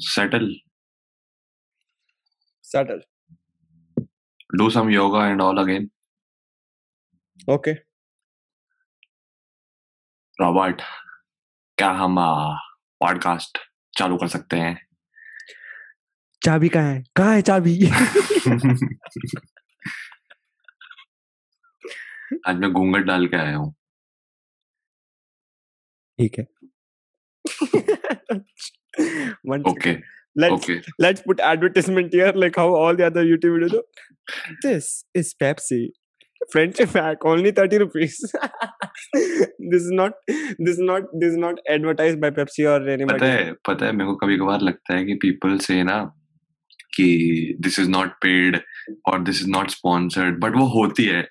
settle, 0.00 0.48
settle. 2.62 3.00
Do 4.58 4.70
some 4.70 4.90
yoga 4.90 5.18
and 5.18 5.40
all 5.42 5.58
again. 5.58 5.90
okay. 7.48 7.76
Robert 10.40 10.82
क्या 11.78 11.90
हम 11.90 12.16
podcast 13.00 13.58
चालू 13.98 14.16
कर 14.16 14.28
सकते 14.28 14.56
हैं? 14.56 14.86
चाबी 16.44 16.68
कहाँ 16.68 16.84
है? 16.84 17.02
कहाँ 17.16 17.34
है 17.34 17.42
चाबी? 17.42 17.74
आज 22.48 22.56
मैं 22.56 22.72
घूंघट 22.72 23.04
डाल 23.04 23.26
के 23.26 23.36
आया 23.36 23.56
हूँ। 23.56 23.74
ठीक 26.18 26.38
है। 26.38 26.46
One 29.54 29.68
okay 29.70 29.96
let's 30.36 30.52
okay 30.52 30.80
let's 31.04 31.22
put 31.22 31.40
advertisement 31.52 32.12
here 32.12 32.32
like 32.42 32.56
how 32.56 32.68
all 32.80 33.00
the 33.00 33.06
other 33.06 33.24
youtube 33.24 33.56
videos 33.56 33.72
do. 33.72 33.82
this 34.64 34.90
is 35.14 35.34
pepsi 35.42 35.80
friendship 36.52 36.92
pack 36.92 37.24
only 37.24 37.50
30 37.50 37.78
rupees 37.78 38.18
this 39.14 39.82
is 39.82 39.90
not 39.92 40.12
this 40.60 40.76
is 40.76 40.84
not 40.90 41.10
this 41.14 41.32
is 41.32 41.36
not 41.36 41.60
advertised 41.68 42.20
by 42.20 42.30
pepsi 42.30 42.68
or 42.74 42.78
पता 42.80 42.94
anybody 42.96 43.26
है 43.26 43.52
पता 43.68 43.86
है 43.86 43.92
मेरे 43.92 44.10
को 44.10 44.14
कभी 44.24 44.36
कभार 44.38 44.60
लगता 44.60 44.96
है 44.96 45.04
कि 45.04 45.14
पीपल 45.26 45.58
से 45.66 45.82
ना 45.82 45.98
कि 46.94 47.08
दिस 47.60 47.78
इज़ 47.80 47.90
नॉट 47.90 48.12
पेड 48.22 48.60
और 49.08 49.22
this 49.22 49.40
is 49.42 49.50
not 49.50 49.70
sponsored 49.70 50.40
but 50.40 50.56
वो 50.56 50.66
होती 50.78 51.04
है 51.04 51.26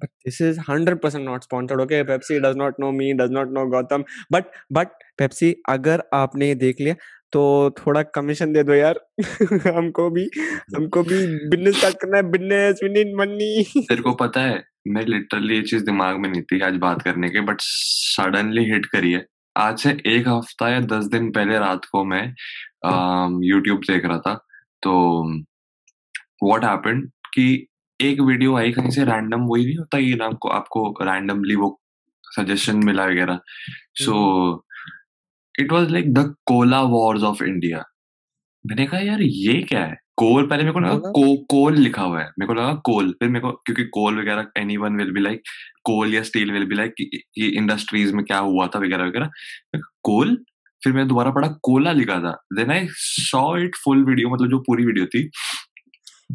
but 0.00 0.10
this 0.24 0.40
is 0.40 0.58
100% 0.58 1.24
not 1.24 1.44
sponsored 1.44 1.80
okay? 1.80 2.02
Pepsi 2.04 2.42
does 2.42 2.56
not 2.56 2.78
know 2.78 2.92
me 2.92 3.14
does 3.14 3.30
not 3.30 3.52
know 3.52 3.66
gautam. 3.66 4.04
But 4.34 4.44
but 4.74 4.88
pepsi 5.20 5.54
अगर 5.68 6.02
आपने 6.14 6.48
ये 6.48 6.54
देख 6.54 6.76
लिया 6.80 6.94
तो 7.32 7.70
थोड़ा 7.78 8.02
कमीशन 8.02 8.52
दे 8.52 8.62
दो 8.62 8.74
यार। 8.74 9.00
हमको 9.76 10.10
भी 10.10 10.30
हमको 10.76 11.02
भी 11.02 11.26
बिज़नेस 11.48 11.76
स्टार्ट 11.76 11.94
करना 11.94 12.16
है। 12.16 12.22
बिज़नेस 12.22 12.80
वी 12.84 12.88
नीड 12.88 13.14
मनी 13.16 13.64
तेरे 13.88 14.02
को 14.02 14.12
पता 14.14 14.40
है 14.40 14.64
मैं 14.88 15.02
लिटरली 15.02 15.56
ये 15.56 15.62
चीज़ 15.62 15.84
दिमाग 15.84 16.16
में 16.16 16.30
नहीं 16.30 16.42
थी 16.42 16.60
आज 16.60 16.76
बात 16.76 17.02
करने 17.02 17.28
के 17.28 17.40
बट 17.40 17.56
सडनली 17.60 18.64
हिट 18.64 18.86
करी 18.86 19.12
है। 19.12 19.26
आज 19.56 19.78
से 19.78 19.90
एक 20.06 20.28
हफ़्ता 20.28 20.68
या 20.68 20.80
दस 20.80 21.04
दिन 21.04 21.30
पहले 21.32 21.58
रात 21.58 21.84
को 21.84 22.04
मैं 22.04 22.24
यूट्यूब 23.46 23.78
देख 23.78 24.04
रहा 24.04 24.18
था। 24.18 24.34
तो 24.82 24.92
व्हाट 26.42 26.64
हैपेंड 26.64 27.10
कि 27.34 27.66
एक 28.02 28.20
वीडियो 28.20 28.56
आई 28.56 28.72
कहीं 28.72 28.90
से 28.90 29.04
रैंडम 29.04 29.40
वही 29.46 29.64
नहीं 29.64 29.76
होता 29.76 29.98
ये 29.98 30.14
ना 30.14 30.24
आपको 30.24 30.48
आपको 30.50 30.88
रैंडमली 31.02 31.54
वो 31.56 31.78
सजेशन 32.24 32.84
मिला 32.84 33.06
वगैरह। 33.06 33.40
So 33.96 34.64
it 35.54 35.72
was 35.72 35.90
like 35.90 36.12
the 36.14 36.34
cola 36.46 36.80
wars 36.92 37.22
of 37.22 37.42
India 37.44 37.84
मैंने 38.64 38.86
कहा 38.86 39.00
यार 39.00 39.22
ये 39.22 39.60
क्या 39.62 39.84
है? 39.84 39.96
कोल 40.16 40.46
पहले 40.46 40.62
मेरे 40.62 40.72
को 40.72 40.80
लगा 40.80 40.96
को, 40.96 41.36
कोल 41.50 41.76
लिखा 41.78 42.02
हुआ 42.02 42.20
है। 42.20 42.26
मेरे 42.38 42.46
को 42.46 42.54
लगा 42.54 42.72
कोल 42.84 43.10
फिर 43.20 43.28
मेरे 43.28 43.40
को 43.40 43.50
क्योंकि 43.66 43.84
कोल 43.94 44.18
वगैरह 44.20 44.46
anyone 44.76 44.96
will 44.96 45.10
be 45.12 45.20
like 45.20 45.42
coal 45.84 46.14
या 46.14 46.22
स्टील 46.22 46.52
विल 46.52 46.64
बी 46.64 46.74
लाइक 46.74 46.94
ये 47.38 47.46
इंडस्ट्रीज़ 47.48 48.14
में 48.14 48.24
क्या 48.24 48.38
हुआ 48.38 48.66
था 48.66 48.78
वगैरह 48.78 49.06
वगैरह। 49.06 49.30
कोल 50.02 50.36
फिर 50.82 50.92
मैंने 50.92 51.08
दोबारा 51.08 51.30
पढ़ा 51.30 51.48
कोला 51.62 51.92
लिखा 51.92 52.18
था। 52.20 52.32
Then 52.54 52.70
I 52.70 52.86
saw 52.90 53.56
it 53.58 53.76
full 53.84 54.04
video 54.04 54.30
मतलब 54.30 54.50
जो 54.50 54.58
पूरी 54.60 54.84
वीडियो 54.86 55.06
थी 55.06 55.30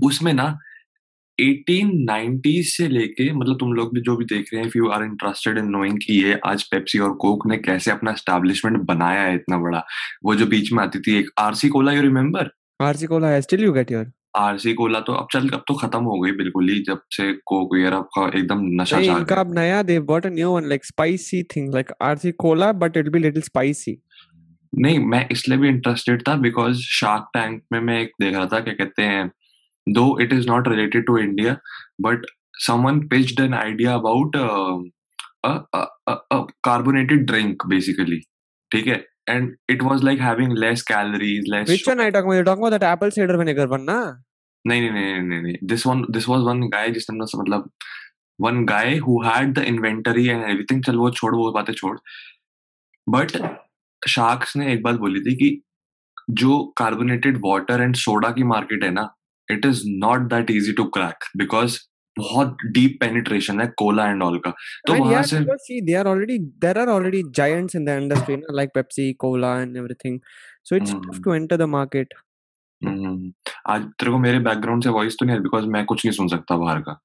उसमें 0.05 0.33
ना 0.33 0.47
1890 1.39 2.61
से 2.65 2.87
लेके 2.87 3.31
मतलब 3.33 3.57
तुम 3.59 3.73
लोग 3.73 3.93
भी 3.93 4.01
जो 4.01 4.15
भी 4.17 4.25
देख 4.25 4.49
रहे 4.53 4.61
हैं 4.61 4.67
if 4.67 4.77
you 4.77 4.89
are 4.89 5.03
interested 5.03 5.57
in 5.57 5.65
knowing 5.69 5.97
कि 5.97 6.13
ये 6.15 6.39
आज 6.45 6.63
पेप्सी 6.63 6.99
और 6.99 7.13
कोक 7.21 7.47
ने 7.47 7.57
कैसे 7.59 7.91
अपना 7.91 8.11
एस्टैब्लिशमेंट 8.11 8.77
बनाया 8.85 9.21
है 9.21 9.35
इतना 9.35 9.57
बड़ा 9.57 9.83
वो 10.25 10.35
जो 10.35 10.45
बीच 10.47 10.71
में 10.73 10.83
आती 10.83 10.99
थी 10.99 11.17
एक 11.19 11.29
RC 11.39 11.69
cola 11.69 11.91
you 11.91 12.01
remember 12.01 12.49
RC 12.79 13.07
cola 13.07 13.27
है 13.27 13.41
still 13.41 13.63
you 13.63 13.73
get 13.73 13.91
your 13.91 14.11
RC 14.35 14.73
cola 14.73 14.99
तो 14.99 15.13
अब 15.13 15.27
चल 15.33 15.49
अब 15.49 15.63
तो 15.67 15.73
खत्म 15.75 16.03
हो 16.03 16.19
गई 16.19 16.31
बिल्कुल 16.37 16.69
ही 16.69 16.79
जब 16.83 17.01
से 17.11 17.31
कोक 17.45 17.75
वगैरह 17.75 17.99
का 18.17 18.27
एकदम 18.37 18.65
नशा 18.81 19.01
छा 19.01 19.19
गया 19.19 19.39
अब 19.39 19.53
नया 19.55 19.81
they 19.83 19.99
got 20.07 20.25
a 20.25 20.29
new 20.29 20.51
one 20.51 20.69
like 20.69 20.85
spicy 20.85 21.43
thing 21.55 21.73
like 21.73 21.91
RC 22.01 22.31
cola 22.39 22.71
but 22.79 22.97
it 22.97 23.09
be 23.09 23.19
little 23.19 23.41
spicy 23.43 23.97
नहीं 24.73 24.99
मैं 25.01 25.27
इसलिए 25.31 25.57
भी 25.57 25.67
इंटरेस्टेड 25.69 26.27
था 26.27 26.35
बिकॉज़ 26.39 26.81
शार्क 26.91 27.29
टैंक 27.33 27.61
में 27.71 27.79
मैं 27.81 28.01
एक 28.01 28.11
देख 28.21 28.35
रहा 28.35 28.45
था 28.45 28.59
क्या 28.59 28.73
कहते 28.73 29.03
हैं 29.03 29.29
though 29.87 30.05
it 30.21 30.33
is 30.33 30.47
not 30.47 30.67
related 30.67 31.05
to 31.07 31.17
India 31.17 31.57
but 32.01 32.25
someone 32.65 32.99
pitched 33.07 33.39
an 33.39 33.53
idea 33.53 33.93
about 33.93 34.35
carbonated 36.65 37.25
drink 37.27 37.65
basically 37.67 38.19
ठीक 38.71 38.87
है 38.87 39.03
and 39.29 39.55
it 39.69 39.81
was 39.83 40.03
like 40.03 40.21
having 40.21 40.57
less 40.57 40.81
calories 40.83 41.49
less 41.49 41.69
Which 41.69 41.87
one 41.87 42.01
are 42.01 42.11
talking 42.11 42.31
about? 42.31 42.35
You're 42.35 42.45
talking 42.45 42.65
about 42.65 42.75
that 42.75 42.87
apple 42.87 43.11
cider 43.11 43.37
vinegar 43.37 43.67
one, 43.75 43.85
na? 43.85 43.99
नहीं 44.65 44.81
नहीं 44.81 44.91
नहीं 44.91 45.21
नहीं 45.21 45.41
नहीं 45.41 45.55
this 45.63 45.85
one 45.87 46.05
this 46.11 46.27
was 46.29 46.41
one 46.41 46.61
guy 46.69 46.89
जिसने 46.91 47.17
मतलब 47.17 47.39
मतलब 47.39 47.69
one 48.39 48.63
guy 48.65 48.97
who 48.97 49.21
had 49.23 49.53
the 49.53 49.63
inventory 49.67 50.27
and 50.27 50.43
everything 50.43 50.83
चल 50.83 50.95
वो 50.95 51.09
छोड़ 51.11 51.35
वो 51.35 51.51
बातें 51.51 51.73
छोड़ 51.73 51.97
बट 53.07 53.37
शार्क्स 54.01 54.55
ने 54.57 54.71
एक 54.73 54.81
बात 54.83 54.95
बोली 54.95 55.21
थी 55.21 55.35
कि 55.35 55.49
जो 56.39 56.63
कार्बोनेटेड 56.77 57.37
वाटर 57.45 57.81
एंड 57.81 57.95
सोडा 57.95 58.31
की 58.31 58.43
मार्केट 58.43 58.83
है 58.83 58.91
ना 58.91 59.03
it 59.51 59.65
is 59.65 59.83
not 59.87 60.21
that 60.21 60.51
easy 60.51 60.73
to 60.73 60.83
crack 60.83 61.23
because 61.37 61.79
बहुत 62.19 62.57
डीप 62.65 62.97
पेनिट्रेशन 62.99 63.61
है 63.61 63.67
कोला 63.77 64.09
एंड 64.09 64.23
ऑल 64.23 64.37
का 64.39 64.51
तो 64.87 64.93
And 64.93 65.01
वहाँ 65.01 65.13
yeah, 65.13 65.21
से 65.21 65.95
are 65.95 66.07
already 66.07 66.37
there 66.65 66.77
are 66.77 66.89
already 66.89 67.23
giants 67.39 67.75
in 67.75 67.85
the 67.85 67.97
industry, 68.01 68.37
na, 68.37 68.53
like 68.59 68.71
Pepsi, 68.77 69.07
Cola, 69.23 69.49
and 69.63 69.77
everything. 69.77 70.19
So 70.63 70.75
it's 70.75 70.91
tough 70.91 71.03
hmm, 71.03 71.23
to 71.23 71.33
enter 71.33 71.57
the 71.57 71.67
market. 71.67 72.07
हम्म, 72.81 73.33
आज 73.69 73.81
तेरे 73.81 74.11
को 74.11 74.17
मेरे 74.17 74.39
बैकग्राउंड 74.39 74.83
से 74.83 74.89
वॉइस 74.89 75.15
तो 75.19 75.25
नहीं 75.25 75.35
है 75.35 75.43
बिकॉज़ 75.43 75.65
मैं 75.75 75.85
कुछ 75.85 76.05
नहीं 76.05 76.15
सुन 76.15 76.27
सकता 76.27 76.57
बाहर 76.57 76.79
का 76.79 76.99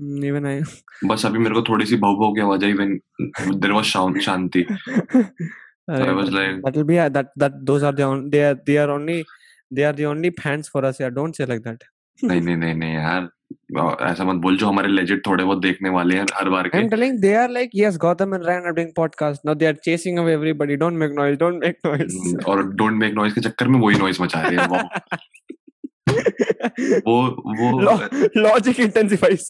Mm, 0.00 0.24
even 0.24 0.46
I. 0.46 0.64
बस 1.04 1.26
अभी 1.26 1.38
मेरे 1.38 1.54
को 1.54 1.62
थोड़ी 1.62 1.86
सी 1.86 1.96
भाव 1.96 2.14
भाव 2.20 2.32
की 2.34 2.40
आवाज़ 2.40 2.64
आई 2.64 2.72
when 2.72 3.00
there 3.40 3.72
was 3.72 3.84
shanti 3.84 4.64
So 5.88 5.94
I 5.94 6.00
Alright, 6.00 6.16
was 6.16 6.30
that, 6.30 6.34
like, 6.34 6.62
that'll 6.64 6.84
be 6.84 6.98
uh, 6.98 7.08
that 7.08 7.30
that 7.36 7.54
those 7.68 7.82
are 7.82 7.92
the 7.92 8.04
they 9.74 9.82
are 9.82 9.94
the 9.94 10.30
fans 10.40 10.70
for 10.72 10.84
us 10.84 11.00
यार 11.00 11.10
डोंट 11.10 11.36
से 11.36 11.46
लाइक 11.46 11.60
दैट 11.62 11.84
नहीं 12.18 12.40
नहीं 12.40 12.56
नहीं 12.56 12.74
नहीं 12.74 12.94
यार। 12.94 13.28
ऐसा 14.06 14.24
मत 14.24 14.36
बोल 14.42 14.56
जो 14.58 14.66
हमारे 14.66 14.88
लेजेंड 14.88 15.20
थोड़े 15.26 15.44
बहुत 15.44 15.60
देखने 15.62 15.90
वाले 15.90 16.16
हैं 16.16 16.24
हर 16.34 16.48
बार 16.50 16.68
के। 16.68 16.76
I 16.78 16.84
am 16.84 16.90
telling 16.90 17.18
they 17.20 17.32
are 17.34 17.50
like 17.50 17.70
yes 17.74 17.96
Gautam 18.00 18.34
and 18.34 18.44
Ryan 18.46 18.66
are 18.66 18.72
doing 18.72 18.90
podcast 18.96 19.46
now 19.46 19.54
they 19.54 19.66
are 19.66 19.74
chasing 19.84 20.18
away 20.18 20.32
everybody 20.32 20.76
don't 20.76 20.98
make 20.98 21.12
noise 21.16 21.38
don't 21.38 21.64
make 21.64 21.76
noise 21.86 22.44
और 22.50 22.62
डोंट 22.74 22.92
मेक 23.00 23.14
नॉइज़ 23.14 23.34
के 23.34 23.40
चक्कर 23.40 23.68
में 23.68 23.78
वही 23.80 23.98
नॉइज़ 23.98 24.22
मचा 24.22 24.40
रहे 24.42 24.56
हैं 24.56 24.68
वो 24.68 24.78
वो 27.06 27.16
वो 27.58 27.68
लॉजिक 28.36 28.80
इंटेंसिफाइज 28.80 29.46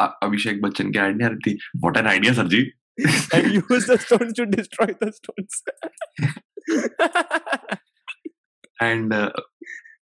अभिषेक 0.00 0.60
बच्चन 0.62 0.90
के 0.92 0.98
आईडिया 0.98 1.28
आ 1.28 1.30
रही 1.30 1.50
थी। 1.50 1.58
What 1.76 1.96
an 1.96 2.06
idea 2.06 2.32
sir 2.32 2.46
ji. 2.48 2.60
And 3.34 3.54
use 3.54 3.92
the 3.92 3.98
stone 4.00 4.32
to 4.32 4.44
destroy 4.56 4.94
the 5.04 5.10
stones 5.14 5.62
and 8.82 9.14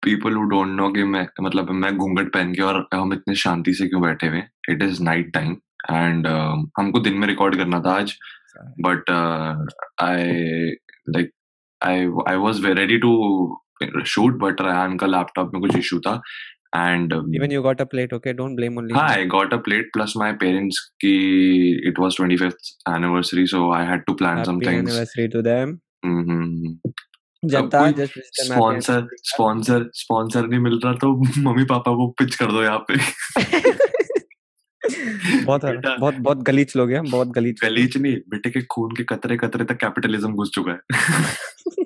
people 0.04 0.36
who 0.36 0.44
don't 0.50 0.76
know 0.78 0.90
कि 0.90 1.04
मैं 1.06 1.26
मतलब 1.42 1.70
मैं 1.74 1.96
घूंघट 1.98 2.34
पहन 2.34 2.54
के 2.54 2.62
और 2.62 2.88
हम 2.94 3.14
इतने 3.14 3.36
शांति 3.44 3.74
से 3.74 3.88
क्यों 3.88 4.02
बैठे 4.02 4.28
हुए 4.28 4.44
it 4.70 4.84
is 4.84 5.02
night 5.04 5.34
time 5.34 5.52
and 5.92 6.28
हमको 6.80 7.00
दिन 7.00 7.18
में 7.20 7.28
रिकॉर्ड 7.28 7.56
करना 7.58 7.80
था 7.80 7.96
आज 7.96 8.16
but 8.82 9.12
I 10.02 10.72
like 11.10 11.32
I 11.82 12.08
I 12.28 12.36
was 12.40 12.66
ready 12.66 12.98
to 12.98 13.14
shoot 14.08 14.38
but 14.40 14.62
Ryan 14.62 14.98
का 14.98 15.08
लैपटॉप 15.08 15.52
में 15.54 15.62
कुछ 15.62 15.76
इशू 15.78 16.00
था 16.00 16.22
and 16.76 17.14
even 17.36 17.52
you 17.52 17.62
got 17.62 17.82
a 17.82 17.84
plate 17.92 18.14
okay 18.14 18.34
don't 18.34 18.56
blame 18.56 18.78
only 18.78 18.94
हाँ 18.94 19.08
I 19.10 19.26
got 19.34 19.54
a 19.54 19.58
plate 19.66 19.90
plus 19.94 20.14
my 20.18 20.34
parents 20.42 20.80
की 21.02 21.16
it 21.88 22.00
was 22.00 22.18
25th 22.22 22.72
anniversary 22.90 23.46
so 23.48 23.72
I 23.74 23.86
had 23.86 24.04
to 24.08 24.14
plan 24.14 24.44
some 24.44 24.60
things 24.62 24.92
anniversary 24.92 25.28
to 25.28 25.42
them 25.42 25.78
Happy 27.50 28.08
sponsor 28.32 29.08
sponsor 29.24 29.90
sponsor 29.94 30.48
नहीं 30.48 30.60
मिल 30.60 30.80
रहा 30.84 30.94
तो 30.94 31.42
mummy 31.42 31.64
papa 31.64 31.92
को 31.92 32.08
pitch 32.08 32.36
कर 32.36 32.52
दो 32.52 32.64
यहाँ 32.64 32.86
पे। 32.92 32.96
बहुत 35.46 35.62
बहुत 36.00 36.14
बहुत 36.14 36.38
गलीच 36.38 36.76
लोग 36.76 36.92
हैं 36.92 37.04
बहुत 37.04 37.28
गलीच 37.28 37.60
गलीच 37.64 37.98
नहीं 37.98 38.18
बेटे 38.30 38.50
के 38.50 38.62
खून 38.62 38.92
के 38.92 39.04
कतरे 39.04 39.38
कतरे 39.38 39.66
तक 39.66 39.76
कैपिटलिज्म 39.76 40.34
घुस 40.34 40.52
चुका 40.54 40.72
है। 40.72 40.80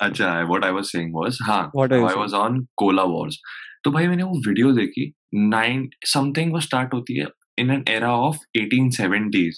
अच्छा 0.00 0.42
what 0.42 0.64
I 0.64 0.70
was 0.70 0.84
saying 0.84 1.14
was 1.14 1.38
हाँ 1.42 1.72
I 1.92 1.98
was 1.98 2.34
on 2.34 2.66
cola 2.76 3.02
wars 3.02 3.38
तो 3.84 3.90
भाई 3.90 4.08
मैंने 4.08 4.22
वो 4.22 4.48
वीडियो 4.48 4.72
देखी 4.72 5.14
नाइन 5.34 5.90
समथिंग 6.06 6.52
वो 6.52 6.60
स्टार्ट 6.60 6.94
होती 6.94 7.18
है 7.18 7.26
in 7.58 7.70
an 7.70 7.84
era 7.88 8.16
of 8.16 8.36
1870s 8.58 9.54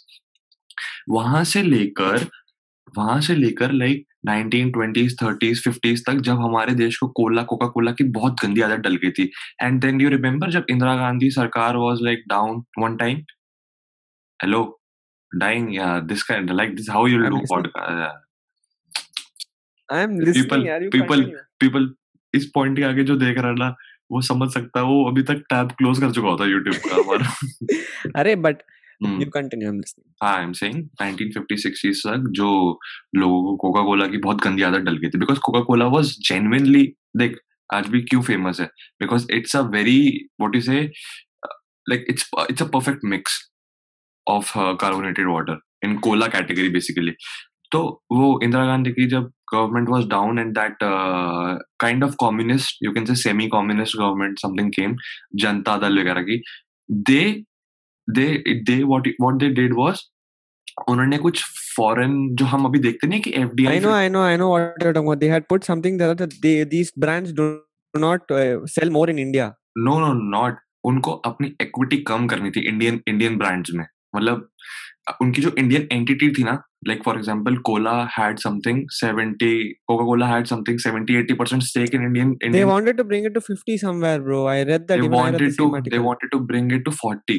वहाँ 1.10 1.44
से 1.44 1.62
लेकर 1.62 2.26
वहाँ 2.99 3.20
से 3.20 3.34
लेकर 3.34 3.72
लाइक 3.72 4.06
1920s 4.29 5.12
30s 5.23 5.59
50s 5.69 6.00
तक 6.06 6.12
जब 6.12 6.32
हमारे 6.32 6.75
देश 6.75 6.99
को 6.99 7.09
कोला 7.09 7.43
कोका 7.43 7.67
कोला 7.67 7.93
की 7.93 8.05
बहुत 8.05 8.37
गंदी 8.44 8.61
आदत 8.61 8.79
डल 8.79 8.97
गई 8.97 9.11
थी। 9.11 9.32
एंड 9.62 9.81
देन 9.81 10.00
यू 10.00 10.09
रिमेम्बर 10.09 10.50
जब 10.50 10.67
इंदिरा 10.71 10.97
गांधी 10.97 11.31
सरकार 11.31 11.76
was 11.76 11.99
like 12.03 12.25
down 12.29 12.65
one 12.79 12.97
time 12.97 13.17
hello 14.43 14.81
dying 15.37 15.75
या 15.76 16.00
this 16.00 16.23
kind 16.23 16.50
like 16.50 16.76
this 16.76 16.91
how 16.91 17.06
you 17.06 17.19
do 17.19 17.25
listening. 17.25 17.49
Podcast 17.49 18.25
I 19.93 20.03
am 20.03 20.11
People- 20.11 20.35
listening 20.35 20.91
people- 20.91 21.27
people 21.61 21.94
इस 22.35 22.50
पॉइंट 22.55 22.77
के 22.77 22.82
आगे 22.82 23.05
जो 23.05 23.17
देख 23.17 23.38
रहा 23.38 23.49
है 23.49 23.55
ना 23.55 23.75
वो 24.11 24.20
समझ 24.20 24.50
सकता 24.50 24.81
है 24.81 24.87
वो 24.87 25.11
अभी 25.11 25.23
तक 25.23 25.35
टैब 25.35 25.73
क्लोज 25.73 25.99
कर 25.99 26.11
चुका 26.11 26.29
होता 26.29 26.44
है 26.44 26.50
यूट्यूब 26.50 26.77
का 26.77 26.94
हमारा। 26.94 27.35
अरे 28.20 28.37
but 28.37 28.55
hmm, 28.55 28.83
you 29.02 29.31
continue 29.31 29.69
I 29.69 29.75
am 29.75 29.81
listening 29.81 30.12
हाँ 30.23 30.37
आई 30.37 30.44
एम 30.44 30.52
सेइंग 30.52 30.82
1950 31.02 32.02
तक 32.06 32.29
जो 32.31 32.79
लोगों 33.14 33.43
को 33.43 33.56
कोका 33.56 33.82
कोला 33.82 34.06
की 34.06 34.19
बहुत 34.19 34.43
गंदी 34.43 34.62
आदत 34.62 34.81
डल 34.81 34.96
गई 34.96 35.08
थी। 35.08 35.19
Because 35.19 35.38
Coca 35.38 35.61
Cola 35.61 35.87
was 35.87 36.17
genuinely 36.29 36.85
देख 37.17 37.38
आज 37.75 37.87
भी 37.87 38.00
क्यों 38.02 38.23
फ़ेमस 38.23 38.61
है? 38.61 38.67
Because 39.00 39.26
it's 39.32 39.56
a 39.56 39.61
very 39.61 40.29
what 40.41 40.55
you 40.55 40.61
say 40.61 40.81
like 41.88 42.05
it's 42.11 42.31
it's 42.50 42.62
a 42.62 42.67
perfect 42.67 43.05
mix 43.05 43.50
of 44.26 44.52
carbonated 44.81 45.29
water 45.29 45.58
in 45.85 45.99
cola 45.99 46.26
category 46.26 46.69
basically 46.69 47.12
तो 47.73 47.81
वो 48.12 48.41
इंदिरा 48.43 48.67
गांधी 48.67 48.91
की 48.91 49.06
जब 49.06 49.31
government 49.55 49.88
was 49.88 50.06
down 50.06 50.38
and 50.38 50.52
that 50.58 50.76
kind 51.81 52.05
of 52.05 52.14
communist 52.20 52.85
you 52.85 52.93
can 52.93 53.05
say 53.05 53.14
semi 53.14 53.46
communist 53.46 53.96
government 53.96 54.38
something 54.38 54.70
came 54.73 54.96
Janata 55.35 55.76
Dal 55.76 56.00
वगैरह 56.00 56.23
की 56.23 56.43
they 56.91 57.44
they 58.11 58.27
they 58.71 58.83
what 58.83 59.09
what 59.21 59.35
they 59.41 59.49
did 59.61 59.75
was 59.79 60.03
उन्होंने 60.89 61.19
कुछ 61.19 61.45
foreign 61.77 62.15
जो 62.37 62.45
हम 62.45 62.65
अभी 62.65 62.79
देखते 62.79 63.06
नहीं 63.06 63.21
कि 63.21 63.31
I 63.31 63.39
FDI 63.39 63.81
know, 63.81 63.95
I 63.95 64.09
know, 64.09 64.23
I 64.23 64.37
know 64.37 64.49
what 64.53 64.83
you're 64.83 64.93
talking 64.93 65.09
about. 65.09 65.21
They 65.21 65.33
had 65.35 65.49
put 65.49 65.69
something 65.71 65.99
there 65.99 66.15
that 66.15 66.35
they 66.47 66.65
these 66.65 66.91
brands 67.05 67.33
do 67.33 67.49
not 67.95 68.31
uh, 68.31 68.67
sell 68.67 68.91
more 68.91 69.09
in 69.15 69.23
India. 69.27 69.51
No 69.79 69.99
no 70.01 70.12
not 70.31 70.59
उनको 70.85 71.12
अपनी 71.29 71.49
equity 71.61 71.97
कम 72.09 72.27
करनी 72.27 72.51
थी 72.51 72.61
Indian 72.69 73.01
Indian 73.09 73.39
brands 73.39 73.71
में 73.75 73.85
मतलब 74.17 74.49
उनकी 75.23 75.43
जो 75.43 75.51
Indian 75.59 75.89
entity 75.93 76.31
थी 76.33 76.43
ना 76.45 76.53
like 76.89 77.03
for 77.05 77.17
example 77.17 77.56
cola 77.69 77.95
had 78.19 78.39
something 78.39 78.79
70 78.99 79.49
Coca 79.89 80.05
Cola 80.05 80.27
had 80.27 80.47
something 80.47 80.79
70 80.85 81.19
80% 81.23 81.67
stake 81.71 81.97
in 81.99 82.06
Indian 82.09 82.31
They 82.41 82.49
Indian 82.51 82.71
wanted 82.73 83.01
to 83.03 83.06
bring 83.11 83.29
it 83.31 83.35
to 83.39 83.43
50 83.49 83.77
somewhere, 83.85 84.21
bro. 84.29 84.41
I 84.55 84.62
read 84.71 84.87
that. 84.89 85.03
they 85.03 85.09
even 85.09 85.19
I 85.23 85.31
read 85.31 85.41
the 85.41 85.41
wanted 85.41 85.59
to 85.59 85.69
same 85.73 85.91
they 85.97 86.03
wanted 86.06 86.33
to 86.37 86.41
bring 86.53 86.71
it 86.79 86.87
to 86.91 86.95
40 87.01 87.39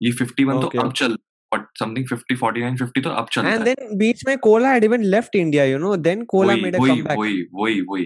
ये 0.00 0.12
51 0.12 0.60
तो, 0.62 0.68
तो 0.68 0.80
अब 0.80 0.92
चल 0.92 1.16
but 1.52 1.66
something 1.78 2.06
50 2.08 2.40
49 2.42 2.80
50 2.80 3.04
तो 3.04 3.10
अब 3.12 3.28
चल 3.32 3.46
and 3.46 3.64
then 3.64 3.96
बीच 3.98 4.24
में 4.26 4.36
cola 4.38 4.72
had 4.72 4.84
even 4.84 5.04
left 5.06 5.36
India 5.36 5.64
you 5.64 5.78
know 5.78 5.94
then 6.08 6.24
cola 6.24 6.56
made 6.56 6.74
a 6.74 6.78
comeback 6.78 7.18
वही 7.18 7.42
वही 7.54 7.80
वही 7.90 8.04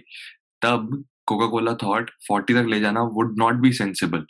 तब 0.62 1.02
कोका 1.26 1.46
कोला 1.46 1.74
थॉट 1.82 2.10
40 2.30 2.54
तक 2.54 2.68
ले 2.68 2.80
जाना 2.80 3.02
वुड 3.14 3.38
नॉट 3.38 3.60
बी 3.62 3.72
सेंसिबल 3.72 4.26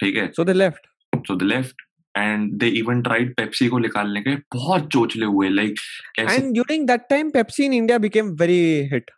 ठीक 0.00 0.16
है? 0.16 0.26
So 0.32 0.44
they 0.44 0.52
left 0.52 0.86
so 1.26 1.34
they 1.34 1.44
left 1.44 1.82
and 2.14 2.52
they 2.60 2.68
even 2.78 3.02
tried 3.02 3.34
Pepsi 3.36 3.68
को 3.68 3.78
निकालने 3.78 4.20
के 4.20 4.34
बहुत 4.54 4.88
चोचले 4.92 5.26
हुए 5.26 5.48
like 5.50 5.78
and 6.18 6.52
during 6.52 6.86
that 6.86 7.06
time 7.10 7.30
Pepsi 7.30 7.64
in 7.64 7.72
India 7.72 7.98
became 7.98 8.30
very 8.40 8.60
hit 8.92 9.10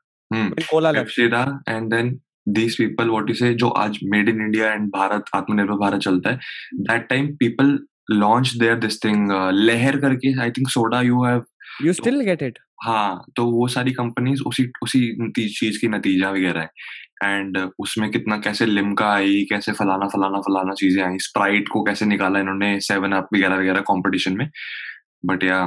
cola 0.71 0.91
left 0.91 1.19
and 1.69 1.91
then 1.95 2.19
these 2.47 2.77
people 2.77 3.11
what 3.11 3.29
you 3.29 3.39
say 3.41 3.55
जो 3.55 3.69
आज 3.69 3.99
made 4.05 4.29
in 4.29 4.41
India 4.41 4.73
and 4.73 4.89
Bharat 4.91 5.25
आत्मनिर्भर 5.35 5.79
भारत 5.79 6.01
चलता 6.01 6.31
है 6.31 6.39
that 6.83 7.09
time 7.09 7.27
people 7.37 7.79
launch 8.11 8.55
their 8.57 8.79
this 8.79 9.05
thing 9.05 9.31
Lehar 9.53 9.97
करके 10.01 10.41
I 10.43 10.51
think 10.51 10.69
soda 10.69 11.01
you 11.01 11.25
have 11.25 11.43
You 11.83 11.93
still 11.93 12.21
get 12.25 12.43
it. 12.43 12.59
हाँ 12.83 13.25
तो 13.37 13.45
वो 13.51 13.67
सारी 13.69 13.93
कंपनीज़ 13.93 14.43
उसी 14.43 14.65
उसी 14.83 15.01
चीज़ 15.31 15.79
की 15.81 15.89
नतीजा 15.89 16.31
वगैरह 16.31 16.61
है 16.61 16.69
एंड 17.25 17.59
उसमें 17.81 18.11
कितना 18.11 18.37
कैसे 18.37 18.67
लिमका 18.67 19.09
आई 19.13 19.45
कैसे 19.51 19.73
फलाना 19.73 20.09
फलाना 20.09 20.41
फलाना 20.41 20.75
चीज़ें 20.75 21.03
आई 21.05 21.19
स्प्राइट 21.19 21.69
को 21.69 21.83
कैसे 21.83 22.07
निकाला 22.07 22.41
इन्होंने 22.41 22.79
सेवन 22.81 23.13
अप 23.13 23.29
वगैरह 23.35 23.57
वगैरह 23.57 23.81
कंपटीशन 23.91 24.37
में 24.37 24.49
बट 25.27 25.45
या 25.45 25.65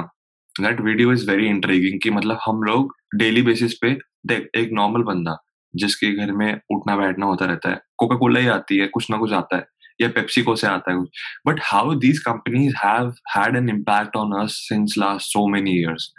that 0.56 0.80
video 0.80 1.12
is 1.12 1.30
very 1.30 1.46
intriguing 1.46 2.00
कि 2.02 2.10
मतलब 2.10 2.38
हम 2.46 2.62
लोग 2.62 2.94
डेली 3.14 3.42
बेसिस 3.42 3.74
पे 3.82 3.92
देख 4.26 4.48
एक 4.56 4.70
नॉर्मल 4.72 5.02
बंदा 5.02 5.36
जिसके 5.76 6.14
घर 6.14 6.32
में 6.32 6.60
उठना 6.70 6.96
बैठना 6.96 7.26
होता 7.26 7.44
रहता 7.44 7.70
है 7.70 7.80
कोका 7.98 8.16
कोला 8.16 8.40
ही 8.40 8.46
आती 8.46 8.78
है 8.78 8.86
कुछ 8.86 9.10
ना 9.10 9.18
कुछ 9.18 9.32
आता 9.32 9.56
है 9.56 9.66
या 10.00 10.08
पेप्सिको 10.08 10.56
से 10.56 10.66
आता 10.66 10.92
है 10.92 10.98
कुछ 10.98 11.08
but 11.46 11.60
how 11.62 11.94
these 11.94 12.18
companies 12.18 12.74
have 12.84 13.14
had 13.36 13.56
an 13.56 13.68
impact 13.68 14.16
on 14.16 14.42
us 14.42 14.52
since 14.52 14.94
last 14.98 15.26
so 15.26 15.48
many 15.48 15.70
years. 15.70 16.12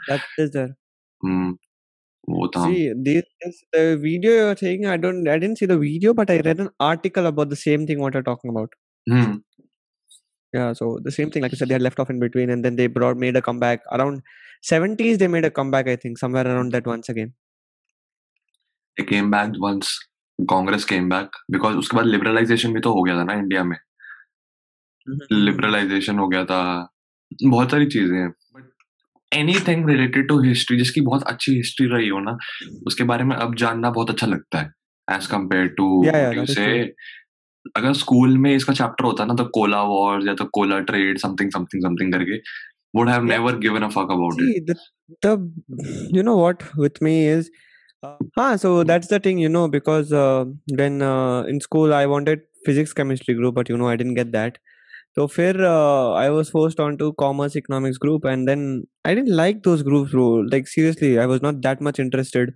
Hmm, 1.25 1.57
वो 2.29 2.47
था 2.47 2.65
See, 2.65 2.93
this, 3.05 3.23
this 3.43 3.61
the 3.75 3.97
video 3.97 4.31
you're 4.31 4.55
saying, 4.55 4.85
I 4.85 4.97
don't, 4.97 5.27
I 5.27 5.39
didn't 5.39 5.57
see 5.57 5.69
the 5.71 5.77
video, 5.77 6.13
but 6.13 6.29
I 6.29 6.39
read 6.39 6.59
an 6.59 6.69
article 6.79 7.25
about 7.25 7.49
the 7.49 7.55
same 7.55 7.87
thing 7.87 7.99
what 7.99 8.13
you're 8.13 8.27
talking 8.31 8.57
about. 8.57 8.75
Hmm 9.09 9.41
Yeah, 10.53 10.73
so 10.73 10.97
the 11.03 11.11
same 11.11 11.29
thing, 11.29 11.43
like 11.43 11.51
you 11.51 11.57
said, 11.57 11.69
they 11.69 11.73
had 11.73 11.81
left 11.81 11.99
off 11.99 12.09
in 12.09 12.19
between, 12.19 12.49
and 12.49 12.65
then 12.65 12.75
they 12.75 12.87
brought 12.87 13.17
made 13.17 13.35
a 13.35 13.41
comeback 13.41 13.81
around 13.91 14.21
70s. 14.71 15.19
They 15.19 15.27
made 15.27 15.45
a 15.45 15.51
comeback, 15.51 15.87
I 15.87 15.95
think, 15.95 16.17
somewhere 16.17 16.47
around 16.47 16.71
that 16.71 16.87
once 16.87 17.09
again. 17.09 17.33
They 18.97 19.11
came 19.11 19.29
back 19.31 19.49
once 19.69 19.87
Congress 20.49 20.85
came 20.85 21.09
back 21.09 21.29
because 21.51 21.75
उसके 21.75 21.97
बाद 21.97 22.05
liberalisation 22.05 22.73
भी 22.73 22.79
तो 22.79 22.93
हो 22.93 23.03
गया 23.03 23.15
था 23.15 23.23
ना 23.23 23.33
India 23.33 23.63
में। 23.63 23.77
Liberalisation 25.31 26.19
हो 26.19 26.27
गया 26.27 26.45
था। 26.45 26.91
बहुत 27.43 27.71
सारी 27.71 27.85
चीज़ें 27.85 28.17
हैं। 28.17 28.29
But 28.29 28.69
anything 29.33 29.89
related 29.89 30.27
to 30.27 30.41
history 30.43 30.77
जिसकी 30.77 31.01
बहुत 31.01 31.23
अच्छी 31.23 31.55
हिस्ट्री 31.55 31.87
रही 31.87 32.09
हो 32.09 32.19
ना 32.19 32.37
उसके 32.87 33.03
बारे 33.03 33.23
में 33.23 33.35
अब 33.35 33.55
जानना 33.55 33.91
बहुत 33.91 34.09
अच्छा 34.09 34.27
लगता 34.27 34.59
है 34.59 34.73
एज 35.11 35.27
कंपेयर 35.27 35.67
टू 35.67 36.03
से 36.45 36.93
अगर 37.75 37.93
स्कूल 37.93 38.37
में 38.37 38.55
इसका 38.55 38.73
चैप्टर 38.73 39.05
होता 39.05 39.25
ना 39.25 39.33
तो 39.33 39.45
कोला 39.45 39.81
वॉर्स 39.83 40.27
या 40.27 40.33
तो 40.33 40.45
cola 40.45 40.79
trade 40.79 41.17
something 41.17 41.51
something 41.51 41.83
something 41.83 42.13
करके 42.13 42.37
would 42.95 43.09
have 43.09 43.19
Yeah. 43.19 43.31
Never 43.31 43.57
given 43.57 43.81
a 43.81 43.87
fuck 43.87 44.11
about 44.11 44.35
it 44.41 44.47
See, 44.47 44.61
the, 44.69 44.75
the 45.25 45.33
you 46.17 46.23
know 46.27 46.37
what 46.37 46.63
with 46.85 47.01
me 47.07 47.15
is, 47.37 47.43
uh, 47.45 47.68
ah, 48.36 48.56
so 48.56 48.84
that's 48.84 49.08
the 49.08 49.20
thing, 49.20 49.38
you 49.38 49.48
know, 49.48 49.68
because 49.68 50.12
uh, 50.12 50.44
when 50.76 51.02
uh, 51.02 51.42
in 51.42 51.60
school 51.60 51.94
I 51.94 52.06
wanted 52.06 52.42
physics 52.64 52.92
chemistry 52.92 53.34
group, 53.34 53.54
but 53.54 53.68
you 53.68 53.76
know 53.76 53.88
I 53.88 53.96
didn't 53.96 54.14
get 54.14 54.32
that. 54.32 54.58
So 55.16 55.26
फिर 55.26 55.60
uh, 55.60 56.12
I 56.12 56.30
was 56.30 56.50
forced 56.50 56.80
onto 56.80 57.12
commerce 57.12 57.56
economics 57.56 57.98
group, 57.98 58.24
and 58.24 58.48
then 58.48 58.86
I 59.04 59.14
didn't 59.14 59.36
like 59.36 59.62
those 59.62 59.82
groups, 59.82 60.10
bro. 60.10 60.28
Like 60.54 60.66
seriously, 60.66 61.18
I 61.18 61.26
was 61.26 61.42
not 61.42 61.62
that 61.62 61.80
much 61.80 61.98
interested. 61.98 62.54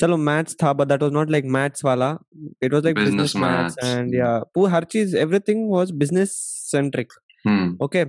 चलो 0.00 0.16
maths 0.16 0.54
था, 0.62 0.76
but 0.76 0.88
that 0.88 1.02
was 1.02 1.12
not 1.12 1.30
like 1.30 1.44
maths 1.44 1.84
वाला. 1.84 2.18
It 2.60 2.72
was 2.72 2.84
like 2.84 2.94
business, 2.94 3.34
Business 3.34 3.34
maths, 3.34 3.76
maths, 3.76 3.94
and 3.94 4.12
mm. 4.12 4.18
yeah, 4.18 4.40
वो 4.56 4.66
हर 4.66 4.84
चीज 4.84 5.14
everything 5.14 5.68
was 5.68 5.92
business 6.04 6.36
centric. 6.74 7.06
Hmm 7.46 7.78
Okay, 7.82 8.04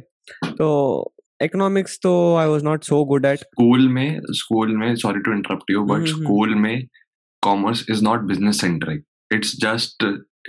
Economics 1.45 1.99
तो 2.03 2.13
I 2.43 2.47
was 2.53 2.63
not 2.69 2.85
so 2.91 3.05
good 3.13 3.27
at. 3.33 3.39
School 3.39 3.89
में 3.89 4.21
school 4.43 4.77
में 4.77 4.95
sorry 5.05 5.21
to 5.21 5.33
interrupt 5.33 5.71
you 5.71 5.83
but 5.85 5.97
hmm, 5.97 6.07
hmm. 6.07 6.23
School 6.23 6.55
में 6.55 6.87
commerce 7.43 7.85
is 7.91 8.05
not 8.05 8.21
business 8.33 8.61
centric 8.61 9.05
it's 9.35 9.57
just 9.67 10.05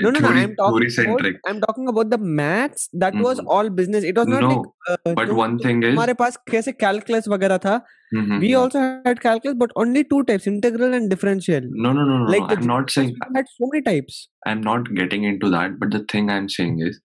No, 0.06 0.10
no, 0.10 0.20
no. 0.20 0.28
theory 0.30 0.42
I'm 0.46 0.52
talking 0.58 0.82
about. 0.82 0.92
centric 0.96 1.38
I'm 1.52 1.60
talking 1.62 1.88
about 1.92 2.10
the 2.10 2.18
maths. 2.40 2.82
That 3.04 3.14
mm-hmm. 3.14 3.24
was 3.28 3.40
Mhm. 3.44 3.48
all 3.54 3.70
business. 3.78 4.04
It 4.10 4.20
was 4.22 4.28
not 4.34 4.44
No, 4.44 4.50
like. 4.50 5.00
Uh, 5.06 5.14
but 5.20 5.32
one 5.38 5.56
thing 5.64 5.80
is 5.88 5.94
हमारे 5.94 6.14
पास 6.20 6.38
कैसे 6.52 6.74
calculus 6.84 7.28
वगैरह 7.34 7.58
था. 7.64 7.74
Mhm, 8.18 8.36
We 8.44 8.52
mhm. 8.52 8.60
also 8.60 8.84
had 9.08 9.22
calculus, 9.24 9.58
but 9.64 9.74
only 9.84 10.04
two 10.12 10.20
types: 10.28 10.46
integral 10.52 10.94
and 11.00 11.10
differential. 11.14 11.66
no 11.86 11.94
no 12.00 12.06
no 12.12 12.20
no, 12.20 12.30
like 12.36 12.46
no. 12.46 12.58
I'm 12.58 12.70
not 12.74 12.94
saying 12.98 13.10
had 13.40 13.50
so 13.56 13.72
many 13.72 13.84
types. 13.88 14.20
I'm 14.52 14.62
not 14.68 14.92
getting 15.00 15.26
into 15.32 15.52
that 15.56 15.80
but 15.82 15.98
the 15.98 16.04
thing 16.14 16.30
I'm 16.36 16.52
saying 16.58 16.78
is 16.92 17.02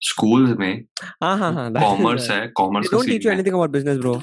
schools 0.00 0.58
में 0.58 0.84
हाँ 1.22 1.38
हाँ 1.38 1.52
हाँ. 1.52 1.72
Commerce. 1.72 2.30
है 2.30 2.46
commerce 2.48 2.88
का 2.88 2.98
scene 2.98 3.28
है 3.28 3.36
anything 3.36 3.54
about 3.54 3.72
business, 3.76 4.00
bro. 4.04 4.20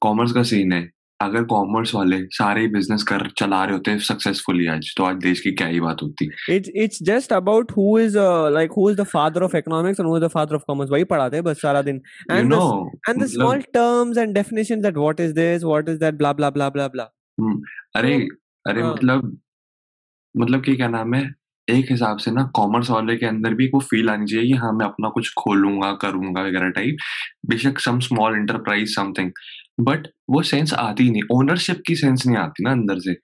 Commerce 0.00 0.32
का 0.32 0.42
scene 0.42 0.72
है 0.72 0.90
अगर 1.20 1.44
कॉमर्स 1.44 1.94
वाले 1.94 2.16
सारे 2.30 2.60
ही 2.60 2.68
बिज़नेस 2.68 3.02
कर 3.02 3.30
चला 3.38 3.64
रहे 3.64 3.72
होते 3.72 3.98
सक्सेसफुली 3.98 4.66
आज 4.66 4.94
तो 4.96 5.04
आज 5.04 5.16
देश 5.16 5.40
की 5.40 5.52
क्या 5.52 5.66
ही 5.66 5.80
बात 5.80 6.02
होती 6.02 6.28
it's 6.84 6.98
just 7.08 7.32
about 7.32 7.70
who 7.76 7.86
is 7.96 8.16
uh, 8.16 8.50
like 8.50 8.74
who 8.76 8.88
is 8.88 8.96
the 8.96 9.06
father 9.12 9.42
of 9.42 9.54
economics 9.54 9.98
and 9.98 10.08
who 10.08 10.16
is 10.16 10.24
the 10.24 10.32
father 10.34 10.56
of 10.56 10.66
commerce. 10.70 10.90
वही 10.90 11.04
पढ़ाते 11.04 11.36
हैं 11.36 11.44
बस 11.44 11.62
सारा 11.62 11.82
दिन. 11.82 12.00
and 12.30 12.52
the 12.52 12.90
मतलब 13.08 13.26
small 13.26 13.62
terms 13.78 14.16
and 14.16 14.34
definitions 14.34 14.82
that 14.82 15.00
what 15.04 15.20
is 15.20 15.34
this, 15.34 15.64
what 15.64 15.88
is 15.88 15.98
that, 15.98 16.18
blah 16.18 16.32
blah 16.32 16.50
blah 16.50 16.70
blah 16.70 16.88
blah. 16.88 17.08
अरे 17.96 18.18
तो, 18.18 18.36
अरे 18.70 18.82
हाँ। 18.82 18.92
मतलब 18.92 19.38
मतलब 20.36 20.62
कि 20.64 20.76
क्या 20.76 20.88
नाम 20.88 21.14
है 21.14 21.34
एक 21.68 21.86
हिसाब 21.90 22.18
से 22.18 22.30
ना 22.30 22.42
कॉमर्स 22.54 22.90
वाले 22.90 23.16
के 23.16 23.26
अंदर 23.26 23.54
भी 23.54 23.66
वो 23.74 23.80
फील 23.80 24.10
आनी 24.10 24.26
चाहिए 24.26 24.46
कि 24.46 24.58
हाँ 24.58 24.72
मैं 24.72 24.86
अपना 24.86 25.08
कुछ 25.08 25.32
खोलूँगा 25.38 25.92
करूँगा 26.02 26.42
वगैरह 26.42 26.68
टाइप 26.70 26.96
बेशक 27.46 27.78
some 27.80 27.98
small 28.00 28.36
enterprise 28.36 28.94
something 28.94 29.30
but 29.80 30.06
वो 30.30 30.42
सेंस 30.42 30.72
आती 30.74 31.10
नहीं। 31.10 31.22
ओनरशिप 31.32 31.82
की 31.86 31.94
सेंस 31.96 32.26
नहीं 32.26 32.36
आती 32.36 32.64
ना 32.64 32.70
अंदर 32.72 32.98
से। 32.98 33.14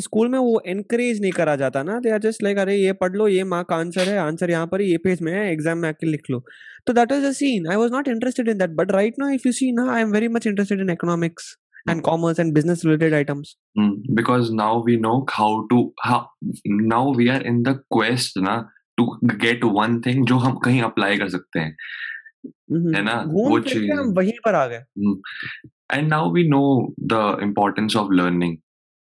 स्कूल 0.00 0.28
में 0.28 0.38
वो 0.38 0.62
एनकरेज 0.66 1.20
नहीं 1.20 1.32
करा 1.32 1.56
जाता 1.56 1.82
ना। 1.82 1.98
दे 2.00 2.10
आर 2.10 2.18
जस्ट 2.18 2.44
अरे 2.58 2.76
ये 2.76 2.92
पढ़ 2.92 3.16
लो 3.16 3.28
ये 3.28 3.44
मार्क 3.44 3.72
आंसर 3.72 4.08
है 4.08 4.18
आंसर 4.18 4.50
यहाँ 4.50 4.66
पर 4.66 4.82
ये 4.82 4.96
पेज 4.98 5.22
में 5.22 5.32
है 5.32 5.74
में 5.74 5.88
आके 5.88 6.06
लिख 6.06 6.30
लो। 6.30 6.42
तो 6.86 6.92
that 6.92 7.12
is 7.12 7.24
a 7.24 7.32
scene 7.32 7.66
I 7.70 7.76
was 7.76 7.92
not 7.92 8.08
interested 8.08 8.48
in 8.48 8.58
that 8.58 8.70
but 8.76 8.92
right 8.92 9.18
no 9.18 9.28
if 9.30 9.42
you 9.46 9.52
see 9.52 9.72
ना 9.72 9.90
I 9.94 10.02
am 10.02 10.12
very 10.12 10.28
much 10.28 10.46
interested 10.46 10.80
in 10.80 10.90
economics 10.90 11.56
and 11.86 12.02
commerce 12.04 12.38
and 12.38 12.54
business 12.54 12.84
related 12.84 13.14
items 13.18 13.56
Hmm, 13.78 13.92
because 14.14 14.50
now 14.52 14.72
we 14.88 14.96
know 15.04 15.14
how 15.36 15.50
to 15.72 15.78
how 16.08 16.18
now 16.92 17.02
we 17.20 17.28
are 17.34 17.40
in 17.52 17.62
the 17.68 17.74
quest 17.96 18.38
ना 18.48 18.56
to 18.98 19.06
get 19.44 19.64
one 19.78 20.00
thing 20.06 20.24
जो 20.32 20.36
हम 20.46 20.56
कहीं 20.64 20.82
apply 20.88 21.18
कर 21.18 21.28
सकते 21.28 21.60
हैं 21.60 21.76
हम्म, 22.46 22.94
है 22.96 23.02
ना 23.02 23.14
वो 23.28 23.58
चीज़ 23.70 23.90
हम 23.92 24.12
वहीं 24.18 24.32
पर 24.44 24.54
आ 24.54 24.66
गए 24.66 24.82
and 25.96 26.08
now 26.14 26.22
we 26.36 26.42
know 26.52 26.66
the 27.14 27.22
importance 27.46 27.96
of 28.02 28.12
learning 28.20 28.54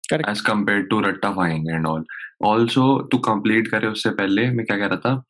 Correct. 0.05 0.29
as 0.29 0.41
compared 0.50 0.87
to 0.93 1.00
rattafying 1.07 1.67
and 1.77 1.87
all 1.91 2.05
also 2.50 2.87
to 3.15 3.19
complete 3.27 3.69
करे 3.75 3.87
उससे 3.97 4.11
पहले 4.23 4.49
मैं 4.61 4.67
क्या 4.67 4.77
कह 4.79 4.87
रहा 4.95 4.99
था 5.07 5.23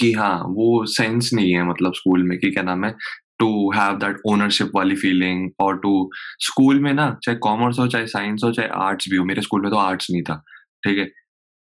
कि 0.00 0.12
हाँ 0.12 0.34
वो 0.58 0.84
सेंस 0.92 1.30
नहीं 1.34 1.52
है 1.52 1.64
मतलब 1.68 1.94
स्कूल 1.94 2.22
में 2.28 2.38
कि 2.38 2.50
क्या 2.50 2.62
नाम 2.62 2.84
है 2.84 2.94
टू 3.38 3.72
हैव 3.72 3.96
दैट 3.96 4.16
ओनरशिप 4.26 4.70
वाली 4.74 4.96
फीलिंग 4.96 5.50
और 5.60 5.78
टू 5.78 6.10
स्कूल 6.38 6.80
में 6.80 6.92
ना 6.92 7.18
चाहे 7.22 7.38
कॉमर्स 7.38 7.78
हो 7.78 7.86
चाहे 7.86 8.06
साइंस 8.06 8.40
हो 8.44 8.52
चाहे 8.52 8.68
आर्ट्स 8.68 9.08
भी 9.10 9.16
हो 9.16 9.24
मेरे 9.24 9.42
स्कूल 9.42 9.62
में 9.62 9.70
तो 9.70 9.76
आर्ट्स 9.76 10.10
नहीं 10.10 10.22
था 10.22 10.44
ठीक 10.84 10.98
है? 10.98 11.04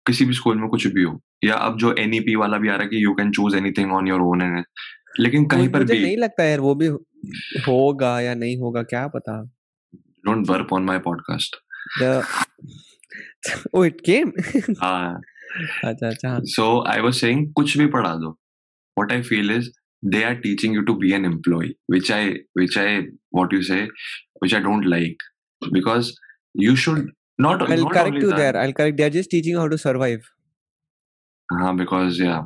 किसी 0.07 0.25
भी 0.25 0.33
स्कूल 0.33 0.57
में 0.57 0.69
कुछ 0.69 0.87
भी 0.87 1.03
हो 1.03 1.21
या 1.43 1.53
अब 1.53 1.77
जो 1.77 1.95
एनईपी 1.99 2.35
वाला 2.35 2.57
भी 2.57 2.67
आ 2.67 2.73
रहा 2.73 2.83
है 2.83 2.89
कि 2.89 3.03
you 3.03 3.13
can 3.13 3.31
choose 3.31 3.55
anything 3.55 3.93
on 3.93 4.07
your 4.07 4.21
own 4.21 4.41
and 4.41 4.65
लेकिन 5.19 5.45
कहीं 5.45 5.69
पर 5.69 5.83
भी 5.83 5.99
नहीं 5.99 6.17
लगता 6.17 6.43
यार 6.43 6.59
वो 6.59 6.75
भी 6.75 6.87
होगा 7.67 8.21
या 8.21 8.35
नहीं 8.35 8.57
होगा 8.57 8.83
क्या 8.83 9.07
पता? 9.07 9.51
Don't 10.25 10.49
work 10.49 10.73
on 10.73 10.83
my 10.83 10.99
podcast 10.99 11.55
oh 13.75 13.83
it 13.85 13.97
came? 14.09 14.31
हाँ। 14.81 15.21
अच्छा 15.85 16.09
अच्छा। 16.09 16.39
So 16.59 16.63
I 16.93 17.01
was 17.07 17.21
saying 17.23 17.53
कुछ 17.55 17.77
भी 17.77 17.85
पढ़ा 17.85 18.15
दो। 18.15 18.39
What 18.99 19.11
I 19.11 19.21
feel 19.21 19.59
is 19.59 19.65
they 20.04 20.24
are 20.24 20.34
teaching 20.40 20.72
you 20.72 20.84
to 20.84 20.96
be 20.96 21.12
an 21.12 21.24
employee 21.24 21.76
which 21.86 22.10
I 22.10 22.36
which 22.54 22.76
I 22.76 23.02
what 23.30 23.52
you 23.52 23.62
say 23.62 23.88
which 24.40 24.54
I 24.54 24.60
don't 24.60 24.86
like 24.86 25.16
because 25.72 26.14
you 26.54 26.76
should 26.76 27.10
not 27.38 27.62
I'll 27.62 27.82
not 27.84 27.92
correct 27.92 28.14
only 28.14 28.20
you 28.20 28.30
that, 28.30 28.36
there 28.36 28.56
I'll 28.56 28.72
correct 28.72 28.96
they're 28.96 29.10
just 29.10 29.30
teaching 29.30 29.52
you 29.52 29.60
how 29.60 29.68
to 29.68 29.78
survive 29.78 30.30
Uh, 31.52 31.72
because 31.78 32.18
yeah 32.20 32.42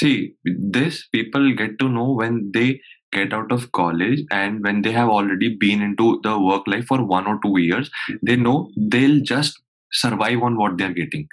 see 0.00 0.34
this 0.78 0.96
people 1.12 1.52
get 1.54 1.78
to 1.82 1.88
know 1.88 2.12
when 2.12 2.50
they 2.54 2.80
get 3.12 3.32
out 3.32 3.50
of 3.50 3.72
college 3.72 4.22
and 4.30 4.62
when 4.62 4.82
they 4.82 4.92
have 4.92 5.08
already 5.08 5.56
been 5.62 5.82
into 5.82 6.20
the 6.22 6.38
work 6.38 6.66
life 6.66 6.84
for 6.84 6.98
one 7.04 7.26
or 7.26 7.38
two 7.44 7.54
years 7.60 7.90
they 8.22 8.36
know 8.36 8.56
they'll 8.94 9.20
just 9.20 9.62
survive 9.90 10.42
on 10.42 10.58
what 10.62 10.76
they're 10.78 10.98
getting 11.02 11.26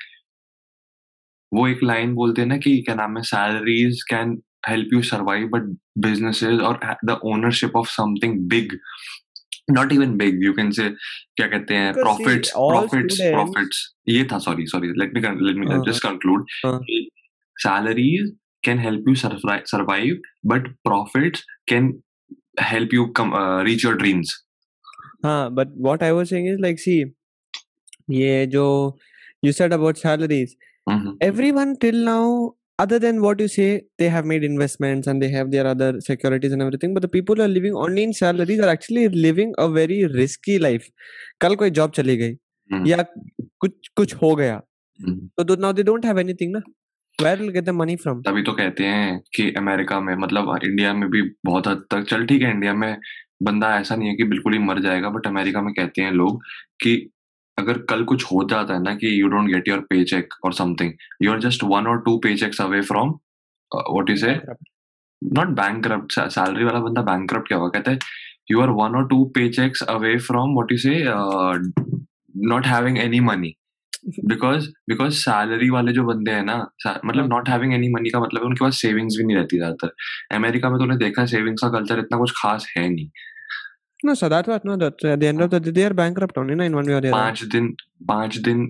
वो 1.54 1.68
एक 1.68 1.84
line 1.84 2.14
बोलते 2.16 2.42
हैं 2.42 2.48
ना 2.48 2.58
कि 2.64 2.72
क्या 2.86 2.96
नाम 2.96 3.18
है 3.18 3.24
salaries 3.24 4.02
can 4.10 4.36
help 4.69 4.89
you 4.95 5.03
survive 5.11 5.49
but 5.53 5.63
businesses 6.07 6.61
और 6.71 6.81
the 7.05 7.19
ownership 7.33 7.77
of 7.77 7.89
something 7.91 8.39
big 8.51 8.79
not 9.71 9.93
even 9.93 10.17
big 10.19 10.45
you 10.45 10.53
can 10.53 10.71
say 10.79 10.89
क्या 10.91 11.47
कहते 11.47 11.75
हैं 11.75 11.93
Because 11.93 12.17
see, 12.17 12.25
profits 12.25 12.53
all 12.57 12.71
profits 12.71 13.15
students- 13.15 13.35
profits 13.35 13.87
ये 14.09 14.25
था 14.33 14.39
sorry 14.49 14.67
sorry 14.67 14.89
let 15.01 15.15
me 15.15 15.21
let 15.47 15.57
me 15.57 15.67
हाँ, 15.67 15.83
just 15.89 16.03
conclude 16.07 16.47
हाँ. 16.67 16.79
salaries 17.57 18.31
can 18.67 18.79
help 18.85 19.09
you 19.09 19.15
survive, 19.21 19.63
survive 19.71 20.29
but 20.53 20.67
profits 20.89 21.43
can 21.73 21.87
help 22.71 22.95
you 22.97 23.05
come 23.19 23.33
uh, 23.41 23.63
reach 23.69 23.85
your 23.87 23.93
dreams 24.03 24.33
हाँ 25.25 25.51
but 25.59 25.73
what 25.87 26.03
I 26.09 26.11
was 26.19 26.31
saying 26.33 26.47
is 26.53 26.61
like 26.67 26.83
see 26.85 26.99
ये 28.19 28.47
जो 28.57 28.65
you 29.47 29.53
said 29.61 29.75
about 29.79 30.01
salaries 30.05 30.55
Mhm. 30.87 31.13
everyone 31.29 31.75
till 31.85 31.99
now 32.11 32.23
other 32.83 32.99
than 33.05 33.21
what 33.23 33.41
you 33.43 33.49
say 33.55 33.69
they 34.03 34.09
have 34.17 34.27
made 34.33 34.45
investments 34.49 35.09
and 35.13 35.23
they 35.25 35.31
have 35.37 35.51
their 35.55 35.67
other 35.71 35.89
securities 36.09 36.53
and 36.57 36.63
everything 36.67 36.95
but 36.99 37.05
the 37.07 37.11
people 37.17 37.41
who 37.41 37.45
are 37.47 37.53
living 37.55 37.75
only 37.85 38.05
in 38.09 38.13
salaries 38.19 38.61
are 38.67 38.71
actually 38.75 39.07
living 39.27 39.55
a 39.65 39.69
very 39.79 39.99
risky 40.19 40.59
life 40.67 40.87
कल 41.45 41.55
कोई 41.63 41.71
job 41.81 41.91
चली 42.01 42.17
गई 42.23 42.37
Mhm. 42.71 42.87
या 42.89 43.03
कुछ 43.65 43.89
कुछ 43.97 44.15
हो 44.23 44.35
गया 44.43 44.61
Mhm. 45.01 45.19
तो 45.41 45.57
now 45.67 45.73
they 45.79 45.87
don't 45.91 46.09
have 46.11 46.23
anything 46.25 46.53
ना 46.57 46.63
where 47.19 47.37
will 47.43 47.53
get 47.59 47.67
the 47.71 47.77
money 47.83 47.97
from 48.05 48.23
तभी 48.27 48.43
तो 48.43 48.53
कहते 48.61 48.85
हैं 48.95 49.19
कि 49.37 49.51
अमेरिका 49.59 50.01
में 50.09 50.15
मतलब 50.25 50.59
इंडिया 50.65 50.93
में 51.01 51.09
भी 51.11 51.23
बहुत 51.51 51.67
हद 51.69 51.85
तक 51.95 52.05
चल 52.11 52.27
ठीक 52.27 52.43
है 52.43 52.51
इंडिया 52.51 52.75
में 52.83 52.91
बंदा 53.49 53.69
ऐसा 53.81 53.97
नहीं 53.97 54.09
है 54.09 54.15
कि 54.17 54.25
बिल्कुल 54.35 54.53
ही 54.53 54.59
मर 54.69 54.81
जाएगा 54.83 55.09
बट 55.17 55.27
अमेरिका 55.27 55.63
में 55.67 55.73
कहते 55.75 56.03
हैं 56.03 56.13
लोग 56.13 56.41
कि 56.83 56.95
अगर 57.61 57.79
कल 57.91 58.05
कुछ 58.05 58.25
हो 58.25 58.43
जाता 58.51 58.75
है 58.75 58.83
ना 58.83 58.95
कि 58.95 59.21
you 59.21 59.29
don't 59.29 59.51
get 59.53 59.69
your 59.69 59.81
pay 59.91 60.03
check 60.05 60.35
or 60.45 60.53
something 60.55 60.93
you 61.23 61.33
are 61.33 61.41
just 61.41 61.65
one 61.65 61.87
or 61.87 62.01
two 62.07 62.17
pay 62.25 62.37
checks 62.37 62.61
away 62.61 62.81
from 62.83 63.15
what 63.73 64.11
is 64.11 64.27
a 64.27 64.41
not 65.23 65.49
bank 65.57 65.87
salary 66.13 66.65
वाला 66.65 66.81
बंदा 66.81 67.03
बैंक 67.03 67.33
क्या 67.33 67.59
हुआ? 67.59 67.69
कहता 67.69 67.91
है 67.91 67.99
you 68.51 68.61
are 68.61 68.71
one 68.83 68.97
or 68.97 69.07
two 69.09 69.25
pay 69.35 69.49
checks 69.53 69.83
away 69.89 70.17
from 70.19 70.55
what 70.55 70.73
you 70.73 70.79
say 70.79 71.03
not 72.49 72.67
having 72.67 72.99
any 72.99 73.21
money 73.21 73.55
because 74.27 74.67
because 74.89 75.15
salary 75.15 75.69
वाले 75.71 75.93
जो 75.93 76.03
बंदे 76.05 76.31
हैं 76.31 76.43
ना 76.45 76.57
मतलब। 77.05 77.27
नॉट 77.29 77.49
हैविंग 77.49 77.73
एनी 77.75 77.89
मनी 77.93 78.11
का 78.11 78.21
मतलब 78.21 78.43
उनके 78.43 78.65
पास 78.65 78.81
सेविंग्स 78.81 79.17
भी 79.19 79.25
नहीं 79.25 79.37
रहती 79.37 79.57
ज़्यादातर। 79.57 80.37
अमेरिका 80.37 80.71
में 80.71 80.79
तो 80.79 80.85
उन्हें 80.85 80.99
देखा 80.99 81.25
सेविंग्स 81.27 81.63
का 81.63 81.69
कल्चर 81.71 81.99
इतना 81.99 82.19
कुछ 82.19 82.33
खास 82.37 82.67
है 82.77 82.89
नहीं। 82.89 83.09
No 84.03 84.15
so 84.15 84.29
that 84.33 84.47
was 84.51 84.61
no 84.65 84.77
that 84.83 85.05
at 85.05 85.21
the 85.21 85.29
end 85.29 85.43
of 85.47 85.51
the 85.51 85.61
day 85.61 85.73
they 85.79 85.85
are 85.87 85.95
bankrupt 85.95 86.39
only 86.43 86.55
no 86.61 86.65
in 86.65 86.77
one 86.81 86.87
way 86.87 86.95
or 86.99 87.01
the 87.07 87.11
other. 87.11 87.17
पाँच 87.17 87.43
दिन 87.55 87.67
पाँच 88.09 88.37
दिन 88.49 88.63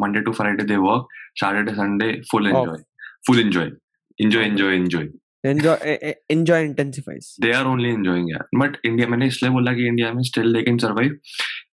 Monday 0.00 0.20
to 0.28 0.32
Friday 0.32 0.64
they 0.64 0.76
work 0.88 1.08
Saturday 1.40 1.72
Sunday 1.74 2.10
full 2.30 2.46
enjoy 2.46 2.82
full 3.26 3.40
enjoy 3.40 3.70
enjoy 4.18 4.44
enjoy 4.44 4.74
enjoy 4.76 5.08
enjoy 5.44 5.74
eh, 5.90 5.98
eh, 6.08 6.14
enjoy 6.34 6.56
intensifies. 6.68 7.26
They 7.40 7.52
are 7.52 7.66
only 7.66 7.88
enjoying 7.90 8.30
यार 8.30 8.46
but 8.62 8.76
India 8.86 9.08
मैंने 9.08 9.26
इसलिए 9.26 9.50
बोला 9.52 9.72
कि 9.74 9.86
India 9.88 10.12
में 10.12 10.22
स्टिल 10.30 10.52
दे 10.54 10.62
कैन 10.62 10.78
सर्वाइव 10.78 11.12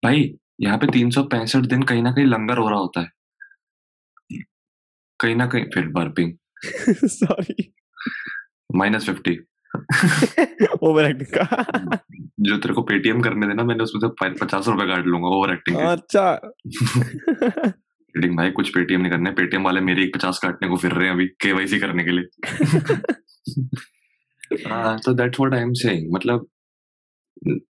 भाई 0.06 0.22
यहाँ 0.62 0.78
पे 0.78 0.88
तीन 0.94 1.10
सौ 1.12 1.24
पैंसठ 1.32 1.66
दिन 1.72 1.84
कहीं 1.92 2.04
ना 2.04 2.12
कहीं 2.12 2.26
लंगर 2.26 2.58
हो 2.58 2.70
रहा 2.70 2.80
होता 2.80 3.02
है। 3.02 3.10
कहीं 5.20 5.36
ना 5.36 5.48
कहीं 5.54 5.66
फिर 5.74 5.88
burping 5.98 6.32
sorry. 7.16 7.64
Minus 8.76 9.06
fifty 9.06 9.38
overacting 10.84 11.38
का। 11.38 11.66
जो 12.40 12.58
तेरे 12.58 12.74
को 12.74 12.82
पेटीएम 12.82 13.22
करने 13.22 13.48
देना 13.48 13.64
मैंने 13.64 13.84
उसमें 13.84 14.08
से 14.08 14.46
पचास 14.46 14.68
रुपए 14.68 14.88
काट 14.88 15.06
लूँगा 15.06 15.28
ओवर 15.28 15.54
एक्टिंग 15.54 15.78
अच्छा। 15.78 16.42
भाई 18.36 18.52
कुछ 18.52 18.70
पेटीएम 18.70 19.02
नहीं 19.02 19.12
करना। 19.12 19.30
है 19.30 19.36
पेटीएम 19.36 19.64
वाले 19.64 19.82
मेरे 19.82 20.04
एक 20.04 20.16
पचास 20.16 20.40
काटने 20.40 20.68
को 20.68 20.78
फिर 20.78 20.92
रहे 20.92 21.08
हैं 21.08 21.14
अभी 21.14 21.28
केवाईसी 21.28 21.80
करने 21.80 22.04
के 22.04 22.12
लिए। 22.12 22.46
हाँ 24.68 25.00
तो 25.06 25.14
that's 25.14 25.40
what 25.40 25.54
I 25.54 25.60
am 25.60 25.74
saying 25.74 26.14
मतलब 26.14 26.48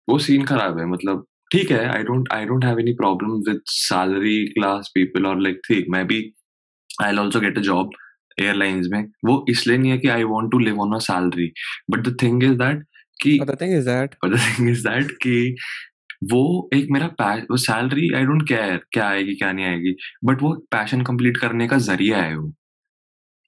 वो 0.09 0.19
सीन 0.19 0.45
खराब 0.45 0.79
है 0.79 0.87
मतलब 0.87 1.27
ठीक 1.53 1.71
है 1.71 1.97
I 1.97 2.03
don't 2.03 2.29
I 2.33 2.45
don't 2.45 2.65
have 2.65 2.81
any 2.81 2.93
problem 2.93 3.31
with 3.31 3.61
salary 3.67 4.47
class 4.47 4.91
people 4.95 5.27
और 5.27 5.41
लाइक 5.41 5.57
ठीक 5.57 5.87
मैं 5.89 6.07
भी 6.07 6.35
I 7.03 7.17
also 7.17 7.41
get 7.41 7.59
a 7.59 7.61
job 7.61 7.91
airlines 8.41 8.87
में 8.91 9.11
वो 9.25 9.47
इसलिए 9.49 9.79
नहीं 9.79 9.91
है 9.91 9.99
कि 9.99 10.09
I 10.09 10.25
want 10.25 10.53
to 10.53 10.59
live 10.59 10.81
on 10.81 10.95
a 10.95 10.99
salary 10.99 11.53
but 11.91 12.01
the 12.01 12.17
thing 12.23 12.45
is 12.45 12.53
that 12.53 12.87
कि 13.23 13.41
that 13.41 14.11
but 14.11 14.35
the 14.35 14.41
thing 14.41 14.69
is 14.75 14.87
that 14.87 15.13
कि 15.13 15.57
वो 16.25 16.71
एक 16.75 16.89
मेरा 16.91 17.35
वो 17.35 17.57
सैलरी 17.57 18.15
आई 18.15 18.25
डोंट 18.25 18.49
केयर 18.49 18.81
क्या 18.93 19.09
आएगी 19.09 19.35
क्या 19.35 19.53
नहीं 19.53 19.67
आएगी 19.67 19.97
बट 20.25 20.43
वो 20.43 20.55
पैशन 20.55 21.03
कंप्लीट 21.03 21.37
करने 21.37 21.69
का 21.69 21.79
ज़रिया 21.79 22.19
है 22.19 22.37
वो। 22.37 22.47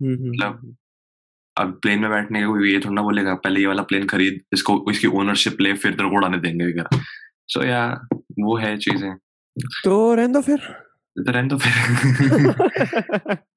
हम्म, 0.03 0.15
हम्म, 0.15 0.29
मतलब 0.29 0.61
हम्म, 0.63 0.77
अब 1.57 1.79
प्लेन 1.83 1.99
में 1.99 2.11
बैठने 2.11 2.41
का 2.41 2.47
कोई 2.47 2.73
ये 2.73 2.81
थोड़ा 2.81 2.95
ना 2.95 3.03
बोलेगा 3.03 3.35
पहले 3.35 3.61
ये 3.61 3.67
वाला 3.67 3.83
प्लेन 3.83 4.07
खरीद 4.07 4.41
इसको 4.53 4.91
इसकी 4.91 5.07
ओनरशिप 5.07 5.61
ले 5.61 5.73
फिर 5.73 5.93
तेरे 5.93 6.09
को 6.09 6.17
उड़ाने 6.17 6.39
देंगे 6.39 6.67
वगैरह। 6.67 7.01
सो 7.49 7.65
या 7.65 8.07
वो 8.23 8.57
है 8.57 8.77
चीज़ें। 8.77 9.17
तो 9.85 10.15
रहने 10.15 10.33
दो 10.33 10.41
फिर। 10.41 10.59
तो 11.17 11.33
रहने 11.33 11.49
तो 11.49 11.59
फिर। 11.59 13.39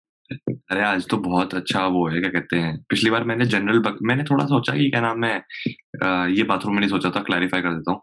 अरे 0.71 0.81
आज 0.83 1.07
तो 1.09 1.17
बहुत 1.17 1.55
अच्छा 1.55 1.87
वो 1.87 2.09
है 2.09 2.21
क्या 2.21 2.31
कहते 2.31 2.57
हैं 2.57 2.85
पिछली 2.89 3.11
बार 3.11 3.25
मैंने 3.25 3.47
जनरल 3.47 3.79
बक, 3.79 3.99
मैंने 4.03 4.25
थोड़ा 4.25 4.45
सोचा 4.45 4.73
कि 4.73 4.91
क्या 4.91 5.01
नाम 5.01 5.25
है 5.25 5.37
ये 6.35 6.43
बाथरूम 6.43 6.75
में 6.75 6.81
नहीं 6.81 6.91
सोचा 6.91 7.11
था 7.11 7.21
क्लैरिफाई 7.21 7.63
कर 7.63 7.75
देता 7.75 7.93
हूँ। 7.93 8.01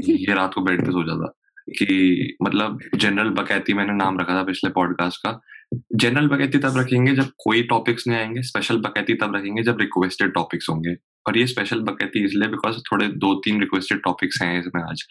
ये 0.04 0.34
रात 0.34 0.54
को 0.54 0.60
बेड 0.60 0.86
पे 0.86 0.92
सोचा 0.92 1.16
था 1.16 1.32
कि 1.68 2.36
मतलब 2.42 2.78
जनरल 2.94 3.30
बकैती 3.30 3.74
मैंने 3.74 3.92
नाम 3.92 4.20
रखा 4.20 4.34
था 4.34 4.42
पिछले 4.42 4.70
पॉडकास्ट 4.70 5.18
का 5.26 5.40
जनरल 5.72 6.28
बकैती 6.28 6.58
तब 6.58 6.76
रखेंगे 6.76 7.12
जब 7.12 7.30
कोई 7.38 7.62
टॉपिक्स 7.62 8.06
नहीं 8.08 8.18
आएँगे 8.18 8.42
स्पेशल 8.42 8.76
बकैती 8.76 9.14
तब 9.14 9.36
रखेंगे 9.36 9.62
जब 9.62 9.78
रिक्वेस्टेड 9.80 10.32
टॉपिक्स 10.34 10.68
होंगे। 10.70 10.94
और 11.26 11.38
ये 11.38 11.46
स्पेशल 11.46 11.80
बकैती 11.80 12.24
इसलिए 12.24 12.48
बिकॉज़ 12.48 12.76
थोड़े 12.78 13.06
दो 13.06 13.34
तीन 13.34 13.60
रिक्वेस्टेड 13.60 14.00
टॉपिक्स 14.02 14.42
हैं 14.42 14.58
इसमें 14.60 14.82
आज। 14.82 15.02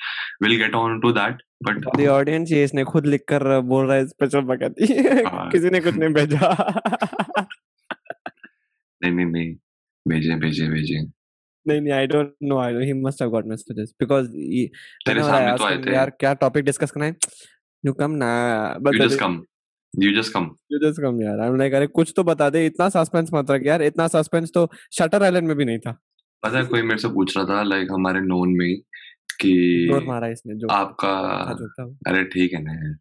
Will 0.44 0.56
get 0.58 0.76
on 0.76 1.00
to 1.00 1.12
that 1.12 1.42
but 1.64 1.86
the 1.98 2.08
audience 2.08 2.52
ये 2.52 2.64
इसने 2.64 2.84
खुद 2.84 3.06
लिख 3.06 3.24
कर 3.30 3.60
बोल 3.62 3.86
रहा 3.88 3.98
है 3.98 4.08
स्पेशल 4.08 4.42
बकैती 4.42 4.94
हाँ। 5.24 5.50
किसी 5.50 5.70
ने 5.70 5.80
कुछ 5.80 5.96
नहीं 5.96 6.10
भेजा। 6.10 6.54
नहीं 9.02 9.12
नहीं 9.12 9.26
नहीं। 9.26 9.54
भेजे 10.08 10.36
भेजे 10.36 10.68
भेजे। 10.70 11.02
नहीं 11.68 11.82
नहीं 11.82 11.94
I 11.94 12.08
don't 12.08 12.34
know 12.44 12.58
I 12.60 12.86
he 12.86 12.94
must 12.94 13.22
have 13.22 13.32
got 13.32 13.46
messages 13.48 13.94
because 14.00 14.28
तेरे 15.06 15.24
सामने 15.24 15.58
तो 15.58 15.66
आए 15.66 15.78
थे। 15.78 15.94
यार 15.96 16.10
क्या 16.20 16.34
टॉपिक 16.34 16.66
डिस्कस 16.66 16.92
करना 16.92 17.06
है? 17.06 17.16
यू 17.86 17.94
कम 17.94 18.12
ना 18.12 18.32
but 18.82 18.96
you 18.96 19.08
just 19.08 19.20
come 19.20 19.42
you 20.00 20.22
just 20.22 20.34
come 20.34 20.50
you 20.72 20.80
just 20.80 21.02
come 21.02 21.22
यार। 21.22 21.40
आई 21.40 21.48
एम 21.48 21.56
लाइक 21.56 21.74
अरे 21.74 21.88
कुछ 21.88 22.14
तो 22.16 22.24
बता 22.24 22.50
दे। 22.50 22.66
इतना 22.66 22.90
सस्पेंस 22.90 23.30
मत 23.34 23.52
रख 23.52 23.62
यार। 23.66 23.82
इतना 23.82 24.08
सस्पेंस 24.08 24.52
तो 24.54 24.70
शटर 24.92 25.24
आइलैंड 25.24 25.48
में 25.48 25.58
भी 25.58 25.66
नहीं 25.66 25.80
था। 25.80 25.92
पता 26.44 26.58
है 26.58 26.66
कोई 26.66 26.82
मेरे 26.82 26.98
से 26.98 27.08
पूछ 27.08 27.38
रहा 27.38 27.46
था 27.46 27.64
लाइक 27.64 27.88
हमारे 27.92 28.20
नोन 28.20 28.50
में 28.50 28.76
कि 29.42 29.54
मारा 30.08 30.28
इसने 30.28 30.56
जो 30.56 30.68
आपका 30.68 31.10
अरे 32.08 32.24
ठीक 32.24 32.54
है 32.54 32.62
ना। 32.64 32.98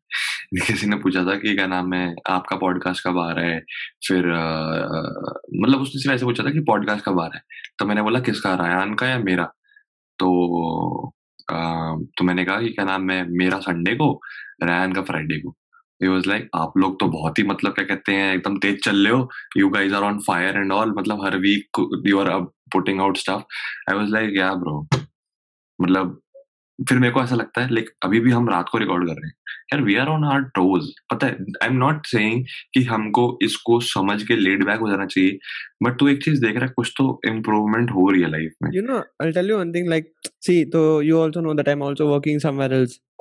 किसी 0.66 0.86
ने 0.86 0.96
पूछा 0.96 1.24
था 1.24 1.34
कि 1.34 1.54
क्या 1.54 1.66
नाम 1.66 1.92
है 1.94 2.14
आपका 2.28 2.56
पॉडकास्ट 2.56 3.06
कब 3.06 3.18
आ 3.18 3.32
रहा 3.32 3.44
है? 3.44 3.60
फिर 4.08 4.18
अ, 4.18 4.42
मतलब 5.62 5.80
उसने 5.80 6.00
सिर्फ़ 6.00 6.14
ऐसे 6.14 6.24
पूछा 6.24 6.44
था 6.44 6.50
कि 6.50 6.60
पॉडकास्ट 6.60 7.04
कब 7.04 7.20
आ 7.20 7.26
रहा 7.26 7.36
है। 7.36 7.42
तो 7.78 7.86
मैंने 7.86 8.02
बोला 8.02 8.20
किसका 8.20 8.50
आ 8.50 8.80
है? 8.80 8.94
का 8.94 9.08
या 9.08 9.18
मेरा? 9.18 9.44
तो 10.18 10.28
अ, 11.52 11.56
तो 12.18 12.24
मैंने 12.24 12.44
कहा 12.44 12.60
कि 12.60 12.68
क्या 12.68 12.84
नाम 12.84 13.10
है 13.10 13.30
मेरा 13.30 13.58
संडे 13.58 13.94
को 13.94 14.20
रैन 14.62 14.92
का 14.92 15.02
फ्राइडे 15.02 15.40
को। 15.40 15.56
ही 16.04 16.10
वाज 16.10 16.26
लाइक 16.26 16.48
आप 16.54 16.78
लोग 16.78 16.98
तो 17.00 17.06
बहुत 17.08 17.38
ही 17.38 17.44
मतलब 17.44 17.72
क्या 17.72 17.84
कहते 17.84 18.12
हैं 18.12 18.34
एकदम 18.34 18.58
तेज 18.58 18.82
चल 18.84 19.06
रहे 19.06 19.12
हो। 19.12 19.28
You 19.56 19.68
guys 19.68 19.92
are 19.92 20.02
on 20.02 20.18
fire 20.26 20.56
and 20.56 20.72
all 20.72 20.94
मतलब 20.98 21.24
हर 21.24 21.38
week 21.38 22.02
you 22.06 22.18
are 22.20 22.30
putting 22.72 23.00
out 23.00 23.16
stuff 23.16 23.90
I 23.90 23.96
was 23.96 24.10
like 24.10 24.36
yeah 24.36 24.52
bro 24.54 24.86
मतलब 25.80 26.20
फिर 26.88 26.98
मेरे 26.98 27.12
को 27.12 27.20
ऐसा 27.22 27.34
लगता 27.34 27.62
है 27.62 27.72
लाइक 27.74 27.90
अभी 28.02 28.20
भी 28.20 28.30
हम 28.30 28.48
रात 28.48 28.68
को 28.68 28.78
रिकॉर्ड 28.78 29.06
कर 29.06 29.12
रहे 29.12 29.26
हैं। 29.26 29.34
यार 29.72 29.82
we 29.82 29.94
are 29.96 30.06
on 30.06 30.24
our 30.24 30.42
toes 30.56 30.88
पता 31.12 31.26
है 31.26 31.36
आई 31.62 31.68
एम 31.68 31.76
नॉट 31.76 32.06
सेइंग 32.06 32.44
कि 32.74 32.82
हमको 32.84 33.26
इसको 33.42 33.78
समझ 33.80 34.22
के 34.22 34.36
लेड 34.36 34.64
बैक 34.66 34.80
हो 34.80 34.88
जाना 34.90 35.06
चाहिए 35.06 35.38
बट 35.82 35.98
तू 36.00 36.08
एक 36.08 36.22
चीज़ 36.24 36.40
देख 36.44 36.56
रहा 36.56 36.66
है 36.66 36.72
कुछ 36.76 36.92
तो 36.98 37.20
इम्प्रूवमेंट 37.26 37.90
हो 37.90 38.08
रही 38.10 38.22
है 38.22 38.30
लाइफ 38.30 38.52
में। 38.62 38.70
You 38.70 38.84
know, 38.88 39.00
I'll 39.22 39.34
tell 39.38 39.52
you 39.52 39.60
one 39.60 39.72
thing. 39.76 39.88
Like, 39.94 40.10
see, 40.48 40.58
so 40.74 40.84
you 41.08 41.20
also 41.22 41.44
know 41.46 41.54
that 41.60 41.72
I'm 41.74 41.86
also 41.88 42.10
working 42.12 42.42
somewhere 42.46 42.72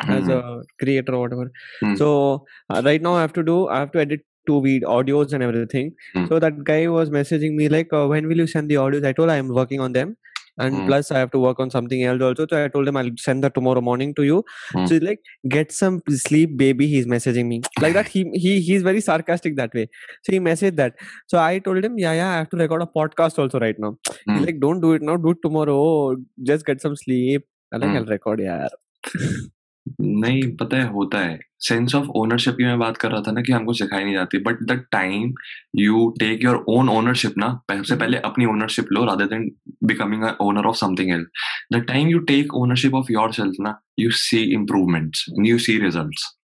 mm. 0.01 0.09
as 0.09 0.23
mm-hmm. 0.23 0.59
a 0.59 0.63
creator 0.79 1.15
or 1.15 1.21
whatever. 1.21 1.51
Mm. 1.83 1.97
so 1.97 2.45
uh, 2.69 2.81
right 2.83 3.01
now 3.01 3.15
i 3.15 3.21
have 3.21 3.33
to 3.33 3.43
do 3.43 3.67
i 3.67 3.79
have 3.79 3.91
to 3.91 3.99
edit 3.99 4.21
two 4.47 4.61
vid- 4.61 4.83
audios 4.83 5.33
and 5.33 5.43
everything. 5.43 5.93
Mm. 6.15 6.27
So 6.29 6.39
that 6.39 6.63
guy 6.63 6.87
was 6.87 7.09
messaging 7.09 7.55
me 7.55 7.69
like 7.69 7.91
uh, 7.93 8.07
when 8.07 8.27
will 8.27 8.37
you 8.37 8.47
send 8.47 8.69
the 8.69 8.75
audios? 8.75 9.05
I 9.05 9.13
told 9.13 9.29
i'm 9.29 9.49
working 9.49 9.79
on 9.79 9.93
them. 9.93 10.17
And 10.59 10.75
mm. 10.75 10.85
plus 10.85 11.09
i 11.09 11.17
have 11.17 11.31
to 11.31 11.39
work 11.39 11.59
on 11.59 11.71
something 11.71 12.03
else 12.03 12.21
also. 12.21 12.45
So 12.47 12.63
i 12.63 12.67
told 12.67 12.87
him 12.87 12.97
i'll 12.97 13.09
send 13.17 13.43
that 13.43 13.55
tomorrow 13.55 13.81
morning 13.81 14.13
to 14.15 14.23
you. 14.23 14.43
Mm. 14.73 14.87
so 14.87 14.99
like 15.01 15.19
get 15.49 15.71
some 15.71 16.01
sleep 16.09 16.57
baby 16.57 16.87
he's 16.87 17.07
messaging 17.07 17.47
me. 17.47 17.61
Like 17.81 17.93
that 17.93 18.07
he 18.15 18.25
he 18.33 18.59
he's 18.61 18.83
very 18.83 19.01
sarcastic 19.01 19.55
that 19.55 19.73
way. 19.73 19.87
So 20.23 20.33
he 20.33 20.39
messaged 20.39 20.75
that. 20.75 20.93
So 21.27 21.39
i 21.39 21.57
told 21.59 21.83
him 21.83 21.97
yeah 21.97 22.13
yeah 22.13 22.29
i 22.33 22.37
have 22.37 22.49
to 22.51 22.57
record 22.57 22.83
a 22.83 22.85
podcast 22.85 23.39
also 23.39 23.59
right 23.59 23.79
now. 23.79 23.97
Mm. 24.29 24.37
he's 24.37 24.45
like 24.45 24.59
don't 24.59 24.81
do 24.81 24.93
it 24.93 25.01
now 25.01 25.17
do 25.17 25.31
it 25.31 25.41
tomorrow. 25.41 26.15
Just 26.43 26.65
get 26.65 26.81
some 26.81 26.95
sleep. 26.95 27.47
I'm 27.71 27.81
like 27.81 27.89
mm. 27.89 27.97
i'll 27.97 28.05
record 28.05 28.39
yeah 28.39 28.67
नहीं 30.01 30.55
पता 30.55 30.77
है 30.77 30.89
होता 30.89 31.19
है। 31.19 31.39
Sense 31.59 31.95
of 31.95 32.07
ownership 32.07 32.53
की 32.53 32.63
मैं 32.63 32.79
बात 32.79 32.97
कर 32.97 33.11
रहा 33.11 33.21
था 33.21 33.31
ना 33.31 33.41
कि 33.41 33.51
हमको 33.51 33.73
सिखाई 33.73 34.03
नहीं 34.03 34.13
जाती 34.13 34.37
but 34.37 34.57
the 34.63 34.85
time 34.91 35.33
you 35.75 36.15
take 36.19 36.43
your 36.43 36.65
own 36.69 36.89
ownership 36.89 37.33
ना 37.37 37.61
सबसे 37.71 37.95
पहले 37.95 38.17
अपनी 38.17 38.45
ownership 38.45 38.85
low 38.93 39.05
rather 39.05 39.25
than 39.25 39.51
becoming 39.83 40.23
owner 40.41 40.65
of 40.65 40.75
something 40.75 41.11
else 41.11 41.27
the 41.73 41.75
time 41.75 42.07
you 42.07 42.19
take 42.19 42.53
ownership 42.53 42.93
of 42.93 43.11
yourself 43.33 43.53
ना 43.59 43.81
you 43.99 44.11
see 44.11 44.37
improvements 44.37 45.25
you 45.39 45.57
see 45.57 45.77
results 45.77 46.37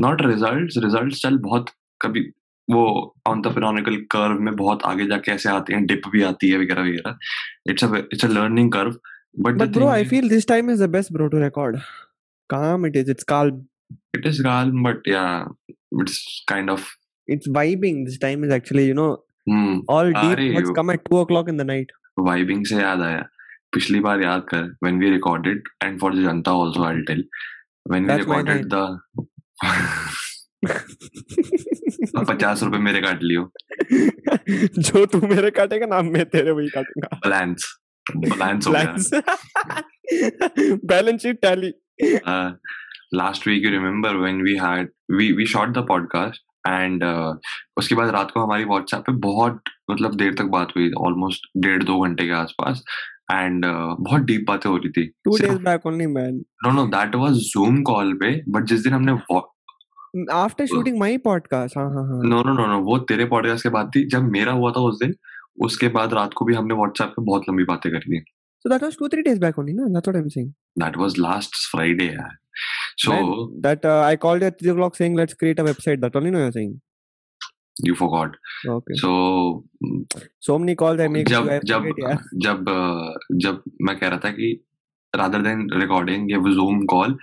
not 0.00 0.22
results 0.22 0.74
results 0.78 1.22
चल 1.22 1.38
बहुत 1.38 1.66
कभी 2.02 2.20
वो 2.70 3.14
entrepreneurial 3.26 4.06
curve 4.10 4.40
में 4.40 4.56
बहुत 4.56 4.82
आगे 4.82 5.06
जाके 5.06 5.32
ऐसे 5.32 5.48
आते 5.48 5.74
हैं 5.74 5.86
डिप 5.86 6.02
भी 6.12 6.22
आती 6.22 6.48
है 6.48 6.58
वगैरह 6.58 6.82
वगैरह। 6.82 7.18
It's 7.70 7.84
it's 7.84 8.24
a 8.24 8.28
learning 8.28 8.72
curve 8.72 8.96
but 9.38 9.54
But 9.54 9.72
bro, 9.72 9.88
I 9.88 10.04
feel 10.04 10.28
this 10.28 10.44
time 10.50 10.68
is 10.68 10.78
the 10.78 10.88
best, 10.88 11.12
bro, 11.12 11.28
to 11.28 11.36
record. 11.36 11.82
Calm 12.49 12.85
it 12.85 12.95
is. 12.95 13.09
It's 13.09 13.29
calm. 13.33 13.61
it 14.17 14.25
is 14.29 14.39
calm 14.45 14.83
but 14.85 15.07
yeah 15.11 15.45
it's 16.03 16.17
kind 16.49 16.71
of 16.73 16.83
It's 17.27 17.49
vibing. 17.57 17.99
This 18.07 18.17
time 18.23 18.43
is 18.47 18.51
actually, 18.55 18.83
you 18.87 18.95
know, 18.99 19.07
hmm, 19.47 19.75
all 19.95 20.09
deep 20.15 20.33
अरे 20.37 20.47
thoughts 20.53 20.69
वो- 20.69 20.75
come 20.79 20.91
at 20.93 21.03
two 21.09 21.19
o'clock 21.19 21.51
in 21.53 21.61
the 21.61 21.65
night. 21.69 21.93
Vibing 22.19 22.65
से 22.65 22.75
याद 22.75 23.01
आया 23.01 23.21
पिछली 23.73 23.99
बार 24.07 24.21
याद 24.23 24.41
कर 24.49 24.63
when 24.83 24.99
we 24.99 25.09
recorded 25.09 25.69
and 25.83 25.99
for 25.99 26.15
the 26.15 26.23
Janata 26.23 26.51
also 26.63 26.83
I 26.87 27.01
tell 27.07 27.23
when 27.91 28.03
we 28.03 28.09
That's 28.09 28.27
my 28.31 28.37
recorded 28.41 28.65
the 28.73 28.75
पचास 32.29 32.63
रुपए 32.63 32.77
मेरे 32.87 33.01
काट 33.01 33.23
लियो 33.23 33.49
जो 34.89 35.05
तू 35.13 35.19
मेरे 35.27 35.49
काटेगा 35.59 35.85
ना 35.95 36.01
मैं 36.09 36.25
तेरे 36.35 36.51
वही 36.51 36.67
काटूंगा 36.75 37.19
बैलेंस 37.27 37.65
बैलेंस 38.17 38.67
हो 38.67 38.73
गया 38.73 39.81
balance 40.93 41.21
sheet 41.21 41.41
tally 41.41 41.71
last 43.14 43.48
week 43.48 43.64
you 43.64 43.70
remember 43.70 44.16
when 44.16 44.42
we 44.42 44.54
had 44.54 44.90
we 45.12 45.32
we 45.32 45.46
shot 45.46 45.68
the 45.68 45.78
podcast 45.78 46.42
and 46.68 47.04
उसके 47.76 47.94
बाद 47.94 48.10
रात 48.10 48.30
को 48.30 48.40
हमारी 48.40 48.64
व्हाट्सएप 48.64 49.00
पे 49.00 49.12
बहुत 49.12 49.62
मतलब 49.90 50.14
देर 50.14 50.34
तक 50.34 50.44
बात 50.44 50.68
हुई 50.76 50.90
ऑलमोस्ट 50.92 51.46
डेढ़ 51.56 51.82
दो 51.82 52.00
घंटे 52.00 52.26
के 52.26 52.32
आसपास 52.32 52.84
एंड 53.32 53.64
बहुत 54.00 54.20
डीप 54.20 54.44
बातें 54.48 54.70
हो 54.70 54.76
रही 54.76 54.90
थी। 54.90 55.06
Two 55.24 55.36
days 55.36 55.58
back 55.58 55.86
only 55.86 56.06
man 56.06 56.44
no 56.66 56.70
no 56.70 56.86
that 56.86 57.14
was 57.14 57.32
Zoom 57.32 57.82
call 57.82 58.14
पे 58.14 58.42
बट 58.48 58.64
जिस 58.64 58.80
दिन 58.80 58.92
हमने 58.92 59.12
आफ्टर 60.32 60.66
शूटिंग 60.66 60.98
माय 60.98 61.18
पॉडकास्ट 61.18 61.76
हाँ 61.76 61.84
हाँ 61.84 62.08
हाँ। 62.08 62.22
नो 62.24 62.42
नो 62.42 62.52
नो 62.52 62.66
नो 62.66 62.78
वो 62.78 62.98
तेरे 62.98 63.24
पॉडकास्ट 63.24 63.62
के 63.62 63.68
बाद 63.68 63.90
थी 63.96 64.08
जब 64.08 64.22
मेरा 64.22 64.52
हुआ 64.52 64.70
था 64.70 64.80
उस 64.80 64.98
दिन 65.02 65.14
उसके 65.62 65.88
बाद 65.88 66.14
रात 66.14 66.30
को 66.34 66.44
भी 66.44 66.54
हमने 66.54 66.74
व्हाट्सएप 66.74 67.08
पे 67.08 67.22
बहुत 67.22 67.42
लंबी 67.48 67.64
बातें 67.64 67.92
करी 67.92 68.20
थी। 68.20 68.24
so 68.65 68.69
that 68.73 68.83
was 68.87 68.95
two 69.01 69.09
three 69.13 69.23
days 69.27 69.39
back 69.43 69.57
only 69.63 69.73
no 69.81 69.87
that's 69.97 70.09
what 70.11 70.17
i'm 70.21 70.29
saying 70.37 70.49
that 70.83 70.97
was 70.97 71.17
last 71.19 71.55
Friday 71.71 72.05
यार 72.05 72.31
so 73.03 73.11
Man, 73.11 73.61
that 73.67 73.85
uh, 73.91 73.99
i 74.09 74.15
called 74.25 74.43
you 74.45 74.49
at 74.51 74.59
three 74.63 74.71
o'clock 74.73 74.97
saying 75.01 75.15
let's 75.21 75.39
create 75.43 75.61
a 75.63 75.65
website 75.69 76.03
that 76.05 76.19
only 76.21 76.33
no 76.35 76.43
you're 76.43 76.55
saying 76.57 76.73
you 77.87 77.93
forgot 77.99 78.35
okay 78.71 78.95
so 79.03 79.11
so 80.47 80.57
many 80.63 80.75
calls 80.81 80.99
i 81.05 81.07
make 81.15 81.29
जब 81.33 81.47
sure 81.47 81.53
I 81.55 81.59
जब 81.71 81.87
forget, 81.87 82.03
yeah. 82.09 82.19
जब 82.47 82.69
अ, 82.69 83.37
जब 83.45 83.63
मैं 83.89 83.97
कह 83.99 84.07
रहा 84.07 84.19
था 84.25 84.31
कि 84.39 84.51
rather 85.13 85.41
than 85.47 85.67
recording 85.81 86.31
ये 86.31 86.37
Zoom 86.59 86.83
call 86.93 87.17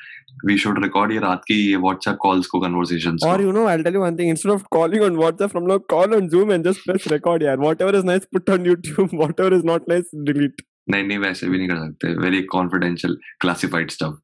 we 0.47 0.57
should 0.64 0.83
record 0.85 1.12
ये 1.12 1.19
रात 1.21 1.43
की 1.49 1.59
व्हाट्सएप 1.85 2.16
कॉल्स 2.23 2.47
को 2.55 2.61
कन्वर्सेशंस 2.61 3.25
Or 3.29 3.37
को 3.37 3.45
you 3.47 3.55
know, 3.57 3.64
I'll 3.71 3.83
tell 3.87 3.97
you 3.99 4.03
one 4.03 4.19
thing. 4.21 4.29
Instead 4.35 4.53
of 4.57 4.66
calling 4.77 5.05
on 5.07 5.16
WhatsApp 5.23 5.55
from 5.55 5.66
now, 5.71 5.79
call 5.95 6.14
on 6.19 6.29
Zoom 6.35 6.53
and 6.57 6.69
just 6.71 6.85
press 6.90 7.07
record. 7.14 7.47
Yeah, 7.47 7.57
whatever 7.64 7.95
is 8.01 8.07
nice, 8.11 8.29
put 8.37 8.53
on 8.57 8.69
YouTube. 8.71 9.16
Whatever 9.23 9.57
is 9.59 9.64
not 9.71 9.88
nice, 9.95 10.12
delete. 10.31 10.62
नहीं 10.89 11.04
नहीं 11.04 11.17
वैसे 11.17 11.48
भी 11.50 11.58
नहीं 11.58 11.67
कर 11.67 11.78
सकते 11.78 12.13
very 12.17 12.41
confidential 12.52 13.17
classified 13.41 13.91
stuff 13.91 14.21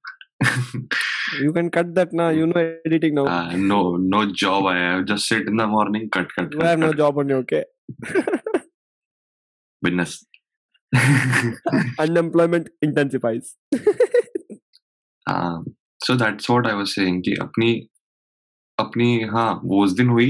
You 1.39 1.53
can 1.53 1.69
cut 1.69 1.93
that 1.95 2.13
now. 2.13 2.29
You 2.29 2.45
know 2.47 2.61
editing 2.85 3.13
now. 3.17 3.25
No 3.57 3.79
no 3.97 4.23
job 4.41 4.67
I 4.67 4.79
have 4.79 5.03
just 5.03 5.29
sit 5.29 5.49
in 5.49 5.57
the 5.57 5.67
morning 5.69 6.09
cut 6.13 6.31
cut 6.31 6.55
you 6.55 6.63
have 6.67 6.81
no 6.83 6.91
job 7.01 7.19
on 7.23 7.33
you, 7.33 7.39
okay? 7.43 7.63
Business 9.83 10.19
Unemployment 12.05 12.71
intensifies. 12.87 13.53
So 16.05 16.15
that's 16.15 16.49
what 16.49 16.67
I 16.67 16.73
was 16.73 16.87
saying 16.87 17.21
कि 17.23 17.33
अपनी 17.41 17.73
अपनी 18.79 19.21
हाँ 19.31 19.51
वो 19.63 19.83
उस 19.83 19.91
दिन 19.91 20.09
हुई 20.09 20.27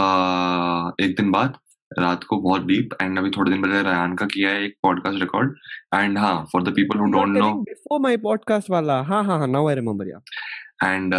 uh, 0.00 0.92
एक 1.00 1.14
दिन 1.16 1.30
बाद 1.30 1.58
रात 1.98 2.24
को 2.24 2.36
बहुत 2.38 2.64
डीप 2.66 2.94
एंड 3.02 3.18
अभी 3.18 3.30
थोड़े 3.30 3.50
दिन 3.50 3.62
पहले 3.62 3.82
रयान 3.82 4.14
का 4.14 4.26
किया 4.26 4.50
है 4.50 4.64
एक 4.64 4.76
पॉडकास्ट 4.82 5.20
रिकॉर्ड 5.20 5.56
एंड 5.94 6.18
हाँ 6.18 6.34
for 6.52 6.62
the 6.62 6.74
people 6.74 6.98
who 6.98 7.10
don't 7.12 7.36
know 7.38 7.50
before 7.68 8.00
my 8.00 8.16
podcast 8.16 8.72
wala. 8.76 9.02
Ha 9.02 9.22
ha 9.22 9.38
ha. 9.38 9.46
Now 9.46 9.68
I 9.68 9.76
remember. 9.80 10.06
And 10.84 11.14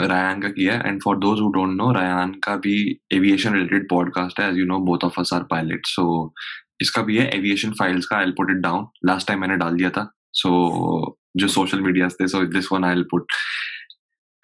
Ryan 0.00 0.40
का 0.42 0.48
किया 0.48 0.74
and 0.86 1.00
for 1.02 1.16
those 1.18 1.40
who 1.40 1.48
don't 1.48 1.76
know 1.76 1.90
Ryan 1.92 2.32
का 2.32 2.56
भी 2.56 2.76
एविएशन 3.12 3.54
रिलेटेड 3.54 3.88
पॉडकास्ट 3.90 4.40
है 4.40 4.48
as 4.50 4.58
you 4.58 4.64
know 4.66 4.78
both 4.78 5.04
of 5.04 5.20
us 5.20 5.32
are 5.32 5.42
pilot 5.42 5.86
so 5.86 6.34
इसका 6.80 7.02
भी 7.02 7.16
है 7.18 7.28
aviation 7.36 7.70
files 7.70 8.06
का 8.06 8.16
I 8.16 8.30
put 8.30 8.50
it 8.50 8.56
down 8.56 8.86
last 9.06 9.28
time 9.28 9.40
मैंने 9.40 9.56
डाल 9.56 9.76
दिया 9.76 9.90
था 9.90 10.10
सो 10.32 11.18
जो 11.36 11.48
सोशल 11.48 11.80
मीडिया 11.80 12.08
थे 12.08 12.28
so 12.28 12.44
this 12.44 12.72
one 12.72 12.84
I 12.84 13.02
put 13.02 13.32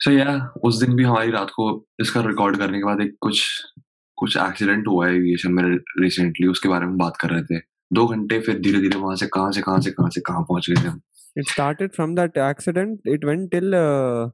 so 0.00 0.10
yeah 0.10 0.52
उस 0.64 0.80
दिन 0.80 0.96
भी 0.96 1.04
हमारी 1.04 1.30
रात 1.30 1.50
को 1.50 1.66
इसका 2.00 2.20
रिकॉर्ड 2.20 2.56
करने 2.56 2.78
के 2.78 2.84
बाद 2.84 3.00
एक 3.00 3.16
कुछ 3.20 3.44
कुछ 4.22 4.36
एक्सीडेंट 4.36 4.88
हुआ 4.88 5.06
है 5.06 5.14
एविएशन 5.16 5.52
में 5.52 5.62
रिसेंटली 6.02 6.46
उसके 6.48 6.68
बारे 6.68 6.86
में 6.86 6.96
बात 6.98 7.16
कर 7.20 7.30
रहे 7.30 7.42
थे 7.52 7.60
दो 7.92 8.06
घंटे 8.06 8.40
फिर 8.40 8.58
धीरे 8.66 8.80
धीरे 8.80 8.98
वहाँ 8.98 9.16
से 9.16 9.26
कहाँ 9.34 9.52
से 9.52 9.62
कहाँ 9.62 9.80
से 9.80 9.90
कहाँ 9.90 10.10
से 10.10 10.20
कहाँ 10.26 10.42
पहुँच 10.50 10.70
गए 10.70 10.82
थे 10.82 10.88
हम 10.88 11.00
It 11.36 11.50
started 11.50 11.94
from 11.96 12.14
that 12.16 12.34
accident. 12.46 13.06
It 13.10 13.22
went 13.26 13.50
till 13.52 13.74
uh, 13.74 14.24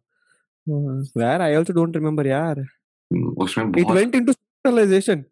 uh, 0.66 0.94
where 1.20 1.42
I 1.42 1.54
also 1.58 1.74
don't 1.76 1.98
remember. 1.98 2.24
Yeah. 2.28 2.62
हम्म, 3.10 3.34
उसमें 3.44 3.64
It 3.64 3.76
बहुत 3.76 3.96
went 3.96 4.16
into 4.20 4.34
realization, 4.64 5.22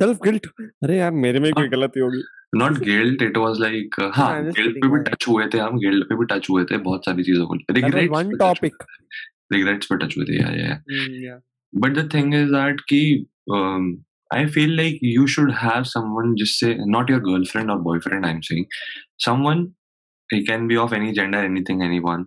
self 0.00 0.24
guilt. 0.24 0.48
अरे 0.84 0.96
यार 0.98 1.10
मेरे 1.26 1.40
में 1.40 1.52
कोई 1.52 1.68
गलती 1.68 2.00
होगी. 2.00 2.22
Not 2.56 2.78
guilt 2.78 3.22
it 3.22 3.36
was 3.36 3.60
like 3.60 3.94
हाँ 4.14 4.30
गिल्ट 4.44 4.76
पे 4.82 4.88
भी. 4.88 5.02
टच 5.10 5.28
हुए 5.28 5.46
थे 5.54 5.58
हम 5.58 5.78
गिल्ट 5.78 6.08
पे 6.08 6.16
भी 6.16 6.26
टच 6.34 6.50
हुए 6.50 6.64
थे 6.64 6.78
बहुत 6.88 7.04
सारी 7.04 7.22
चीज़ों 7.22 7.46
को 7.46 7.54
रिग्रेट्स 7.54 8.12
one 8.16 8.34
topic. 8.42 8.84
रिग्रेट्स 9.52 9.86
पे 9.92 9.96
टच 9.96 10.18
हुए 10.18 10.26
थे 10.26 10.42
या 10.42 10.50
या. 10.66 11.40
But 11.72 11.98
the 11.98 12.08
thing 12.14 12.34
is 12.34 12.50
that 12.50 12.80
कि 12.80 13.00
I 13.50 14.46
feel 14.54 14.76
like 14.76 14.98
you 15.04 15.26
should 15.36 15.52
have 15.62 15.82
someone 15.94 16.34
जिससे 16.38 16.74
नॉट 16.90 17.10
योर 17.10 17.20
गर्लफ्रेंड 17.30 17.70
और 17.70 17.78
boyfriend 17.88 18.24
I 18.26 18.32
am 18.32 18.40
saying 18.50 18.64
someone 19.26 19.66
he 20.30 20.38
can 20.46 20.62
be 20.70 20.76
of 20.82 20.92
any 20.96 21.10
gender 21.16 21.40
anything 21.48 21.82
anyone 21.86 22.22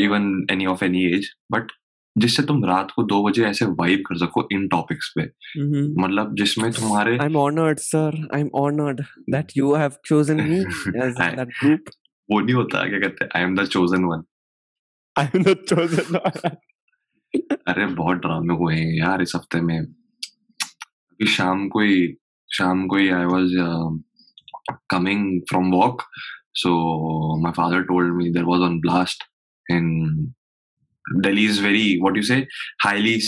even 0.00 0.26
any 0.54 0.66
of 0.72 0.82
any 0.86 1.00
age 1.14 1.24
but 1.54 1.72
जिससे 2.16 2.42
तुम 2.50 2.64
रात 2.64 2.90
को 2.96 3.02
दो 3.12 3.22
बजे 3.24 3.44
ऐसे 3.46 3.64
वाइब 3.80 4.02
कर 4.08 4.16
सको 4.18 4.46
इन 4.52 4.66
टॉपिक्स 4.74 5.08
पे 5.16 5.22
Mm-hmm. 5.22 5.88
मतलब 6.04 6.34
जिसमें 6.40 6.70
तुम्हारे 6.72 7.16
I'm 7.24 7.38
honored, 7.40 7.80
sir. 7.86 8.10
I'm 8.38 8.50
honored 8.60 9.00
that 9.34 9.54
you 9.60 9.72
have 9.82 9.96
chosen 10.10 10.42
me 10.50 10.58
as 11.06 11.18
I- 11.26 11.30
that 11.40 11.52
group. 11.62 11.90
वो 12.28 12.40
नहीं 12.40 12.54
होता 12.54 12.84
क्या 12.88 12.98
कहते 13.06 13.24
हैं 13.24 13.30
I 13.36 13.48
am 13.48 13.56
the 13.56 13.64
chosen 13.74 14.04
one 14.12 14.22
I'm 15.16 15.46
the 15.48 15.56
chosen 15.72 16.20
one. 16.20 16.54
अरे 17.68 17.86
बहुत 18.02 18.22
ड्रामे 18.26 18.54
हुए 18.62 18.74
हैं 18.74 18.94
यार 18.98 19.22
इस 19.22 19.32
हफ़्ते 19.36 19.60
में 19.70 19.76
Shamkui, 21.24 22.16
Shamkui, 22.58 23.12
I 23.12 23.26
was 23.26 23.54
um, 23.58 24.04
coming 24.88 25.42
from 25.48 25.70
walk. 25.70 26.04
So 26.54 27.38
my 27.40 27.52
father 27.52 27.84
told 27.84 28.14
me 28.14 28.30
there 28.30 28.46
was 28.46 28.60
on 28.60 28.80
blast 28.80 29.24
in 29.68 30.34
Delhi 31.20 31.46
is 31.46 31.58
very 31.58 31.98
what 31.98 32.14
you 32.14 32.22
say 32.22 32.46
highly 32.80 33.20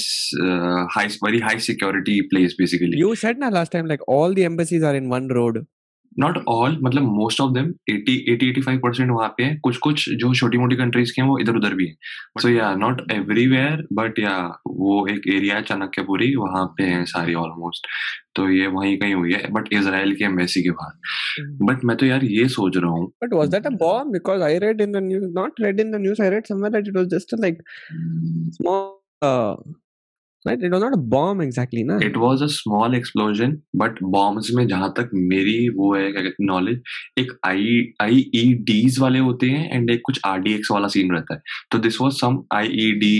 uh, 0.42 0.86
high 0.86 1.08
very 1.22 1.40
high 1.40 1.58
security 1.58 2.22
place 2.30 2.54
basically. 2.56 2.96
You 2.96 3.14
said 3.16 3.38
na 3.38 3.48
last 3.48 3.72
time 3.72 3.86
like 3.86 4.00
all 4.06 4.32
the 4.32 4.44
embassies 4.44 4.82
are 4.82 4.94
in 4.94 5.08
one 5.08 5.28
road. 5.28 5.66
Not 6.18 6.38
all 6.48 6.78
मतलब 6.82 7.02
most 7.02 7.40
of 7.40 7.52
them 7.52 7.72
80 7.90 8.16
80 8.28 8.52
85 8.52 8.78
percent 8.78 9.10
वहाँ 9.10 9.28
पे 9.28 9.44
है। 9.44 9.56
कुछ 9.56 9.76
कुछ 9.76 10.10
जो 10.10 10.34
छोटी 10.34 10.58
मोटी 10.58 10.76
countries 10.76 11.12
के 11.12 11.22
हैं 11.22 11.28
वो 11.28 11.38
इधर 11.38 11.56
उधर 11.56 11.74
भी 11.74 11.86
है। 11.86 11.94
सो 12.40 12.48
या 12.48 12.74
नॉट 12.74 13.12
एवरीवेयर 13.12 13.86
बट 13.92 14.18
या 14.18 14.60
वो 14.66 15.06
एक 15.06 15.22
एरिया 15.34 15.54
है 15.54 15.62
चाणक्यपुरी 15.62 16.34
वहाँ 16.36 16.66
पे 16.66 16.82
है 16.82 17.04
सारी 17.04 17.34
ऑलमोस्ट 17.34 17.86
तो 18.34 18.50
ये 18.50 18.66
वहीं 18.66 18.98
कहीं 18.98 19.14
हुई 19.14 19.32
है 19.32 19.50
बट 19.50 19.68
इसराइल 19.72 20.14
की 20.14 20.24
एम्बेसी 20.24 20.62
के 20.62 20.70
बाहर 20.70 20.92
बट 21.62 21.74
hmm. 21.74 21.84
मैं 21.84 21.96
तो 21.96 22.06
यार 22.06 22.24
ये 22.24 22.48
सोच 22.48 22.76
रहा 22.76 22.90
हूँ। 22.90 23.06
But 23.24 23.34
was 23.34 23.48
that 23.48 23.66
a 23.66 23.70
bomb 23.70 24.12
because 24.12 24.42
I 24.42 24.58
read 24.58 24.80
in 24.80 24.92
the 24.92 24.96
news 24.96 25.24
not 25.24 25.52
read 25.60 25.80
in 25.80 25.92
the 25.92 25.94
news 25.94 26.22
I 26.22 26.30
read 26.30 26.46
somewhere 26.46 26.72
that 26.72 26.88
it 26.88 26.96
was 26.96 27.06
just 27.06 27.34
like 27.40 27.62
small 28.52 29.74
right? 30.46 30.62
It 30.62 30.72
was 30.74 30.82
not 30.84 30.94
a 30.94 31.02
bomb 31.14 31.40
exactly 31.40 31.82
na? 31.84 31.98
It 32.08 32.16
was 32.16 32.42
a 32.42 32.48
small 32.48 32.96
explosion 32.98 33.54
but 33.82 34.00
bombs 34.14 34.50
में 34.54 34.66
जहाँ 34.68 34.92
तक 34.96 35.10
मेरी 35.14 35.68
वो 35.68 35.94
है 35.94 36.12
क्या 36.12 36.22
कहते 36.22 36.42
हैं 36.42 36.46
knowledge 36.46 36.82
एक 37.18 37.32
आई 37.46 37.92
आई 38.02 38.30
ई 38.34 38.54
डीज 38.70 38.98
वाले 38.98 39.18
होते 39.18 39.50
हैं 39.50 39.76
एंड 39.76 39.90
एक 39.90 40.02
कुछ 40.06 40.20
आर 40.26 40.38
डी 40.40 40.54
एक्स 40.54 40.70
वाला 40.70 40.88
सीन 40.88 41.12
रहता 41.12 41.34
है। 41.34 41.40
तो 41.70 41.78
this 41.78 42.00
was 42.00 42.12
some 42.12 42.42
I 42.52 42.66
E 42.66 42.92
D 42.92 43.14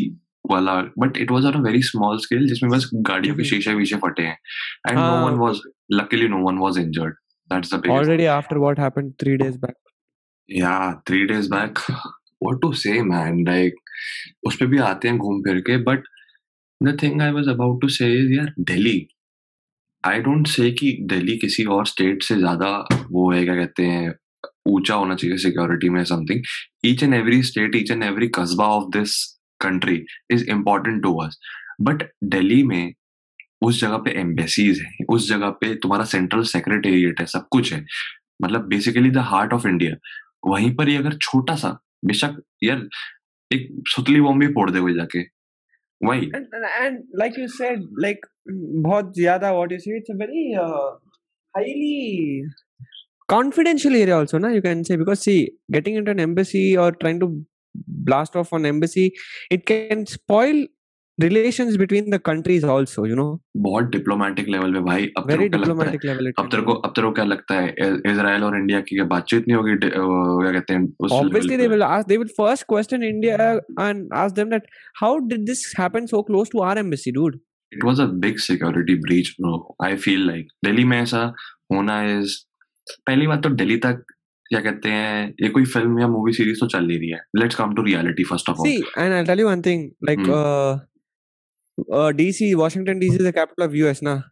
वाला 0.51 0.75
but 0.99 1.17
it 1.17 1.31
was 1.31 1.45
on 1.45 1.53
a 1.53 1.61
very 1.61 1.83
small 1.83 2.19
scale 2.19 2.47
जिसमें 2.49 2.73
बस 2.73 2.91
गाड़ियों 2.95 3.37
के 3.37 3.45
शीशे 3.45 3.75
वीशे 3.75 3.97
फटे 3.97 4.23
हैं। 4.23 4.39
And 4.89 4.99
no 4.99 5.27
one 5.27 5.39
was 5.39 5.61
luckily 5.93 6.29
no 6.29 6.39
one 6.49 6.59
was 6.59 6.79
injured 6.79 7.15
that's 7.53 7.75
the 7.75 7.79
biggest 7.79 8.05
already 8.05 8.29
after 8.39 8.61
what 8.67 8.83
happened 8.85 9.15
3 9.25 9.39
days 9.45 9.57
back. 9.65 9.79
Yeah 10.49 10.93
3 11.13 11.27
days 11.33 11.49
back. 11.57 11.87
What 12.45 12.59
to 12.63 12.69
say 12.79 12.95
man? 13.11 13.37
Like 13.49 13.77
उस 14.47 14.57
पे 14.57 14.67
भी 14.67 14.79
आते 14.79 15.09
हैं 15.09 15.19
घूम 15.19 15.41
फिर 15.41 15.61
के 15.61 15.77
but 15.83 16.03
the 16.85 16.97
thing 17.03 17.23
I 17.23 17.31
was 17.33 17.49
about 17.49 17.81
to 17.81 17.89
say 17.89 18.13
is 18.15 18.33
यार, 18.33 18.53
Delhi. 18.61 19.07
I 20.05 20.21
don't 20.21 20.47
say 20.47 20.71
कि 20.73 20.97
दिल्ली 21.11 21.37
किसी 21.39 21.65
और 21.67 21.87
स्टेट 21.87 22.23
से 22.23 22.37
ज़्यादा 22.37 22.77
वो 23.11 23.31
है, 23.33 23.45
क्या 23.45 23.55
कहते 23.57 23.83
हैं, 23.85 24.15
ऊँचा 24.69 24.95
होना 24.95 25.15
चाहिए 25.15 25.37
सिक्योरिटी 25.39 25.89
में 25.89 26.03
something 26.05 26.43
each 26.87 27.03
and 27.03 27.15
every 27.15 27.43
state 27.43 27.77
each 27.77 27.91
and 27.91 28.03
every 28.03 28.29
कस्बा 28.35 28.67
of 28.71 28.91
this 28.93 29.23
country 29.61 30.05
is 30.33 30.45
important 30.51 31.03
to 31.03 31.15
us 31.23 31.39
but 31.81 32.03
Delhi 32.25 32.63
में 32.65 32.93
उस 33.63 33.81
जगह 33.81 33.97
पे 33.99 34.11
एम्बेसीज 34.21 34.81
है, 34.81 35.05
उस 35.11 35.29
जगह 35.29 35.51
पे 35.61 35.75
तुम्हारा 35.75 36.05
सेंट्रल 36.07 36.43
सेक्रेटेरिएट 36.45 37.21
है, 37.21 37.27
सब 37.27 37.47
कुछ 37.51 37.73
है। 37.73 37.85
मतलब 38.43 38.67
basically 38.69 39.11
the 39.11 39.19
heart 39.27 39.53
of 39.53 39.67
India 39.69 39.95
वहीं 40.47 40.75
पर 40.77 40.89
ही 40.89 40.97
अगर 40.97 41.17
छोटा 41.19 41.55
सा, 41.57 41.69
बेशक, 42.05 42.41
यार, 42.65 42.89
एक 43.51 43.69
सुतली 43.89 44.21
बॉम्ब 44.21 44.41
भी 44.41 44.47
फोड़ 44.55 44.71
दे 44.71 44.81
कोई 44.81 44.95
जाके। 44.95 45.23
वही 46.04 46.32
and 46.36 47.04
like 47.20 47.40
you 47.40 47.48
said 47.48 47.86
like 48.00 48.26
बहुत 48.88 49.14
ज्यादा 49.16 49.52
what 49.54 49.72
you 49.72 49.80
say 49.80 49.98
it's 49.98 50.12
a 50.12 50.18
very 50.24 50.44
highly 51.58 52.44
confidential 53.28 53.96
area 53.96 54.16
also 54.18 54.40
na 54.44 54.50
you 54.56 54.62
can 54.62 54.84
say 54.84 54.96
because 54.96 55.22
see 55.28 55.52
getting 55.72 55.96
into 55.96 56.12
an 56.12 56.20
embassy 56.20 56.66
or 56.78 56.92
trying 57.04 57.20
to 57.20 57.30
blast 58.10 58.36
off 58.36 58.52
an 58.54 58.66
embassy 58.66 59.06
it 59.50 59.66
can 59.66 60.06
spoil 60.06 60.66
relations 61.19 61.77
between 61.77 62.11
the 62.11 62.19
countries 62.27 62.65
also 62.67 63.07
you 63.07 63.17
know 63.17 63.27
बहुत 63.57 63.91
diplomatic 63.91 64.49
level 64.49 64.73
पे 64.75 64.81
भाई 64.81 65.07
अब 65.19 65.29
very 65.29 65.49
diplomatic 65.49 66.05
level 66.05 66.31
अब 66.39 66.49
तेरे 66.51 66.63
को 66.63 66.73
अब 66.73 66.93
तेरे 66.97 67.07
को 67.07 67.13
क्या 67.13 67.25
लगता 67.25 67.55
है? 67.55 67.69
इजराइल 68.13 68.45
और 68.45 68.57
इंडिया 68.59 68.81
की 68.81 69.01
बातचीत 69.13 69.45
नहीं 69.49 69.57
होगी 69.57 69.77
क्या 69.83 70.53
कहते 70.53 70.75
हैं 70.75 70.89
उस 71.01 71.13
obviously 71.13 71.57
they 71.57 71.69
will 71.69 71.83
ask 71.83 72.09
they 72.09 72.17
will 72.17 72.29
first 72.39 72.65
question 72.69 73.03
India 73.03 73.51
and 73.81 74.09
ask 74.15 74.35
them 74.37 74.51
that 74.51 74.67
how 75.01 75.19
did 75.29 75.45
this 75.47 75.65
happen 75.81 76.07
so 76.07 76.23
close 76.23 76.49
to 76.53 76.63
our 76.63 76.79
embassy 76.79 77.13
dude 77.13 77.39
it 77.73 77.85
was 77.85 78.01
a 78.01 78.07
big 78.25 78.39
security 78.47 78.95
breach 79.01 79.31
bro 79.41 79.55
I 79.85 79.97
feel 80.07 80.27
like 80.27 80.49
Delhi 80.65 80.85
में 80.85 81.01
ऐसा 81.01 81.23
होना 81.73 82.03
is 82.11 82.37
पहली 83.07 83.27
बात 83.27 83.43
तो 83.43 83.51
दिल्ली 83.53 83.77
तक 83.87 84.05
क्या 84.47 84.61
कहते 84.61 84.89
हैं 84.89 85.29
ये 85.43 85.49
कोई 85.51 85.65
फ़िल्म 85.67 86.01
या 86.01 86.09
मूवी 86.09 86.33
सीरीज़ 86.33 86.59
तो 86.61 86.67
चल 86.67 86.87
नहीं 86.87 86.99
रही 86.99 87.09
है। 87.11 87.21
Let's 87.37 87.55
come 87.57 87.75
to 87.75 87.83
reality 87.83 88.25
first 88.25 88.51
of 88.51 88.59
all 88.59 88.69
see 88.69 88.83
and 88.99 89.13
I 89.13 89.25
tell 89.25 89.41
you 89.41 89.49
one 89.49 89.63
thing 89.63 89.89
like 90.05 90.19
DC 92.17 92.53
Washington 92.55 92.99
DC 92.99 93.15
is 93.17 93.29
the 93.29 93.31
capital 93.35 93.65
of 93.65 93.75
US 93.77 94.01
ना 94.03 94.23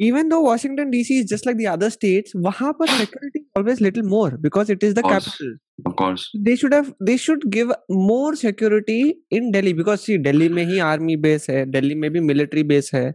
even 0.00 0.28
though 0.28 0.40
Washington 0.40 0.90
DC 0.90 1.18
is 1.20 1.26
just 1.26 1.46
like 1.46 1.58
the 1.58 1.66
other 1.72 1.88
states 1.90 2.32
वहाँ 2.36 2.72
पर 2.78 2.86
security 2.88 3.44
always 3.58 3.80
little 3.82 4.02
more 4.02 4.36
because 4.38 4.72
it 4.72 4.84
is 4.84 4.94
the 4.94 5.02
capital 5.06 6.42
they 6.44 6.56
should 6.56 6.74
have 6.74 6.92
they 7.02 7.16
should 7.18 7.44
give 7.48 7.70
more 7.92 8.36
security 8.36 8.98
in 9.32 9.50
Delhi 9.50 9.72
because 9.74 10.00
see 10.00 10.18
Delhi 10.18 10.48
में 10.48 10.64
ही 10.64 10.78
army 10.88 11.16
base 11.26 11.46
है 11.50 11.64
दिल्ली 11.70 11.94
में 11.94 12.10
भी 12.12 12.20
military 12.20 12.62
base 12.62 12.90
है. 12.94 13.06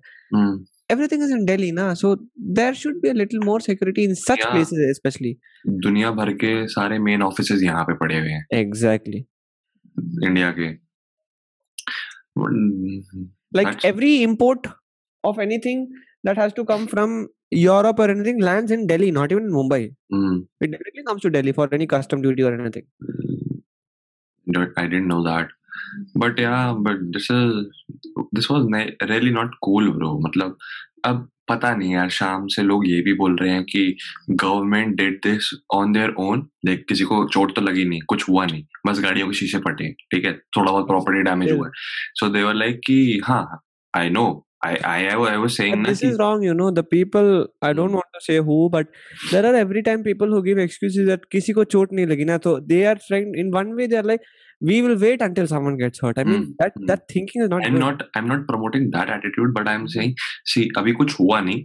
everything 0.91 1.23
is 1.23 1.33
in 1.33 1.45
Delhi 1.45 1.71
ना 1.71 1.93
so 1.93 2.15
there 2.39 2.73
should 2.73 3.01
be 3.01 3.09
a 3.09 3.13
little 3.13 3.39
more 3.45 3.61
security 3.61 4.03
in 4.03 4.13
such 4.13 4.45
places 4.45 4.95
specially 4.97 5.35
दुनिया 5.67 6.11
भर 6.11 6.33
के 6.43 6.67
सारे 6.67 6.99
मेन 6.99 7.21
ऑफिसेस 7.23 7.63
यहाँ 7.63 7.83
पे 7.83 7.93
पड़े 7.95 8.19
हुए 8.19 8.29
हैं. 8.29 8.45
Exactly 8.53 9.17
exactly. 9.17 10.27
इंडिया 10.27 10.51
के. 10.51 10.69
Hmm. 12.37 13.29
like 13.52 13.66
That's... 13.66 13.85
every 13.85 14.22
import 14.22 14.66
of 15.24 15.38
anything 15.38 15.88
that 16.24 16.37
has 16.37 16.52
to 16.55 16.64
come 16.64 16.87
from 16.87 17.29
Europe 17.50 17.98
or 17.98 18.11
anything 18.11 18.40
lands 18.40 18.70
in 18.70 18.87
Delhi, 18.87 19.11
not 19.11 19.33
even 19.33 19.44
in 19.44 19.52
Mumbai. 19.52 19.94
Mm. 20.12 20.46
It 20.61 20.70
directly 20.70 21.05
comes 21.07 21.22
to 21.22 21.31
Delhi 21.31 21.52
for 21.52 21.68
any 21.72 21.87
custom 21.87 22.22
duty 22.22 22.42
or 22.42 22.55
anything. 22.55 22.85
I 24.76 24.87
didn't 24.87 25.09
know 25.09 25.22
that. 25.22 25.48
But 26.14 26.38
yeah, 26.38 26.74
but 26.79 26.96
this 27.12 27.31
is 27.31 27.66
this 28.33 28.48
was 28.48 28.66
really 29.09 29.31
not 29.31 29.50
cool, 29.62 29.92
bro. 29.92 30.20
मतलब 30.26 30.57
अब 31.05 31.29
पता 31.51 31.73
नहीं 31.75 31.93
यार 31.93 32.09
शाम 32.19 32.47
से 32.55 32.63
लोग 32.63 32.87
ये 32.89 33.01
भी 33.07 33.13
बोल 33.23 33.37
रहे 33.41 33.51
हैं 33.51 33.63
कि 33.71 33.85
government 34.29 34.95
did 34.97 35.19
this 35.25 35.49
on 35.79 35.93
their 35.93 36.13
own 36.27 36.47
देख 36.65 36.85
किसी 36.89 37.03
को 37.13 37.23
चोट 37.33 37.55
तो 37.55 37.61
लगी 37.61 37.85
नहीं 37.89 38.01
कुछ 38.09 38.29
हुआ 38.29 38.45
नहीं 38.45 38.63
बस 38.87 38.99
गाड़ियों 39.03 39.27
के 39.27 39.33
शीशे 39.39 39.57
फटे 39.67 39.91
ठीक 40.13 40.25
है 40.25 40.33
थोड़ा 40.57 40.71
बहुत 40.71 40.87
प्रॉपर्टी 40.87 41.23
डैमेज 41.29 41.51
हुआ 41.51 41.69
सो 42.19 42.29
दे 42.37 42.43
वर 42.43 42.53
लाइक 42.63 42.79
कि 42.87 43.01
हाँ 43.25 43.43
I 43.93 44.09
know 44.19 44.29
I 44.63 44.71
I 44.87 44.97
I 45.27 45.37
was 45.37 45.55
saying 45.57 45.77
but 45.83 45.89
this 45.89 46.03
is 46.07 46.17
wrong, 46.19 46.43
you 46.43 46.53
know. 46.57 46.69
The 46.71 46.83
people 46.83 47.29
I 47.61 47.73
don't 47.73 47.93
want 47.99 48.17
to 48.17 48.19
say 48.25 48.35
who, 48.49 48.57
but 48.69 48.91
there 49.31 49.45
are 49.51 49.53
every 49.61 49.81
time 49.87 50.03
people 50.03 50.27
who 50.27 50.41
give 50.47 50.59
excuses 50.63 51.07
that 51.07 51.25
किसी 51.31 51.53
को 51.59 51.63
चोट 51.75 51.93
नहीं 51.93 52.05
लगी 52.07 52.25
ना 52.31 52.37
तो 52.45 52.53
they 52.71 52.81
are 52.91 52.97
trying 53.07 53.31
in 53.43 53.49
one 53.55 53.71
way 53.79 53.87
they 53.93 53.99
are 54.01 54.07
like 54.11 54.27
we 54.62 54.82
will 54.82 54.97
wait 54.97 55.21
until 55.21 55.47
someone 55.47 55.78
gets 55.78 56.02
hurt 56.02 56.17
i 56.17 56.24
mean 56.24 56.41
mm. 56.41 56.56
that 56.60 56.76
mm. 56.78 56.88
that 56.88 57.08
thinking 57.08 57.43
is 57.43 57.50
not 57.50 57.65
i'm 57.65 57.74
good. 57.74 57.82
not 57.82 58.04
i'm 58.15 58.28
not 58.28 58.47
promoting 58.47 58.89
that 58.91 59.10
attitude 59.10 59.54
but 59.54 59.67
i'm 59.67 59.88
saying 59.95 60.15
see 60.54 60.67
अभी 60.78 60.91
कुछ 61.02 61.19
हुआ 61.19 61.39
नहीं 61.41 61.63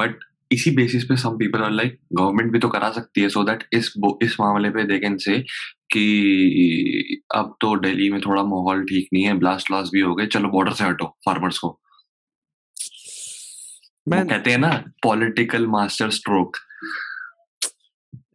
but 0.00 0.24
इसी 0.52 0.70
basis 0.76 1.04
पे 1.04 1.16
some 1.16 1.36
people 1.38 1.62
are 1.62 1.70
like 1.70 1.98
government 2.12 2.50
भी 2.52 2.58
तो 2.58 2.68
करा 2.68 2.90
सकती 2.92 3.20
है 3.20 3.28
सो 3.28 3.42
दैट 3.44 3.62
इस 3.72 3.92
इस 4.22 4.36
मामले 4.40 4.70
पे 4.70 4.84
दे 4.84 4.98
कैन 4.98 5.16
से 5.24 5.38
कि 5.92 7.22
अब 7.34 7.56
तो 7.60 7.76
दिल्ली 7.80 8.10
में 8.10 8.20
थोड़ा 8.20 8.42
माहौल 8.42 8.84
ठीक 8.84 9.08
नहीं 9.12 9.24
है 9.24 9.32
ब्लास्ट 9.38 9.70
लॉस 9.70 9.90
भी 9.92 10.00
हो 10.00 10.14
गए 10.14 10.26
चलो 10.26 10.48
बॉर्डर 10.48 10.72
से 10.72 10.84
हटो 10.84 11.06
फार्मर्स 11.24 11.58
को 11.58 11.78
मैं 14.08 14.26
कहते 14.28 14.50
हैं 14.50 14.58
ना 14.58 14.72
पॉलिटिकल 15.02 15.66
मास्टर 15.66 16.10
स्ट्रोक 16.10 16.56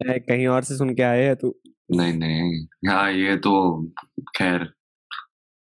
कहीं 0.03 0.47
और 0.47 0.63
से 0.63 0.77
सुन 0.77 0.93
के 0.95 1.03
आए 1.03 1.23
है 1.23 1.35
तू 1.35 1.55
नहीं 1.91 2.13
नहीं 2.13 2.65
हाँ 2.89 3.11
ये 3.11 3.35
तो 3.45 3.51
खैर 4.37 4.63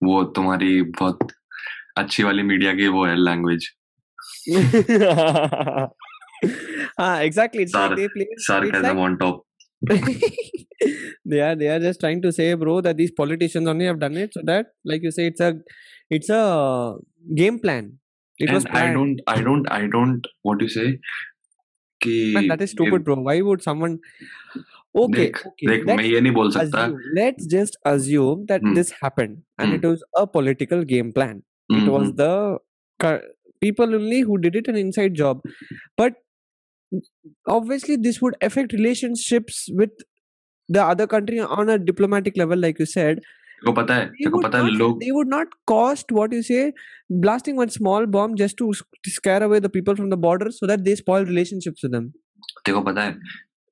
वो 0.03 0.23
तुम्हारी 0.35 0.81
बहुत 0.81 1.27
अच्छी 1.97 2.23
वाली 2.23 2.43
मीडिया 2.43 2.73
की 2.75 2.87
वो 2.95 3.05
है 3.05 3.15
लैंग्वेज 3.15 3.69
हाँ 6.99 7.23
it's 7.23 7.35
Sar- 7.35 7.89
like 7.89 7.97
they 7.97 8.07
play 8.09 8.27
sarcasm 8.47 8.99
on 8.99 9.17
top 9.17 9.41
they 11.25 11.39
are 11.41 11.55
they 11.55 11.67
are 11.67 11.79
just 11.79 11.99
trying 11.99 12.21
to 12.21 12.31
say 12.31 12.53
bro 12.53 12.81
that 12.81 12.97
these 12.97 13.11
politicians 13.11 13.67
only 13.67 13.85
have 13.85 13.99
done 13.99 14.17
it 14.17 14.33
so 14.33 14.41
that 14.43 14.67
like 14.83 15.01
you 15.03 15.11
say 15.11 15.27
it's 15.27 15.39
a 15.39 15.53
it's 16.09 16.29
a 16.29 16.95
game 17.35 17.59
plan 17.59 17.91
it 18.37 18.49
and 18.49 18.55
was 18.55 18.65
planned. 18.65 18.89
i 18.89 18.93
don't 18.93 19.21
i 19.27 19.41
don't 19.41 19.71
i 19.71 19.87
don't 19.87 20.27
what 20.43 20.59
do 20.59 20.65
you 20.65 20.73
say 20.77 20.87
कि 22.05 22.33
Man, 22.33 22.47
that 22.47 22.61
is 22.61 22.71
stupid 22.71 23.03
bro 23.03 23.15
why 23.15 23.41
would 23.41 23.63
someone 23.63 23.99
okay 25.03 25.25
देख, 25.25 25.37
okay 25.47 25.69
देख 25.69 25.85
मैं 25.85 26.03
ये 26.03 26.21
नहीं 26.21 26.33
बोल 26.33 26.51
सकता 26.51 26.85
assume, 26.87 26.99
let's 27.19 27.47
just 27.53 27.77
assume 27.93 28.45
that 28.51 28.61
hmm. 28.61 28.73
this 28.79 28.91
happened 29.01 29.37
and 29.59 29.69
hmm. 29.69 29.75
it 29.75 29.87
was 29.89 30.03
a 30.23 30.25
political 30.27 30.83
game 30.91 31.11
plan 31.19 31.41
hmm. 31.69 31.81
it 31.81 31.91
was 31.95 32.13
the 32.23 32.33
people 33.65 33.95
only 33.99 34.21
who 34.21 34.37
did 34.45 34.55
it 34.55 34.67
an 34.73 34.81
inside 34.81 35.15
job 35.21 35.41
but 35.97 36.21
obviously 37.55 37.95
this 38.07 38.21
would 38.21 38.35
affect 38.49 38.73
relationships 38.73 39.63
with 39.81 40.05
the 40.69 40.83
other 40.83 41.07
country 41.07 41.39
on 41.39 41.69
a 41.69 41.77
diplomatic 41.77 42.37
level 42.43 42.63
like 42.67 42.79
you 42.79 42.91
said 42.97 43.25
को 43.65 43.71
पता 43.73 43.95
है 43.95 44.05
तेरे 44.07 44.29
को 44.31 44.39
पता 44.41 44.57
है 44.63 44.71
लोग 44.77 44.99
they 45.01 45.11
would 45.17 45.31
not 45.33 45.53
cost 45.71 46.11
what 46.17 46.33
you 46.37 46.41
say 46.47 46.61
blasting 47.25 47.59
one 47.61 47.71
small 47.75 48.05
bomb 48.15 48.35
just 48.41 48.57
to 48.61 48.67
scare 49.15 49.43
away 49.47 49.59
the 49.65 49.71
people 49.75 49.97
from 49.99 50.11
the 50.13 50.19
border 50.25 50.51
so 50.57 50.69
that 50.71 50.83
they 50.87 50.95
spoil 51.01 51.27
relationships 51.31 51.85
with 51.85 51.95
them 51.97 52.11
तेरे 52.65 52.73
को 52.77 52.81
पता 52.89 53.03
है 53.03 53.15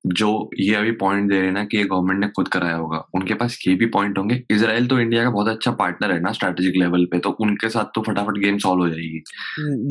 जो 0.06 0.50
ये 0.60 0.74
अभी 0.74 0.90
पॉइंट 0.92 1.28
दे 1.30 1.36
रहे 1.36 1.44
हैं 1.44 1.52
ना 1.52 1.64
कि 1.64 1.76
ये 1.76 1.84
गवर्नमेंट 1.84 2.20
ने 2.20 2.28
खुद 2.36 2.48
कराया 2.48 2.76
होगा। 2.76 2.98
उनके 3.14 3.34
पास 3.34 3.58
ये 3.68 3.74
भी 3.74 3.86
पॉइंट 3.86 4.18
होंगे। 4.18 4.42
इसराइल 4.50 4.86
तो 4.86 4.98
इंडिया 5.00 5.24
का 5.24 5.30
बहुत 5.30 5.48
अच्छा 5.48 5.70
पार्टनर 5.70 6.12
है 6.12 6.20
ना 6.20 6.32
स्ट्रेटेजिक 6.32 6.76
लेवल 6.76 7.04
पे 7.12 7.18
तो 7.18 7.30
उनके 7.30 7.68
साथ 7.68 7.84
तो 7.94 8.02
फटाफट 8.02 8.38
गेम 8.38 8.58
सॉल्व 8.58 8.82
हो 8.82 8.88
जाएगी। 8.88 9.22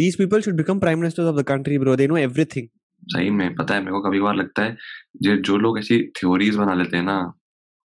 These 0.01 0.17
people 0.21 0.39
should 0.41 0.59
become 0.61 0.79
prime 0.85 0.99
ministers 1.03 1.27
of 1.31 1.37
the 1.39 1.45
country 1.51 1.77
bro. 1.77 1.95
They 1.95 2.07
know 2.11 2.21
everything. 2.29 2.67
सही 3.03 3.29
में 3.29 3.55
पता 3.55 3.73
है 3.73 3.79
मेरे 3.79 3.91
को 3.91 4.01
कभी 4.01 4.19
कभार 4.19 4.35
लगता 4.35 4.63
है 4.63 4.77
जो 5.21 5.35
जो 5.35 5.57
लोग 5.57 5.79
ऐसी 5.79 5.99
थ्योरीज 6.19 6.55
बना 6.55 6.73
लेते 6.73 6.97
हैं 6.97 7.03
ना 7.03 7.33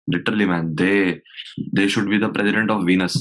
literally 0.07 0.45
man 0.45 0.73
they 0.75 1.21
they 1.75 1.88
should 1.89 2.09
be 2.09 2.17
the 2.17 2.33
president 2.33 2.71
of 2.71 2.83
Venus 2.83 3.13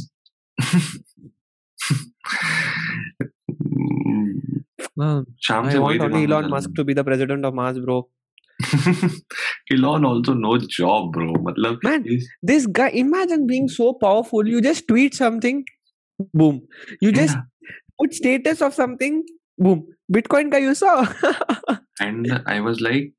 शाम 5.42 5.70
से 5.70 5.78
वही 5.78 5.98
want 5.98 6.10
only 6.10 6.10
दिमाग 6.10 6.12
में 6.12 6.26
elon 6.26 6.42
चल 6.42 6.50
musk 6.54 6.70
to 6.78 6.84
be 6.88 6.94
है 8.62 9.10
Elon 9.74 10.04
also 10.04 10.34
knows 10.34 10.66
job 10.76 11.12
bro 11.12 11.32
मतलब 11.48 11.80
Man, 11.84 12.04
this 12.42 12.66
guy 12.66 12.90
imagine 12.90 13.46
being 13.46 13.68
so 13.68 13.92
powerful 13.94 14.46
you 14.46 14.60
just 14.60 14.86
tweet 14.88 15.14
something 15.14 15.64
boom 16.34 16.60
you 17.00 17.12
just 17.12 17.34
yeah. 17.34 17.72
put 18.00 18.14
status 18.14 18.62
of 18.62 18.74
something 18.74 19.22
boom 19.58 19.82
bitcoin 20.16 20.52
का 20.52 20.58
you 20.58 20.74
saw 20.74 20.94
and 22.02 22.30
I 22.48 22.60
was 22.60 22.80
like 22.82 23.12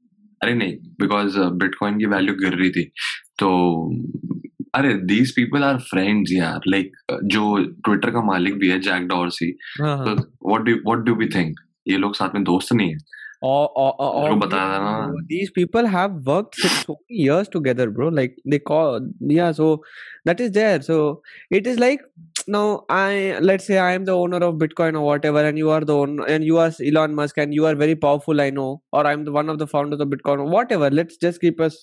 अरे 0.43 0.53
नहीं 0.53 0.77
because 1.01 1.37
bitcoin 1.59 1.97
की 1.99 2.05
value 2.05 2.33
गिर 2.35 2.55
रही 2.59 2.69
थी 2.69 2.83
तो 3.39 3.49
अरे 4.75 4.93
दीज 5.07 5.31
पीपल 5.35 5.63
आर 5.63 5.77
फ्रेंड्स 5.89 6.31
यार 6.33 6.61
लाइक 6.67 6.91
जो 7.33 7.57
ट्विटर 7.85 8.11
का 8.11 8.21
मालिक 8.25 8.57
भी 8.59 8.69
है 8.69 8.79
जैक 8.79 9.07
डॉर्सी 9.07 9.47
हाँ, 9.81 9.97
तो 10.05 10.15
what 10.49 10.61
do 10.61 10.73
what 10.75 11.05
do 11.05 11.15
we 11.15 11.27
think 11.35 11.59
ये 11.87 11.97
लोग 11.97 12.15
साथ 12.15 12.33
में 12.35 12.43
दोस्त 12.43 12.73
नहीं 12.73 12.89
है 12.89 12.97
or, 13.42 13.70
or, 13.82 13.94
or, 13.98 14.08
तेरे 14.14 14.28
को 14.28 14.34
or 14.34 14.40
बताया 14.40 14.64
था 14.70 14.78
ना 14.84 15.10
bro, 15.10 15.20
these 15.28 15.50
people 15.58 15.86
have 15.86 16.16
worked 16.26 16.56
for 16.62 16.68
so 16.72 16.96
many 16.96 17.20
years 17.26 17.48
together 17.48 17.90
bro 17.90 18.08
like 18.08 18.34
they 18.54 18.58
call 18.58 19.00
yeah 19.36 19.52
so 19.60 19.68
that 20.30 20.40
is 20.46 20.50
there 20.56 20.82
so 20.88 20.98
it 21.60 21.66
is 21.66 21.78
like 21.78 22.02
now 22.56 22.84
i 22.90 23.38
let's 23.40 23.64
say 23.70 23.78
i 23.78 23.92
am 24.00 24.04
the 24.10 24.16
owner 24.24 24.40
of 24.48 24.58
bitcoin 24.64 24.98
or 25.00 25.04
whatever 25.06 25.44
and 25.52 25.62
you 25.62 25.70
are 25.70 25.80
the 25.92 25.96
owner 26.02 26.26
and 26.34 26.44
you 26.50 26.58
are 26.58 26.70
elon 26.90 27.14
musk 27.14 27.38
and 27.38 27.54
you 27.60 27.64
are 27.70 27.74
very 27.86 27.96
powerful 28.04 28.40
i 28.46 28.50
know 28.50 28.68
or 28.92 29.06
i'm 29.06 29.24
the 29.24 29.32
one 29.40 29.48
of 29.48 29.58
the 29.64 29.66
founders 29.66 30.00
of 30.06 30.08
bitcoin 30.08 30.44
or 30.46 30.48
whatever 30.58 30.90
let's 30.90 31.16
just 31.26 31.40
keep 31.40 31.60
a 31.60 31.70
s- 31.72 31.80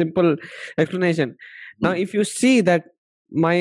simple 0.00 0.34
explanation 0.78 1.36
now 1.80 1.92
Hmm. 1.92 2.02
if 2.06 2.14
you 2.14 2.24
see 2.32 2.60
that 2.72 2.84
my 3.44 3.56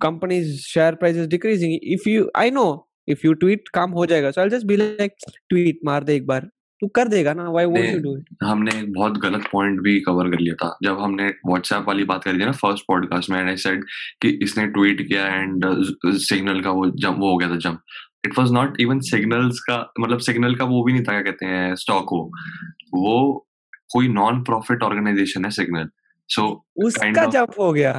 company's 0.00 0.60
share 0.72 0.94
price 1.04 1.16
is 1.16 1.26
decreasing 1.38 1.78
if 1.82 2.06
you 2.06 2.30
i 2.34 2.50
know 2.50 2.86
if 3.14 3.24
you 3.24 3.34
tweet 3.44 3.70
काम 3.74 3.90
हो 4.00 4.06
जाएगा 4.12 4.32
so 4.36 4.42
i'll 4.42 4.54
just 4.56 4.66
be 4.72 4.76
like 4.84 5.16
tweet 5.54 5.84
मार 5.90 6.04
दे 6.10 6.16
एक 6.16 6.26
बार 6.26 6.48
तू 6.81 6.87
कर 6.87 7.07
देगा 7.07 7.33
ना 7.33 7.43
won't 7.45 7.73
नहीं, 7.73 7.93
you 7.93 8.03
do 8.03 8.11
it? 8.17 8.35
हमने 8.43 8.71
एक 8.79 8.93
बहुत 8.93 9.17
गलत 9.17 9.43
पॉइंट 9.51 9.79
भी 9.81 9.99
कवर 9.99 10.29
कर 10.29 10.39
लिया 10.39 10.55
था। 10.55 10.77
जब 10.83 10.99
हमने 10.99 11.27
व्हाट्सएप 11.47 11.83
वाली 11.87 12.03
बात 12.03 12.23
करी 12.23 12.39
थी 12.39 12.45
ना 12.45 12.51
फ़र्स्ट 12.51 12.83
पॉडकास्ट 12.87 13.29
में 13.29 13.37
आई 13.43 13.57
सेड 13.57 13.83
कि 14.21 14.29
इसने 14.43 14.65
ट्वीट 14.67 15.01
किया 15.07 15.27
एंड 15.27 15.65
सिग्नल 16.05 16.61
का 16.61 16.71
वो 16.71 16.85
जंप 16.89 17.17
वो 17.19 17.31
हो 17.31 17.37
गया 17.37 17.49
था 17.49 17.57
jump 17.57 17.79
it 18.25 18.37
was 18.39 18.51
not 18.51 18.79
even 18.81 18.99
signals 18.99 19.59
का 19.59 19.77
मतलब 19.99 20.19
सिग्नल 20.19 20.55
का 20.55 20.65
वो 20.65 20.83
भी 20.83 20.93
नहीं 20.93 21.03
था 21.03 21.11
क्या 21.11 21.21
कहते 21.21 21.45
हैं 21.45 21.75
स्टॉक 21.75 22.13
वो। 22.13 22.23
वो 22.93 23.47
कोई 23.93 24.07
नॉन 24.07 24.43
प्रॉफिट 24.43 24.83
ऑर्गेनाइजेशन 24.83 25.45
है 25.45 25.51
सिग्नल 25.51 25.89
सो 26.29 26.65
उसका 26.85 27.25
जंप 27.25 27.59
हो 27.59 27.71
गया। 27.73 27.93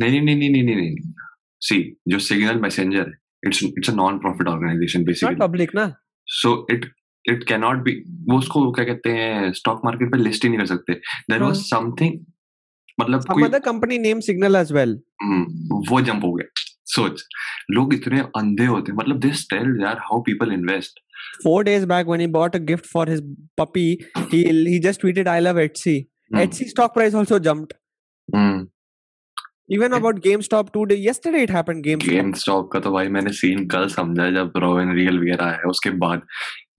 नहीं 0.00 0.20
नहीं 0.20 0.36
नहीं 0.36 0.50
नहीं 0.50 0.62
नहीं 0.64 0.76
नहीं। 0.76 1.12
सी 1.60 1.96
जो 2.08 2.18
सिग्नल 2.18 2.60
मैसेंजर 2.60 2.98
है 2.98 3.12
it's 3.46 3.64
it's 3.64 3.90
a 3.90 3.94
non 3.94 4.18
profit 4.18 4.48
organization 4.48 5.04
basically 5.04 5.36
public 5.36 5.74
ना। 5.74 5.92
So 6.26 6.66
it 6.70 6.84
it 7.28 7.44
can 7.44 7.60
not 7.60 7.82
be 7.84 7.92
वो 8.30 8.38
उसको 8.38 8.70
क्या 8.72 8.84
कहते 8.84 9.10
हैं 9.10 9.52
स्टॉक 9.52 9.80
मार्केट 9.84 10.12
पे 10.12 10.18
लिस्ट 10.18 10.44
ही 10.44 10.48
नहीं 10.48 10.58
कर 10.58 10.66
सकते 10.66 10.92
देर 11.30 11.42
वॉज़ 11.42 11.62
समथिंग 11.64 12.18
मतलब 13.00 13.58
company 13.64 13.98
name 13.98 14.20
signal 14.20 14.56
as 14.56 14.72
well 14.72 14.98
वो 15.90 16.00
जंप 16.00 16.24
हो 16.24 16.32
गया 16.32 16.62
सोच 16.94 17.22
लोग 17.70 17.94
इतने 17.94 18.20
अंधे 18.36 18.66
होते 18.66 18.92
मतलब 18.92 19.18
दिस 19.20 19.48
टेल 19.50 19.78
यार 19.82 19.98
how 20.10 20.20
people 20.20 20.52
invest 20.52 21.00
Four 21.44 21.64
days 21.64 21.84
back, 21.86 22.06
when 22.06 22.20
he 22.20 22.26
bought 22.26 22.54
a 22.54 22.58
gift 22.58 22.86
for 22.86 23.02
his 23.06 23.20
puppy, 23.56 24.04
he 24.30 24.38
he 24.68 24.76
just 24.80 25.00
tweeted, 25.00 25.28
"I 25.28 25.40
love 25.40 25.58
Etsy." 25.62 25.94
Mm. 26.30 26.42
Etsy 26.42 26.66
stock 26.68 26.94
price 26.94 27.16
also 27.20 27.38
jumped. 27.38 27.74
Mm. 28.28 28.68
Yeah. 29.68 29.96
about 29.96 30.20
gamestop 30.20 30.72
two 30.72 30.86
days 30.86 31.00
yesterday 31.00 31.42
it 31.42 31.50
happened 31.50 31.84
gamestop 31.84 32.10
GameStop 32.32 32.68
का 32.72 32.80
तो 32.80 32.90
भाई 32.90 33.08
मैंने 33.08 33.32
scene 33.32 33.66
कल 33.66 33.88
समझा 33.88 34.30
जब 34.30 34.52
Rubin 34.56 34.92
real 34.94 35.18
वगैरह 35.18 35.44
आया 35.44 35.68
उसके 35.68 35.90
बाद 35.90 36.22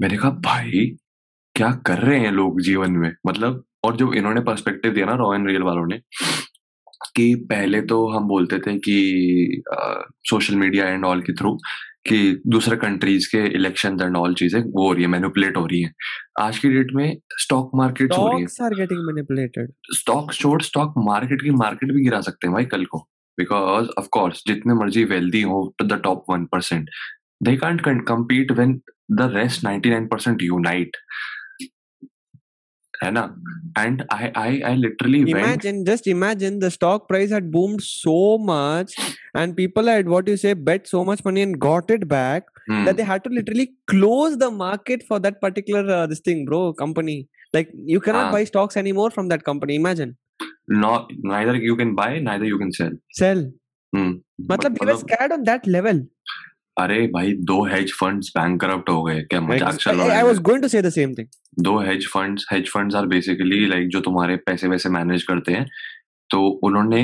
मैंने 0.01 0.17
कहा 0.17 0.29
भाई 0.29 0.85
क्या 1.55 1.71
कर 1.87 1.97
रहे 1.97 2.19
हैं 2.19 2.31
लोग 2.31 2.61
जीवन 2.61 2.91
में 2.91 3.11
मतलब 3.27 3.63
और 3.83 3.95
जो 3.95 4.13
इन्होंने 4.13 4.41
पर्सपेक्टिव 4.41 4.93
दिया 4.93 5.05
ना 5.05 5.15
रोविन 5.15 5.47
रियल 5.47 5.61
वालों 5.61 5.85
ने 5.87 5.99
कि 7.15 7.33
पहले 7.49 7.81
तो 7.81 8.07
हम 8.07 8.27
बोलते 8.27 8.59
थे 8.59 8.77
कि 8.77 9.61
सोशल 10.29 10.55
मीडिया 10.55 10.87
एंड 10.87 11.05
ऑल 11.05 11.21
के 11.21 11.33
थ्रू 11.33 11.57
कि 12.09 12.41
दूसरे 12.47 12.77
कंट्रीज़ 12.77 13.27
के 13.27 13.45
इलेक्शन 13.55 13.97
एंड 14.01 14.17
ऑल 14.17 14.33
चीज़ें 14.33 14.61
वो 14.61 14.87
हो 14.87 14.93
रही 14.93 15.03
है 15.03 15.09
मैनिपुलेट 15.09 15.57
हो 15.57 15.65
रही 15.65 15.81
है। 15.81 15.91
आज 16.39 16.59
की 16.59 16.69
डेट 16.69 16.87
में 16.93 17.17
स्टॉक 17.31 17.71
मार्केट 17.75 18.13
हो 18.13 18.31
रही 18.31 18.41
है। 18.41 18.47
Stocks 18.47 18.79
manipulated 18.91 19.71
stock 19.93 20.31
short 20.31 20.61
stock 20.61 20.93
market 20.97 21.41
की 21.41 21.49
मार्केट 21.49 21.91
भी 21.91 22.03
गिरा 22.03 22.21
सकते 22.21 22.47
हैं 22.47 22.53
भाई 22.53 22.65
कल 22.65 22.85
को। 22.85 23.07
बिकॉज़ 23.37 23.87
ऑफ़ 23.97 24.07
कोर्स 24.11 24.43
जितने 24.47 24.73
मर्ज़ी 24.73 25.03
वेल्दी 25.03 25.41
हो 25.41 25.75
to 25.79 25.85
the 25.85 26.01
top 26.03 26.25
one 26.29 26.45
percent 26.45 26.89
they 27.43 27.57
can't 27.57 27.81
compete 28.11 28.55
when 28.59 28.71
the 29.19 29.25
rest 29.33 29.65
99% 29.65 30.45
unite 30.51 30.97
है 33.02 33.10
ना 33.10 33.22
and 33.78 34.02
I 34.12 34.28
I 34.36 34.60
I 34.70 34.76
literally 34.76 35.22
went 35.24 35.36
imagine 35.44 35.78
just 35.90 36.08
imagine 36.12 36.58
the 36.64 36.70
stock 36.74 37.06
price 37.12 37.32
had 37.36 37.46
boomed 37.56 37.84
so 37.86 38.16
much 38.50 38.92
and 39.42 39.56
people 39.60 39.90
had 39.92 40.10
what 40.14 40.28
you 40.32 40.36
say 40.42 40.52
bet 40.68 40.90
so 40.94 41.00
much 41.10 41.22
money 41.28 41.44
and 41.48 41.58
got 41.68 41.94
it 41.98 42.08
back 42.16 42.50
Hmm. 42.70 42.82
that 42.86 42.98
they 42.98 43.04
had 43.06 43.22
to 43.22 43.30
literally 43.36 43.64
close 43.92 44.34
the 44.42 44.48
market 44.58 45.00
for 45.06 45.16
that 45.22 45.38
particular 45.44 45.80
uh, 45.94 46.02
this 46.10 46.20
thing 46.28 46.42
bro 46.50 46.58
company 46.82 47.16
like 47.56 47.72
you 47.94 48.00
cannot 48.04 48.26
Ah. 48.26 48.34
buy 48.34 48.42
stocks 48.50 48.78
anymore 48.82 49.06
from 49.16 49.30
that 49.32 49.42
company 49.48 49.78
imagine 49.80 50.12
not 50.84 51.10
neither 51.32 51.54
you 51.70 51.74
can 51.80 51.90
buy 52.02 52.10
neither 52.28 52.50
you 52.52 52.60
can 52.62 52.70
sell 52.78 52.94
sell 53.22 53.42
Hmm. 53.96 54.12
matlab 54.52 54.78
they 54.78 54.86
were 54.86 54.92
मतलब 54.92 55.02
scared 55.06 55.34
on 55.38 55.42
that 55.50 55.66
level 55.76 55.98
अरे 56.79 57.05
भाई 57.13 57.31
दो 57.49 57.63
hedge 57.65 57.93
funds 57.99 58.31
bankrupt 58.37 58.89
हो 58.89 59.03
गए। 59.03 59.21
क्या 59.21 59.41
मज़ाक 59.41 59.75
चल 59.75 59.95
रहा 59.97 60.07
I 60.07 60.17
है? 60.17 60.23
was 60.23 60.41
going 60.49 60.63
to 60.63 60.69
say 60.69 60.81
the 60.85 60.91
same 60.95 61.15
thing. 61.19 61.29
दो 61.59 61.77
hedge 61.81 62.07
funds 62.07 62.45
hedge 62.51 62.69
funds 62.69 62.95
are 62.95 63.05
basically 63.07 63.65
like 63.67 63.87
जो 63.89 63.99
तुम्हारे 64.01 64.35
पैसे 64.45 64.67
वैसे 64.67 64.89
मैनेज 64.89 65.23
करते 65.23 65.51
हैं 65.51 65.65
तो 66.29 66.41
उन्होंने 66.67 67.03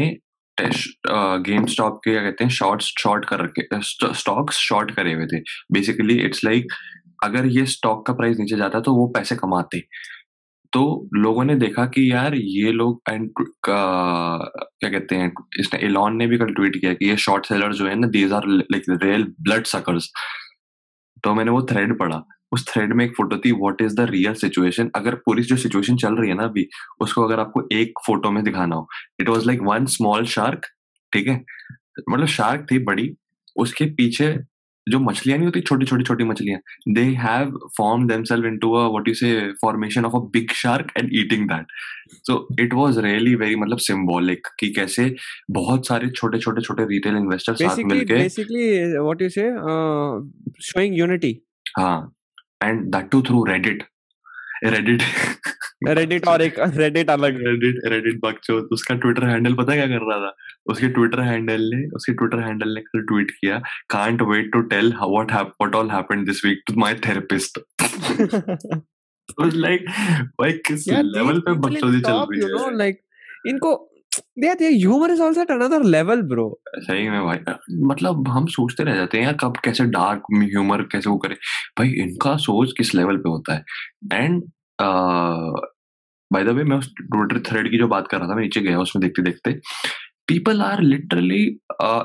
गेम 0.58 1.66
स्टॉप 1.66 2.00
के 2.04 2.12
क्या 2.12 2.22
कहते 2.24 2.44
हैं 2.44 2.52
शॉर्ट 2.52 2.82
शॉर्ट 2.82 3.26
कर 3.26 3.40
रखे 3.40 3.82
स्टॉक्स 3.82 4.58
शॉर्ट 4.60 4.92
करे 4.96 5.14
हुए 5.14 5.26
थे। 5.28 5.40
बेसिकली 5.74 6.18
इट्स 6.26 6.44
लाइक 6.46 6.74
अगर 7.24 7.46
ये 7.48 7.66
स्टॉक 7.68 8.06
का 8.08 8.14
प्राइस 8.14 8.38
नीचे 8.40 8.58
जाता 8.58 8.80
तो 8.80 8.94
वो 8.96 9.08
पैसे 9.16 9.36
कमाते। 9.36 9.80
तो 10.74 10.82
लोगों 11.16 11.44
ने 11.44 11.56
देखा 11.56 11.86
कि 11.88 12.12
यार 12.12 12.36
ये 12.36 12.72
लोग 12.72 13.02
एंड 13.10 13.30
क्या 13.66 14.90
कहते 14.90 15.16
हैं, 15.16 15.32
इसने 15.60 15.80
एलॉन 15.86 16.16
ने 16.18 16.28
भी 16.28 16.38
कल 16.38 16.54
ट्वीट 16.54 16.76
किया 16.76 16.94
कि 16.94 17.10
ये 17.10 17.18
शॉर्ट 17.18 17.46
सेलर 17.46 17.74
जो 17.74 17.88
है 17.88 17.96
ना 17.96 18.08
these 18.10 18.32
are 18.34 18.48
like 18.48 18.84
real 19.04 19.24
blood 19.42 19.66
suckers 19.68 20.10
तो 21.24 21.34
मैंने 21.34 21.52
वो 21.52 21.62
थ्रेड 21.72 21.98
पढ़ा। 22.00 22.22
उस 22.52 22.66
थ्रेड 22.68 22.94
में 22.94 23.04
एक 23.06 23.12
फ़ोटो 23.18 23.38
थी 23.46 23.52
what 23.52 23.82
is 23.82 23.96
the 23.96 24.08
real 24.10 24.34
situation 24.36 24.90
अगर 24.96 25.16
पूरी 25.26 25.44
जो 25.44 25.56
सिचुएशन 25.58 25.96
चल 25.98 26.16
रही 26.16 26.30
है 26.30 26.36
ना 26.36 26.44
अभी, 26.44 26.68
उसको 27.02 27.24
अगर 27.24 27.40
आपको 27.40 27.68
एक 27.74 28.00
फ़ोटो 28.08 28.32
में 28.32 28.44
दिखाना 28.44 28.76
हो 28.76 28.88
it 29.22 29.30
was 29.30 29.46
like 29.48 29.62
one 29.64 29.86
small 29.96 30.26
shark 30.28 30.66
ठीक 31.12 31.28
है? 31.28 31.36
मतलब 32.10 32.28
शार्क 32.30 32.66
थी 32.72 32.80
बड़ी, 32.84 33.10
उसके 33.56 33.86
पीछे 33.96 34.28
जो 34.88 35.00
मछलियाँ 35.00 35.38
नहीं 35.38 35.48
होती 35.48 35.62
छोटी 35.62 35.86
छोटी 35.86 36.04
छोटी 36.04 36.24
मछलियाँ 36.24 36.60
they 36.93 37.02
have 37.19 37.58
form 37.78 38.08
themselves 38.08 38.48
into 38.48 38.72
a 38.74 38.88
what 38.88 39.08
you 39.08 39.13
say 39.13 39.32
formation 39.62 40.06
of 40.06 40.15
a 40.15 40.19
big 40.34 40.52
shark 40.54 40.91
and 40.98 41.10
eating 41.13 41.48
that 41.50 41.67
so 42.28 42.38
it 42.60 42.74
was 42.74 42.98
really 42.98 43.36
very 43.36 43.56
मतलब 43.56 43.78
सिंबॉलिक 43.78 44.48
कि 44.60 44.69
कैसे 44.74 45.13
बहुत 45.52 45.88
सारे 45.88 46.10
छोटे 46.10 46.39
छोटे 46.39 46.62
छोटे 46.62 46.86
रिटेल 46.86 47.17
इन्वेस्टर्स 47.17 47.63
साथ 47.63 47.84
मिलके 47.86 48.13
basically 48.13 48.67
what 48.98 49.22
you 49.22 49.30
say 49.30 49.50
showing 50.63 50.98
unity 50.98 51.39
हाँ 51.78 51.89
हाँ 51.89 52.13
and 52.63 52.86
that 52.91 53.10
too 53.10 53.22
through 53.22 53.43
Reddit 53.43 53.84
Reddit 54.65 55.02
Reddit 55.89 56.28
और 56.28 56.41
एक 56.41 56.60
रेडिट 56.60 57.10
अलग। 57.10 57.38
रेडिट 57.45 57.80
रेडिट 57.91 58.19
बकचोद 58.23 58.69
उसका 58.71 58.95
ट्विटर 58.95 59.26
हैंडल 59.28 59.54
पता 59.54 59.73
क्या 59.76 59.88
कर 59.88 60.06
रहा 60.10 60.17
था? 60.19 60.34
उसके 60.71 60.88
ट्विटर 60.89 61.19
हैंडल 61.21 61.62
ने 61.73 61.86
उसके 61.95 62.13
ट्विटर 62.13 62.39
हैंडल 62.39 62.73
ने 62.76 62.82
कल 62.82 63.02
ट्वीट 63.04 63.32
किया 63.32 63.58
can't 63.89 64.21
wait 64.30 64.52
to 64.54 64.62
tell 64.73 64.93
what 65.02 65.32
what 65.32 65.76
all 65.76 65.89
happened 65.91 66.26
this 66.28 66.45
week 66.45 66.62
to 66.67 66.73
my 66.80 66.93
therapist 67.08 67.60
like 69.56 69.86
भाई 70.41 70.52
किस 70.67 70.88
लेवल 70.89 71.39
पे 71.39 71.54
बकचोदी 71.60 71.99
चल 72.02 72.26
रही 72.32 72.41
है। 72.41 72.78
लाइक 72.78 73.02
इनको 73.47 73.73
their 74.38 74.56
their 74.60 74.72
humor 74.74 75.08
is 75.13 75.19
also 75.19 75.41
at 75.41 75.52
another 75.56 75.80
level, 75.96 76.22
bro. 76.30 76.46
सही 76.78 77.10
में 77.10 77.24
भाई। 77.26 77.38
मतलब 77.88 78.28
हम 78.28 78.46
सोचते 78.46 78.84
रह 78.84 78.96
जाते 78.96 79.17
हैं 79.17 79.26
यार, 79.26 79.38
कब 79.41 79.58
कैसे 79.63 79.86
डार्क 79.86 80.24
ह्यूमर 80.34 80.82
कैसे 80.91 81.10
वो 81.10 81.17
करे। 81.17 81.36
भाई, 81.78 81.89
इनका 82.02 82.36
सोच 82.38 82.74
किस 82.78 82.93
लेवल 82.96 83.17
पे 83.17 83.30
होता 83.30 83.54
है? 83.54 83.63
एंड 84.13 84.41
बाय 86.34 86.43
द 86.43 86.50
वे 86.50 86.63
मैं 86.63 86.78
उस 86.78 86.89
ट्विटर 87.02 87.39
थ्रेड 87.50 87.72
की 87.72 87.78
जो 87.78 87.88
बात 87.88 88.08
कर 88.08 88.19
रहा 88.19 88.28
था, 88.30 88.36
मैं 88.36 88.43
नीचे 88.43 88.62
गया, 88.62 88.80
उसमें 88.80 89.02
देखते 89.02 89.22
देखते। 89.22 89.52
People 90.28 90.62
are 90.62 90.82
literally 90.82 91.43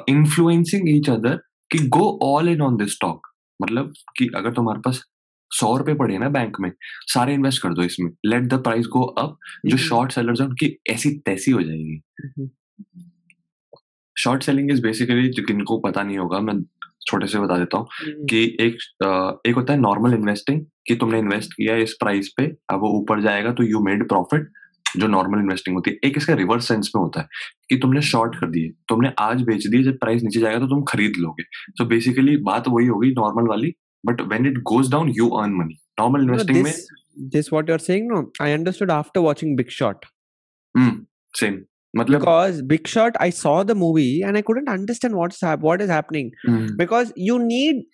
influencing 0.08 0.88
each 0.88 1.10
other 1.10 1.38
कि 1.72 1.78
go 1.88 2.18
all 2.22 2.48
in 2.48 2.60
on 2.62 2.76
this 2.76 2.92
stock 2.92 3.26
मतलब 3.62 3.92
कि 4.16 4.28
अगर 4.36 4.52
तुम्हारे 4.52 4.80
पास 4.80 5.02
सौ 5.50 5.76
रुपए 5.76 5.94
पड़े 5.94 6.18
ना 6.18 6.28
बैंक 6.28 6.56
में 6.60 6.70
सारे 7.08 7.34
इन्वेस्ट 7.34 7.62
कर 7.62 7.74
दो 7.74 7.82
इसमें। 7.82 8.10
Let 8.26 8.42
the 8.44 8.62
price 8.62 8.86
go 8.86 9.02
up 9.18 9.38
जो 9.66 9.76
शॉर्ट 9.78 10.12
सेलर्स 10.12 10.40
है 10.40 10.46
उनकी 10.46 10.76
ऐसी 10.90 11.10
तैसी 11.26 11.50
हो 11.50 11.62
जाएगी। 11.62 12.00
शॉर्ट 14.16 14.42
सेलिंग 14.42 14.70
इज़ 14.70 14.82
बेसिकली 14.82 15.28
जिनको 15.30 15.78
पता 15.80 16.02
नहीं 16.02 16.18
होगा 16.18 16.40
मैं 16.40 16.60
छोटे 17.06 17.26
से 17.26 17.38
बता 17.38 17.58
देता 17.58 17.78
हूँ 17.78 17.86
कि 18.24 18.44
एक 18.60 18.78
एक 19.46 19.54
होता 19.56 19.72
है 19.72 19.78
नॉर्मल 19.80 20.14
इन्वेस्टिंग 20.14 20.64
कि 20.86 20.94
तुमने 20.94 21.18
इन्वेस्ट 21.18 21.52
किया 21.52 21.76
इस 21.78 21.92
प्राइस 22.00 22.32
पे 22.36 22.44
अब 22.72 22.80
वो 22.80 22.88
ऊपर 23.00 23.20
जाएगा 23.22 23.52
तो 23.52 23.64
यू 23.64 23.80
मेड 23.84 24.06
प्रॉफिट 24.08 24.50
जो 24.96 25.06
नॉर्मल 25.06 25.38
इन्वेस्टिंग 25.38 25.76
होती 25.76 25.90
है। 25.90 25.98
एक 26.04 26.16
इसका 26.16 26.34
रिवर्स 26.34 26.68
सेंस 26.68 26.90
में 26.96 27.02
होता 27.02 27.20
है 27.20 27.28
कि 27.70 27.76
तुमने 27.78 28.00
शॉर्ट 28.02 28.34
कर 28.34 28.50
दिए 28.50 28.68
तुमने 28.88 29.12
आज 29.20 29.42
बेच 29.42 29.66
दिए 29.66 29.82
जब 29.82 29.98
प्राइस 29.98 30.22
नीचे 30.22 30.40
जाएगा 30.40 30.58
तो 30.58 30.66
तुम 30.66 30.82
खरीद 30.88 31.16
लोगे। 31.18 31.42
तो 31.78 31.84
बेसिकली 31.86 32.36
बात 32.44 32.68
वही 32.68 32.86
होगी 32.86 33.10
नॉर्मल 33.12 33.48
वाली 33.48 33.72
but 34.04 34.28
when 34.28 34.46
it 34.46 34.62
goes 34.64 34.88
down 34.88 35.12
you 35.12 35.38
earn 35.38 35.56
money. 35.56 35.80
Normal 35.98 36.22
investing 36.22 36.56
no, 36.56 36.62
this, 36.62 36.88
mein, 37.16 37.30
this 37.30 37.50
what 37.50 37.68
you're 37.68 37.78
saying 37.78 38.08
no 38.08 38.30
i 38.40 38.52
understood 38.52 38.90
after 38.90 39.22
watching 39.22 39.56
big 39.56 39.70
shot. 39.70 40.04
Mm, 40.76 41.06
same. 41.34 41.66
Matlab, 41.96 42.18
because 42.18 42.62
big 42.62 42.86
shot 42.86 43.16
i 43.18 43.30
saw 43.30 43.62
the 43.62 43.74
movie 43.74 44.22
and 44.22 44.36
i 44.36 44.42
couldn't 44.42 44.68
understand 44.68 45.16
what's 45.16 45.40
hap- 45.40 45.60
what 45.60 45.80
is 45.80 45.90
happening. 45.90 46.30
Mm. 46.46 46.76
because 46.76 47.12
you 47.16 47.38
need 47.38 47.84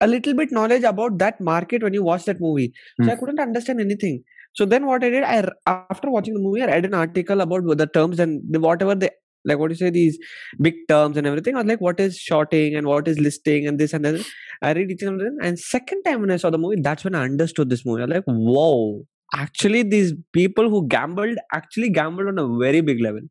a 0.00 0.06
little 0.06 0.34
bit 0.34 0.50
knowledge 0.50 0.84
about 0.84 1.18
that 1.18 1.40
market 1.40 1.82
when 1.82 1.92
you 1.92 2.02
watch 2.02 2.24
that 2.24 2.40
movie. 2.40 2.72
So 3.00 3.08
mm. 3.08 3.12
i 3.12 3.16
couldn't 3.16 3.40
understand 3.40 3.80
anything. 3.80 4.22
So 4.54 4.64
then 4.64 4.86
what 4.86 5.04
i 5.04 5.10
did 5.10 5.24
i 5.24 5.48
after 5.66 6.10
watching 6.10 6.34
the 6.34 6.40
movie 6.40 6.62
i 6.62 6.66
read 6.66 6.84
an 6.84 6.94
article 6.94 7.40
about 7.40 7.64
the 7.76 7.86
terms 7.86 8.18
and 8.18 8.40
the, 8.50 8.60
whatever 8.60 8.94
the 8.94 9.10
like 9.44 9.58
what 9.58 9.68
do 9.68 9.72
you 9.72 9.78
say 9.78 9.90
these 9.90 10.18
big 10.60 10.74
terms 10.88 11.16
and 11.16 11.26
everything. 11.26 11.54
I 11.54 11.58
was 11.58 11.66
like, 11.66 11.80
what 11.80 12.00
is 12.00 12.18
shorting 12.18 12.74
and 12.74 12.86
what 12.86 13.08
is 13.08 13.18
listing 13.18 13.66
and 13.66 13.78
this 13.78 13.92
and 13.92 14.04
that. 14.04 14.24
I 14.62 14.72
read 14.72 14.90
each 14.90 15.02
and 15.02 15.20
and 15.42 15.58
second 15.58 16.02
time 16.02 16.20
when 16.20 16.30
I 16.30 16.36
saw 16.36 16.50
the 16.50 16.58
movie, 16.58 16.80
that's 16.80 17.04
when 17.04 17.14
I 17.14 17.24
understood 17.24 17.70
this 17.70 17.86
movie. 17.86 18.02
I 18.02 18.06
was 18.06 18.14
like, 18.16 18.24
wow, 18.26 19.00
actually 19.34 19.82
these 19.82 20.12
people 20.32 20.68
who 20.68 20.86
gambled 20.88 21.38
actually 21.52 21.90
gambled 21.90 22.28
on 22.28 22.38
a 22.38 22.58
very 22.58 22.80
big 22.80 23.00
level. 23.00 23.22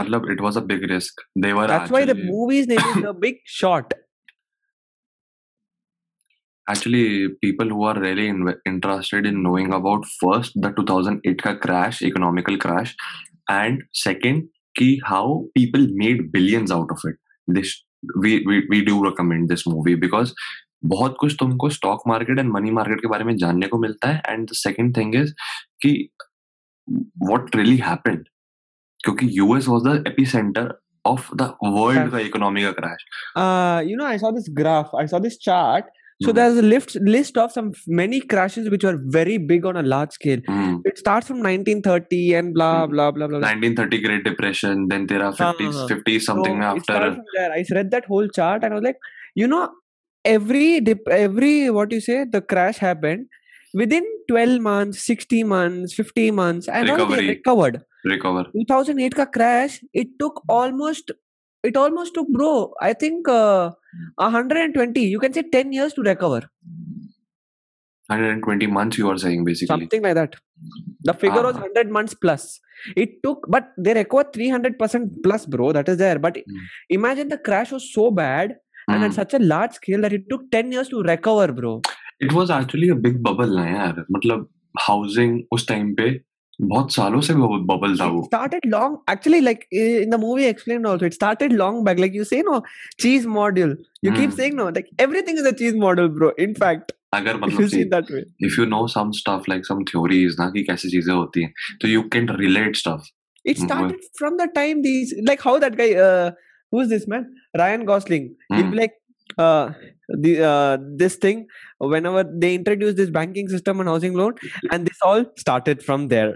Matlab, 0.00 0.30
it 0.30 0.40
was 0.40 0.56
a 0.56 0.60
big 0.60 0.90
risk. 0.90 1.14
They 1.34 1.52
were. 1.52 1.66
That's 1.66 1.90
actually... 1.90 2.00
why 2.00 2.04
the 2.06 2.14
movie's 2.14 2.66
name 2.66 2.78
is 2.78 3.02
The 3.02 3.14
Big 3.20 3.36
Shot. 3.44 3.94
Actually, 6.68 7.28
people 7.42 7.68
who 7.68 7.84
are 7.84 7.98
really 7.98 8.28
in- 8.28 8.54
interested 8.66 9.24
in 9.24 9.42
knowing 9.42 9.72
about 9.72 10.04
first 10.20 10.52
the 10.56 10.70
2008 10.70 11.62
crash, 11.62 12.02
economical 12.02 12.58
crash, 12.58 12.94
and 13.48 13.84
second 13.94 14.48
कि 14.78 14.98
how 15.06 15.38
people 15.54 15.88
made 15.94 16.30
billions 16.32 16.72
out 16.72 16.92
of 16.92 17.08
it 17.08 17.18
this 17.48 17.74
we 18.18 18.80
do 18.82 19.02
recommend 19.04 19.48
this 19.48 19.66
movie 19.68 19.94
because 19.96 20.32
बहुत 20.84 21.16
कुछ 21.20 21.36
तुमको 21.40 21.68
stock 21.70 22.02
market 22.08 22.38
and 22.38 22.50
money 22.52 22.70
market 22.70 23.00
के 23.00 23.08
बारे 23.08 23.24
में 23.24 23.36
जानने 23.36 23.66
को 23.66 23.78
मिलता 23.78 24.08
है 24.08 24.22
and 24.28 24.48
the 24.48 24.54
second 24.54 24.96
thing 24.96 25.14
is 25.14 25.32
कि 25.82 25.92
वॉट 27.22 27.56
रियली 27.56 27.76
हैपेंड 27.76 28.24
क्योंकि 29.00 29.28
US 29.32 29.68
was 29.68 29.88
the 29.88 30.04
epicenter 30.26 30.74
of 31.04 31.28
the 31.34 31.52
world 31.64 32.10
का 32.10 32.18
इकोनॉमी 32.18 32.62
का 32.62 32.70
crash 32.80 33.04
you 33.90 33.96
know 33.96 34.04
I 34.04 34.18
saw 34.18 34.30
this 34.30 34.46
graph 34.56 34.90
I 35.00 35.06
saw 35.06 35.18
this 35.18 35.38
chart 35.40 35.84
So 36.22 36.30
mm. 36.30 36.34
there's 36.34 36.56
a 36.56 36.62
list 36.62 36.96
list 36.96 37.36
of 37.36 37.52
some 37.52 37.72
many 37.86 38.20
crashes 38.20 38.70
which 38.70 38.84
were 38.84 38.98
very 39.04 39.36
big 39.36 39.66
on 39.66 39.76
a 39.76 39.82
large 39.82 40.12
scale. 40.12 40.38
Mm. 40.48 40.80
It 40.86 40.96
starts 40.96 41.26
from 41.26 41.38
1930 41.38 42.34
and 42.34 42.48
hmm. 42.48 42.52
blah 42.54 42.86
blah 42.86 43.10
blah 43.10 43.26
blah. 43.26 43.38
1930 43.38 44.00
Great 44.00 44.24
Depression. 44.24 44.88
Then 44.88 45.06
there 45.06 45.22
are 45.22 45.32
50s, 45.32 45.74
uh-huh. 45.74 45.88
50 45.88 46.18
something 46.20 46.62
so 46.62 46.66
after. 46.66 47.22
I 47.38 47.64
read 47.70 47.90
that 47.90 48.06
whole 48.06 48.28
chart 48.28 48.64
and 48.64 48.72
I 48.72 48.76
was 48.76 48.84
like, 48.84 48.96
you 49.34 49.46
know, 49.46 49.68
every 50.24 50.80
dip, 50.80 51.06
every 51.10 51.68
what 51.68 51.92
you 51.92 52.00
say 52.00 52.24
the 52.24 52.40
crash 52.40 52.78
happened 52.78 53.26
within 53.74 54.04
12 54.30 54.60
months, 54.60 55.04
60 55.04 55.44
months, 55.44 55.92
50 55.92 56.30
months, 56.30 56.66
and 56.66 56.88
Recovery. 56.88 57.16
they 57.16 57.26
recovered. 57.34 57.82
Recover. 58.04 58.44
2008 58.54 59.14
का 59.14 59.32
crash. 59.32 59.80
It 59.92 60.18
took 60.18 60.42
almost. 60.48 61.10
It 61.62 61.76
almost 61.76 62.14
took 62.14 62.28
bro. 62.28 62.72
I 62.80 62.94
think. 62.94 63.28
Uh, 63.28 63.72
120 64.16 65.00
you 65.00 65.18
can 65.18 65.32
say 65.32 65.42
10 65.42 65.72
years 65.72 65.92
to 65.94 66.02
recover. 66.02 66.42
120 68.08 68.66
months 68.68 68.98
you 68.98 69.08
are 69.10 69.18
saying 69.18 69.44
basically. 69.44 69.80
Something 69.80 70.02
like 70.02 70.14
that. 70.14 70.36
The 71.02 71.14
figure 71.14 71.40
ah. 71.40 71.46
was 71.46 71.54
100 71.54 71.90
months 71.90 72.14
plus. 72.14 72.60
It 72.96 73.22
took 73.22 73.46
but 73.48 73.72
they 73.78 73.94
require 73.94 74.24
300% 74.24 75.22
plus 75.24 75.46
bro. 75.46 75.72
That 75.72 75.88
is 75.88 75.96
there. 75.96 76.18
But 76.18 76.36
mm. 76.36 76.42
imagine 76.90 77.28
the 77.28 77.38
crash 77.38 77.72
was 77.72 77.92
so 77.92 78.10
bad 78.10 78.56
and 78.88 79.02
at 79.02 79.10
hmm. 79.10 79.14
such 79.14 79.34
a 79.34 79.38
large 79.38 79.72
scale 79.72 80.00
that 80.00 80.12
it 80.12 80.28
took 80.30 80.50
10 80.50 80.72
years 80.72 80.88
to 80.88 81.02
recover 81.02 81.52
bro. 81.52 81.80
It 82.20 82.32
was 82.32 82.50
actually 82.50 82.88
a 82.88 82.94
big 82.94 83.22
bubble 83.22 83.54
Yeah. 83.54 83.94
matlab 84.14 84.46
housing 84.78 85.46
us 85.52 85.64
time 85.64 85.94
pe 85.96 86.20
बहुत 86.60 86.92
सालों 86.94 87.20
से 87.20 87.34
bubble 87.34 87.96
था 87.98 88.06
वो 88.06 88.28
started 88.32 88.60
long, 88.66 88.96
actually, 89.10 89.40
like 89.48 89.66
eh, 89.72 90.02
in 90.02 90.10
the 90.10 90.18
movie 90.18 90.46
explained 90.46 90.86
also, 90.86 91.06
it 91.06 91.14
started 91.14 91.52
long 91.52 91.84
back. 91.84 91.98
Like 91.98 92.14
you 92.14 92.24
say, 92.24 92.42
no, 92.42 92.62
cheese 93.00 93.26
module. 93.26 93.74
You 94.04 94.12
keep 94.12 94.30
Hmm. 94.30 94.36
saying, 94.36 94.56
no, 94.56 94.68
like 94.68 94.88
everything 94.98 95.36
is 95.36 95.46
a 95.46 95.52
cheese 95.52 95.74
model, 95.74 96.08
bro. 96.08 96.30
In 96.46 96.54
fact, 96.54 96.92
अगर 97.14 97.36
मतलब 97.36 98.22
if 98.42 98.58
you 98.58 98.66
know 98.66 98.86
some 98.86 99.12
stuff 99.12 99.48
like 99.48 99.64
some 99.72 99.84
theories 99.84 100.38
ना 100.38 100.50
कि 100.50 100.62
कैसे 100.62 100.88
चीज़ें 100.88 101.14
होती 101.14 101.42
हैं 101.42 101.52
तो 101.84 102.74
stuff. 102.74 103.00
It 103.44 103.58
Mhm. 103.58 103.64
started 103.64 104.00
from 104.20 104.36
the 104.38 104.48
time 104.54 104.82
these, 104.82 105.14
like 105.28 105.40
how 105.40 105.58
that 105.58 105.76
guy, 105.76 105.94
uh, 105.94 106.30
who's 106.72 106.88
this 106.88 107.06
man? 107.06 107.26
Ryan 107.56 107.84
Gosling. 107.84 108.34
He'll 108.48 108.64
Hmm. 108.64 108.70
be 108.70 108.76
like, 108.76 108.92
uh, 109.37 109.73
the 110.19 110.43
uh, 110.43 110.77
this 110.97 111.15
thing 111.15 111.47
whenever 111.79 112.23
they 112.23 112.55
introduce 112.55 112.95
this 112.95 113.09
banking 113.09 113.47
system 113.47 113.79
and 113.79 113.89
housing 113.89 114.13
loan, 114.13 114.35
and 114.71 114.85
this 114.85 115.01
all 115.01 115.25
started 115.37 115.83
from 115.83 116.07
there. 116.07 116.35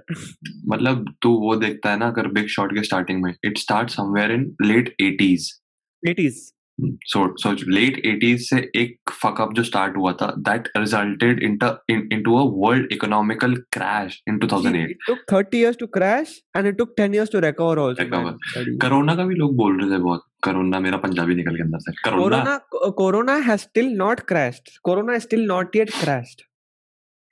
मतलब 0.69 1.05
तू 1.21 1.29
वो 1.39 1.55
देखता 1.55 1.91
है 1.91 1.99
ना 1.99 2.07
अगर 2.07 2.27
big 2.39 2.47
shot 2.47 2.73
के 2.75 2.83
starting 2.83 3.21
में 3.23 3.33
it 3.45 3.57
start 3.57 3.89
somewhere 3.89 4.31
in 4.31 4.55
late 4.61 4.95
80s 5.01 5.53
It 6.03 6.19
is. 6.19 6.53
so 7.12 7.20
so 7.42 7.52
late 7.70 8.00
80s 8.06 8.44
से 8.48 8.56
एक 8.82 9.10
फक 9.12 9.40
अप 9.40 9.52
जो 9.54 9.62
स्टार्ट 9.62 9.96
हुआ 9.96 10.12
था 10.22 10.32
that 10.48 10.68
resulted 10.76 11.42
into 11.42 12.36
a 12.36 12.44
world 12.66 12.92
economical 12.92 13.54
crash 13.76 14.22
in 14.28 14.38
2008 14.44 14.90
It 14.90 15.06
took 15.08 15.24
30 15.32 15.60
years 15.62 15.78
to 15.82 15.88
crash, 15.96 16.32
and 16.58 16.70
it 16.70 16.78
took 16.80 16.94
10 17.00 17.16
years 17.18 17.32
to 17.34 17.42
recover 17.46 17.78
also. 17.84 18.02
Recover. 18.04 18.24
man. 18.24 18.38
Bloody- 18.52 18.76
corona 18.84 19.14
का 19.16 19.24
भी 19.24 19.34
लोग 19.34 19.56
बोल 19.56 19.80
रहे 19.80 19.90
थे 19.90 19.98
बहुत 20.02 20.24
कोरोना 20.44 20.80
मेरा 20.80 20.96
पंजाबी 21.06 21.34
निकल 21.34 21.56
के 21.56 21.62
अंदर 21.62 21.78
से 21.78 21.92
corona 22.10 22.58
Corona 23.00 23.36
has 23.50 23.66
still 23.68 23.90
not 24.02 24.24
crashed. 24.32 24.72
Corona 24.88 25.18
is 25.20 25.26
still 25.28 25.44
not 25.52 25.76
yet 25.80 25.92
crashed. 26.00 26.42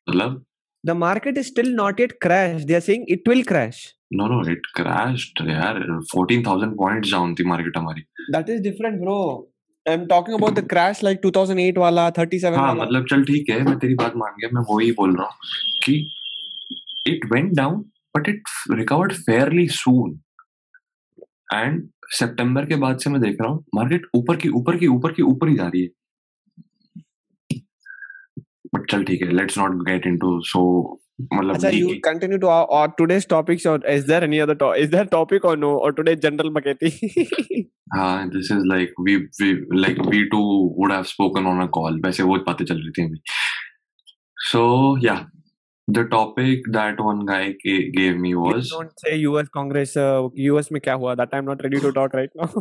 मतलब 0.09 0.45
The 0.85 0.95
market 0.95 1.37
is 1.37 1.49
still 1.49 1.71
not 1.75 1.99
yet 1.99 2.19
crashed. 2.21 2.67
They 2.67 2.75
are 2.75 2.81
saying 2.81 3.07
it 3.09 3.27
will 3.27 3.45
crash. 3.45 3.87
No 4.13 4.27
no 4.29 4.41
it 4.51 4.67
crashed 4.77 5.41
यार 5.49 5.79
14000 6.13 6.71
पॉइंट्स 6.77 7.11
डाउन 7.13 7.35
थी 7.39 7.45
market 7.45 7.77
हमारी 7.77 8.03
That 8.35 8.53
is 8.53 8.61
different, 8.67 9.01
bro. 9.03 9.17
I'm 9.87 10.07
talking 10.13 10.37
about 10.37 10.55
the 10.59 10.63
crash 10.71 11.03
like 11.07 11.21
2008 11.25 11.81
wala, 11.83 12.05
37 12.19 12.57
हाँ 12.59 12.69
wala. 12.69 12.83
मतलब 12.83 13.07
चल 13.11 13.25
ठीक 13.25 13.51
है 13.51 13.61
मैं 13.65 13.77
तेरी 13.79 13.95
बात 14.03 14.17
मान 14.17 14.33
गया 14.41 14.51
मैं 14.55 14.63
वही 14.71 14.91
बोल 15.01 15.17
रहा 15.17 15.27
हूँ 15.27 15.83
कि 15.85 15.99
it 17.07 17.27
went 17.33 17.53
down 17.57 17.85
but 18.17 18.29
it 18.29 18.43
recovered 18.71 19.13
fairly 19.27 19.67
soon 19.83 20.19
and 21.55 21.89
सितंबर 22.19 22.67
के 22.67 22.77
बाद 22.87 22.99
से 22.99 23.11
मैं 23.11 23.21
देख 23.21 23.37
रहा 23.41 23.51
हूँ 23.51 23.65
मार्केट 23.75 24.07
ऊपर 24.17 24.37
की 24.45 24.49
ऊपर 24.61 24.77
की 24.77 24.87
ऊपर 24.97 25.13
की 25.13 25.23
ऊपर 25.33 25.49
ही 25.49 25.57
जा 25.57 25.69
रही 25.69 25.83
है 25.83 25.89
चल 28.91 29.05
ठीक 29.05 29.23
है 29.23 29.31
let's 29.37 29.59
not 29.59 29.77
get 29.89 30.07
into 30.07 30.41
so 30.45 30.61
मतलब 31.33 31.55
अच्छा 31.55 31.69
you 31.69 31.89
continue 32.05 32.39
to 32.39 32.47
our 32.47 32.89
today's 32.99 33.27
topics 33.31 33.67
और 33.67 33.87
is 33.91 34.07
there 34.07 34.25
any 34.25 34.39
other 34.39 34.55
topic 34.55 34.83
is 34.83 34.91
there 34.91 35.05
topic 35.05 35.45
और 35.45 35.59
नो 35.59 35.75
और 35.79 35.93
टुडे 35.93 36.15
जनरल 36.17 36.51
मकेती 36.51 36.91
हाँ 37.95 38.29
this 38.29 38.53
is 38.53 38.67
like 38.67 38.95
we 39.01 39.17
we 39.17 39.53
like 39.81 40.01
we 40.07 40.25
to 40.25 40.39
would 40.79 40.93
have 40.93 41.03
spoken 41.03 41.47
on 41.47 41.63
a 41.63 41.67
call 41.71 42.01
वैसे 42.05 42.23
वो 42.23 42.39
बातें 42.47 42.65
चल 42.65 42.77
रही 42.77 42.91
थी 42.91 43.21
सो 44.37 44.63
या 45.07 45.15
the 45.89 45.99
topic 46.11 46.69
that 46.71 47.01
one 47.01 47.25
guy 47.27 47.49
gave 47.67 48.19
me 48.19 48.35
was 48.35 48.71
don't 48.73 48.91
say 48.97 49.17
US 49.17 49.49
Congress 49.49 49.95
US 50.39 50.69
में 50.73 50.81
क्या 50.81 50.95
हुआ? 50.95 51.15
That 51.15 51.35
I 51.35 51.39
am 51.39 51.45
not 51.45 51.63
ready 51.63 51.81
to 51.81 51.91
talk 51.91 52.15
right 52.15 52.31
now 52.37 52.61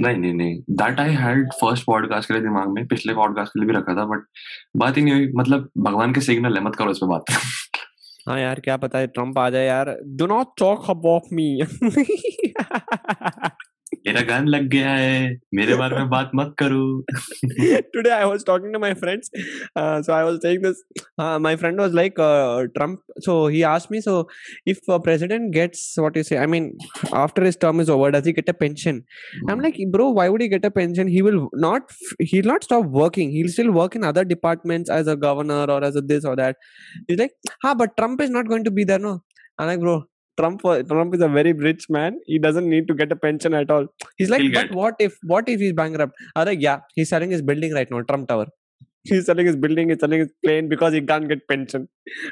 नहीं 0.00 0.16
नहीं 0.16 0.34
नहीं। 0.34 0.60
That 0.70 1.00
I 1.00 1.10
had 1.10 1.48
first 1.52 1.84
podcast 1.84 2.28
के 2.28 2.34
लिए 2.34 2.42
दिमाग 2.42 2.68
में 2.68 2.86
पिछले 2.86 3.14
पॉडकास्ट 3.14 3.52
के 3.52 3.60
लिए 3.60 3.68
भी 3.68 3.74
रखा 3.78 3.94
था 3.94 4.04
बट 4.04 4.24
बात 4.76 4.96
ही 4.96 5.02
नहीं 5.02 5.14
हुई। 5.14 5.32
मतलब 5.36 5.68
भगवान 5.78 6.12
के 6.12 6.20
सिग्नल 6.20 6.56
है 6.56 6.64
मत 6.64 6.76
करो 6.76 6.90
इस 6.90 6.98
पे 6.98 7.06
बात। 7.06 7.24
हाँ 8.28 8.40
यार 8.40 8.60
क्या 8.60 8.76
पता 8.76 8.98
है 8.98 9.06
ट्रंप 9.06 9.38
आ 9.38 9.50
जाए 9.50 9.66
यार। 9.66 9.96
Do 10.06 10.26
not 10.26 10.46
talk 10.58 10.90
about 10.90 11.22
me 11.34 11.66
मेरा 14.06 14.20
गन 14.28 14.46
लग 14.48 14.68
गया 14.70 14.90
है 14.90 15.36
मेरे 15.54 15.74
बारे 15.74 15.96
में 15.96 16.08
बात 16.10 16.30
मत 16.34 16.54
करो। 16.58 16.82
Today 17.94 18.10
I 18.10 18.24
was 18.24 18.44
talking 18.46 18.72
to 18.72 18.78
my 18.80 18.94
friends 18.94 19.30
so 19.78 20.12
I 20.12 20.24
was 20.24 20.36
saying 20.42 20.64
this 20.64 20.82
my 21.40 21.56
friend 21.56 21.80
was 21.80 21.94
like 21.94 22.14
Trump 22.74 23.00
so 23.24 23.36
he 23.48 23.62
asked 23.70 23.92
me 23.92 24.00
so 24.00 24.16
if 24.68 24.90
president 24.90 25.50
gets 25.52 25.94
what 25.98 26.16
you 26.16 26.22
say 26.22 26.36
I 26.36 26.46
mean 26.54 26.70
after 27.14 27.44
his 27.44 27.58
term 27.60 27.80
is 27.80 27.90
over 27.90 28.10
does 28.10 28.26
he 28.26 28.32
get 28.32 28.50
a 28.50 28.52
pension 28.60 29.02
I 29.38 29.52
am 29.52 29.60
like 29.60 29.82
bro 29.92 30.12
why 30.14 30.28
would 30.28 30.42
he 30.42 30.48
get 30.48 30.66
a 30.66 30.70
pension 30.74 31.08
he 31.08 31.22
will 31.22 31.40
not 31.60 31.92
he 32.22 32.40
will 32.40 32.48
not 32.48 32.64
stop 32.64 32.86
working 32.92 33.32
he 33.32 33.42
will 33.42 33.52
still 33.52 33.68
work 33.78 33.96
in 33.96 34.02
other 34.02 34.24
departments 34.34 34.90
as 34.90 35.08
a 35.08 35.14
governor 35.26 35.72
और 35.72 35.84
as 35.86 35.96
a 35.96 36.06
this 36.12 36.24
और 36.24 36.36
that 36.36 36.56
he 37.10 37.16
like 37.16 37.50
हाँ 37.64 37.76
but 37.78 37.96
Trump 37.96 38.22
is 38.22 38.32
not 38.32 38.48
going 38.48 38.64
to 38.64 38.70
be 38.70 38.84
there 38.84 39.00
no 39.00 39.14
I 39.60 39.66
like 39.66 39.80
bro 39.80 39.98
Trump 40.37 40.61
Trump 40.61 41.13
is 41.15 41.21
a 41.21 41.27
very 41.27 41.53
rich 41.53 41.83
man. 41.89 42.19
He 42.25 42.39
doesn't 42.39 42.67
need 42.67 42.87
to 42.87 42.93
get 42.93 43.11
a 43.11 43.15
pension 43.15 43.53
at 43.53 43.69
all. 43.69 43.85
He's 44.17 44.29
like, 44.29 44.41
He'll 44.41 44.51
but 44.53 44.69
get- 44.69 44.75
what 44.75 44.95
if 44.99 45.17
what 45.33 45.47
if 45.47 45.59
he's 45.59 45.73
bankrupt? 45.73 46.13
I'm 46.35 46.47
like, 46.47 46.61
yeah, 46.61 46.79
he's 46.95 47.09
selling 47.09 47.31
his 47.31 47.41
building 47.41 47.73
right 47.73 47.89
now, 47.91 48.01
Trump 48.01 48.27
Tower. 48.27 48.47
He's 49.03 49.25
selling 49.25 49.45
his 49.45 49.55
building, 49.55 49.89
he's 49.89 49.99
selling 49.99 50.19
his 50.21 50.31
plane 50.45 50.69
because 50.69 50.93
he 50.93 51.01
can't 51.01 51.27
get 51.27 51.47
pension. 51.47 51.87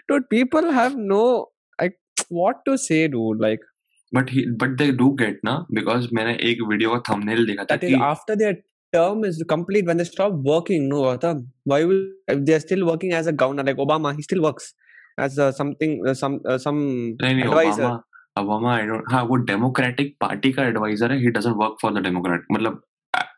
Dude, 0.10 0.28
people 0.30 0.72
have 0.72 0.96
no 0.96 1.50
like 1.80 2.00
what 2.30 2.66
to 2.68 2.78
say, 2.88 3.08
dude. 3.08 3.40
Like 3.48 3.68
but 4.16 4.30
but 4.62 4.76
they 4.78 4.92
do 5.00 5.10
get 5.20 5.40
ना 5.46 5.52
because 5.74 6.08
मैंने 6.14 6.34
एक 6.50 6.62
video 6.70 6.90
का 6.96 6.98
thumbnail 7.14 7.46
देखा 7.46 7.64
था 7.64 7.68
that 7.76 7.84
is 7.90 7.94
कि 7.94 8.00
after 8.08 8.36
their 8.42 8.56
term 8.96 9.22
is 9.28 9.38
complete 9.52 9.86
when 9.90 10.02
they 10.02 10.08
stop 10.10 10.34
working. 10.48 10.88
No, 10.94 11.04
Gautam, 11.04 11.44
why 11.74 11.78
will 11.92 12.02
if 12.34 12.42
they're 12.50 12.64
still 12.64 12.84
working 12.90 13.14
as 13.20 13.30
a 13.32 13.34
governor 13.44 13.64
like 13.70 13.78
Obama? 13.86 14.12
He 14.18 14.26
still 14.28 14.42
works 14.48 14.74
as 15.19 15.39
uh, 15.39 15.51
something 15.53 15.95
uh, 16.07 16.15
some 16.15 16.41
uh, 16.45 16.59
some 16.59 16.83
नहीं 17.23 17.35
नहीं 17.35 17.49
advisor. 17.51 17.95
Obama 18.39 18.75
I 18.75 18.87
don't 18.87 19.05
हाँ 19.13 19.23
वो 19.25 19.37
democratic 19.51 20.17
party 20.21 20.51
का 20.53 20.65
adviser 20.69 21.13
है 21.13 21.19
he 21.21 21.31
doesn't 21.37 21.55
work 21.59 21.77
for 21.83 21.93
the 21.93 22.03
Democrat 22.05 22.43
मतलब 22.53 22.83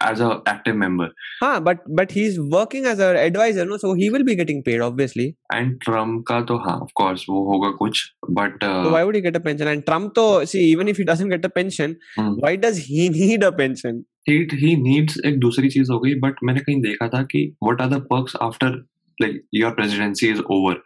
as 0.05 0.21
a 0.23 0.31
active 0.49 0.75
member 0.77 1.11
Huh, 1.43 1.61
but 1.67 1.85
but 2.01 2.15
he's 2.17 2.39
working 2.55 2.89
as 2.93 3.03
an 3.09 3.19
advisor, 3.21 3.67
no? 3.69 3.79
So 3.85 3.93
he 4.01 4.09
will 4.15 4.25
be 4.31 4.35
getting 4.41 4.63
paid, 4.69 4.83
obviously. 4.89 5.27
And 5.55 5.77
Trump 5.85 6.25
का 6.29 6.41
तो 6.51 6.57
हाँ 6.65 6.75
of 6.87 6.91
course 7.03 7.25
वो 7.29 7.45
होगा 7.53 7.71
कुछ 7.85 8.03
but 8.41 8.65
So 8.65 8.93
why 8.97 9.05
would 9.09 9.21
he 9.21 9.23
get 9.29 9.39
a 9.41 9.45
pension? 9.47 9.73
And 9.75 9.87
Trump, 9.91 10.13
though, 10.21 10.45
see, 10.55 10.65
even 10.73 10.93
if 10.95 11.01
he 11.03 11.09
doesn't 11.13 11.35
get 11.37 11.49
a 11.51 11.55
pension, 11.61 11.97
Hmm. 12.19 12.35
why 12.47 12.55
does 12.67 12.83
he 12.89 13.09
need 13.21 13.49
a 13.51 13.55
pension? 13.63 14.05
He 14.29 14.37
he 14.61 14.75
needs 14.83 15.21
एक 15.27 15.39
दूसरी 15.41 15.69
चीज़ 15.71 15.93
हो 15.93 15.99
गई 16.01 16.15
but 16.27 16.45
मैंने 16.45 16.61
कहीं 16.61 16.81
देखा 16.83 17.09
था 17.09 17.23
कि 17.33 17.47
what 17.63 17.81
are 17.81 17.89
the 17.91 18.01
perks 18.13 18.37
after 18.43 18.75
like 19.19 19.41
your 19.55 19.71
presidency 19.75 20.29
is 20.31 20.41
over 20.57 20.83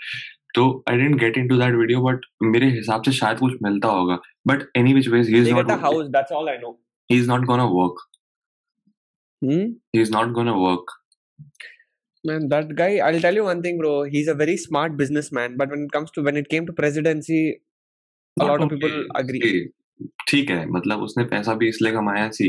तो 0.54 0.64
I 0.88 0.96
didn't 0.98 1.18
get 1.20 1.36
into 1.38 1.56
that 1.58 1.74
video 1.74 2.00
but 2.02 2.26
मेरे 2.54 2.70
हिसाब 2.70 3.02
से 3.02 3.12
शायद 3.12 3.38
कुछ 3.38 3.52
मिलता 3.62 3.88
होगा 3.98 4.18
but 4.46 4.66
any 4.76 4.94
which 4.94 5.08
ways 5.08 5.28
he 5.28 5.38
is 5.40 5.50
not 5.50 5.66
get 5.66 5.74
a 5.74 5.80
house. 5.84 6.08
That's 6.16 6.38
all 6.38 6.48
he 7.10 7.18
is 7.18 7.28
not 7.30 7.44
gonna 7.46 7.64
work 7.76 8.08
Hmm? 9.42 9.62
He 9.94 10.00
is 10.02 10.12
not 10.12 10.32
gonna 10.32 10.52
work 10.56 10.98
Man, 12.24 12.44
that 12.50 12.68
guy. 12.78 12.88
I'll 13.04 13.16
tell 13.22 13.34
you 13.34 13.44
one 13.44 13.60
thing, 13.62 13.78
bro. 13.78 13.92
He's 14.10 14.28
a 14.28 14.34
very 14.40 14.52
smart 14.64 14.92
businessman. 14.98 15.54
But 15.62 15.72
when 15.74 15.80
it 15.86 15.94
comes 15.94 16.10
to 16.16 16.22
when 16.26 16.36
it 16.40 16.48
came 16.52 16.66
to 16.68 16.74
presidency, 16.80 17.38
a 18.36 18.46
lot 18.50 18.62
of 18.66 18.70
people 18.74 18.92
agree. 19.22 19.40
ठीक 20.28 20.50
है 20.50 20.64
मतलब 20.72 21.02
उसने 21.02 21.24
पैसा 21.32 21.54
भी 21.62 21.68
इसलिए 21.68 21.92
कमाया 21.92 22.28
सी 22.36 22.46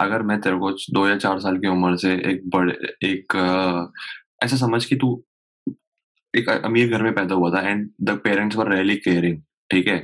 अगर 0.00 0.22
मैं 0.28 0.40
तेरे 0.40 0.56
को 0.58 0.70
दो 0.94 1.06
या 1.08 1.16
चार 1.24 1.40
साल 1.40 1.58
की 1.64 1.68
उम्र 1.68 1.96
से 2.04 2.12
एक 2.30 2.48
बड़े 2.54 2.72
एक 3.08 3.36
अ, 3.36 3.92
ऐसा 4.44 4.56
समझ 4.56 4.84
कि 4.84 4.96
तू 5.02 5.10
एक 6.36 6.48
अमीर 6.48 6.88
घर 6.88 7.02
में 7.02 7.14
पैदा 7.14 7.34
हुआ 7.34 7.50
था 7.50 7.68
and 7.68 7.88
the 8.02 8.10
parents 8.10 8.56
were 8.56 8.72
really 8.74 8.96
caring 8.96 9.40
ठीक 9.70 9.86
है? 9.86 9.98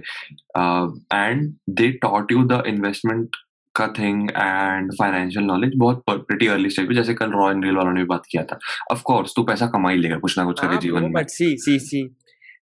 And 1.13 1.55
they 1.71 1.91
taught 1.93 2.33
you 2.33 2.43
the 2.45 2.63
investment 2.67 3.37
का 3.75 3.87
थिंग 3.89 4.31
एंड 4.31 4.93
फाइनेंशियल 4.93 5.45
नॉलेज 5.45 5.73
बहुत 5.77 6.03
प्रिटी 6.09 6.47
अर्ली 6.47 6.71
स्टेज 6.71 6.89
पे 6.89 6.95
जैसे 6.95 7.15
कल 7.15 7.31
रॉयल 7.31 7.57
एंड 7.57 7.77
वालों 7.77 7.93
ने 7.93 8.01
भी 8.01 8.07
बात 8.07 8.23
किया 8.31 8.43
था। 8.43 8.59
ऑफ़ 8.93 9.03
कोर्स 9.03 9.33
तू 9.37 9.43
पैसा 9.43 9.67
कमा 9.67 9.91
ही 9.91 9.99
लेगा 9.99 10.19
कुछ 10.19 10.39
ना 10.39 10.45
कुछ 10.45 10.61
करके 10.61 10.73
हाँ, 10.73 10.81
जीवन 10.81 11.03
में। 11.03 11.13
बट 11.13 11.29
सी 11.29 11.57
सी 11.59 11.79
सी 11.79 12.17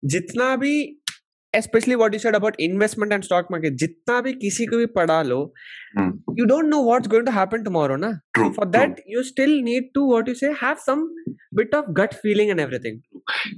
जितना 0.06 0.56
भी 0.56 0.99
especially 1.54 1.96
what 1.96 2.14
you 2.14 2.20
said 2.20 2.36
about 2.36 2.56
investment 2.60 3.14
and 3.14 3.26
stock 3.26 3.50
market 3.50 3.78
जितना 3.84 4.20
भी 4.22 4.34
किसी 4.42 4.66
को 4.66 4.78
भी 4.78 4.86
पढ़ा 4.98 5.22
लो 5.24 5.40
हम्म। 5.98 6.36
you 6.40 6.46
don't 6.46 6.70
know 6.70 6.82
what's 6.82 7.12
going 7.14 7.26
to 7.26 7.32
happen 7.32 7.64
tomorrow 7.64 7.98
ना 7.98 8.12
for 8.58 8.68
that 8.68 9.00
you 9.08 9.24
still 9.24 9.56
need 9.62 9.90
to 9.96 10.06
what 10.06 10.28
you 10.28 10.36
say 10.36 10.54
have 10.62 10.80
some 10.80 11.08
bit 11.56 11.74
of 11.74 11.90
gut 11.94 12.16
feeling 12.24 12.54
and 12.56 12.66
everything 12.66 13.02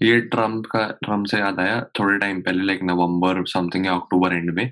ये 0.03 0.19
ट्रंप 0.31 0.65
का 0.71 0.85
ट्रंप 1.03 1.25
से 1.27 1.37
याद 1.39 1.59
आया 1.59 1.79
थोड़े 1.99 2.17
टाइम 2.19 2.41
पहले 2.41 2.63
लाइक 2.65 2.79
नवंबर 2.83 3.43
समथिंग 3.47 3.85
या 3.85 3.93
October 3.95 4.33
end 4.33 4.49
में 4.55 4.71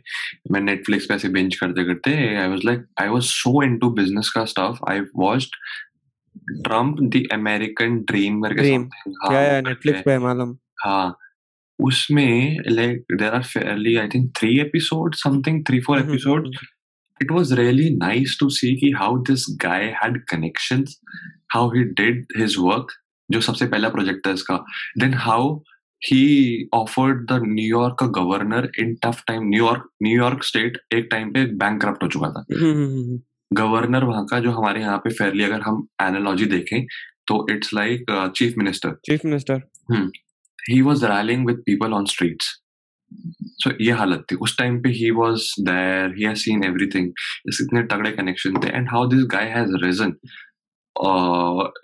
मैं 0.51 0.61
नेटफ्लिक्स 0.61 1.05
पे 1.05 1.13
ऐसे 1.13 1.29
बिंज 1.35 1.55
करते 1.55 1.83
करते 1.85 2.15
I 2.35 2.47
was 2.47 2.65
like 2.65 2.85
I 3.01 3.09
was 3.09 3.23
so 3.25 3.61
into 3.63 3.89
business 4.01 4.29
का 4.35 4.45
stuff 4.53 4.83
I 4.91 4.99
watched 5.17 5.55
Trump 6.65 6.99
the 7.15 7.27
American 7.33 7.99
dream 8.11 8.41
करके 8.43 8.63
Dream. 8.63 8.83
Something 8.83 9.33
yeah 9.33 9.47
yeah 9.47 9.63
netflix 9.69 10.05
पे 10.05 10.11
है 10.11 10.19
मालूम 10.19 10.57
हाँ 10.83 11.17
उसमें 11.79 12.57
like 12.69 13.05
there 13.13 13.33
are 13.33 13.43
fairly 13.43 13.95
I 13.95 14.07
think 14.07 14.31
three 14.37 14.59
episode 14.59 15.15
something 15.15 15.63
three 15.65 15.79
four 15.79 15.99
episode 15.99 16.47
it 17.21 17.31
was 17.31 17.53
really 17.55 17.89
nice 17.89 18.37
to 18.39 18.49
see 18.49 18.75
की 18.75 18.91
how 18.91 19.17
this 19.17 19.45
guy 19.61 19.85
had 20.03 20.23
connection 20.25 20.83
how 21.55 21.69
he 21.69 21.83
did 21.83 22.25
his 22.37 22.55
work 22.59 22.91
जो 23.31 23.41
सबसे 23.41 23.65
पहला 23.65 23.89
project 23.89 24.27
था 24.27 24.31
इसका. 24.31 24.55
Then 24.99 25.13
how 25.13 25.55
he 26.01 26.67
offered 26.73 27.25
the 27.31 27.39
New York 27.43 27.95
का 27.99 28.05
governor 28.21 28.71
in 28.79 28.95
tough 28.95 29.23
time 29.27 29.49
New York 29.49 29.89
New York 30.03 30.43
state 30.43 30.77
एक 30.93 31.07
time 31.11 31.31
पे 31.33 31.45
bank 31.55 31.81
corrupt 31.81 32.03
हो 32.03 32.07
चुका 32.07 32.29
था. 32.29 32.45
हम्म, 32.51 32.71
हम्म, 32.73 32.85
हम्म, 32.85 33.19
गवर्नर 33.51 34.03
वहाँ 34.03 34.25
का 34.25 34.39
जो 34.39 34.51
हमारे 34.51 34.81
यहाँ 34.81 34.97
पे 34.97 35.09
फेयरली 35.09 35.43
अगर 35.43 35.61
हम 35.61 35.87
एनोलॉजी 36.01 36.45
देखें 36.45 36.85
तो 37.27 37.45
it's 37.51 37.73
like 37.73 38.31
chief 38.35 38.53
minister 38.57 38.95
chief 39.05 39.25
minister 39.25 39.61
he 40.69 40.81
was 40.81 41.05
rallying 41.05 41.45
with 41.47 41.61
people 41.65 41.93
on 41.93 42.05
street 42.05 42.43
so 43.61 43.71
ये 43.81 43.91
हालत 43.91 44.25
थी 44.31 44.35
उस 44.37 44.57
टाइम 44.57 44.81
पे 44.81 44.89
he 44.91 45.09
was 45.11 45.49
there 45.61 46.15
he 46.15 46.35
seen 46.35 46.63
every 46.63 46.87
thing 46.95 47.11
इतने 47.49 47.83
तगड़े 47.85 48.11
कनेक्शन 48.11 48.59
थे 48.63 48.69
and 48.69 48.89
how 48.91 49.07
this 49.07 49.25
guy 49.31 49.49
has 49.49 49.75
reign 49.83 50.15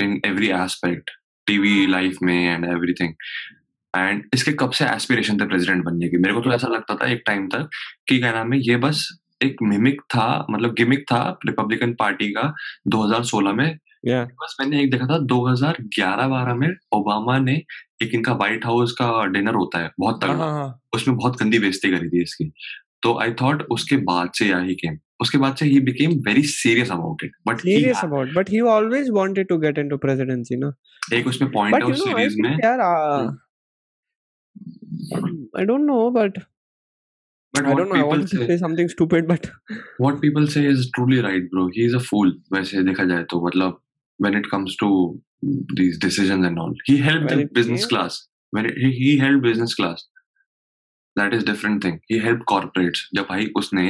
in 0.01 0.19
every 0.25 0.49
aspect 0.55 1.11
TV 1.47 1.85
life 1.87 2.17
में 2.23 2.35
and 2.35 2.65
every 2.65 2.93
thing 2.93 3.13
and 3.93 4.23
इसके 4.33 4.51
कब 4.53 4.71
से 4.71 4.85
एस्पिरेशन 4.85 5.39
थे 5.39 5.45
प्रेजिडेंट 5.47 5.83
बनने 5.85 6.09
की 6.09 6.17
मेरे 6.17 6.33
को 6.33 6.41
तो 6.41 6.51
ऐसा 6.53 6.67
लगता 6.67 6.95
था 6.95 7.07
एक 7.07 7.23
टाइम 7.25 7.47
तक 7.47 7.69
कि 8.07 8.19
क्या 8.19 8.31
नाम 8.31 8.53
है 8.53 8.59
ये 8.61 8.75
बस 8.77 9.07
एक 9.43 9.61
मिमिक 9.63 10.01
था 10.09 10.27
मतलब 10.49 10.73
गिमिक 10.73 11.03
था 11.11 11.21
रिपब्लिकन 11.45 11.93
पार्टी 11.93 12.29
का 12.31 12.53
2016 12.89 13.53
में 13.53 13.77
yeah. 14.07 14.25
बस 14.43 14.57
मैंने 14.59 14.83
एक 14.83 14.91
देखा 14.91 15.05
था 15.05 15.19
2011-12 15.25 16.55
में 16.59 16.67
ओबामा 16.93 17.39
ने 17.39 17.55
एक 18.01 18.13
इनका 18.13 18.33
व्हाइट 18.33 18.65
हाउस 18.65 18.91
का 18.91 19.25
डिनर 19.25 19.55
होता 19.55 19.79
है 19.79 19.91
बहुत 19.99 20.23
हाँ, 20.23 20.33
तगड़ा। 20.33 20.45
हाँ, 20.45 20.53
हाँ. 20.53 20.81
उसमें 20.95 21.17
बहुत 21.17 21.39
गंदी 21.39 21.59
बेइज्जती 21.59 21.91
करी 21.91 22.09
थी 22.09 22.21
इसकी। 22.23 22.51
तो 23.01 23.19
आई 23.19 23.31
थॉट 23.31 23.61
उसके 23.71 23.97
बाद 23.97 24.31
से 24.35 24.45
या 24.45 24.59
ही 24.59 24.75
केम 24.75 24.97
उसके 25.21 25.37
बाद 25.37 25.55
से 25.55 25.65
he 25.65 25.79
became 25.79 26.11
very 26.11 26.43
serious 26.43 26.91
about 26.91 27.23
it 27.23 27.31
but 27.47 27.57
serious 27.57 28.03
about 28.07 28.33
but 28.37 28.49
he 28.53 28.61
always 28.75 29.11
wanted 29.17 29.49
to 29.51 29.57
get 29.65 29.77
into 29.83 29.99
presidency 30.05 30.57
no 30.63 30.71
एक 31.13 31.27
उसमें 31.27 31.51
पॉइंट 31.51 31.75
है 31.75 31.81
उस 31.81 32.03
सीरीज़ 32.03 32.35
में। 32.41 32.49
yaar 32.57 32.79
uh, 32.87 33.31
i 35.59 35.65
don't 35.71 35.87
know 35.91 36.01
but 36.17 36.39
but 37.53 37.65
i 37.65 37.73
don't 37.73 37.91
know 37.93 37.99
i 37.99 38.03
people 38.03 38.09
wanted 38.09 38.31
to 38.31 38.37
say 38.37 38.47
say 38.47 38.57
something 38.65 38.91
stupid 38.95 39.29
but 39.31 39.47
what 40.01 40.15
people 40.15 40.47
say 40.47 40.67
is 40.69 40.87
truly 40.87 41.21
right 41.21 41.43
bro 41.43 41.67
he 41.67 41.85
is 41.85 41.95
a 41.95 41.99
fool 41.99 42.41
वैसे 42.53 42.83
देखा 42.83 43.03
जाए 43.03 43.23
तो 43.23 43.45
मतलब 43.47 43.81
when 44.19 44.35
it 44.39 44.45
comes 44.49 44.75
to 44.81 44.87
these 45.77 45.97
decisions 46.03 46.45
and 46.49 46.59
all 46.65 46.75
he 46.89 46.97
helped 47.05 47.31
When 47.31 47.39
the 47.41 47.47
business 47.59 47.85
came- 47.85 47.89
class 47.95 48.19
when 48.53 48.65
it, 48.65 48.75
he, 48.83 48.91
he 48.99 49.17
helped 49.23 49.43
business 49.47 49.73
class 49.79 50.03
that 51.15 51.33
is 51.33 51.43
different 51.49 51.81
thing 51.85 51.97
he 52.11 52.17
helped 52.23 52.45
corporates 52.51 53.01
जब 53.15 53.25
भाई 53.29 53.45
उसने 53.57 53.83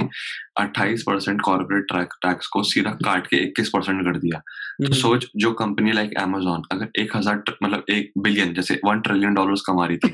28 0.64 1.02
percent 1.10 1.42
corporate 1.42 1.86
tax 2.26 2.48
को 2.56 2.64
सीधा 2.72 2.92
काट 3.06 3.28
के 3.34 3.38
21 3.52 3.70
percent 3.76 4.04
कर 4.06 4.18
दिया 4.26 4.40
तो 4.40 4.88
Mhm. 4.88 4.98
सोच 5.02 5.26
जो 5.46 5.52
कंपनी 5.62 5.92
लाइक 5.92 6.12
Amazon 6.24 6.64
अगर 6.72 6.90
एक 7.02 7.16
हज़ार 7.16 7.44
मतलब 7.64 7.86
एक 7.98 8.12
बिलियन 8.28 8.54
जैसे 8.54 8.80
वन 8.86 9.02
ट्रिलियन 9.08 9.34
डॉलर्स 9.34 9.62
कमा 9.70 9.86
रही 9.86 9.98
थी 10.06 10.10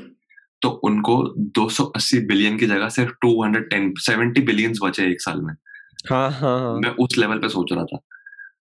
तो 0.62 0.68
उनको 0.90 1.16
280 1.58 2.20
बिलियन 2.28 2.56
की 2.58 2.66
जगह 2.66 2.88
सिर्फ़ 2.96 3.12
210 3.26 3.90
70 4.08 4.44
बिलियंस 4.46 4.78
बचे 4.82 5.10
एक 5.10 5.20
साल 5.22 5.40
में 5.46 5.54
हाँ 6.10 6.30
हाँ 6.40 6.58
हाँ 6.60 6.78
मैं 6.84 6.90
उस 7.06 7.18
लेवल 7.18 7.38
पे 7.38 7.48
सोच 7.58 7.72
रहा 7.72 7.84
था 7.92 7.98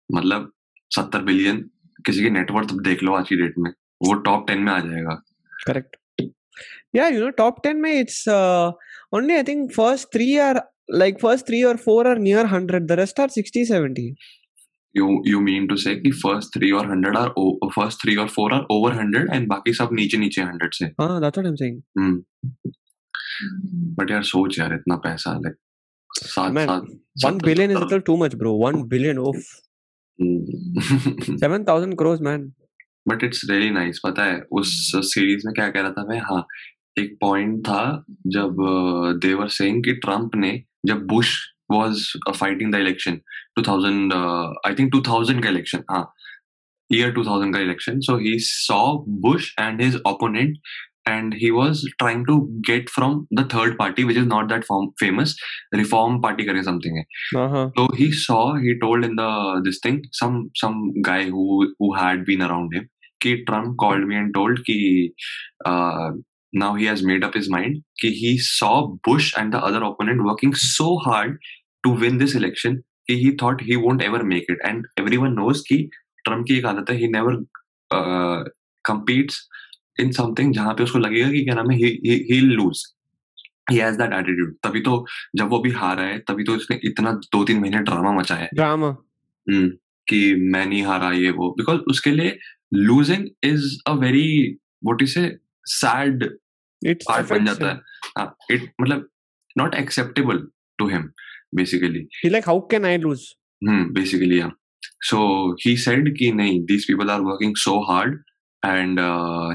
मतलब 0.10 0.52
सत्तर 0.96 1.22
बिलियन 1.30 1.62
किसी 2.06 2.24
की 2.24 2.30
नेटवर्थ 2.40 2.74
देख 2.90 3.04
लो 3.04 3.14
आज 3.16 3.28
की 3.30 3.36
डेट 3.42 3.58
में 3.66 3.72
वो 4.08 4.14
टॉप 4.28 4.48
टेन 4.48 4.60
में 4.68 4.72
आ 4.74 4.80
जाएगा 4.90 5.22
correct 5.66 5.98
yeah 6.98 7.10
you 7.16 7.20
know 7.24 7.32
top 7.40 7.60
10 7.66 7.82
may 7.84 7.92
it's 8.04 8.20
uh, 8.36 8.72
only 9.18 9.36
i 9.40 9.44
think 9.50 9.74
first 9.76 10.08
three 10.16 10.32
are 10.46 10.62
like 11.02 11.20
first 11.26 11.46
three 11.50 11.60
or 11.72 11.76
four 11.84 12.00
are 12.12 12.16
near 12.24 12.42
100 12.48 12.80
the 12.92 12.98
rest 13.02 13.22
are 13.26 13.28
60 13.42 13.66
70 13.74 14.08
you 14.96 15.06
you 15.28 15.40
mean 15.40 15.68
to 15.68 15.76
say 15.82 15.94
कि 15.96 16.12
first 16.22 16.50
three 16.54 16.72
और 16.78 16.90
hundred 16.92 17.18
are 17.18 17.30
first 17.76 18.02
three 18.02 18.16
और 18.24 18.28
four 18.30 18.54
are 18.54 18.66
over 18.72 18.94
hundred 18.94 19.30
and 19.34 19.48
बाकी 19.50 19.74
सब 19.74 19.90
नीचे 20.00 20.18
नीचे 20.24 20.42
hundred 20.42 20.74
से 20.80 20.90
ah 21.06 21.12
that's 21.26 21.40
what 21.40 21.48
i'm 21.50 21.60
saying 21.62 21.78
but 24.00 24.12
यार 24.12 24.24
सोच 24.32 24.60
यार 24.60 24.74
इतना 24.74 24.96
पैसा 25.06 25.34
लाइक 25.46 25.56
सात 26.10 26.52
Man, 26.58 26.68
सात 26.68 27.30
One 27.30 27.40
billion 27.46 27.72
is 27.76 27.78
सत्तर- 27.78 27.90
still 27.92 28.04
too 28.10 28.18
much, 28.24 28.36
bro. 28.42 28.52
One 28.64 28.82
billion. 28.96 29.22
Oh, 29.28 29.34
hmm. 30.20 31.38
seven 31.44 31.66
thousand 31.66 32.02
crores, 32.02 32.28
man. 32.30 32.50
But 33.08 33.24
it's 33.24 33.42
really 33.50 33.70
nice 33.70 34.00
पता 34.06 34.24
है 34.24 34.42
उस 34.52 34.72
सीरीज़ 35.06 35.46
में 35.46 35.54
क्या 35.54 35.68
कह 35.70 35.82
रहा 35.82 35.92
था 35.92 36.06
मैं 36.10 36.20
हाँ 36.22 36.46
एक 36.98 37.18
पॉइंट 37.22 37.60
था 37.68 37.84
जब 38.28 38.58
देवर 39.24 39.48
सेइंग 39.50 39.84
कि 39.84 39.94
ट्रंप 40.06 40.36
ने 40.36 40.52
जब 40.86 41.06
Bush 41.08 41.34
was 41.72 42.04
fighting 42.36 42.72
the 42.74 42.76
election 42.76 43.20
2000 43.60 44.14
I 44.68 44.74
think 44.80 44.94
2000 44.96 45.44
का 45.44 45.50
इलेक्शन 45.50 45.84
हाँ 45.92 46.04
year 46.90 47.10
2000 47.18 47.54
का 47.54 47.60
election 47.60 48.00
so 48.00 48.18
he 48.18 48.38
saw 48.42 48.82
Bush 49.26 49.54
and 49.60 49.82
his 49.82 49.96
opponent 50.08 50.58
and 51.06 51.34
he 51.34 51.52
was 51.52 51.88
trying 52.00 52.26
to 52.26 52.48
get 52.64 52.90
from 52.90 53.28
the 53.32 53.44
third 53.46 53.78
party 53.78 54.04
which 54.04 54.18
is 54.18 54.26
not 54.26 54.50
that 54.50 54.64
form, 54.66 54.92
famous 55.00 55.36
reform 55.74 56.22
party 56.22 56.48
or 56.48 56.64
something 56.64 57.04
uh-huh. 57.36 57.70
so 57.76 57.88
he 57.96 58.12
saw 58.12 58.56
he 58.56 58.78
told 58.80 59.04
in 59.04 59.16
the 59.16 59.62
this 59.64 59.80
thing 59.82 60.04
some 60.12 60.52
some 60.56 60.94
guy 61.02 61.24
who 61.24 61.74
who 61.80 61.94
had 61.94 62.26
been 62.26 62.42
around 62.42 62.74
him 62.74 62.90
ki 63.22 63.44
trump 63.46 63.78
called 63.78 64.08
me 64.08 64.16
and 64.16 64.34
told 64.34 64.64
ki 64.66 65.14
uh, 65.66 66.12
now 66.54 66.76
he 66.76 66.86
has 66.86 67.04
made 67.04 67.24
up 67.24 67.34
his 67.34 67.50
mind 67.50 67.82
ki 68.02 68.12
he 68.12 68.38
saw 68.38 68.88
bush 69.04 69.34
and 69.38 69.54
the 69.54 69.60
other 69.60 69.84
opponent 69.84 70.24
working 70.24 70.54
so 70.54 70.98
hard 70.98 71.38
to 71.86 71.90
win 71.90 72.18
this 72.18 72.36
election 72.36 72.84
ki 73.10 73.18
he 73.24 73.32
thought 73.44 73.62
he 73.62 73.76
won't 73.76 74.04
ever 74.04 74.24
make 74.24 74.46
it 74.56 74.60
and 74.64 74.86
everyone 74.98 75.36
knows 75.36 75.62
ki 75.62 75.90
trump 76.28 76.48
ki 76.48 76.58
ek 76.60 76.66
hai, 76.66 76.96
he 76.96 77.08
never 77.08 77.38
uh, 77.92 78.44
competes 78.84 79.48
in 80.00 80.12
something 80.12 80.54
जहाँ 80.54 80.74
पे 80.74 80.84
उसको 80.84 81.00
लगेगा 81.00 81.30
कि 81.32 81.44
क्या 81.44 81.56
नाम 81.56 81.72
है 81.72 81.78
he 81.78 81.90
he 82.06 82.18
he'll 82.32 82.52
lose. 82.60 82.82
He 83.72 83.78
has 83.78 83.98
तभी 84.66 84.80
तो 84.82 85.06
जब 85.36 85.50
वो 85.50 85.60
भी 85.60 85.72
हारा 85.72 86.04
है 86.04 86.20
तभी 86.20 86.44
तो 86.44 86.56
इसने 86.56 86.80
इतना 86.86 87.12
दो 87.12 87.44
तीन 87.46 87.60
महीने 87.60 87.80
ड्रामा 87.80 88.12
मचाया 88.12 88.42
है। 88.42 88.50
ड्रामा 88.54 88.88
हम्म, 88.88 89.68
कि 90.08 90.36
मैं 90.36 90.66
नहीं 90.66 90.84
हारा 90.84 91.12
ये 91.12 91.30
वो। 91.32 91.50
बिकॉज़ 91.58 91.80
उसके 91.92 92.12
लिए 92.12 92.38
losing 92.74 93.28
is 93.44 93.78
a 93.88 93.94
very 93.94 94.58
vote 94.86 95.02
is 95.02 95.20
a 95.20 95.38
sad 95.66 96.24
part 96.86 97.30
बन 97.30 97.46
जाता 97.46 97.68
है। 97.68 97.80
हाँ 98.18 98.36
इट 98.52 98.72
मतलब 98.82 99.08
not 99.58 99.76
acceptable 99.76 100.48
to 100.78 100.88
him 100.88 101.10
basically 101.56 102.08
like, 102.26 102.46
how 102.46 102.60
can 102.74 102.86
I 102.86 102.98
lose? 103.06 103.24
Hmm 103.68 103.94
basically 103.94 104.40
हाँ 104.40 104.56
सो 104.86 105.20
ही 105.66 105.78
सेड 105.78 106.18
कि 106.18 106.32
नहीं 106.32 106.60
these 106.66 106.86
people 106.88 107.10
are 107.10 107.22
working 107.22 107.56
so 107.56 107.80
hard 107.92 108.24
and 108.66 109.00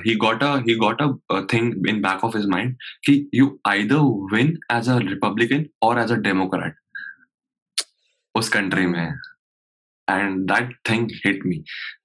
he 0.07 0.15
got 0.17 0.43
a 0.43 0.57
he 0.69 0.75
got 0.77 1.03
a 1.03 1.41
thing 1.53 1.89
in 1.89 2.01
back 2.03 2.25
of 2.25 2.37
his 2.37 2.47
mind 2.47 2.77
कि 3.07 3.15
you 3.35 3.59
either 3.67 3.97
win 4.35 4.57
as 4.73 4.89
a 4.89 4.99
Republican 4.99 5.65
और 5.83 5.99
as 5.99 6.13
a 6.13 6.17
Democrat 6.27 6.75
उस 8.35 8.49
country 8.49 8.87
में। 8.87 9.07
And 10.11 10.41
that 10.53 10.77
thing 10.91 11.09
hit 11.27 11.47
me 11.47 11.57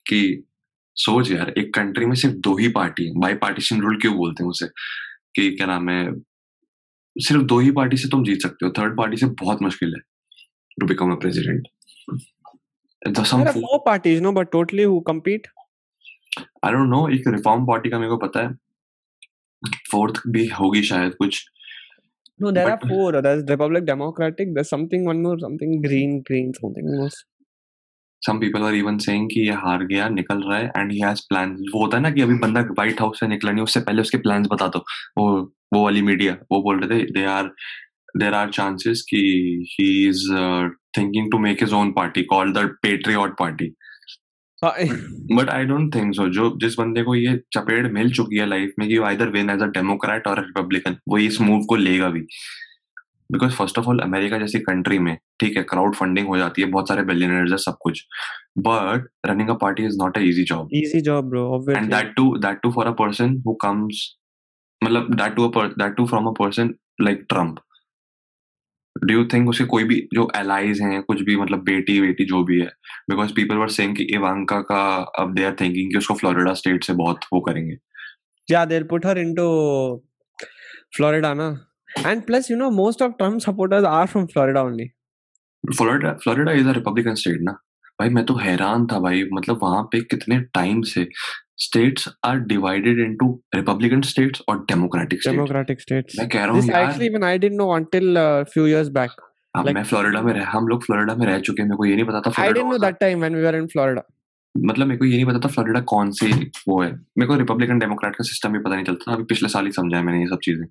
कि 0.07 0.43
सोच 0.95 1.31
यार 1.31 1.53
एक 1.57 1.73
country 1.73 2.05
में 2.05 2.15
सिर्फ़ 2.15 2.35
दो 2.35 2.57
ही 2.57 2.67
पार्टी 2.67 3.05
है। 3.05 3.13
बाई 3.19 3.33
पार्टीशन 3.35 3.81
रूल 3.81 3.99
क्यों 4.01 4.15
बोलते 4.15 4.43
हैं 4.43 4.49
उसे? 4.49 4.67
कि 5.35 5.51
क्या 5.55 5.67
नाम 5.67 5.89
है 5.89 6.13
सिर्फ़ 7.15 7.43
दो 7.43 7.59
ही 7.59 7.71
पार्टी 7.71 7.97
से 7.97 8.09
तुम 8.09 8.23
जीत 8.23 8.41
सकते 8.41 8.65
हो। 8.65 8.71
थर्ड 8.77 8.97
पार्टी 8.97 9.17
से 9.17 9.25
बहुत 9.41 9.61
मुश्किल 9.61 9.93
है 9.95 10.01
to 10.79 10.85
become 10.87 11.11
a 11.11 11.15
president 11.15 11.67
There 13.03 13.25
are 13.25 13.51
four 13.53 13.77
parties, 13.85 14.19
no, 14.21 14.31
but 14.31 14.49
totally 14.51 14.83
who 14.83 14.97
compete. 15.05 15.47
I 16.37 16.71
don't 16.71 16.89
know 16.89 17.07
एक 17.15 17.27
रिफॉर्म 17.27 17.65
पार्टी 17.65 17.89
का 17.89 17.99
मेरे 17.99 18.09
को 18.09 18.17
पता 18.17 18.41
है 18.41 18.53
फोर्थ 19.91 20.21
भी 20.27 20.47
होगी 20.59 20.83
शायद 20.93 21.15
कुछ 21.15 21.43
No, 22.39 22.51
there 22.53 22.67
But- 22.67 22.83
are 22.83 22.89
four. 22.89 23.09
There's 23.23 23.41
Republic, 23.49 23.83
Democratic. 23.87 24.53
There's 24.53 24.69
something 24.73 25.03
one 25.07 25.19
more, 25.25 25.33
something 25.41 25.73
green, 25.81 26.13
green, 26.29 26.47
something 26.55 26.87
more. 26.93 27.09
Some 28.21 28.39
people 28.39 28.63
are 28.63 28.73
even 28.75 28.97
saying 29.03 29.27
कि 29.29 29.41
ये 29.41 29.53
हार 29.65 29.83
गया 29.87 30.07
निकल 30.09 30.41
रहा 30.47 30.57
है 30.57 30.71
एंड 30.77 30.91
ही 30.91 30.99
हैज़ 30.99 31.21
प्लान 31.29 31.51
वो 31.73 31.79
होता 31.81 31.97
है 31.97 32.03
ना 32.03 32.09
कि 32.15 32.21
अभी 32.21 32.33
बंदा 32.39 32.61
व्हाइट 32.71 33.01
हाउस 33.01 33.19
से 33.19 33.27
निकला 33.27 33.51
नहीं 33.51 33.63
उससे 33.63 33.79
पहले 33.87 34.01
उसके 34.01 34.17
प्लान्स 34.25 34.47
बता 34.51 34.67
दो 34.75 34.79
वो 35.17 35.27
वो 35.73 35.83
वाली 35.83 36.01
मीडिया 36.09 36.33
वो 36.51 36.61
बोल 36.63 36.79
रहे 36.83 36.99
थे 36.99 37.11
they 37.11 37.23
are 37.35 37.51
there 38.15 38.33
are 38.33 38.49
chances 38.51 39.01
कि 39.09 39.21
he 39.71 39.87
is 40.09 40.27
thinking 40.97 41.31
to 41.31 41.39
make 41.47 41.63
his 41.63 41.73
own 41.73 41.91
party 41.93 42.23
called 42.33 42.57
the 42.57 42.65
patriot 42.83 43.35
party 43.39 43.71
but 44.63 45.49
I 45.49 45.65
don't 45.65 45.93
think 45.95 46.13
so 46.15 46.27
जो 46.29 46.49
जिस 46.61 46.75
बंदे 46.79 47.03
को 47.03 47.15
ये 47.15 47.35
चपेट 47.53 47.91
मिल 47.93 48.11
चुकी 48.11 48.37
है 48.37 48.45
लाइफ 48.45 48.73
में 48.79 48.87
कि 48.87 48.97
वो 48.97 49.05
either 49.05 49.29
win 49.29 49.49
as 49.49 49.61
a 49.61 49.65
Democrat 49.65 50.27
और 50.27 50.39
रिपब्लिकन 50.39 50.97
वो 51.09 51.17
इस 51.17 51.39
मूव 51.41 51.63
को 51.65 51.75
लेगा 51.75 52.09
भी। 52.09 52.19
Because 53.31 53.53
first 53.55 53.79
of 53.79 53.85
all 53.87 53.99
America 53.99 54.37
जैसी 54.37 54.59
कंट्री 54.59 54.99
में 54.99 55.17
ठीक 55.39 55.57
है 55.57 55.63
क्राउड 55.63 55.95
फंडिंग 55.95 56.27
हो 56.27 56.37
जाती 56.37 56.61
है 56.61 56.67
बहुत 56.67 56.87
सारे 56.87 57.03
बिलियनर्स 57.03 57.51
है 57.51 57.57
सब 57.57 57.77
कुछ। 57.81 58.03
But 58.57 59.07
running 59.25 59.49
a 59.49 59.53
party 59.53 59.85
is 59.85 59.97
not 59.97 60.17
a 60.17 60.21
easy 60.21 60.43
job 60.43 60.69
easy 60.81 61.01
job, 61.07 61.29
bro. 61.33 61.77
And 61.77 61.89
that 61.93 62.13
too 62.15 62.37
that 62.37 62.61
too 62.63 62.71
for 62.71 62.87
a 62.87 62.91
person 63.01 63.41
who 63.47 63.53
comes 63.61 64.05
मतलब 64.83 65.13
that 65.15 65.35
too 65.35 65.47
that 65.57 65.95
too 65.95 66.05
from 66.05 66.27
a 66.27 66.31
person 66.39 66.73
like 67.01 67.25
Trump 67.29 67.59
do 68.95 69.13
you 69.13 69.25
think 69.25 69.49
उसके 69.49 69.65
कोई 69.65 69.83
भी 69.83 69.95
जो 70.13 70.27
allies 70.35 70.81
हैं 70.81 71.01
कुछ 71.03 71.21
भी 71.21 71.35
मतलब 71.35 71.63
बेटी 71.63 71.99
बेटी 72.01 72.25
जो 72.25 72.43
भी 72.43 72.59
है 72.59 72.67
बिकॉज़ 73.09 73.33
पीपल 73.35 73.57
वर 73.57 73.69
सेइंग 73.77 73.95
कि 73.95 74.03
इवांका 74.15 74.59
का 74.71 74.81
अब 75.19 75.33
दे 75.35 75.43
आर 75.43 75.55
थिंकिंग 75.61 75.91
कि 75.91 75.97
उसको 75.97 76.13
फ्लोरिडा 76.13 76.53
स्टेट 76.53 76.83
से 76.83 76.93
बहुत 76.93 77.25
वो 77.33 77.39
करेंगे 77.49 77.77
Yeah, 78.47 78.65
they'll 78.65 78.85
put 78.85 79.05
her 79.05 79.13
into 79.17 79.43
Florida, 80.91 81.33
na. 81.35 81.57
And 82.05 82.25
plus, 82.27 82.49
you 82.49 82.55
know, 82.55 82.71
most 82.71 83.01
of 83.01 83.17
Trump 83.17 83.41
supporters 83.41 83.83
are 83.83 84.07
from 84.07 84.27
Florida 84.27 84.63
only. 84.69 84.87
Florida 85.63 86.11
Florida 86.13 86.51
is 86.51 86.67
a 86.67 86.71
Republican 86.71 87.15
state 87.15 87.41
ना 87.41 87.51
भाई 87.99 88.09
मैं 88.09 88.23
तो 88.25 88.35
हैरान 88.35 88.85
था 88.87 88.99
भाई 88.99 89.23
मतलब 89.33 89.59
वहाँ 89.63 89.81
पे 89.91 89.99
कितने 90.11 90.39
टाइम 90.53 90.81
से 90.81 91.03
states 91.61 92.07
are 92.25 92.39
divided 92.51 92.99
into 92.99 93.27
Republican 93.55 94.01
states 94.11 94.41
और 94.49 94.59
डेमोक्रेटिक 94.69 95.21
स्टेट्स 95.21 95.37
Democratic 95.39 95.83
states. 95.85 96.19
मैं 96.19 96.27
कह 96.29 96.43
रहा 96.45 96.53
हूँ 96.53 96.61
This 96.61 96.71
actually 96.77 97.09
even 97.11 97.27
I 97.27 97.35
didn't 97.43 97.61
know 97.63 97.69
until 97.75 98.21
a 98.21 98.29
few 98.53 98.65
years 98.71 98.89
back. 98.99 99.19
हाँ, 99.55 99.63
like- 99.63 99.75
मैं 99.75 99.83
फ्लोरिडा 99.83 100.21
में 100.21 100.33
रह 100.33 100.49
हम 100.49 100.67
लोग 100.67 100.83
फ्लोरिडा 100.85 101.15
में 101.15 101.25
रह 101.27 101.39
चुके 101.39 101.61
हैं 101.61 101.69
मेरे 101.69 101.77
को 101.77 101.85
ये 101.85 101.95
नहीं 101.95 102.05
पता 102.05 102.19
था 102.19 102.31
I 102.31 102.33
Florida 102.35 102.53
didn't 102.53 102.67
know 102.67 102.73
was 102.73 102.83
a- 102.83 102.89
that 102.89 102.99
time 103.05 103.23
when 103.25 103.37
we 103.39 103.45
were 103.47 103.55
in 103.61 103.69
Florida. 103.75 104.03
मतलब 104.55 104.87
मेरे 104.87 104.97
को 104.99 105.05
ये 105.05 105.15
नहीं 105.15 105.25
पता 105.25 105.39
था 105.39 105.47
फ्लोरिडा 105.47 105.79
कौन 105.89 106.09
से 106.11 106.27
वो 106.67 106.81
है 106.81 106.89
मेरे 106.91 107.27
को 107.27 107.35
रिपब्लिकन 107.35 107.79
डेमोक्रेट 107.79 108.15
का 108.15 108.23
सिस्टम 108.23 108.53
भी 108.53 108.59
पता 108.59 108.75
नहीं 108.75 108.85
चलता 108.85 109.11
था 109.11 109.15
अभी 109.15 109.23
पिछले 109.29 109.49
साल 109.49 109.65
ही 109.65 109.71
समझा 109.71 109.97
है 109.97 110.03
मैंने 110.03 110.19
ये 110.19 110.27
सब 110.27 110.39
चीज़ें 110.43 110.65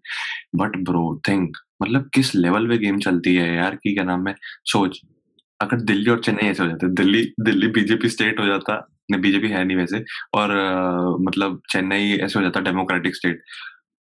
बट 0.56 0.76
ब्रो 0.88 1.04
थिंक 1.28 1.56
मतलब 1.82 2.10
किस 2.14 2.34
लेवल 2.34 2.68
पे 2.68 2.78
गेम 2.78 2.98
चलती 3.06 3.34
है 3.34 3.54
यार 3.54 3.74
की 3.84 3.94
क्या 3.94 4.04
नाम 4.04 4.28
है 4.28 4.34
सोच 4.72 5.00
अगर 5.60 5.80
दिल्ली 5.80 6.10
और 6.10 6.20
चेन्नई 6.20 6.48
ऐसे 6.48 6.62
हो 6.62 6.68
जाते 6.68 6.88
दिल्ली 6.94 7.22
दिल्ली 7.40 7.66
बीजेपी 7.68 8.08
स्टेट 8.08 8.40
हो 8.40 8.46
जाता 8.46 8.76
नहीं 9.10 9.20
बीजेपी 9.22 9.48
है 9.48 9.64
नहीं 9.64 9.76
वैसे 9.76 10.04
और 10.34 10.56
आ, 10.56 11.16
मतलब 11.20 11.60
चेन्नई 11.70 12.16
ऐसे 12.22 12.38
हो 12.38 12.44
जाता 12.44 12.60
डेमोक्रेटिक 12.60 13.16
स्टेट 13.16 13.42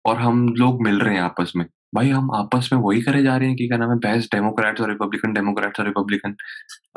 और 0.05 0.17
हम 0.17 0.49
लोग 0.59 0.83
मिल 0.83 1.01
रहे 1.01 1.15
हैं 1.15 1.23
आपस 1.23 1.53
में 1.57 1.67
भाई 1.95 2.09
हम 2.11 2.31
आपस 2.35 2.69
में 2.73 2.81
वही 2.81 3.01
करे 3.03 3.23
जा 3.23 3.37
रहे 3.37 3.49
हैं 3.49 3.57
कि 3.57 3.67
क्या 3.69 3.79
नाम 3.79 3.91
है 3.91 3.97
बेस्ट 3.99 4.35
डेमोक्रेट्स 4.35 4.81
और 4.81 4.89
रिपब्लिकन 4.89 5.33
डेमोक्रेट्स 5.33 5.81
और 5.81 5.87
रिपब्लिकन 5.87 6.35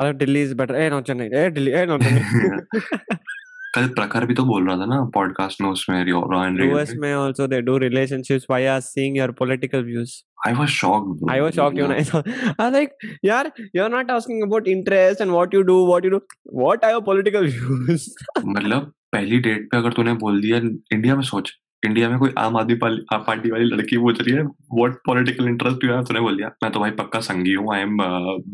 अरे 0.00 0.12
Delhi 0.14 0.42
is 0.42 0.54
better 0.54 0.76
A 0.76 0.90
no 0.90 1.00
Chennai 1.00 1.28
A 1.34 1.50
Delhi 1.50 1.70
A 1.70 1.86
no 1.86 1.98
Chennai. 1.98 3.18
कल 3.74 3.86
प्रखर 3.88 4.24
भी 4.26 4.34
तो 4.34 4.44
बोल 4.44 4.66
रहा 4.68 4.76
था 4.76 4.86
ना 4.86 5.00
पॉडकास्ट 5.14 5.60
में 5.62 5.68
उसमें 5.70 5.96
रॉयन 6.04 6.58
रेड 6.58 6.70
यूएस 6.70 6.94
में। 7.00 7.12
Also 7.12 7.46
they 7.46 7.60
do 7.60 7.76
relationships 7.78 8.46
why 8.50 8.64
are 8.66 8.80
seeing 8.80 9.16
your 9.16 9.30
political 9.38 9.84
views 9.84 10.14
I 10.46 10.54
was 10.54 10.68
shocked 10.68 11.30
I 11.32 11.40
was 11.40 11.52
shocked 11.52 11.78
you 11.78 11.86
know 11.86 11.94
I 11.94 12.04
was 12.14 12.72
like 12.72 12.96
यार 13.24 13.50
you 13.76 13.82
are 13.82 13.90
not 13.90 14.10
asking 14.10 14.42
about 14.42 14.68
interest 14.68 15.20
and 15.20 15.30
what 15.30 15.54
you 15.54 15.62
do 15.62 15.76
what 15.86 16.04
you 16.04 16.10
do 16.10 16.20
what 16.54 16.84
are 16.84 16.92
your 16.92 17.02
political 17.02 17.46
views 17.46 18.10
मतलब 18.46 18.92
पहली 19.12 19.38
date 19.38 19.68
पे 19.70 19.76
अगर 19.76 19.92
तूने 19.92 20.12
बोल 20.18 20.40
दिया 20.40 20.56
India 20.92 21.14
में 21.16 21.22
सोच। 21.22 21.52
इंडिया 21.86 22.08
में 22.08 22.18
कोई 22.18 22.30
आम 22.38 22.56
आदमी 22.56 22.74
पार्टी 22.84 23.50
वाली 23.50 23.64
लड़की 23.64 23.96
पूछ 23.98 24.20
रही 24.20 24.34
है 24.34 24.42
what 24.42 24.96
political 25.06 25.48
interest 25.48 25.84
you 25.84 25.92
have 25.92 26.02
तूने 26.04 26.20
बोल 26.20 26.36
दिया 26.36 26.48
मैं 26.62 26.70
तो 26.72 26.80
भाई 26.80 26.90
पक्का 26.98 27.20
संगी 27.28 27.52
हूँ 27.52 27.74
आई 27.74 27.80
एम 27.80 27.96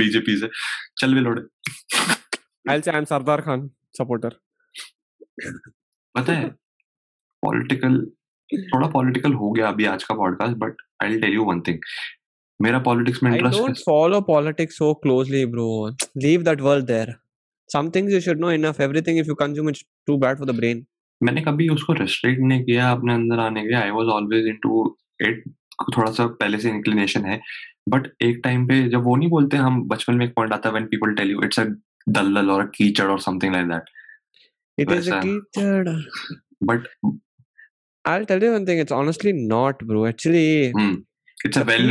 बीजेपी 0.03 0.37
से। 0.37 0.49
चल 0.99 1.15
भी 1.15 1.21
load 1.21 1.39
I 1.39 2.73
will 2.73 2.81
say 2.81 2.91
I 2.91 2.99
am 2.99 3.05
Sardar 3.05 3.41
Khan 3.41 3.69
supporter 3.99 4.37
पता 5.39 6.33
है 6.33 6.49
पॉलिटिकल 7.43 8.05
थोड़ा 8.51 8.89
पॉलिटिकल 8.89 9.33
हो 9.35 9.51
गया 9.51 9.69
अभी 9.69 9.85
आज 9.87 10.05
का 10.05 10.15
podcast 10.15 10.57
but 10.57 10.83
I 11.03 11.09
will 11.09 11.21
tell 11.21 11.35
you 11.35 11.45
one 11.45 11.61
thing 11.69 11.79
मेरा 12.61 12.79
पॉलिटिक्स 12.79 13.23
में 13.23 13.31
I 13.31 13.39
don't 13.39 13.55
interest 13.55 13.85
follow 13.87 14.21
politics 14.29 14.79
so 14.83 14.95
closely, 15.07 15.45
bro. 15.55 15.69
Leave 16.25 16.45
that 16.45 16.63
world 16.67 16.87
there. 16.87 17.17
Some 17.71 17.91
things 17.97 18.13
you 18.13 18.21
should 18.27 18.43
know 18.45 18.53
enough. 18.57 18.81
Everything, 18.87 19.19
if 19.23 19.27
you 19.27 19.35
consume, 19.35 19.69
it's 19.69 19.85
too 20.09 20.17
bad 20.25 20.39
for 20.43 20.49
the 20.53 20.57
brain. 20.61 20.85
मैंने 21.21 21.41
कभी 21.41 21.69
उसको 21.69 21.93
restrict 21.93 22.41
नहीं 22.41 22.65
किया 22.65 22.91
अपने 22.91 23.15
अंदर 23.15 23.39
आने 23.41 23.63
के 23.67 23.75
I 23.75 23.91
was 23.91 24.09
always 24.15 24.47
into 24.47 24.83
it 25.29 25.45
थोड़ा 25.97 26.11
सा 26.13 26.27
पहले 26.41 26.59
से 26.59 26.71
इंक्लिनेशन 26.71 27.25
है 27.25 27.41
बट 27.89 28.09
एक 28.23 28.41
टाइम 28.45 28.67
पे 28.69 28.83
जब 28.89 29.05
वो 29.05 29.15
नहीं 29.17 29.29
बोलते 29.31 29.57
हम 29.57 29.83
बचपन 29.89 30.15
में 30.15 30.25
एक 30.27 30.35
पॉइंट 30.35 30.53
आता 30.53 30.69
है 30.69 30.73
when 30.73 30.87
people 30.87 31.15
tell 31.15 31.31
you 31.31 31.43
it's 31.45 31.61
a 31.61 31.65
दलदल 32.09 32.51
और 32.51 32.67
कीचड़ 32.75 33.07
और 33.11 33.21
something 33.21 33.53
like 33.53 33.67
that 33.67 33.91
It 34.78 34.92
is 34.92 35.08
a 35.08 35.12
Vasa. 35.12 35.22
keychad. 35.28 35.90
But 36.70 36.84
I'll 38.06 38.26
tell 38.26 38.44
you 38.44 38.52
one 38.52 38.66
thing. 38.66 38.80
It's 38.80 38.92
honestly 39.00 39.32
not, 39.34 39.82
bro. 39.90 40.06
Actually, 40.12 40.74
it's 41.46 41.58
a 41.58 41.62
well 41.72 41.88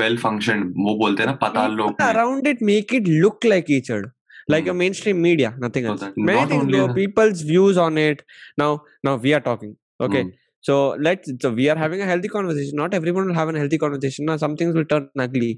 well 0.00 0.16
function 0.18 0.62
वो 0.86 0.94
बोलते 0.98 1.22
हैं 1.22 1.28
ना 1.30 1.36
पताल 1.42 1.72
लोग 1.80 1.88
people 1.90 2.10
around 2.10 2.46
it 2.50 2.60
make 2.70 2.92
it 2.98 3.08
look 3.24 3.46
like 3.52 3.70
each 3.76 3.90
other 3.96 4.10
like 4.54 4.68
your 4.70 4.74
mainstream 4.82 5.18
media 5.24 5.50
nothing 5.64 5.88
So 5.88 5.92
else 5.94 6.02
that- 6.04 6.20
many 6.28 6.38
not 6.40 6.52
things 6.52 6.62
only 6.66 6.78
bro, 6.78 6.86
that- 6.86 6.96
people's 7.00 7.42
views 7.50 7.80
on 7.86 7.98
it 8.04 8.22
now 8.62 8.68
now 9.08 9.14
we 9.26 9.34
are 9.38 9.42
talking 9.48 9.72
okay 10.06 10.22
Hmm. 10.22 10.30
so 10.68 10.76
let's 11.08 11.34
so 11.44 11.50
we 11.58 11.66
are 11.74 11.76
having 11.82 12.04
a 12.06 12.08
healthy 12.12 12.30
conversation 12.36 12.80
not 12.82 12.96
everyone 13.00 13.28
will 13.30 13.38
have 13.40 13.52
a 13.54 13.58
healthy 13.64 13.80
conversation 13.84 14.30
now 14.32 14.38
some 14.44 14.56
things 14.62 14.78
will 14.80 14.88
turn 14.94 15.10
ugly 15.26 15.50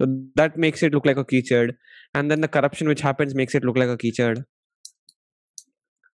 so 0.00 0.10
that 0.42 0.58
makes 0.66 0.86
it 0.88 0.98
look 0.98 1.08
like 1.12 1.22
a 1.24 1.26
keychain 1.34 1.72
and 2.20 2.34
then 2.34 2.46
the 2.48 2.52
corruption 2.58 2.92
which 2.94 3.04
happens 3.10 3.38
makes 3.42 3.60
it 3.60 3.68
look 3.70 3.80
like 3.84 3.94
a 3.96 3.98
keychain 4.04 4.42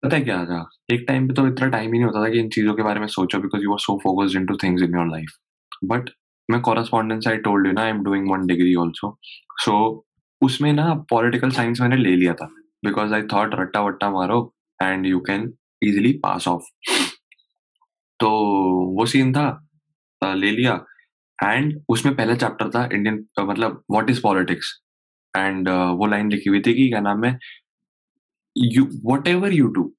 पता 0.05 0.15
है 0.15 0.21
क्या 0.21 0.43
था? 0.45 0.65
एक 0.91 1.05
time 1.07 1.27
पे 1.27 1.33
तो 1.33 1.47
इतना 1.47 1.67
time 1.67 1.85
ही 1.85 1.91
नहीं 1.91 2.03
होता 2.03 2.23
था 2.25 2.29
कि 2.29 2.39
इन 2.39 2.49
चीज़ों 2.49 2.73
के 2.73 2.83
बारे 2.83 2.99
में 2.99 3.07
सोचो 3.07 3.39
because 3.39 3.63
you 3.63 3.71
are 3.71 3.79
so 3.79 3.97
focused 4.03 4.37
into 4.37 4.57
things 4.63 4.83
in 4.83 4.95
your 4.95 5.07
life 5.07 5.37
but 5.83 6.09
मैं 6.49 6.61
कॉरेस्पॉन्डेंस 6.61 7.27
आई 7.27 7.37
टोल्ड 7.37 7.67
यू 7.67 7.73
ना 7.73 7.81
I 7.81 7.89
am 7.89 8.03
doing 8.03 8.31
one 8.31 8.45
degree 8.47 8.73
also 8.81 9.17
so 9.61 9.75
उसमें 10.41 10.71
ना 10.73 10.93
पॉलिटिकल 11.09 11.49
साइंस 11.49 11.81
मैंने 11.81 11.97
ले 11.97 12.15
लिया 12.15 12.33
था 12.33 12.45
बिकॉज़ 12.85 13.13
आई 13.13 13.21
थॉट 13.33 13.55
रट्टा 13.55 13.81
वट्टा 13.81 14.09
मारो 14.11 14.39
and 14.81 15.05
you 15.05 15.19
can 15.19 15.51
easily 15.81 16.11
pass 16.23 16.47
off 16.47 16.63
तो 18.19 18.29
वो 18.97 19.05
सीन 19.05 19.33
था 19.33 19.47
ले 20.21 20.51
लिया 20.51 20.73
एंड 21.43 21.81
उसमें 21.89 22.15
पहला 22.15 22.35
चैप्टर 22.35 22.69
था 22.69 22.89
इंडियन 22.93 23.25
मतलब 23.39 23.83
व्हाट 23.91 24.09
इज़ 24.09 24.21
पॉलिटिक्स 24.21 24.73
एंड 25.37 25.69
वो 25.69 26.05
लाइन 26.05 26.31
लिखी 26.31 26.49
हुई 26.49 26.61
थी 26.61 26.73
कि 26.73 26.87
क्या 26.89 26.99
नाम 26.99 27.23
है? 27.23 27.37
You 28.55 28.85
what 29.05 29.27
ever 29.27 29.53
you 29.53 29.67
do 29.67 29.91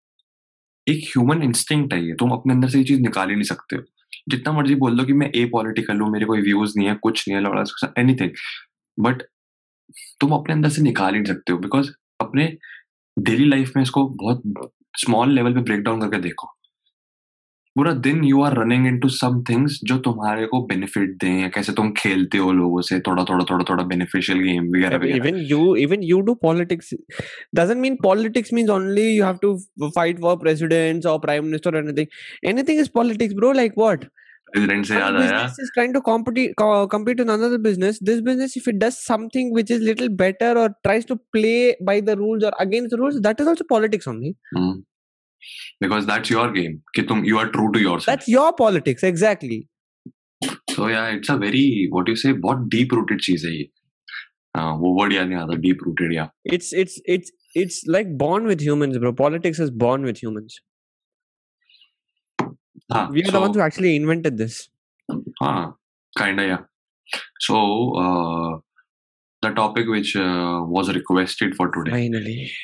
एक 0.87 1.05
ह्यूमन 1.07 1.43
इंस्टिंक्ट 1.43 1.95
है 1.95 2.05
ये। 2.07 2.15
तुम 2.21 2.31
अपने 2.33 2.55
अंदर 2.55 2.69
से 2.69 2.79
ये 2.79 2.85
चीज़ 2.85 3.01
निकाल 3.01 3.29
ही 3.29 3.35
नहीं 3.35 3.45
सकते 3.45 3.77
हो। 3.77 3.83
जितना 4.29 4.53
मर्ज़ी 4.53 4.75
बोल 4.75 4.97
दो 4.99 5.05
कि 5.05 5.13
मैं 5.13 5.31
ए 5.37 5.45
पॉलिटिकल 5.53 6.01
हूँ, 6.01 6.11
मेरे 6.13 6.27
कोई 6.27 6.41
व्यूज़ 6.43 6.73
नहीं 6.79 6.89
है, 6.89 6.95
कुछ 6.95 7.25
नहीं 7.29 7.37
है 7.37 7.43
लड़ा 7.45 7.93
एनीथिंग 8.01 8.31
बट 8.99 9.23
तुम 10.21 10.33
अपने 10.35 10.55
अंदर 10.55 10.69
से 10.71 10.83
निकाल 10.83 11.15
ही 11.15 11.21
नहीं 11.21 11.33
सकते 11.33 11.53
हो 11.53 11.59
बिकॉज़ 11.59 11.91
अपने 12.21 12.47
डेली 13.17 13.45
लाइफ 13.49 13.73
में 13.77 13.83
इसको 13.83 14.09
बहुत 14.23 14.43
स्मॉल 14.99 15.35
लेवल 15.35 15.55
पे 15.55 15.61
ब्रेक 15.63 15.81
डाउन 15.83 16.01
करके 16.01 16.19
देखो। 16.23 16.56
पूरा 17.77 17.93
दिन 17.93 18.24
you 18.24 18.43
are 18.43 18.59
running 18.59 18.87
into 18.99 19.09
some 19.09 19.43
जो 19.85 19.99
तुम्हारे 19.99 20.47
को 20.47 20.61
बेनिफिट 20.66 21.11
दें 21.24 21.41
या 21.41 21.49
कैसे 21.49 21.72
तुम 21.72 21.91
खेलते 21.97 22.39
हो 22.39 22.53
लोगों 22.53 22.83
से 22.83 23.01
थोड़ा 23.01 23.24
थोड़ा 23.24 23.45
थोड़ा 23.51 23.64
थोड़ा 23.70 23.85
बेनिफिशियल 23.85 24.39
गेम 24.39 24.68
वगैरह 24.68 25.16
even 25.16 25.39
you 25.51 25.74
even 25.77 26.03
you 26.03 26.20
do 26.20 26.35
politics 26.35 26.95
doesn't 27.55 27.77
mean 27.77 27.97
politics 28.03 28.53
means 28.53 28.68
only 28.68 29.09
you 29.09 29.24
have 29.24 29.39
to 29.43 29.55
fight 29.89 30.20
for 30.20 30.37
presidents 30.37 31.07
और 31.07 31.18
prime 31.18 31.45
minister 31.45 31.77
anything 31.77 32.49
anything 32.49 32.81
is 32.81 32.91
politics 32.95 33.35
bro 33.35 33.53
like 33.53 33.72
what 33.79 34.05
rules 42.14 42.45
against 42.45 42.95
rules 42.95 43.16
that 43.16 43.41
is 43.41 43.49
also 43.49 43.64
politics 43.68 44.09
only 44.09 44.35
that's 45.84 46.32
your 46.32 46.52
game 46.52 46.78
कि 46.96 47.02
तुम 47.12 47.26
you 47.26 47.38
are 47.38 47.50
true 47.58 47.68
to 47.76 47.80
your 47.80 48.02
that's 48.08 48.32
your 48.38 48.50
politics 48.64 49.04
exactly 49.12 49.60
so 50.72 50.89
yeah 50.89 51.08
it's 51.10 51.32
a 51.32 51.36
very 51.46 51.64
what 51.94 52.10
you 52.10 52.16
say 52.16 52.34
बहुत 52.48 52.68
deep 52.76 52.94
rooted 52.94 53.22
चीज 53.22 53.46
है 53.46 53.52
ये 53.56 53.70
हाँ 54.58 54.72
वो 54.78 54.94
word 55.00 55.14
याद 55.14 55.28
नहीं 55.28 55.38
आता 55.39 55.56
डीप 55.66 55.84
रूटेड 55.86 56.14
या 56.14 56.30
it's 56.56 56.70
it's 56.84 56.96
it's 57.16 57.32
it's 57.62 57.78
like 57.96 58.10
born 58.24 58.48
with 58.52 58.64
humans 58.68 58.98
bro 59.04 59.12
politics 59.22 59.62
is 59.66 59.72
born 59.84 60.08
with 60.10 60.22
humans 60.24 60.58
हाँ 62.94 63.04
we 63.12 63.22
are 63.24 63.28
the 63.28 63.36
so- 63.38 63.42
ones 63.46 63.60
who 63.60 63.64
actually 63.68 63.94
invented 64.00 64.38
this 64.44 64.58
हाँ 65.44 65.62
kind 66.20 66.44
of 66.46 66.50
yeah 66.52 66.64
so 67.48 67.60
uh, 68.04 68.50
the 69.44 69.52
topic 69.62 69.94
which 69.96 70.16
uh, 70.24 70.58
was 70.78 70.94
requested 71.00 71.56
for 71.62 71.70
today 71.78 71.94
finally 71.98 72.38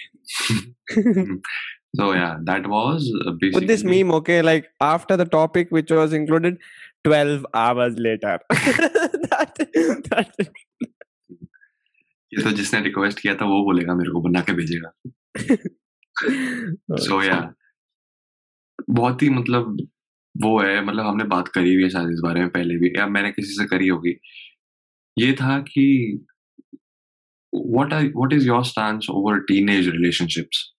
So 1.95 2.13
yeah 2.13 2.37
that 2.45 2.67
was 2.67 3.11
uh, 3.27 3.33
basically 3.33 3.61
Put 3.61 3.67
this 3.67 3.85
meme, 3.85 4.11
okay? 4.13 4.43
Like 4.43 4.71
after 4.81 5.17
the 5.17 5.25
topic 5.25 5.71
which 5.71 5.91
was 5.91 6.13
included, 6.13 6.59
12 7.05 7.47
hours 7.55 7.95
later. 7.99 8.39
that, 8.51 9.59
that, 10.11 10.49
ये 12.33 12.43
तो 12.43 12.51
जिसने 12.51 12.81
request 12.81 13.21
किया 13.21 13.35
था 13.35 13.45
वो 13.47 13.63
बोलेगा 13.65 13.95
मेरे 13.95 14.11
को 14.11 14.21
बना 14.21 14.41
के 14.41 14.53
भेजेगा 14.53 14.93
सो 17.07 17.23
या 17.23 17.55
बहुत 18.91 19.23
ही 19.23 19.29
मतलब 19.31 19.77
वो 20.43 20.59
है 20.61 20.85
मतलब 20.85 21.07
हमने 21.07 21.25
बात 21.35 21.49
करी 21.49 21.75
हुई 21.75 21.83
है 21.83 21.89
शायद 21.91 22.11
इस 22.11 22.21
बारे 22.25 22.41
में 22.41 22.49
पहले 22.51 22.77
भी 22.79 22.93
या 22.99 23.07
मैंने 23.07 23.31
किसी 23.33 23.55
से 23.55 23.65
करी 23.75 23.89
होगी 23.89 24.19
ये 25.19 25.33
था 25.41 25.59
कि 25.69 25.87
what 27.73 27.93
are 27.93 28.05
what 28.21 28.33
is 28.35 28.47
your 28.47 28.65
stance 28.65 29.09
over 29.11 29.33
teenage 29.49 29.89
relationships 29.95 30.61
Hmm. 30.63 30.72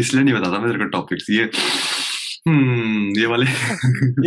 इसलिए 0.00 0.22
नहीं 0.22 0.34
बताता 0.34 0.58
मैं 0.58 0.70
तेरे 0.70 0.78
को 0.78 0.88
टॉपिक्स 0.90 1.30
ये 1.30 1.44
hmm, 2.48 3.18
ये 3.18 3.26
वाले 3.26 3.46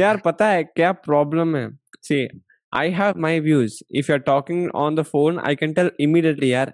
यार 0.01 0.17
पता 0.25 0.47
है 0.49 0.63
क्या 0.63 0.91
प्रॉब्लम 1.07 1.55
है 1.55 1.69
see 2.07 2.27
I 2.73 2.89
have 2.99 3.19
my 3.21 3.39
views 3.39 3.79
if 3.99 4.11
you 4.11 4.15
are 4.15 4.21
talking 4.21 4.69
on 4.85 4.95
the 4.95 5.01
phone 5.11 5.39
I 5.39 5.55
can 5.55 5.73
tell 5.73 5.91
immediately 6.07 6.51
यार 6.53 6.73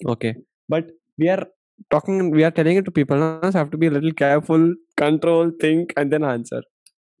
okay 0.00 0.32
but 0.70 0.90
we 1.20 1.28
are 1.28 1.44
talking 1.90 2.30
we 2.30 2.44
are 2.44 2.50
telling 2.50 2.76
it 2.78 2.84
to 2.84 2.90
people 2.90 3.16
now 3.18 3.50
so 3.50 3.58
have 3.58 3.70
to 3.70 3.78
be 3.78 3.86
a 3.86 3.90
little 3.90 4.14
careful 4.20 4.74
control 4.96 5.52
think 5.60 5.92
and 5.96 6.12
then 6.14 6.24
answer 6.30 6.62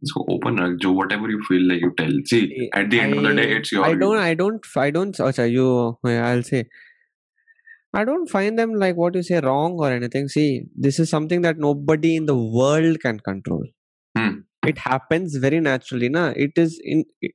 इसको 0.02 0.20
open 0.34 0.58
रख 0.58 0.74
जो 0.82 0.90
whatever 0.96 1.28
you 1.30 1.38
feel 1.46 1.64
like 1.68 1.80
you 1.84 1.88
tell 2.00 2.12
see 2.32 2.40
at 2.80 2.90
the 2.90 2.98
end 3.04 3.14
of 3.14 3.24
the 3.24 3.30
day 3.38 3.46
it's 3.54 3.72
your 3.72 3.84
I 3.84 3.88
view. 3.88 4.00
don't, 4.02 4.20
I 4.24 4.34
don't, 4.34 4.68
I 4.82 4.90
don't. 4.96 5.16
Acha, 5.28 5.46
you, 5.52 5.64
I'll 6.26 6.44
say. 6.48 6.60
I 7.98 8.04
don't 8.04 8.30
find 8.30 8.58
them 8.58 8.74
like 8.74 8.96
what 8.96 9.16
you 9.16 9.22
say 9.22 9.40
wrong 9.40 9.78
or 9.78 9.90
anything. 9.90 10.28
See, 10.28 10.62
this 10.76 11.00
is 11.00 11.10
something 11.10 11.40
that 11.42 11.58
nobody 11.58 12.14
in 12.16 12.26
the 12.26 12.36
world 12.36 13.00
can 13.00 13.18
control. 13.18 13.64
Hmm. 14.16 14.34
It 14.66 14.78
happens 14.78 15.34
very 15.36 15.58
naturally, 15.60 16.08
na. 16.08 16.32
It 16.36 16.52
is 16.56 16.80
in. 16.84 17.04
It, 17.22 17.32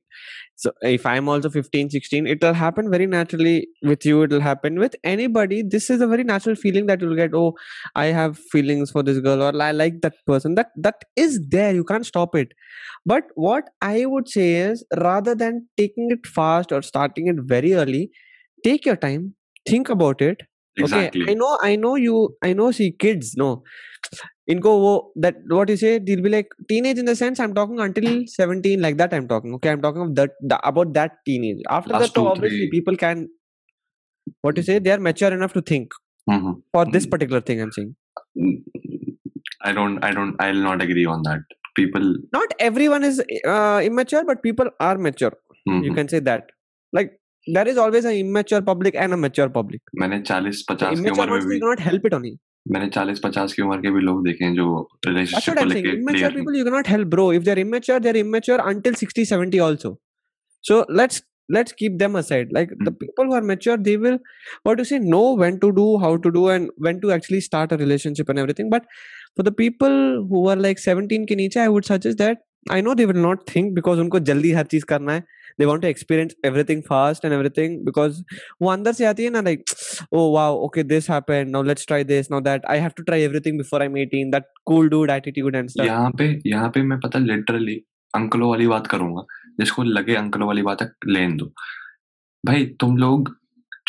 so 0.56 0.70
if 0.82 1.04
I'm 1.04 1.28
also 1.28 1.50
15, 1.50 1.90
16, 1.90 2.26
it 2.26 2.42
will 2.42 2.54
happen 2.54 2.90
very 2.90 3.06
naturally 3.06 3.66
with 3.82 4.06
you. 4.06 4.22
It 4.22 4.30
will 4.30 4.44
happen 4.46 4.78
with 4.78 4.94
anybody. 5.02 5.62
This 5.74 5.90
is 5.90 6.00
a 6.00 6.06
very 6.06 6.24
natural 6.24 6.54
feeling 6.54 6.86
that 6.86 7.00
you'll 7.00 7.16
get. 7.16 7.34
Oh, 7.34 7.54
I 7.94 8.06
have 8.18 8.38
feelings 8.54 8.90
for 8.90 9.02
this 9.02 9.20
girl, 9.28 9.42
or 9.42 9.52
I 9.68 9.72
like 9.72 10.00
that 10.02 10.14
person. 10.26 10.54
That 10.54 10.70
that 10.88 11.06
is 11.26 11.40
there. 11.56 11.74
You 11.74 11.84
can't 11.92 12.06
stop 12.12 12.40
it. 12.42 12.56
But 13.04 13.24
what 13.34 13.70
I 13.82 14.06
would 14.06 14.28
say 14.28 14.48
is 14.54 14.84
rather 15.08 15.34
than 15.34 15.68
taking 15.76 16.10
it 16.18 16.26
fast 16.40 16.72
or 16.72 16.82
starting 16.82 17.32
it 17.34 17.46
very 17.54 17.74
early, 17.74 18.10
take 18.62 18.86
your 18.86 18.96
time, 18.96 19.34
think 19.66 19.88
about 19.88 20.28
it. 20.32 20.50
Exactly 20.76 21.22
Okay, 21.22 21.32
I 21.32 21.34
know, 21.34 21.58
I 21.62 21.76
know 21.76 21.94
you, 21.96 22.36
I 22.42 22.52
know, 22.52 22.70
see, 22.70 22.92
kids, 22.92 23.34
no. 23.36 23.62
Inko 24.50 24.72
wo, 24.84 25.12
that 25.16 25.36
what 25.48 25.68
you 25.70 25.76
say, 25.76 25.98
they'll 25.98 26.22
be 26.22 26.28
like 26.28 26.48
teenage 26.68 26.98
in 26.98 27.06
the 27.06 27.16
sense 27.16 27.40
I'm 27.40 27.54
talking 27.54 27.80
until 27.80 28.24
17, 28.26 28.80
like 28.80 28.98
that 28.98 29.14
I'm 29.14 29.26
talking. 29.28 29.54
Okay, 29.54 29.70
I'm 29.70 29.80
talking 29.82 30.02
of 30.02 30.14
that, 30.16 30.30
the, 30.42 30.58
about 30.68 30.92
that 30.94 31.12
teenage. 31.26 31.62
After 31.70 31.92
Last 31.94 32.00
that, 32.14 32.14
two, 32.14 32.26
obviously 32.26 32.58
three. 32.58 32.70
people 32.70 32.96
can, 32.96 33.28
what 34.42 34.56
you 34.56 34.62
say, 34.62 34.78
they 34.78 34.90
are 34.90 34.98
mature 34.98 35.32
enough 35.32 35.52
to 35.54 35.62
think 35.62 35.92
Mhm. 36.30 36.62
for 36.72 36.84
this 36.84 37.06
Mhm. 37.06 37.10
particular 37.10 37.40
thing 37.40 37.62
I'm 37.62 37.72
saying. 37.72 37.94
I 39.62 39.72
don't 39.72 40.02
I 40.04 40.12
don't 40.12 40.36
I'll 40.40 40.62
not 40.68 40.82
agree 40.82 41.06
on 41.06 41.22
that 41.22 41.40
people 41.76 42.06
Not 42.32 42.52
everyone 42.58 43.04
is 43.04 43.20
uh, 43.46 43.80
immature, 43.84 44.24
but 44.24 44.42
people 44.42 44.70
are 44.80 44.96
mature. 44.98 45.32
you 45.66 45.74
Mhm. 45.90 45.94
can 45.98 46.08
say 46.12 46.18
that 46.28 46.50
like 46.98 47.12
there 47.46 47.68
is 47.68 47.78
always 47.84 48.04
an 48.04 48.14
immature 48.18 48.60
public 48.62 48.94
and 49.04 49.12
a 49.12 49.16
mature 49.16 49.48
public 49.56 49.80
मैंने 50.00 50.20
40 50.30 50.52
the 50.68 50.74
50 50.74 51.02
की 51.04 51.10
उम्र 51.10 51.30
में 51.30 51.46
भी 51.48 51.58
cannot 51.64 51.82
help 51.88 52.06
it 52.10 52.16
only 52.18 52.32
मैंने 52.74 52.88
40 52.96 53.20
50 53.24 53.52
की 53.52 53.62
उम्र 53.62 53.80
के 53.80 53.90
भी 53.96 54.00
लोग 54.00 54.24
देखे 54.26 54.44
हैं 54.44 54.54
जो 54.54 54.66
रिलेशनशिप 55.06 55.54
को 55.54 55.60
i'm 55.60 55.72
saying 55.74 55.86
लेके 55.86 55.98
immature 56.00 56.30
clear 56.30 56.32
people 56.38 56.58
you 56.60 56.64
cannot 56.70 56.90
help 56.94 57.10
bro 57.14 57.26
if 57.38 57.44
they're 57.48 57.62
immature 57.66 58.00
they're 58.06 58.22
immature 58.24 58.58
until 58.72 58.94
60 59.04 59.24
70 59.34 59.60
also 59.68 59.92
so 60.70 60.78
let's 61.00 61.20
let's 61.56 61.76
keep 61.82 61.98
them 62.04 62.16
aside 62.22 62.54
like 62.58 62.70
the 62.86 62.92
Mm. 62.92 63.00
people 63.00 63.26
who 63.30 63.34
are 63.38 63.42
mature 63.48 63.76
they 63.88 63.96
will 64.04 64.18
what 64.68 64.78
to 64.82 64.86
say 64.92 64.98
know 65.14 65.24
when 65.42 65.58
to 65.64 65.70
do 65.80 65.84
how 66.04 66.12
to 66.26 66.32
do 66.38 66.44
and 66.54 66.70
when 66.88 67.02
to 67.04 67.12
actually 67.18 67.42
start 67.48 67.74
a 67.76 67.80
relationship 67.84 68.32
and 68.34 68.42
everything 68.44 68.70
but 68.76 68.86
for 69.36 69.46
the 69.50 69.52
people 69.62 69.98
who 70.30 70.44
are 70.52 70.56
like 70.66 70.82
17 70.86 71.26
ke 71.32 71.38
niche 71.42 71.58
i 71.64 71.68
would 71.74 71.88
suggest 71.92 72.22
that 72.24 72.43
i 72.70 72.80
know 72.80 72.94
they 72.94 73.06
will 73.06 73.22
not 73.22 73.46
think 73.46 73.74
because 73.74 73.98
उनको 74.00 74.18
जल्दी 74.30 74.52
हर 74.52 74.64
चीज़ 74.66 74.84
करना 74.84 75.12
है 75.12 75.24
they 75.58 75.66
want 75.66 75.82
to 75.82 75.88
experience 75.88 76.34
everything 76.42 76.82
fast 76.82 77.24
and 77.24 77.34
everything 77.34 77.76
because 77.84 78.22
वो 78.62 78.70
अंदर 78.70 78.92
से 78.92 79.04
आती 79.06 79.24
है 79.24 79.30
ना 79.30 79.42
like 79.42 79.74
oh 80.12 80.24
wow 80.30 80.50
okay 80.66 80.84
this 80.92 81.06
happened 81.06 81.52
now 81.52 81.62
let's 81.62 81.86
try 81.92 82.02
this 82.02 82.30
now 82.30 82.40
that 82.40 82.68
i 82.68 82.78
have 82.78 82.94
to 82.94 83.04
try 83.04 83.20
everything 83.28 83.60
before 83.62 83.82
i'm 83.82 83.96
18 83.96 84.30
that 84.30 84.50
cool 84.70 84.88
dude 84.88 85.14
attitude 85.16 85.60
and 85.60 85.74
stuff 85.74 85.86
यहाँ 85.86 86.10
पे 86.18 86.28
यहाँ 86.46 86.68
पे 86.74 86.82
मैं 86.82 86.98
पता 87.00 87.18
लिटरली 87.18 87.80
अंकलों 88.14 88.50
वाली 88.50 88.66
बात 88.66 88.86
करूँगा 88.86 89.24
जिसको 89.60 89.82
लगे 89.82 90.14
अंकलों 90.16 90.46
वाली 90.46 90.62
बात 90.62 90.82
है 90.82 90.90
लेन 91.08 91.36
दो 91.36 91.52
भाई 92.44 92.66
तुम 92.80 92.96
लोग 92.96 93.34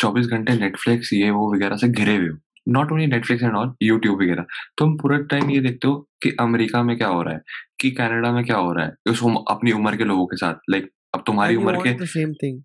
24 0.02 0.26
घंटे 0.26 0.54
नेटफ्लिक्स 0.56 1.12
ये 1.12 1.30
वो 1.30 1.52
वगैरह 1.54 1.76
से 1.76 1.88
घिरे 1.88 2.16
हुए 2.16 2.28
हो 2.28 2.38
not 2.68 2.92
only 2.92 3.06
Netflix 3.06 3.44
and 3.44 3.56
all 3.56 3.74
YouTube 3.82 4.22
वगैरह। 4.22 4.46
तुम 4.78 4.96
पूरा 4.98 5.18
टाइम 5.18 5.50
ये 5.50 5.60
देखते 5.60 5.88
हो 5.88 6.08
कि 6.22 6.36
अमेरिका 6.40 6.82
में 6.82 6.96
क्या 6.96 7.08
हो 7.08 7.22
रहा 7.22 7.34
है 7.34 7.40
कि 7.80 7.90
कनाडा 7.90 8.32
में 8.32 8.44
क्या 8.44 8.56
हो 8.56 8.72
रहा 8.72 8.84
है 8.84 8.94
उस 9.10 9.22
अपनी 9.50 9.72
उम्र 9.72 9.96
के 9.96 10.04
लोगों 10.04 10.26
के 10.26 10.36
साथ। 10.36 10.70
लाइक 10.70 10.82
like, 10.82 10.94
अब 11.14 11.22
तुम्हारी 11.26 11.56
उम्र 11.56 11.76
के 11.76 12.06
same 12.06 12.34
thing. 12.44 12.62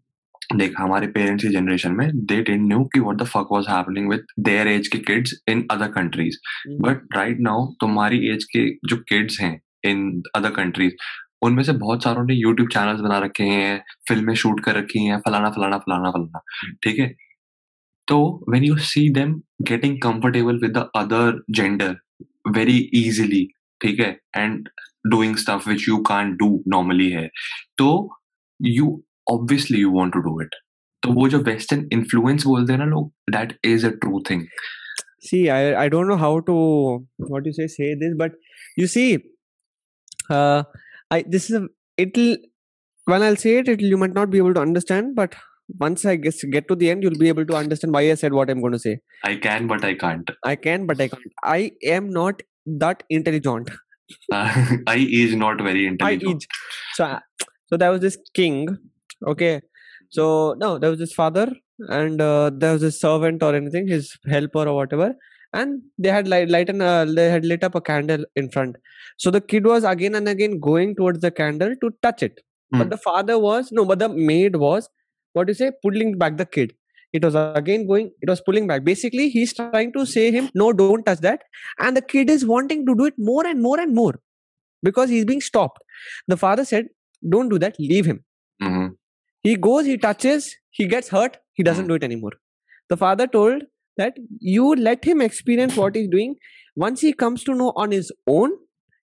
देख 0.56 0.74
हमारे 0.78 1.08
पेरेंट्स 1.08 1.44
की 1.44 1.50
जनरेशन 1.50 1.92
में 1.92 2.10
दे 2.14 2.36
डिडंट 2.36 2.68
न्यू 2.68 2.84
कि 2.84 3.00
what 3.00 3.16
the 3.16 3.24
fuck 3.24 3.48
was 3.52 3.66
happening 3.70 4.10
with 4.10 4.26
their 4.40 4.68
age 4.68 4.88
के 4.88 4.98
kids 4.98 5.34
in 5.50 5.66
other 5.72 5.88
countries. 5.88 6.38
But 6.82 7.16
right 7.16 7.38
now 7.40 7.66
तुम्हारी 7.82 8.28
एज 8.30 8.44
के 8.44 8.70
जो 8.90 8.96
किड्स 9.10 9.40
हैं 9.42 9.62
इन 9.86 10.22
अदर 10.36 10.50
कंट्रीज़ 10.50 10.94
उनमें 11.42 11.64
से 11.64 11.74
बहुत 11.74 12.04
सारों 12.04 12.24
ने 12.24 12.34
यूट्यूब 12.34 12.70
चैनल्स 12.70 13.00
बना 13.00 13.20
रखे 13.20 13.44
हैं 13.44 13.84
फ़िल्में 14.08 14.34
शूट 14.36 14.64
कर 14.64 14.76
रखी 14.76 15.06
हैं 15.06 15.18
फलाना 15.20 15.50
फलाना 15.50 15.78
फलाना 15.78 16.12
फलाना। 16.12 16.42
ठीक 16.84 17.00
है? 17.00 17.16
तो 18.11 18.19
when 18.49 18.65
you 18.65 18.77
see 18.91 19.09
them 19.15 19.33
getting 19.69 19.97
comfortable 20.03 20.59
with 20.63 20.77
the 20.79 20.89
other 20.97 21.41
gender 21.61 21.97
very 22.57 22.79
easily 22.95 23.45
ठीक 23.81 24.01
है 24.01 24.11
and 24.37 24.69
doing 25.11 25.37
stuff 25.37 25.69
which 25.69 25.89
you 25.89 25.97
can't 26.09 26.37
do 26.39 26.49
normally 26.69 27.11
है 27.11 27.29
तो 27.79 27.89
you 28.61 29.03
obviously 29.33 29.81
you 29.81 29.91
want 29.99 30.13
to 30.13 30.21
do 30.21 30.41
it 30.43 30.55
तो 31.03 31.13
वो 31.13 31.29
जो 31.29 31.39
वेस्टर्न 31.45 31.89
इन्फ्लुएंस 31.93 32.45
बोलते 32.47 32.73
हैं 32.73 32.79
ना 32.79 32.87
लोग 32.91 33.13
that 33.31 33.59
is 33.65 33.85
a 33.87 33.91
true 34.03 34.23
thing 34.31 34.47
See, 35.27 35.39
I 35.51 35.61
I 35.83 35.89
don't 35.93 36.11
know 36.11 36.17
how 36.23 36.35
to 36.49 36.55
what 37.31 37.47
you 37.49 37.53
say 37.55 37.67
say 37.75 37.87
this, 38.01 38.13
but 38.19 38.35
you 38.81 38.87
see, 38.87 39.07
uh, 40.31 40.63
I 41.11 41.25
this 41.35 41.49
is 41.51 41.57
a 41.59 41.63
it'll 41.99 42.37
when 43.07 43.23
I'll 43.23 43.41
say 43.45 43.57
it, 43.59 43.71
it'll 43.75 43.95
you 43.95 43.97
might 44.03 44.15
not 44.19 44.31
be 44.35 44.39
able 44.39 44.55
to 44.55 44.61
understand, 44.61 45.15
but 45.17 45.35
once 45.80 46.06
I 46.06 46.16
guess 46.16 46.44
get 46.44 46.68
to 46.68 46.76
the 46.76 46.90
end, 46.90 47.04
you'll 47.04 47.18
be 47.18 47.30
able 47.30 47.46
to 47.46 47.56
understand 47.56 47.94
why 47.94 48.12
I 48.12 48.16
said 48.16 48.34
what 48.34 48.50
I'm 48.50 48.62
going 48.62 48.74
to 48.74 48.80
say. 48.80 49.00
I 49.24 49.36
can, 49.36 49.68
but 49.68 49.84
I 49.84 49.94
can't. 49.94 50.30
I 50.44 50.56
can, 50.56 50.86
but 50.86 51.00
I 51.00 51.08
can't. 51.08 51.34
I 51.44 51.72
am 51.84 52.10
not 52.10 52.42
that 52.66 53.04
intelligent. 53.10 53.70
Uh, 54.30 54.76
I 54.88 54.98
is 55.10 55.34
not 55.36 55.62
very 55.62 55.88
intelligent. 55.88 56.46
So, 56.96 57.06
uh, 57.06 57.20
so 57.68 57.78
there 57.78 57.92
was 57.92 58.02
this 58.02 58.18
king. 58.34 58.78
Okay, 59.26 59.62
so 60.10 60.54
no, 60.58 60.78
there 60.78 60.90
was 60.90 61.00
this 61.00 61.14
father, 61.14 61.50
and 61.88 62.20
uh, 62.20 62.52
there 62.54 62.74
was 62.74 62.84
a 62.84 62.92
servant 62.92 63.42
or 63.42 63.56
anything, 63.56 63.88
his 63.88 64.18
helper 64.30 64.68
or 64.68 64.76
whatever. 64.76 65.14
And 65.54 65.82
they 65.98 66.10
had 66.10 66.28
light, 66.28 66.50
light 66.50 66.68
and 66.68 66.82
uh, 66.82 67.06
they 67.06 67.30
had 67.30 67.46
lit 67.46 67.64
up 67.64 67.74
a 67.74 67.80
candle 67.80 68.26
in 68.36 68.52
front. 68.52 68.76
So 69.18 69.32
the 69.32 69.40
kid 69.40 69.66
was 69.66 69.86
again 69.86 70.16
and 70.16 70.28
again 70.28 70.60
going 70.60 70.96
towards 70.96 71.20
the 71.20 71.32
candle 71.32 71.74
to 71.82 71.92
touch 72.02 72.22
it. 72.22 72.42
Mm. 72.74 72.80
But 72.80 72.84
hmm. 72.84 72.90
the 72.90 72.98
father 72.98 73.40
was 73.40 73.72
no, 73.72 73.86
but 73.86 74.00
the 74.00 74.10
maid 74.10 74.58
was 74.58 74.90
what 75.34 75.48
do 75.48 75.52
you 75.52 75.56
say, 75.56 75.72
pulling 75.82 76.18
back 76.18 76.38
the 76.38 76.46
kid. 76.46 76.74
It 77.14 77.26
was 77.26 77.36
again 77.36 77.88
going, 77.88 78.12
it 78.22 78.30
was 78.30 78.40
pulling 78.40 78.68
back. 78.68 78.84
Basically, 78.86 79.30
he's 79.30 79.54
trying 79.54 79.92
to 79.94 80.06
say 80.06 80.32
him, 80.32 80.50
no, 80.56 80.72
don't 80.72 81.06
touch 81.06 81.20
that. 81.20 81.44
And 81.80 81.98
the 81.98 82.02
kid 82.02 82.30
is 82.30 82.46
wanting 82.46 82.86
to 82.86 82.96
do 82.96 83.06
it 83.06 83.16
more 83.18 83.46
and 83.46 83.62
more 83.62 83.80
and 83.80 83.94
more 83.94 84.14
because 84.82 85.10
he's 85.10 85.26
being 85.26 85.42
stopped. 85.42 85.80
The 86.28 86.38
father 86.38 86.64
said, 86.64 86.88
don't 87.28 87.50
do 87.50 87.60
that, 87.60 87.76
leave 87.80 88.06
him. 88.06 88.24
Mm-hmm. 88.64 88.94
He 89.44 89.56
goes, 89.56 89.86
he 89.86 89.98
touches, 89.98 90.56
he 90.70 90.88
gets 90.88 91.10
hurt, 91.10 91.38
he 91.54 91.64
doesn't 91.64 91.84
mm-hmm. 91.84 91.90
do 91.90 91.96
it 91.96 92.04
anymore. 92.04 92.32
The 92.90 92.98
father 92.98 93.28
told 93.28 93.64
that 93.98 94.16
you 94.40 94.74
let 94.76 95.04
him 95.04 95.22
experience 95.22 95.76
what 95.76 95.96
he's 95.96 96.08
doing. 96.08 96.36
Once 96.76 97.02
he 97.02 97.12
comes 97.12 97.44
to 97.44 97.54
know 97.54 97.74
on 97.76 97.92
his 97.92 98.12
own, 98.26 98.52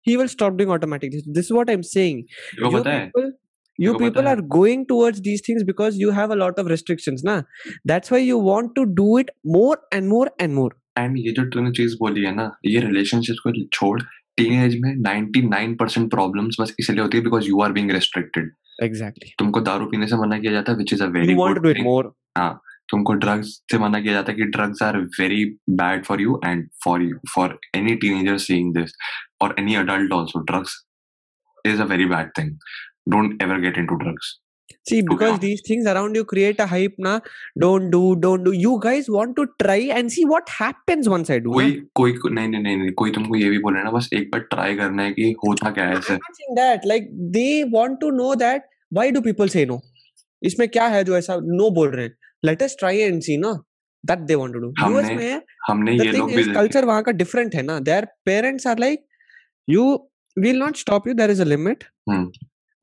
he 0.02 0.16
will 0.16 0.28
stop 0.28 0.56
doing 0.56 0.70
automatically. 0.70 1.22
This 1.26 1.46
is 1.46 1.52
what 1.52 1.68
I'm 1.68 1.82
saying. 1.82 2.26
You 2.56 2.70
people, 2.70 3.32
you 3.78 3.94
people 3.98 4.28
are 4.28 4.40
going 4.56 4.86
towards 4.86 5.22
these 5.22 5.42
things 5.46 5.64
because 5.64 5.98
you 5.98 6.10
have 6.10 6.30
a 6.30 6.36
lot 6.36 6.58
of 6.58 6.66
restrictions. 6.66 7.22
Na? 7.22 7.42
That's 7.84 8.10
why 8.10 8.18
you 8.18 8.38
want 8.38 8.74
to 8.76 8.86
do 8.86 9.16
it 9.18 9.30
more 9.46 9.78
and 9.92 10.08
more 10.08 10.26
and 10.40 10.60
more. 10.60 10.72
And 10.98 11.16
ये 11.18 11.32
जो 11.32 11.44
तूने 11.54 11.70
चीज़ 11.76 11.94
बोली 12.00 12.22
है 12.24 12.34
ना 12.34 12.44
ये 12.66 12.80
relationship 12.80 13.36
को 13.46 13.52
छोड़ 13.72 14.00
teenage 14.36 14.76
में 14.80 14.92
99% 15.02 16.08
प्रॉब्लम्स 16.10 16.56
बस 16.60 16.74
इसलिए 16.80 17.00
होती 17.00 17.18
है 17.18 17.24
because 17.24 17.48
you 17.48 17.60
are 17.62 17.72
being 17.72 17.90
restricted 17.90 18.50
Exactly. 18.84 19.28
तुमको 19.38 19.60
दारू 19.66 19.86
पीने 19.90 20.06
से 20.06 20.16
मना 20.16 20.38
किया 20.38 20.52
जाता 20.52 20.72
है 20.72 20.78
which 20.78 20.92
is 20.92 21.02
a 21.02 21.06
very 21.18 21.34
You 21.34 21.38
want 21.40 21.58
to 21.58 21.60
good 21.60 21.66
do 21.66 21.72
it 21.72 21.78
thing 21.78 21.86
more. 21.86 22.06
तुमको 22.90 23.12
ड्रग्स 23.22 23.48
से 23.70 23.78
मना 23.78 24.00
किया 24.00 24.12
जाता 24.14 24.32
है 24.32 24.36
कि 24.38 24.44
drugs 24.56 24.82
are 24.82 24.98
very 25.20 25.44
bad 25.78 26.04
for 26.04 26.20
you 26.20 26.40
and 26.46 26.66
for 26.84 27.02
you 27.02 27.18
for 27.34 27.58
any 27.76 27.94
teenager 28.04 28.36
seeing 28.38 28.74
this 28.74 28.92
और 29.42 29.54
any 29.58 29.74
adult 29.74 30.12
also 30.12 30.40
drugs 30.50 30.76
is 31.64 31.80
a 31.82 31.84
very 31.84 32.06
bad 32.06 32.30
thing 32.38 32.50
don't 33.08 33.42
ever 33.42 33.60
get 33.60 33.78
into 33.78 33.94
drugs 34.04 34.34
See, 34.88 35.02
because 35.02 35.38
these 35.42 35.62
things 35.66 35.86
around 35.90 36.16
you 36.16 36.24
create 36.24 36.60
a 36.60 36.66
hype, 36.66 36.94
na. 36.98 37.18
Don't 37.62 37.90
do, 37.90 38.00
don't 38.16 38.44
do. 38.44 38.52
You 38.52 38.78
guys 38.82 39.08
want 39.08 39.36
to 39.36 39.46
try 39.62 39.78
and 39.96 40.12
see 40.12 40.24
what 40.24 40.48
happens 40.48 41.08
once 41.12 41.30
I 41.34 41.38
do. 41.44 41.52
कोई 41.52 41.72
na. 41.72 41.82
कोई 42.00 42.12
नहीं 42.38 42.48
नहीं 42.48 42.76
नहीं 42.76 42.92
कोई 43.02 43.10
तुमको 43.18 43.36
ये 43.36 43.50
भी 43.50 43.58
बोले 43.66 43.82
ना 43.82 43.90
बस 43.96 44.08
एक 44.14 44.30
बार 44.32 44.40
ट्राई 44.54 44.76
करना 44.76 45.02
है 45.02 45.12
कि 45.18 45.34
होता 45.44 45.70
क्या 45.78 45.86
है 45.88 45.98
ऐसे 45.98 46.18
that. 46.58 46.88
Like 46.92 47.08
they 47.36 47.64
want 47.76 48.00
to 48.04 48.12
know 48.20 48.32
that 48.44 48.66
why 48.98 49.08
do 49.16 49.24
people 49.28 49.54
say 49.56 49.64
no? 49.72 49.78
इसमें 50.50 50.68
क्या 50.68 50.86
है 50.96 51.04
जो 51.04 51.16
ऐसा 51.16 51.36
no 51.60 51.70
बोल 51.80 51.90
रहे 51.90 52.04
हैं? 52.04 52.16
Let 52.50 52.66
us 52.68 52.76
try 52.82 52.94
and 53.10 53.28
see, 53.28 53.38
ना. 53.46 53.54
That 54.04 54.26
they 54.26 54.40
want 54.42 54.58
to 54.58 54.64
do. 54.66 54.74
US 54.88 55.04
हमने 55.04 55.14
में 55.14 55.42
हमने 55.68 55.98
the 55.98 56.06
ये 56.06 56.12
लोग 56.12 56.34
भी 56.34 56.44
is 56.44 56.52
culture 56.56 56.84
वहाँ 56.84 57.02
का 57.02 57.18
different 57.22 57.54
है 57.54 57.62
ना. 57.62 57.80
Their 57.92 58.04
parents 58.30 58.66
are 58.74 58.78
like, 58.88 59.08
you 59.76 59.86
will 60.36 60.60
not 60.66 60.84
stop 60.84 61.08
you. 61.08 61.22
There 61.22 61.34
is 61.38 61.48
a 61.48 61.50
limit. 61.54 61.88
Hmm 62.10 62.30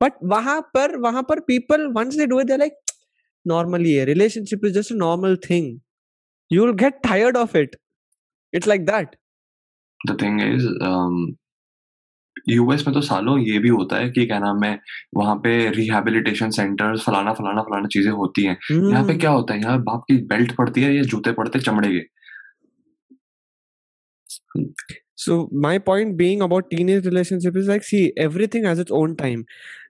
but 0.02 0.12
वहाँ 0.24 0.60
पर 0.74 0.96
वहाँ 0.96 1.22
पर 1.22 1.40
people 1.40 1.86
once 1.86 2.16
they 2.16 2.26
do 2.26 2.40
it 2.40 2.50
like 2.50 2.72
normally 3.46 4.04
relationship 4.04 4.64
is 4.64 4.72
just 4.72 4.92
normal 4.92 5.36
thing 5.36 5.80
you 6.52 6.64
will 6.66 6.74
get 6.74 6.94
tired 6.94 7.36
of 7.36 7.56
it 7.56 7.76
it's 8.54 8.68
like 8.68 8.86
that 8.86 9.16
the 10.10 10.22
thing 10.22 10.40
is 10.40 10.68
US 12.48 12.86
में 12.86 12.94
तो 12.94 13.00
सालों 13.00 13.38
ये 13.38 13.58
भी 13.58 13.68
होता 13.68 13.96
है 13.96 14.10
कि 14.10 14.26
क्या 14.26 14.38
नाम 14.38 14.64
है 14.64 14.80
वहाँ 15.14 15.36
पे 15.36 15.70
रिहेबिलिटेशन 15.70 16.50
सेंटर्स 16.50 17.02
फलाना 17.02 17.32
फलाना 17.32 17.62
फलाना 17.62 17.86
चीज़ें 17.86 18.12
होती 18.12 18.44
हैं। 18.44 18.58
mm. 18.72 18.90
यहाँ 18.90 19.04
पे 19.06 19.14
क्या 19.14 19.30
होता 19.30 19.54
है 19.54 19.60
यहाँ 19.60 19.82
बाप 19.82 20.04
की 20.08 20.16
बेल्ट 20.16 20.52
पड़ती 20.56 20.82
है 20.82 20.96
या 20.96 21.02
जूते 21.02 21.32
पड़ते 21.32 21.60
चमड़े 21.60 21.88
के। 21.88 22.00
So 25.16 25.50
my 25.60 25.78
point 25.78 26.16
being 26.16 26.42
about 26.42 26.70
teenage 26.70 27.06
relationship 27.06 27.56
is 27.56 27.68
like 27.68 27.84
see 27.84 28.14
everything 28.46 28.80
its 28.80 28.90
own 28.90 29.14
time 29.14 29.44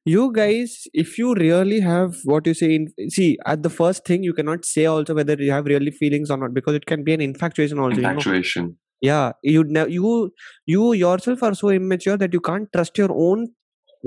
You 0.05 0.33
guys, 0.33 0.87
if 0.93 1.17
you 1.19 1.35
really 1.35 1.81
have 1.81 2.17
what 2.25 2.47
you 2.47 2.53
say, 2.55 2.75
in, 2.75 2.89
see, 3.09 3.39
at 3.47 3.63
the 3.63 3.71
first 3.71 4.05
thing, 4.05 4.23
you 4.23 4.35
cannot 4.35 4.65
say 4.67 4.85
also 4.85 5.15
whether 5.15 5.35
you 5.35 5.51
have 5.51 5.65
really 5.65 5.91
feelings 5.91 6.31
or 6.31 6.37
not 6.37 6.53
because 6.53 6.75
it 6.75 6.85
can 6.87 7.05
be 7.05 7.15
an 7.15 7.23
infatuation 7.23 7.79
also. 7.79 7.97
You 7.97 8.03
know? 8.03 8.11
infatuation 8.11 8.77
Yeah, 9.01 9.33
you 9.43 9.65
you 9.89 10.33
you 10.67 10.93
yourself 10.93 11.43
are 11.43 11.55
so 11.55 11.71
immature 11.71 12.17
that 12.19 12.33
you 12.35 12.41
can't 12.41 12.69
trust 12.73 12.99
your 12.99 13.11
own 13.13 13.49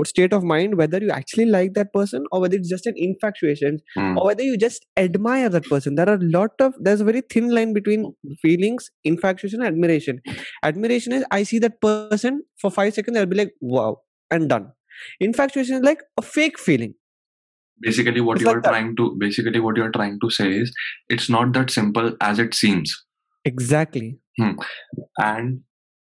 state 0.05 0.31
of 0.33 0.43
mind 0.43 0.77
whether 0.77 0.99
you 0.99 1.09
actually 1.09 1.45
like 1.45 1.73
that 1.73 1.91
person 1.91 2.25
or 2.31 2.41
whether 2.41 2.55
it's 2.55 2.69
just 2.69 2.85
an 2.85 2.93
infatuation 2.95 3.79
Hmm. 3.95 4.17
or 4.17 4.25
whether 4.27 4.43
you 4.43 4.57
just 4.57 4.85
admire 4.95 5.49
that 5.49 5.65
person 5.65 5.95
there 5.95 6.07
are 6.07 6.15
a 6.15 6.29
lot 6.37 6.51
of 6.59 6.75
there's 6.79 7.01
a 7.01 7.03
very 7.03 7.21
thin 7.21 7.49
line 7.49 7.73
between 7.73 8.13
feelings 8.41 8.91
infatuation 9.03 9.61
and 9.61 9.67
admiration 9.73 10.21
admiration 10.63 11.13
is 11.13 11.25
i 11.31 11.41
see 11.43 11.59
that 11.59 11.81
person 11.81 12.43
for 12.61 12.69
5 12.69 12.93
seconds 12.93 13.17
i'll 13.17 13.25
be 13.25 13.37
like 13.37 13.53
wow 13.59 13.97
and 14.29 14.49
done 14.49 14.71
infatuation 15.19 15.77
is 15.77 15.83
like 15.83 16.01
a 16.17 16.21
fake 16.21 16.59
feeling 16.59 16.93
basically 17.79 18.21
what 18.21 18.37
It's 18.37 18.41
you 18.41 18.47
like 18.47 18.57
are 18.57 18.61
that. 18.61 18.69
trying 18.69 18.95
to 18.95 19.15
basically 19.17 19.59
what 19.59 19.77
you 19.77 19.83
are 19.83 19.91
trying 19.91 20.19
to 20.19 20.29
say 20.29 20.51
is 20.51 20.73
it's 21.09 21.29
not 21.29 21.53
that 21.53 21.69
simple 21.69 22.11
as 22.21 22.39
it 22.39 22.53
seems 22.53 22.93
exactly 23.45 24.19
hmm. 24.39 24.53
and 25.17 25.59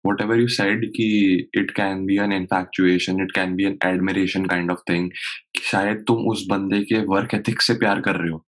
whatever 0.04 0.36
you 0.36 0.48
said 0.48 0.86
कि 0.98 1.48
it 1.54 1.74
can 1.76 2.06
be 2.06 2.18
an 2.18 2.32
infatuation 2.32 3.20
it 3.20 3.34
can 3.34 3.56
be 3.56 3.66
an 3.66 3.78
admiration 3.82 4.48
kind 4.48 4.72
of 4.72 4.80
thing 4.88 5.10
कि 5.58 5.64
शायद 5.72 6.04
तुम 6.08 6.28
उस 6.32 6.46
बंदे 6.52 6.84
के 6.92 7.02
work 7.14 7.34
ethics 7.36 7.68
से 7.68 7.74
प्यार 7.84 8.02
कर 8.08 8.16
रहे 8.22 8.30
हो 8.30 8.46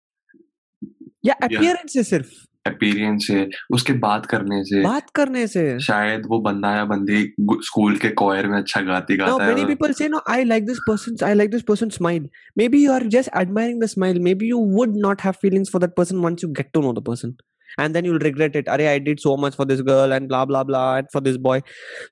yeah 1.27 1.39
appearance 1.47 1.95
is 2.01 2.09
सिर्फ़ 2.09 2.35
अपीरियंस 2.69 3.27
से 3.27 3.47
उसके 3.73 3.93
बात 4.05 4.25
करने 4.33 4.63
से 4.71 4.81
बात 4.83 5.09
करने 5.15 5.45
से 5.47 5.63
शायद 5.87 6.25
वो 6.29 6.39
बंदा 6.47 6.75
या 6.75 6.85
बंदी 6.93 7.23
स्कूल 7.69 7.97
के 8.05 8.09
कोयर 8.23 8.47
में 8.47 8.57
अच्छा 8.57 8.81
गाती 8.91 9.17
गाता 9.17 9.47
many 9.49 9.61
है 9.61 9.67
people 9.73 9.95
say, 9.99 10.09
"No, 10.15 10.21
I 10.35 10.39
like 10.53 10.67
this 10.71 10.81
person's. 10.89 11.25
I 11.29 11.33
like 11.41 11.53
this 11.57 11.67
person's 11.71 11.99
smile." 12.01 12.25
Maybe 12.61 12.81
you 12.85 12.95
are 12.97 13.05
just 13.17 13.31
admiring 13.43 13.85
the 13.85 13.91
smile. 13.93 14.19
Maybe 14.29 14.51
you 14.53 14.63
would 14.79 14.99
not 15.05 15.27
have 15.27 15.39
feelings 15.45 15.73
for 15.75 15.85
that 15.85 15.95
person 16.01 16.25
once 16.27 16.45
you 16.47 16.51
get 16.61 16.73
to 16.77 16.83
know 16.87 16.93
the 16.99 17.05
person, 17.11 17.35
and 17.77 17.99
then 17.99 18.09
you'll 18.09 18.25
regret 18.27 18.59
it. 18.61 18.73
Arey, 18.75 18.89
I 18.95 18.99
did 19.09 19.23
so 19.27 19.37
much 19.45 19.55
for 19.61 19.69
this 19.73 19.81
girl 19.91 20.17
and 20.19 20.29
blah 20.33 20.43
blah 20.53 20.63
blah 20.71 20.85
and 21.01 21.15
for 21.17 21.21
this 21.29 21.41
boy. 21.49 21.57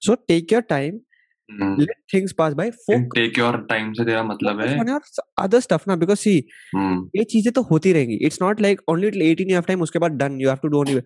So 0.09 0.17
take 0.33 0.57
your 0.57 0.63
time. 0.73 1.01
Let 1.49 1.89
things 2.11 2.33
pass 2.33 2.53
by. 2.53 2.65
Focus 2.71 3.15
take 3.15 3.37
your 3.39 3.57
time 3.69 3.91
से 3.93 4.05
तेरा 4.05 4.23
मतलब 4.23 4.61
है 4.61 5.61
stuff 5.61 5.87
now 5.87 5.95
because 5.95 6.21
see 6.27 6.41
हम्म, 6.75 7.09
ये 7.15 7.23
चीज़ें 7.23 7.51
तो 7.53 7.61
होती 7.71 7.93
रहेंगी 7.93 8.15
it's 8.25 8.41
not 8.41 8.61
like 8.61 8.81
only 8.89 9.11
till 9.11 9.21
18 9.35 9.49
you 9.51 9.57
have 9.59 9.69
time 9.69 9.81
उसके 9.83 9.99
बाद 9.99 10.11
done 10.23 10.39
you 10.41 10.49
have 10.49 10.57
to 10.61 10.67
do 10.67 10.79
only 10.79 11.01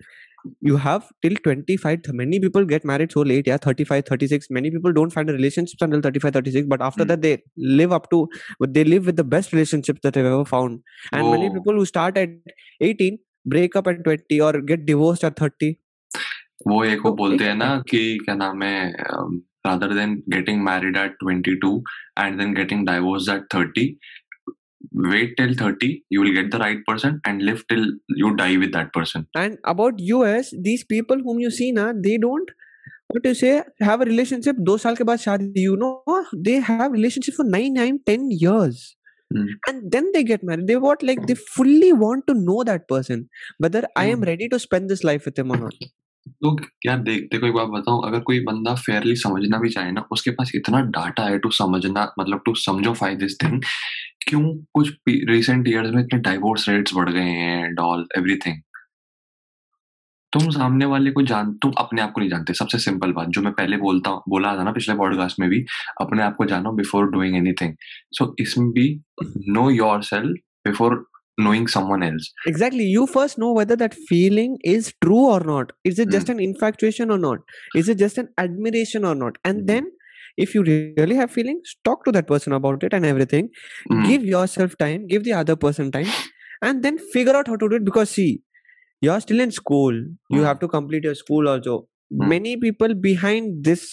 you 0.68 0.78
have 0.84 1.10
till 1.24 1.36
25 1.46 2.08
many 2.20 2.38
people 2.44 2.64
get 2.70 2.86
married 2.92 3.12
so 3.16 3.24
late 3.32 3.50
yeah 3.50 3.60
35 3.66 4.06
36 4.06 4.48
many 4.58 4.72
people 4.76 4.96
don't 4.96 5.14
find 5.16 5.34
a 5.34 5.36
relationship 5.36 5.84
until 5.88 6.02
35 6.06 6.34
36 6.38 6.72
but 6.72 6.86
after 6.88 7.04
Hmm. 7.04 7.12
that 7.12 7.22
they 7.26 7.34
live 7.82 7.94
up 7.98 8.08
to 8.14 8.22
they 8.78 8.86
live 8.88 9.12
with 9.12 9.20
the 9.22 9.26
best 9.36 9.54
relationships 9.56 10.04
that 10.08 10.18
they've 10.18 10.32
ever 10.32 10.48
found 10.54 10.80
and 11.12 11.28
oh. 11.28 11.32
many 11.36 11.52
people 11.58 11.78
who 11.82 11.86
start 11.92 12.18
at 12.24 12.34
18 12.90 13.22
break 13.46 13.78
up 13.82 13.92
at 13.94 14.04
20 14.10 14.42
or 14.48 14.52
get 14.74 14.90
divorced 14.90 15.30
at 15.32 15.46
30 15.46 15.72
वो 16.68 16.84
एक 16.86 17.00
वो 17.06 17.10
तो 17.10 17.16
बोलते 17.18 17.44
हैं 17.44 17.56
ना 17.56 17.70
कि 17.90 18.02
क्या 18.26 18.36
नाम 18.36 18.64
है 18.64 18.76
rather 19.66 19.94
than 19.94 20.24
getting 20.30 20.64
married 20.64 20.98
at 20.98 21.12
22 21.22 21.84
and 22.18 22.40
then 22.40 22.54
getting 22.54 22.86
divorced 22.86 23.30
at 23.30 23.44
30 23.52 23.98
wait 24.94 25.36
till 25.38 25.54
30 25.54 26.04
you 26.10 26.22
will 26.22 26.34
get 26.34 26.52
the 26.52 26.60
right 26.60 26.80
person 26.86 27.20
and 27.26 27.42
live 27.42 27.64
till 27.68 27.86
you 28.10 28.36
die 28.36 28.58
with 28.58 28.72
that 28.74 28.92
person. 28.94 29.28
And 29.36 29.58
about 29.64 30.00
us 30.00 30.54
these 30.60 30.84
people 30.84 31.18
whom 31.24 31.40
you 31.40 31.52
see 31.52 31.72
now 31.72 31.94
they 31.94 32.18
don't 32.18 32.50
what 33.08 33.26
you 33.26 33.34
say 33.34 33.62
have 33.82 34.02
a 34.02 34.06
relationship 34.06 34.56
those 34.60 34.82
saal 34.88 34.96
ke 34.96 35.08
baad 35.12 35.24
shadi 35.28 35.64
you 35.68 35.78
know 35.84 36.26
they 36.50 36.58
have 36.72 36.92
relationship 36.92 37.36
for 37.36 37.46
9 37.46 37.74
9 37.74 38.00
10 38.06 38.32
years. 38.32 38.96
Mm. 39.34 39.52
and 39.70 39.92
then 39.92 40.08
they 40.14 40.22
get 40.30 40.42
married. 40.44 40.68
They 40.68 40.76
want 40.76 41.04
like 41.10 41.20
they 41.28 41.36
fully 41.36 41.94
want 41.94 42.26
to 42.28 42.34
know 42.34 42.64
that 42.70 42.88
person 42.90 43.30
whether 43.66 43.82
mm. 43.84 44.02
i 44.02 44.04
am 44.14 44.18
hmm. 44.18 44.26
ready 44.30 44.50
to 44.54 44.60
spend 44.64 44.90
this 44.94 45.06
life 45.10 45.24
with 45.30 45.40
him 45.40 45.54
or 45.54 45.60
not. 45.62 45.78
तो 46.28 46.56
यार 46.86 46.98
देख 47.00 47.28
देखो 47.32 47.48
एक 47.48 47.54
बात 47.54 47.68
बताऊँ 47.68 48.02
अगर 48.08 48.20
कोई 48.20 48.40
बंदा 48.44 48.74
फेयरली 48.76 49.16
समझना 49.16 49.58
भी 49.58 49.70
चाहे 49.70 49.92
ना 49.92 50.06
उसके 50.12 50.32
पास 50.32 50.52
इतना 50.56 50.82
डाटा 50.92 51.24
है 51.24 51.40
टू 51.40 51.50
समझना 51.52 52.12
मतलब 52.20 52.42
टू 52.46 52.54
समझोफाई 52.56 53.16
दिस 53.16 53.38
थिंग 53.44 53.62
क्यों 54.28 54.42
कुछ 54.74 54.92
रिसेंट 55.08 55.68
इयर्स 55.68 55.94
में 55.96 56.04
इतने 56.04 56.20
डाइवोर्स 56.20 56.68
रेट्स 56.70 56.96
बढ़ 56.96 57.10
गए 57.10 57.30
हैं 57.30 57.66
एंड 57.66 57.80
ऑल 57.80 58.08
एवरीथिंग 58.18 58.62
तुम 60.34 60.50
सामने 60.50 60.86
वाले 60.86 61.12
को 61.12 61.22
जान 61.22 61.52
तुम 61.54 61.72
अपने 61.78 62.02
आप 62.02 62.12
को 62.12 62.20
नहीं 62.20 62.30
जानते 62.30 62.54
सबसे 62.54 62.78
सिंपल 62.80 63.12
बात 63.12 63.28
जो 63.28 63.42
मैं 63.42 63.54
पहले 63.54 63.78
बोलता 63.78 64.10
हूँ 64.10 64.22
बोला 64.30 64.56
था 64.58 64.64
ना 64.64 64.72
पिछले 64.72 64.96
पॉडकास्ट 64.96 65.40
में 65.40 65.50
भी 65.50 65.66
अपने 66.02 66.24
आप 66.24 66.36
को 66.36 66.46
जानो 66.46 66.72
बिफोर 66.72 67.10
डूइंग 67.12 67.36
एनीथिंग 67.38 67.74
सो 68.12 68.36
इसमें 68.40 68.70
भी 68.70 68.88
know 69.48 69.70
yourself 70.04 70.38
before 70.68 70.96
knowing 71.38 71.68
someone 71.68 72.04
else 72.04 72.32
exactly 72.46 72.84
you 72.86 73.06
first 73.08 73.38
know 73.38 73.52
whether 73.54 73.76
that 73.76 73.94
feeling 74.10 74.58
is 74.64 74.94
true 75.04 75.26
or 75.36 75.40
not 75.42 75.72
is 75.84 76.00
it 76.00 76.10
just 76.10 76.28
Hmm. 76.28 76.34
an 76.34 76.40
infatuation 76.40 77.12
or 77.12 77.18
not 77.18 77.40
is 77.74 77.90
it 77.90 77.98
just 77.98 78.18
an 78.18 78.30
admiration 78.38 79.06
or 79.06 79.16
not 79.16 79.38
and 79.46 79.64
Mhm. 79.64 79.68
then 79.68 79.92
if 80.38 80.56
you 80.56 80.64
really 80.64 81.16
have 81.16 81.32
feelings 81.32 81.76
talk 81.84 82.04
to 82.06 82.12
that 82.12 82.28
person 82.28 82.54
about 82.60 82.84
it 82.84 82.94
and 82.94 83.06
everything 83.06 83.50
Hmm. 83.90 84.04
give 84.10 84.24
yourself 84.26 84.78
time 84.78 85.08
give 85.08 85.24
the 85.24 85.34
other 85.34 85.56
person 85.56 85.92
time 85.92 86.12
and 86.62 86.84
then 86.84 86.98
figure 87.16 87.36
out 87.36 87.48
how 87.48 87.56
to 87.56 87.70
do 87.70 87.76
it 87.76 87.86
because 87.86 88.10
see 88.10 88.42
you're 89.02 89.20
still 89.22 89.40
in 89.40 89.52
school 89.52 89.94
you 90.30 90.42
Hmm. 90.42 90.46
have 90.50 90.60
to 90.60 90.68
complete 90.68 91.04
your 91.10 91.16
school 91.24 91.50
also 91.54 91.88
Hmm. 92.20 92.30
many 92.32 92.58
people 92.58 92.94
behind 92.94 93.64
this 93.66 93.84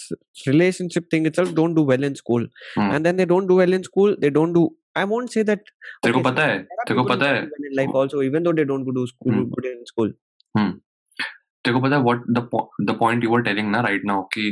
relationship 0.47 1.09
thing 1.11 1.25
itself 1.25 1.53
don't 1.59 1.75
do 1.75 1.83
well 1.91 2.03
in 2.09 2.15
school 2.15 2.45
Hmm. 2.75 2.89
and 2.93 3.05
then 3.05 3.17
they 3.17 3.25
don't 3.33 3.47
do 3.47 3.55
well 3.61 3.73
in 3.79 3.83
school 3.83 4.15
they 4.25 4.29
don't 4.39 4.53
do 4.53 4.63
i 4.99 5.03
won't 5.11 5.33
say 5.35 5.43
that 5.49 5.71
तेरे 6.03 6.13
को 6.13 6.21
पता 6.29 6.45
है 6.45 6.57
तेरे 6.63 6.95
को 6.95 7.03
पता 7.09 7.29
है 7.29 7.41
do 7.41 7.59
well 7.63 7.75
life 7.79 7.97
also 8.01 8.23
even 8.27 8.47
though 8.47 8.55
they 8.59 8.65
don't 8.71 8.89
go 8.89 8.95
to 8.99 9.05
school 9.11 9.35
Hmm. 9.35 9.49
good 9.55 9.67
in 9.71 9.83
school. 9.91 10.13
तेरे 11.65 11.73
को 11.73 11.81
पता 11.81 11.95
है 11.95 12.01
what 12.03 12.23
the 12.29 12.47
the 12.89 12.95
point 12.99 13.23
you 13.23 13.29
were 13.29 13.41
telling 13.41 13.71
ना 13.71 13.79
राइट 13.81 14.05
नाउ 14.05 14.21
कि 14.33 14.43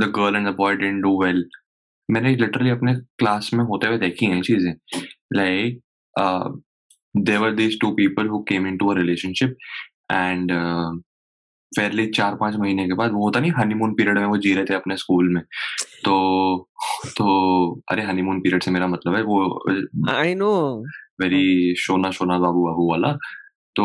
the 0.00 0.10
girl 0.16 0.36
and 0.36 0.48
the 0.48 0.54
boy 0.56 0.76
didn't 0.76 1.02
do 1.02 1.22
well 1.22 1.44
मैंने 2.08 2.34
literally 2.36 2.70
अपने 2.70 2.94
class 3.18 3.50
में 3.54 3.64
होते 3.64 3.86
हुए 3.86 3.98
देखी 3.98 4.26
हैं 4.26 4.40
चीज़ें। 4.42 4.72
Like 5.32 5.80
there 7.16 7.54
these 7.54 7.80
two 7.80 7.90
people 7.94 8.26
who 8.28 8.42
came 8.48 8.66
into 8.66 8.88
a 8.88 8.96
relationship 8.96 9.56
and 10.12 10.52
fairly 11.76 12.06
चार 12.06 12.34
पाँच 12.34 12.56
महीने 12.56 12.86
के 12.86 12.94
बाद 12.94 13.12
वो 13.12 13.24
होता 13.24 13.40
नहीं 13.40 13.50
हनीमून 13.50 13.94
पीरियड 13.94 14.18
में 14.18 14.26
वो 14.26 14.36
जी 14.36 14.54
रहे 14.54 14.64
थे 14.64 14.74
अपने 14.74 14.96
स्कूल 14.96 15.34
में। 15.34 15.42
तो 16.04 16.68
तो 17.18 17.82
अरे 17.90 18.02
हनीमून 18.02 18.40
पीरियड 18.40 18.62
से 18.62 18.70
मेरा 18.70 18.86
मतलब 18.86 19.16
है 19.16 19.22
वो 19.22 19.64
i 20.10 20.34
know 20.34 20.84
वेरी 21.20 21.74
शोना 21.78 22.10
शोना 22.10 22.38
बाबू 22.38 22.64
बाबू 22.66 22.90
वाला। 22.90 23.12
तो 23.76 23.84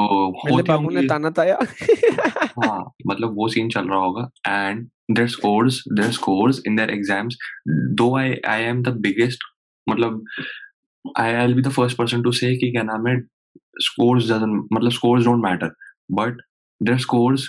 बाबू 0.64 0.90
ने 0.90 1.08
ताना 1.08 1.30
ताया। 1.30 1.56
हाँ 2.66 2.92
मतलब 3.08 3.36
वो 3.36 3.48
सीन 3.48 3.70
चल 3.70 3.88
रहा 3.88 4.00
होगा। 4.00 4.30
And 4.48 4.88
their 5.12 5.28
scores 5.28 5.84
their 5.94 6.12
scores 6.12 6.62
in 6.68 6.76
their 6.76 6.90
exams 6.90 7.38
though 7.70 8.18
I 8.18 8.34
I 8.48 8.62
am 8.62 8.84
the 8.84 8.88
biggest 8.88 9.44
मतलब 9.90 10.24
I 11.20 11.34
I 11.34 11.54
be 11.54 11.62
the 11.62 11.70
first 11.70 11.98
person 11.98 12.22
to 12.22 12.32
say 12.32 12.56
कि 12.58 12.72
क्या 12.72 12.84
नाम 12.84 13.08
है 13.08 13.20
स्कोर्स 13.80 14.32
मतलब 14.74 14.92
scores 14.92 15.26
don't 15.26 15.44
matter 15.44 15.72
but 16.12 16.42
their 16.84 16.98
scores 16.98 17.48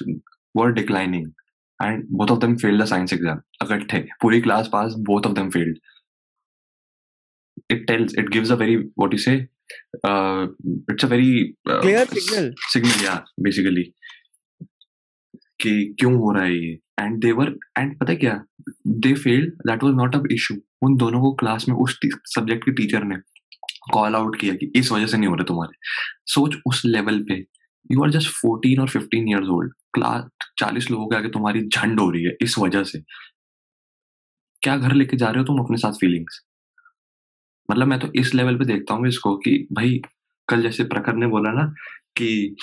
were 0.57 0.73
declining 0.73 1.31
and 1.81 2.05
both 2.11 2.31
of 2.31 2.39
them 2.39 2.57
failed 2.57 2.83
the 2.83 2.87
science 2.87 3.13
exam 3.13 3.41
इकट्ठे 3.65 4.07
पूरी 4.23 4.41
class 4.41 4.71
pass 4.73 4.95
both 5.11 5.27
of 5.27 5.35
them 5.35 5.51
failed 5.51 5.79
it 7.73 7.83
tells 7.89 8.15
it 8.21 8.31
gives 8.35 8.51
a 8.51 8.57
very 8.61 8.77
what 9.01 9.13
you 9.15 9.19
say 9.23 9.33
uh, 10.09 10.47
it's 10.93 11.05
a 11.05 11.09
very 11.09 11.33
uh, 11.69 11.81
clear 11.83 12.05
signal. 12.15 12.47
Signal 12.73 13.05
या 13.05 13.15
basically 13.41 13.83
कि 15.61 15.73
क्यों 16.01 16.13
हो 16.15 16.33
रहा 16.35 16.45
है 16.45 16.55
ये? 16.55 16.73
And 17.01 17.21
they were 17.23 17.55
and 17.79 17.99
पता 18.01 18.13
है 18.13 18.17
क्या? 18.17 18.35
They 18.87 19.13
failed 19.15 19.53
that 19.69 19.83
was 19.83 19.95
not 19.95 20.17
a 20.17 20.23
issue 20.33 20.55
उन 20.83 20.97
दोनों 20.97 21.21
को 21.21 21.33
क्लास 21.35 21.69
में 21.69 21.77
उस 21.77 21.99
सब्जेक्ट 22.35 22.65
के 22.65 22.73
टीचर 22.73 23.05
ने 23.05 23.17
कॉल 23.93 24.17
आउट 24.17 24.41
किया 24.41 24.55
कि 24.55 24.73
इस 24.77 24.93
वजह 24.93 25.07
से 25.07 25.19
नहीं 25.19 25.29
हो 25.29 25.35
रहे 25.35 25.45
तुम्हारे। 25.45 25.79
सोच 26.33 26.57
उस 26.67 26.83
लेवल 26.87 27.23
पे। 27.29 27.39
यू 27.93 28.05
आर 28.05 28.11
जस्ट 28.11 28.29
फोर्टीन 28.41 28.81
और 28.81 28.89
फिफ्टीन 28.89 29.29
ईयर्स 29.29 29.49
ओल्ड 29.59 29.73
क्लास 29.95 30.49
चालीस 30.59 30.91
लोगों 30.91 31.07
के 31.09 31.17
आगे 31.17 31.29
तुम्हारी 31.29 31.69
झंड 31.69 32.01
हो 32.01 32.11
रही 32.11 32.25
है 32.25 32.37
इस 32.43 32.59
वजह 32.59 32.83
से। 32.83 33.03
क्या 34.63 34.77
घर 34.77 34.93
लेके 34.93 35.17
जा 35.17 35.29
रहे 35.29 35.39
हो 35.39 35.45
तुम 35.45 35.59
अपने 35.59 35.77
साथ 35.77 35.93
फीलिंग्स 35.93 36.45
मतलब 37.71 37.87
मैं 37.87 37.99
तो 37.99 38.09
इस 38.15 38.35
लेवल 38.35 38.59
पे 38.59 38.65
देखता 38.65 38.95
हूँ 38.95 39.09
इसको 39.09 39.37
कि 39.37 39.69
भाई 39.73 40.01
कल 40.49 40.63
जैसे 40.63 40.85
प्रखर 40.85 41.15
ने 41.15 41.27
बोला 41.27 41.53
ना 41.53 41.65
कि 42.17 42.57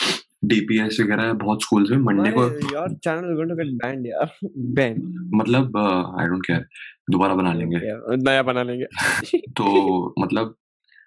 डीपीएस 0.46 0.98
वगैरह 1.02 1.34
बहुत 1.34 1.62
स्कूल्स 1.62 1.90
में 1.90 1.98
मंडे 1.98 2.32
को 2.32 2.50
channel 3.06 3.30
is 3.32 3.38
going 3.38 3.52
to 3.52 3.56
get 3.56 3.72
banned 3.84 4.06
यार 4.06 4.28
ban 4.80 5.00
मतलब 5.36 5.78
आई 6.22 6.28
डोंट 6.28 6.46
केयर 6.46 6.60
दोबारा 7.12 7.36
बना 7.36 7.54
लेंगे। 7.54 7.78
नया 8.18 8.44
बना 8.44 8.64
लेंगे। 8.64 8.86
तो 9.38 9.68
मतलब 10.20 10.56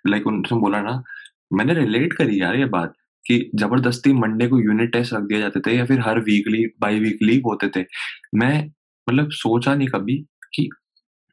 लाइक 0.07 0.27
उनसे 0.27 0.55
बोला 0.55 0.81
ना 0.81 1.03
मैंने 1.53 1.75
रिलेट 1.75 2.13
करी 2.13 2.41
यार 2.41 2.57
ये 2.57 2.65
बात 2.65 2.93
कि 3.31 3.39
ज़बरदस्ती 3.55 4.13
मंडे 4.13 4.47
को 4.49 4.61
यूनिट 4.61 4.93
टेस्ट 4.93 5.13
रख 5.15 5.23
दिए 5.23 5.39
जाते 5.39 5.61
थे 5.61 5.77
या 5.77 5.85
फिर 5.87 6.01
हर 6.01 6.21
वीकली 6.21 6.65
बाई 6.81 7.01
वीकली 7.01 7.41
होते 7.47 7.69
थे। 7.77 7.85
मैं 8.35 8.65
मतलब 9.07 9.31
सोचा 9.33 9.75
नहीं 9.75 9.89
कभी 9.89 10.17
कि 10.55 10.69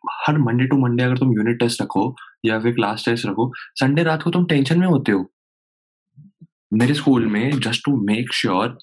हर 0.04 0.38
मंडे 0.40 0.66
टू 0.68 0.78
मंडे 0.78 1.04
अगर 1.04 1.18
तुम 1.18 1.32
यूनिट 1.34 1.60
टेस्ट 1.60 1.82
रखो 1.82 2.14
या 2.46 2.60
फिर 2.60 2.74
क्लास 2.74 3.06
टेस्ट 3.06 3.26
रखो 3.26 3.52
संडे 3.76 4.04
रात 4.04 4.24
को 4.24 4.32
तुम 4.32 4.46
टेंशन 4.46 4.80
में 4.80 4.88
होते 4.88 5.12
हो। 5.12 5.26
मेरे 6.74 6.94
स्कूल 6.94 7.26
में 7.26 7.60
जस्ट 7.60 7.86
टू 7.86 7.96
मेक 8.06 8.34
श्योर 8.34 8.78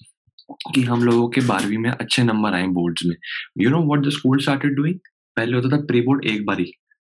कि 0.73 0.81
हम 0.83 1.03
लोगों 1.03 1.27
के 1.29 1.41
बारहवीं 1.47 1.77
में 1.77 1.89
अच्छे 1.89 2.23
नंबर 2.23 2.53
आए 2.53 2.67
बोर्ड्स 2.73 3.05
में। 3.05 3.15
You 3.57 3.69
know 3.69 3.81
what 3.85 4.05
the 4.05 4.09
school 4.11 4.39
started 4.39 4.75
doing 4.75 4.99
पहले 5.37 5.55
होता 5.55 5.69
था 5.69 5.81
प्री 5.85 6.01
बोर्ड 6.01 6.25
एक 6.25 6.45
बारी, 6.45 6.71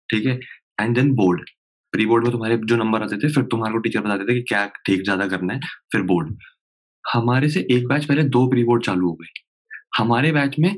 ठीक 0.10 0.26
है? 0.26 0.39
And 0.80 0.95
then 0.95 1.14
board 1.16 1.49
pre 1.94 2.06
board 2.06 2.24
में 2.24 2.32
तुम्हारे 2.32 2.58
जो 2.66 2.76
नंबर 2.78 3.04
आते 3.04 3.18
थे, 3.18 3.34
फिर 3.34 3.44
तुम्हारे 3.52 3.74
को 3.74 3.80
टीचर 3.80 4.02
बताते 4.02 4.26
थे 4.26 4.36
कि 4.36 4.42
क्या 4.50 4.66
ठीक 4.86 5.04
ज़्यादा 5.04 5.28
करना 5.28 5.54
है, 5.54 5.60
फिर 5.92 6.02
बोर्ड 6.04 6.36
हमारे 7.06 7.50
से 7.50 7.68
एक 7.72 7.88
बैच 7.88 8.06
पहले 8.06 8.24
दो 8.30 8.48
प्री 8.50 8.64
बोर्ड 8.64 8.84
चालू 8.86 9.08
हो 9.08 9.14
गए 9.14 9.39
हमारे 9.98 10.32
बैच 10.32 10.56
में 10.60 10.76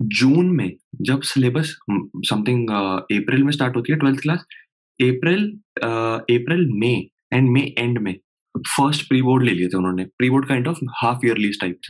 जून 0.00 0.50
में 0.56 0.70
जब 1.02 1.20
सिलेबस 1.24 1.76
समथिंग 1.90 2.70
अप्रैल 2.70 3.42
में 3.44 3.50
स्टार्ट 3.52 3.76
होती 3.76 3.92
है 3.92 3.98
ट्वेल्थ 3.98 4.20
क्लास 4.22 4.44
अप्रैल 5.00 5.44
अप्रैल 5.82 6.66
मई 6.80 7.08
एंड 7.32 7.48
मई 7.50 7.74
एंड 7.78 7.98
में 7.98 8.14
फ़र्स्ट 8.54 9.08
प्री 9.08 9.20
बोर्ड 9.22 9.44
ले 9.44 9.52
लिए 9.52 9.68
थे 9.68 9.76
उन्होंने। 9.76 10.04
Pre 10.18 10.30
board 10.30 10.46
kind 10.48 10.68
of 10.68 10.78
half 11.02 11.26
yearlies 11.26 11.60
type 11.60 11.80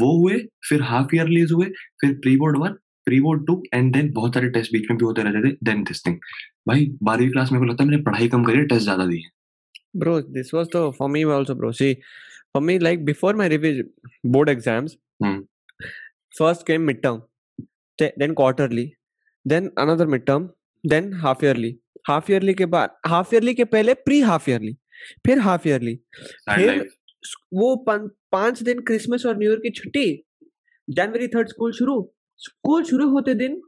वो 0.00 0.12
हुए, 0.18 0.38
फिर 0.68 0.82
हाफ़ 0.82 1.14
ईयरलीज 1.16 1.52
हुए, 1.52 1.66
फिर 2.00 2.12
pre 2.22 2.36
board 2.36 2.56
one 2.58 2.74
pre 3.06 3.20
two 3.46 3.62
and 3.74 3.92
then 3.92 4.10
बहुत 4.12 4.34
सारे 4.34 4.48
टेस्ट 4.50 4.72
बीच 4.72 4.90
में 4.90 4.98
भी 4.98 5.04
होते 5.04 5.22
रहते 5.22 5.48
थे 5.48 5.56
देन 5.64 5.82
दिस 5.84 6.06
थिंग 6.06 6.16
भाई 6.68 6.86
बारहवीं 7.02 7.30
क्लास 7.30 7.52
में 7.52 7.60
को 7.60 7.66
लगता 7.66 7.84
है 7.84 7.88
मैंने 7.90 8.02
पढ़ाई 8.02 8.28
कम 8.28 8.44
करी 8.44 8.64
टेस्ट 8.66 8.82
ज़्यादा 8.82 9.06
दिए। 9.06 9.28
Bro 9.96 10.20
this 10.32 10.54
was 10.54 10.66
the 10.76 10.90
for 10.98 11.10
me 11.10 11.22
also 11.32 11.54
bro 11.54 11.72
see 11.72 11.92
for 12.54 12.62
me 12.62 12.78
like 12.78 13.04
before 13.04 13.36
my 13.36 13.48
revise 13.48 13.84
board 14.26 14.48
exams 14.48 14.96
first 16.34 16.66
came 16.66 16.82
mid 16.82 17.02
term 17.02 17.22
then 17.98 18.34
quarterly 18.34 18.90
then 19.46 19.70
another 19.78 20.06
mid 20.06 20.24
term 20.26 20.48
then 20.84 21.12
half 21.22 21.44
yearly 21.44 21.76
half 22.08 22.32
yearly 22.32 22.54
के 22.54 22.66
बाद 22.66 22.96
half 23.06 23.34
yearly 23.34 23.54
के 23.54 23.64
पहले 23.74 23.94
pre 24.08 24.20
half 24.22 24.50
yearly 24.50 24.76
फिर 25.26 25.38
half 25.38 25.68
yearly 25.68 25.96
फिर 26.50 26.88
वो 27.54 27.74
पाँच 27.86 28.62
दिन 28.62 28.80
Christmas 28.80 29.26
और 29.26 29.36
न्यू 29.38 29.50
ईयर 29.50 29.60
की 29.60 29.70
छुट्टी 29.70 30.06
जनवरी 30.88 31.28
थर्ड 31.28 31.48
स्कूल 31.48 31.72
शुरू 31.72 32.00
स्कूल 32.40 32.84
शुरू 32.84 33.08
होते 33.10 33.34
दिन 33.34 33.60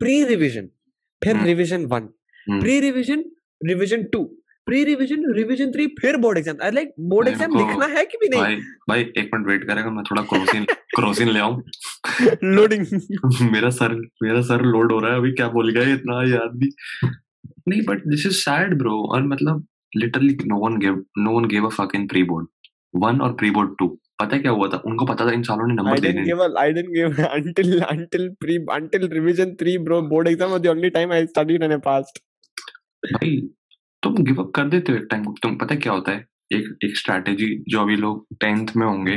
प्री 0.00 0.22
रिवीजन 0.24 0.68
फिर। 1.22 1.42
Revision 1.44 1.84
one. 1.86 2.08
Pre 2.46 2.80
revision 2.80 3.24
revision 3.66 4.02
two 4.12 4.22
pre 4.66 4.82
revision 4.84 5.22
revision 5.34 5.70
three 5.72 5.86
फिर 6.00 6.16
board 6.22 6.38
exam 6.38 6.56
I 6.62 6.70
like 6.70 6.92
board 7.10 7.28
exam 7.28 7.56
लिखना 7.58 7.86
है 7.94 8.04
कि 8.06 8.18
भी 8.20 8.28
नहीं? 8.28 8.40
भाई 8.40 8.56
भाई 8.88 9.00
एक 9.00 9.30
मिनट 9.34 9.46
वेट 9.46 9.64
करेगा 9.68 9.90
मैं 9.90 10.02
थोड़ा 10.10 10.22
क्रोसिन 10.32 10.64
क्रोसिन 10.96 11.28
ले 11.28 11.40
आऊँ। 11.40 11.62
लोडिंग 12.44 12.86
मेरा 13.52 13.70
सर 13.78 13.94
मेरा 14.22 14.42
सर 14.50 14.62
लोड 14.66 14.92
हो 14.92 14.98
रहा 14.98 15.12
है 15.12 15.18
अभी 15.18 15.32
क्या 15.32 15.48
बोल 15.48 15.70
गया 15.72 15.84
ये 15.84 15.94
इतना 15.94 16.22
याद 16.30 16.58
भी। 16.58 16.70
नहीं 17.68 17.82
but 17.86 18.06
this 18.08 18.26
is 18.26 18.34
sad 18.36 18.78
bro 18.78 19.00
और 19.14 19.22
मतलब 19.28 19.66
literally 19.96 20.36
no 20.46 20.58
one 20.66 20.78
give 20.80 21.04
no 21.18 21.38
one 21.38 21.48
give 21.48 21.66
a 21.66 21.70
fuck 21.76 21.94
in 21.94 22.06
pre 22.08 22.22
board 22.32 22.46
one 22.96 23.20
और 23.20 23.32
प्री 23.34 23.50
बोर्ड 23.50 23.74
टू 23.78 23.88
पता 24.20 24.38
क्या 24.38 24.50
हुआ 24.50 24.68
था? 24.68 24.82
उनको 24.86 25.04
पता 25.06 25.26
था 25.26 25.32
इन 25.32 25.42
सालों 25.48 25.66
ने 25.66 25.74
नंबर 25.74 26.00
देने 26.00 26.22
give 26.24 26.42
I 26.58 26.72
didn't 26.72 26.94
give 26.94 27.24
until 27.24 27.80
until 27.80 28.28
pre 28.40 28.56
until 28.72 29.08
revision 29.12 29.54
3 29.62 29.78
bro 29.84 30.00
board 30.12 30.28
exam 30.28 30.50
was 30.50 30.60
the 30.62 30.66
only 30.68 30.90
time 30.96 31.12
I 31.12 31.26
studied 31.26 31.62
and 31.62 31.72
I 31.72 31.78
passed 31.84 32.18
भाई 33.04 33.36
तुम 34.02 34.16
गिव 34.24 34.42
अप 34.42 34.50
कर 34.54 34.68
देते 34.68 34.92
हो 34.92 34.98
एक 34.98 35.06
टाइम 35.10 35.24
तुम 35.42 35.56
पता 35.58 35.74
क्या 35.74 35.92
होता 35.92 36.12
है? 36.12 36.24
एक 36.52 36.84
एक 36.84 36.96
स्ट्रेटजी 36.96 37.46
जो 37.68 37.80
अभी 37.80 37.96
लोग 37.96 38.26
10th 38.44 38.76
में 38.76 38.86
होंगे 38.86 39.16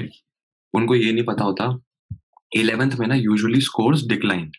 उनको 0.74 0.96
ये 0.96 1.12
नहीं 1.12 1.26
पता 1.26 1.44
होता 1.44 1.68
11th 2.58 3.00
में 3.00 3.08
ना 3.08 3.16
यूजुअली 3.16 3.62
स्कोर्स 3.62 4.06
डिक्लाइन 4.08 4.52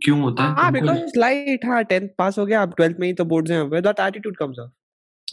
क्यों 0.00 0.20
होता 0.20 0.44
है? 0.44 0.54
हाँ 0.56 0.72
बिकॉज़ 0.72 1.18
लाइट 1.18 1.64
हाँ 1.66 1.82
10th 1.92 2.08
पास 2.18 2.38
हो 2.38 2.46
गया 2.46 2.62
अब 2.62 2.74
12th 2.80 3.00
में 3.00 3.06
ही 3.06 3.12
तो 3.14 3.24
बोर्ड्स 3.32 3.50
हैं 3.50 3.62
वेदर 3.70 3.94
एटीट्यूड 4.00 4.36
कम्स 4.36 4.58
ऑफ़ 4.58 4.70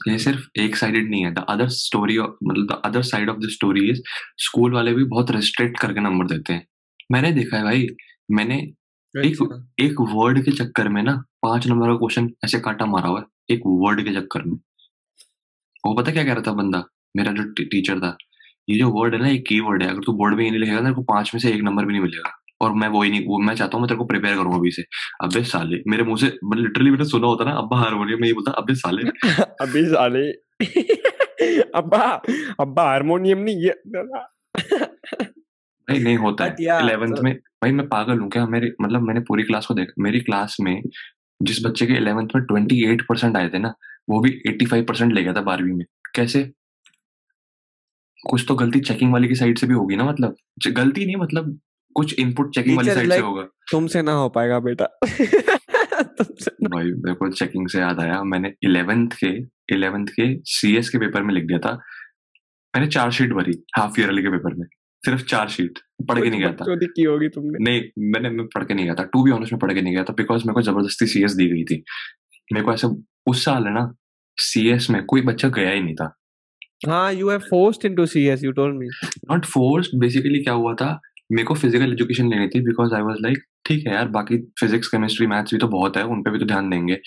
ये 0.08 0.18
सिर्फ़ 0.20 0.60
एक 0.60 0.76
साइडेड 0.76 1.10
नहीं 1.10 1.24
है. 1.26 1.32
द 1.34 1.46
अदर 1.50 1.68
स्टोरी 1.70 2.18
मतलब 2.20 2.68
the 2.72 2.82
other 2.86 3.02
side 3.02 3.30
of 3.30 3.38
the 3.38 3.50
story 3.50 3.90
is 3.90 4.02
school 4.38 4.74
वाले 4.74 4.94
भी 4.94 5.04
बहुत 5.04 5.32
रिस्ट्रिक्ट 5.32 5.80
करके 5.80 6.00
नंबर 6.00 6.28
देते 6.28 6.54
हैं. 6.54 6.66
मैंने 7.12 7.32
देखा 7.32 7.58
है 7.58 7.64
भाई 7.64 7.88
मैंने 8.32 8.58
एक 9.14 9.62
एक 9.80 10.02
वर्ड 10.02 10.44
के 10.46 10.52
चक्कर 10.52 10.90
में 10.90 11.02
ना 11.04 11.14
पाँच 11.44 11.68
नंबर 11.68 11.88
का 11.88 11.96
क्वेश्चन 11.96 12.30
ऐसे 12.46 12.60
काटा 12.60 12.86
मारा 12.86 13.10
हुआ 13.10 13.20
है 13.20 13.56
एक 13.56 13.62
वर्ड 13.66 14.04
के 14.04 14.14
चक्कर 14.16 14.44
में. 14.44 14.58
वो 15.86 15.94
पता 15.96 16.12
क्या 16.12 16.24
कह 16.24 16.34
रहा 16.34 16.44
था 16.48 16.54
बंदा? 16.54 16.84
मेरा 17.18 17.32
जो 17.32 17.44
टीचर 17.64 18.00
था. 18.00 18.16
ये 18.70 18.78
जो 18.80 18.90
वर्ड 18.90 19.14
है 19.16 19.22
ना 19.22 19.30
एक 19.30 19.46
की 19.48 19.60
वर्ड 19.60 19.84
है. 19.84 19.90
अगर 19.90 20.02
तू 20.06 20.14
बोर्ड 20.14 20.36
में 20.36 20.44
ये 20.44 20.50
नहीं 20.52 20.60
लिखेगा 20.60 20.80
ना 20.80 20.92
पाँच 21.00 21.32
में 21.34 21.42
से 21.42 21.52
एक 21.54 21.62
नंबर 21.62 21.86
भी 21.86 21.94
नहीं 21.94 22.02
मिलेगा. 22.02 22.32
और 22.62 22.74
मैं 22.74 22.88
वो 22.88 23.02
ही 23.04 23.10
नहीं 23.10 23.26
वो 23.28 23.40
मैं 23.40 23.56
चाहता 23.56 23.78
हूँ 23.78 23.82
मैं 23.82 23.88
तेरे 23.88 23.98
को 23.98 24.06
प्रिपेयर 24.06 24.36
करूँ 24.36 24.56
अभी 24.56 24.72
से। 24.72 24.84
अबे 25.24 25.44
साले 25.44 25.78
मेरे 25.88 26.04
मुँह 26.04 26.18
से 26.18 26.28
लिटरली 26.56 26.92
मैंने 26.92 27.06
सुना 27.06 27.28
होता 27.28 27.46
ना 27.46 27.52
अब्बा 27.52 27.78
हारमोनियम 27.78 28.22
में 28.22 28.28
ये 28.28 28.34
बोलता 28.34 28.52
अबे 28.52 28.76
साले। 28.76 29.10
अभी 29.62 29.86
साले। 29.86 30.32
अब्बा 31.76 32.22
अब्बा 32.60 32.84
हारमोनियम 32.84 33.40
नहीं 33.40 33.56
ये 33.58 33.74
नहीं 35.90 36.00
नहीं 36.00 36.18
होता 36.18 36.46
है। 36.46 36.56
इलेवेंथ 36.84 37.16
में 37.24 37.34
भाई 37.36 37.72
मैं 37.72 37.88
पागल 37.88 38.20
हूँ 38.20 38.30
क्या? 38.30 38.46
मेरे 38.46 38.72
मतलब 38.82 39.02
मैंने 39.02 39.20
पूरी 39.20 39.44
क्लास 39.44 39.66
को 39.66 39.74
देखा 39.74 40.04
मेरी 40.04 40.20
क्लास 40.20 40.58
में 40.62 40.82
जिस 41.42 41.66
बच्चे 41.66 41.86
के 41.86 41.94
इलेवेंथ 41.94 42.28
में 42.36 42.44
ट्वेंटी 42.46 42.84
एट 42.92 43.02
परसेंट 43.02 43.38
आए 43.38 43.50
थे 43.50 43.60
ना 43.60 43.74
वो 44.10 44.20
भी 44.22 44.42
एट्टी 44.48 44.66
फाइव 44.66 44.84
परसेंट 44.84 45.14
ले 45.14 45.24
गया 45.24 45.34
था 45.34 45.42
बारहवीं 45.42 45.74
में। 45.74 45.86
कैसे? 46.16 46.52
कुछ 48.30 48.46
तो 48.48 48.56
गलती 48.56 48.80
चेकिंग 48.80 49.14
वाले 49.14 49.28
की 49.28 49.36
साइड 49.36 49.58
से 49.58 49.68
भी 49.68 49.74
होगी 49.74 49.96
ना 49.96 50.04
मतलब। 50.04 50.36
गलती 50.68 51.06
नहीं 51.06 51.16
मतलब 51.16 51.60
कुछ 52.00 52.20
इनपुट 52.20 52.56
चेकिंग 52.56 52.78
वाली 52.78 52.92
साइड 52.92 53.12
से 53.12 53.20
होगा। 53.20 53.44
तुमसे 53.72 54.02
ना 54.02 54.12
हो 54.12 54.30
पाएगा 54.30 54.60
बेटा। 54.60 54.86
भाई 56.70 56.84
मेरे 56.84 57.14
को 57.14 57.32
चेकिंग 57.32 57.70
से 57.70 57.80
याद 57.80 58.00
आया। 58.00 58.24
मैंने 58.24 58.54
इलेवेंथ 58.64 59.10
के 59.24 59.28
इलेवेंथ 59.76 60.08
के 60.08 60.40
सीएस 60.44 60.90
के 60.90 60.98
पेपर 60.98 61.24
में 61.24 61.34
लिख 61.34 61.44
दिया 61.44 61.60
था। 61.60 61.72
मैंने 62.76 62.88
चार 62.88 63.12
शीट 63.12 63.34
भरी 63.34 63.64
हाफ़ 63.78 64.02
ईयरली 64.02 64.22
के 64.22 64.30
पेपर 64.30 64.54
में। 64.54 64.68
सिर्फ़ 65.06 65.24
चार 65.24 65.50
शीट 65.50 65.80
पढ़ 66.10 66.22
के 66.22 66.30
नहीं 66.30 66.40
गया 66.40 66.54
था। 66.54 66.66
की 66.70 67.04
होगी 67.04 67.30
तुमने। 67.30 67.72
नहीं 67.72 67.82
मैंने 68.12 68.30
मैं 68.30 68.46
पढ़ 68.46 68.64
के 68.64 68.74
नहीं 68.74 68.86
गया 68.86 68.94
था। 68.94 69.04
टू 69.04 69.24
बी 69.24 69.32
ऑनेस्ट 69.32 69.54
में 69.54 69.60
पढ़ 69.60 69.74
के 69.74 69.82
नहीं 69.82 69.94
गया 69.94 70.04
था 70.04 70.14
बिकॉज़ 70.14 70.42
मेरे 70.46 70.54
को 70.54 70.62
ज़बरदस्ती 70.62 71.08
सीएस 71.08 71.32
दी 71.32 71.48
गई 71.48 71.64
थी। 71.64 71.84
मेरे 72.54 72.66
को 72.66 72.74
ऐसे 72.74 72.88
उस 73.28 73.46
साल 73.46 73.64
है 73.64 73.74
ना 73.74 73.94
सीएस 74.38 74.90
में 74.90 75.06
कोई 75.06 75.22
बच्चा 75.22 75.50
गया 75.50 75.70
ही 75.70 75.82
नहीं 75.82 75.96
था। 75.96 76.16
हाँ 76.88 77.14
you 77.14 77.30
have 77.30 77.40
forced 77.40 77.86
into 77.86 78.06
CS 78.06 78.44
you 78.44 78.52
told 78.52 78.76
me 78.76 78.88
not 79.32 79.46
forced 79.46 80.00
basically 80.00 80.44
क्या 80.44 80.54
हुआ 80.54 80.74
था? 80.74 81.00
मेरे 81.32 81.46
को 81.46 81.54
फ़िज़िकल 81.54 81.92
एजुकेशन 81.94 82.30
लेनी 82.30 82.48
थी 82.48 82.60
बिकॉज़ 82.66 82.94
आई 82.96 83.02
वाज 83.02 83.18
लाइक 83.22 83.44
ठीक 83.66 83.86
है 83.88 83.94
यार 83.94 84.08
बाकी 84.10 84.38
फिजिक्स 84.60 84.88
केमिस्ट्री 84.88 85.28
मैथ्स 85.28 85.54
भी 85.54 85.58
तो 85.60 85.68
बहुत 85.68 85.98
है 85.98 86.04
उन 86.06 86.22
पे 86.24 86.32
भी 86.32 86.40
तो 86.40 86.46
ध्यान 86.46 86.70
देंगे। 86.70 86.98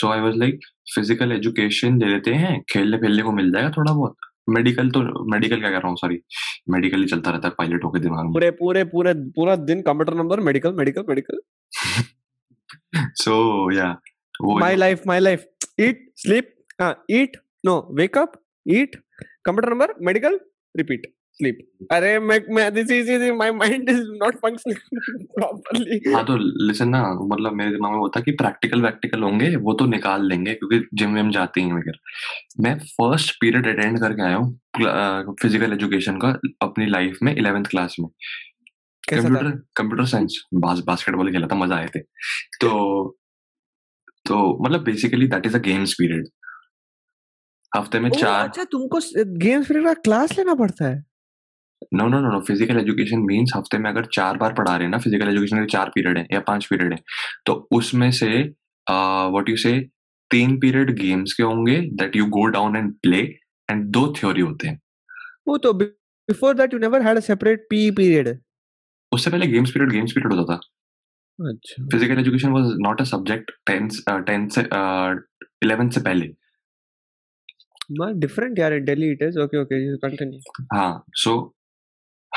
So 0.00 0.08
I 0.12 0.20
was 0.20 0.36
like 0.38 0.58
physical 0.94 1.32
education 1.32 1.98
ले 2.00 2.08
लेते 2.12 2.34
हैं 2.34 2.60
खेलने 2.72 2.98
खेलने 2.98 3.22
को 3.22 3.32
मिल 3.32 3.50
जाएगा 3.52 3.70
थोड़ा 3.76 3.92
बहुत। 3.92 4.16
मेडिकल 4.48 4.90
तो 4.90 5.00
मेडिकल 5.32 5.60
क्या 5.60 5.70
कह 5.70 5.76
रहा 5.76 5.88
हूँ 5.88 5.96
सॉरी 5.96 6.18
मेडिकल 6.70 7.00
ही 7.00 7.06
चलता 7.08 7.30
रहता 7.30 7.48
है 7.48 7.54
पायलट 7.58 7.84
होके 7.84 8.00
दिमाग 8.00 8.24
में। 8.24 8.32
पूरे 8.32 8.50
पूरे 8.60 8.84
पूरे 8.94 9.12
पूरा 9.36 9.56
दिन 9.70 9.82
computer 9.82 10.14
number 10.18 10.40
medical 10.48 10.72
medical 10.78 11.04
medical 11.08 11.40
so 13.22 13.36
या 13.76 13.90
वो 14.42 14.58
my 14.60 14.74
life 14.80 15.06
my 15.08 15.18
life 15.22 15.42
eat 15.86 15.98
sleep 16.20 16.46
uh, 16.84 16.94
eat 17.16 17.36
no 17.68 17.74
wake 17.98 18.16
up 18.20 18.36
eat 18.76 18.94
computer 19.48 19.70
number 19.72 19.88
medical 20.08 20.38
repeat 20.74 21.06
sleep. 21.40 21.88
अरे 21.92 22.18
मैं 22.18 22.40
मैं 22.50 22.70
this 22.70 22.90
is 22.90 23.08
is- 23.08 23.32
my 23.32 23.50
mind 23.52 23.90
is 23.90 24.00
not 24.22 24.38
functioning 24.46 24.80
properly. 25.38 26.14
हाँ 26.14 26.24
तो 26.26 26.36
listen 26.66 26.88
ना 26.88 27.02
मतलब 27.22 27.52
मेरे 27.52 27.70
दिमाग 27.70 27.92
में 27.92 27.98
वो 27.98 28.08
था 28.16 28.20
कि 28.20 28.32
प्रैक्टिकल 28.32 28.82
वैक्टिकल 28.82 29.22
होंगे 29.22 29.56
वो 29.56 29.72
तो 29.72 29.86
निकाल 29.86 30.28
लेंगे 30.28 30.54
क्योंकि 30.54 30.88
जिम 30.94 31.14
विम 31.14 31.30
जाते 31.30 31.60
हैं 31.60 31.72
वगैरह। 31.72 32.62
मैं 32.62 32.78
फ़र्स्ट 32.78 33.30
पीरियड 33.40 33.66
अटेंड 33.66 34.00
करके 34.00 34.22
आया 34.22 34.36
हूँ 34.36 34.60
फ़िज़िकल 35.42 35.72
एजुकेशन 35.72 36.18
का 36.18 36.28
अपनी 36.62 36.86
लाइफ 36.86 37.18
में 37.22 37.34
इलेवेंथ 37.36 37.64
क्लास 37.64 37.96
में। 38.00 38.08
कंप्यूटर 39.12 39.50
कंप्यूटर 39.76 40.04
साइंस 40.06 40.44
बास 40.54 40.78
बास्केटबॉल 40.86 41.32
खेला 41.32 41.46
था 41.46 41.54
मज़ा 41.54 41.76
आए 41.76 41.86
थे। 41.96 42.00
तो 42.60 43.16
तो 44.26 44.64
मतलब 44.64 44.80
basically 44.80 45.26
that 45.26 45.46
is 45.46 45.56
a 45.56 45.60
games 45.60 45.92
period 45.92 46.28
हफ़्ते 47.76 48.00
में 48.00 48.10
चार 48.10 48.44
अच्छा 48.44 48.64
तुमको 48.64 49.00
गेम्स 49.38 49.68
पीरियड 49.68 49.86
का 49.86 49.94
क्लास 49.94 50.38
लेना 50.38 50.54
पड़ता 50.54 50.88
है? 50.88 51.09
No 51.94 52.06
no 52.08 52.20
no 52.20 52.30
no 52.30 52.40
physical 52.40 52.78
education 52.78 53.18
means 53.20 53.52
हफ़्ते 53.56 53.78
में 53.78 53.90
अगर 53.90 54.04
चार 54.12 54.36
बार 54.36 54.52
पढ़ा 54.54 54.74
रहे 54.76 54.84
हैं 54.84 54.90
ना 54.90 54.98
फ़िज़िकल 54.98 55.28
एजुकेशन 55.28 55.60
के 55.60 55.66
चार 55.72 55.90
पीरियड 55.94 56.18
है 56.18 56.26
या 56.32 56.40
पाँच 56.48 56.66
पीरियड 56.66 56.92
है 56.92 56.98
तो 57.46 57.54
उसमें 57.72 58.10
से 58.12 58.28
व्हाट 58.86 59.48
यू 59.48 59.56
से 59.58 59.78
तीन 60.30 60.58
पीरियड 60.60 60.90
गेम्स 60.98 61.32
के 61.32 61.42
होंगे 61.42 61.80
that 62.00 62.16
you 62.16 62.26
go 62.28 62.44
down 62.48 62.76
and 62.76 62.92
play 63.02 63.20
and 63.68 63.84
दो 63.92 64.06
थ्योरी 64.18 64.40
होते 64.40 64.68
हैं। 64.68 64.80
वो 65.48 65.56
तो 65.58 65.72
before 65.74 66.54
that 66.54 66.74
you 66.74 66.78
never 66.78 67.02
had 67.02 67.16
a 67.16 67.20
separate 67.22 67.66
P 67.70 67.90
period 67.92 68.28
उससे 69.12 69.30
पहले 69.30 69.46
गेम्स 69.46 69.70
पीरियड 69.70 69.92
गेम्स 69.92 70.12
पीरियड 70.12 70.32
होता 70.32 70.54
था। 70.54 71.50
अच्छा। 71.50 71.84
Physical 71.92 72.18
education 72.20 72.52
was 72.52 72.74
not 72.80 73.00
a 73.00 73.04
subject 73.04 73.50
tenth 73.66 73.90
tenth 74.26 74.48
से 74.50 74.60
इलेवेंथ 75.64 75.90
से 75.90 76.00
पहले। 76.00 76.26
डिफरेंट 78.20 78.58
यार 78.58 78.78
Delhi 78.82 79.10
it 79.12 79.22
is 79.22 79.38
okay 79.38 79.60
okay 79.60 79.86
you 79.86 79.96
continue 80.02 80.66
हाँ 80.72 81.04
सो 81.16 81.32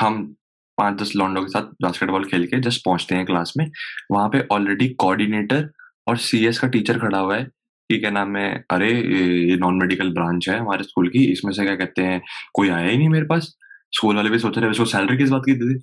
हम 0.00 0.36
पाँच 0.78 1.02
दस 1.02 1.12
लॉन्डो 1.16 1.40
के 1.40 1.48
साथ 1.48 1.62
बास्केटबॉल 1.62 2.24
खेल 2.24 2.46
के 2.46 2.60
जस्ट 2.60 2.84
पहुँचते 2.84 3.14
हैं 3.14 3.26
क्लास 3.26 3.54
में। 3.58 3.70
वहाँ 4.10 4.28
पे 4.28 4.48
ऑलरेडी 4.52 4.88
कोऑर्डिनेटर 4.88 5.70
और 6.08 6.16
सीएस 6.16 6.58
का 6.58 6.68
टीचर 6.68 6.98
खड़ा 6.98 7.18
हुआ 7.18 7.36
है 7.36 7.48
कि 7.90 8.00
क्या 8.00 8.10
नाम 8.10 8.36
है 8.36 8.64
अरे 8.70 8.92
ये 8.92 9.56
नॉन 9.56 9.74
मेडिकल 9.74 10.10
ब्रांच 10.10 10.48
है 10.48 10.58
हमारे 10.58 10.84
स्कूल 10.84 11.08
की 11.08 11.32
इसमें 11.32 11.52
से 11.52 11.64
क्या 11.64 11.76
कहते 11.76 12.02
हैं 12.02 12.22
कोई 12.54 12.68
आया 12.68 12.88
ही 12.88 12.98
नहीं 12.98 13.08
मेरे 13.08 13.26
पास? 13.26 13.56
स्कूल 13.92 14.16
वाले 14.16 14.30
भी 14.30 14.38
सोच 14.38 14.58
रहे 14.58 14.70
उसको 14.70 14.84
सैलरी 14.84 15.18
किस 15.18 15.30
बात 15.30 15.42
की 15.48 15.54
दे 15.54 15.74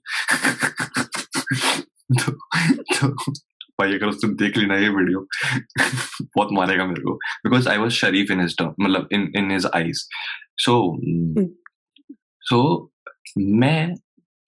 तो, 2.20 2.32
तो 2.96 3.34
भाई 3.82 3.94
अगर 3.94 4.08
उसने 4.08 4.34
देख 4.34 4.58
लेना 4.58 4.76
ये 4.76 4.90
वीडियो 4.90 5.28
बहुत 6.36 6.50
मारेगा 6.52 6.86
मेरे 6.86 7.02
को। 7.02 7.16
बिकॉज़ 7.16 7.70
आई 7.70 7.78
वॉज़ 7.78 7.94
शरीफ 7.94 8.32
इन 8.32 8.42
हिज 8.42 8.56
मतलब 8.62 9.08
in 9.12 9.32
in 9.36 9.52
his 9.52 9.68
eyes 9.76 10.08
so 10.58 11.02
सो 12.42 12.91
मैं 13.38 13.94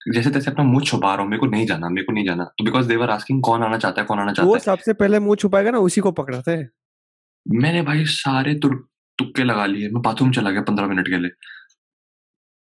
जैसे 0.00 0.30
तैसे 0.30 0.50
अपना 0.50 0.64
मुँह 0.64 0.84
छुपा 0.84 1.14
रहा 1.14 1.22
हूँ 1.22 1.30
मेरे 1.30 1.40
को 1.40 1.46
नहीं 1.46 1.66
जाना 1.66 1.88
मेरे 1.88 2.04
को 2.04 2.12
नहीं 2.12 2.24
जाना। 2.24 2.44
तो 2.44 2.64
बिकॉज़ 2.64 2.88
देवर 2.88 3.10
आस्किंग 3.10 3.42
कौन 3.42 3.62
आना 3.62 3.78
चाहता 3.78 4.00
है 4.00 4.06
कौन 4.06 4.18
आना 4.18 4.32
चाहता 4.32 4.48
वो 4.48 4.54
है। 4.54 4.60
सबसे 4.60 4.92
पहले 4.92 5.18
मुँह 5.18 5.36
छुपाएगा 5.36 5.70
ना 5.70 5.78
उसी 5.80 6.00
को 6.00 6.12
पकड़ते 6.12 6.50
हैं। 6.50 6.68
मैंने 7.46 7.82
भाई 7.82 8.04
सारे 8.06 8.54
तुक्के 8.54 9.44
लगा 9.44 9.66
लिए 9.66 9.88
मैं 9.90 10.02
बाथरूम 10.02 10.30
चला 10.32 10.50
गया 10.50 10.62
पंद्रह 10.62 10.86
मिनट 10.86 11.08
के 11.08 11.18
लिए। 11.18 11.30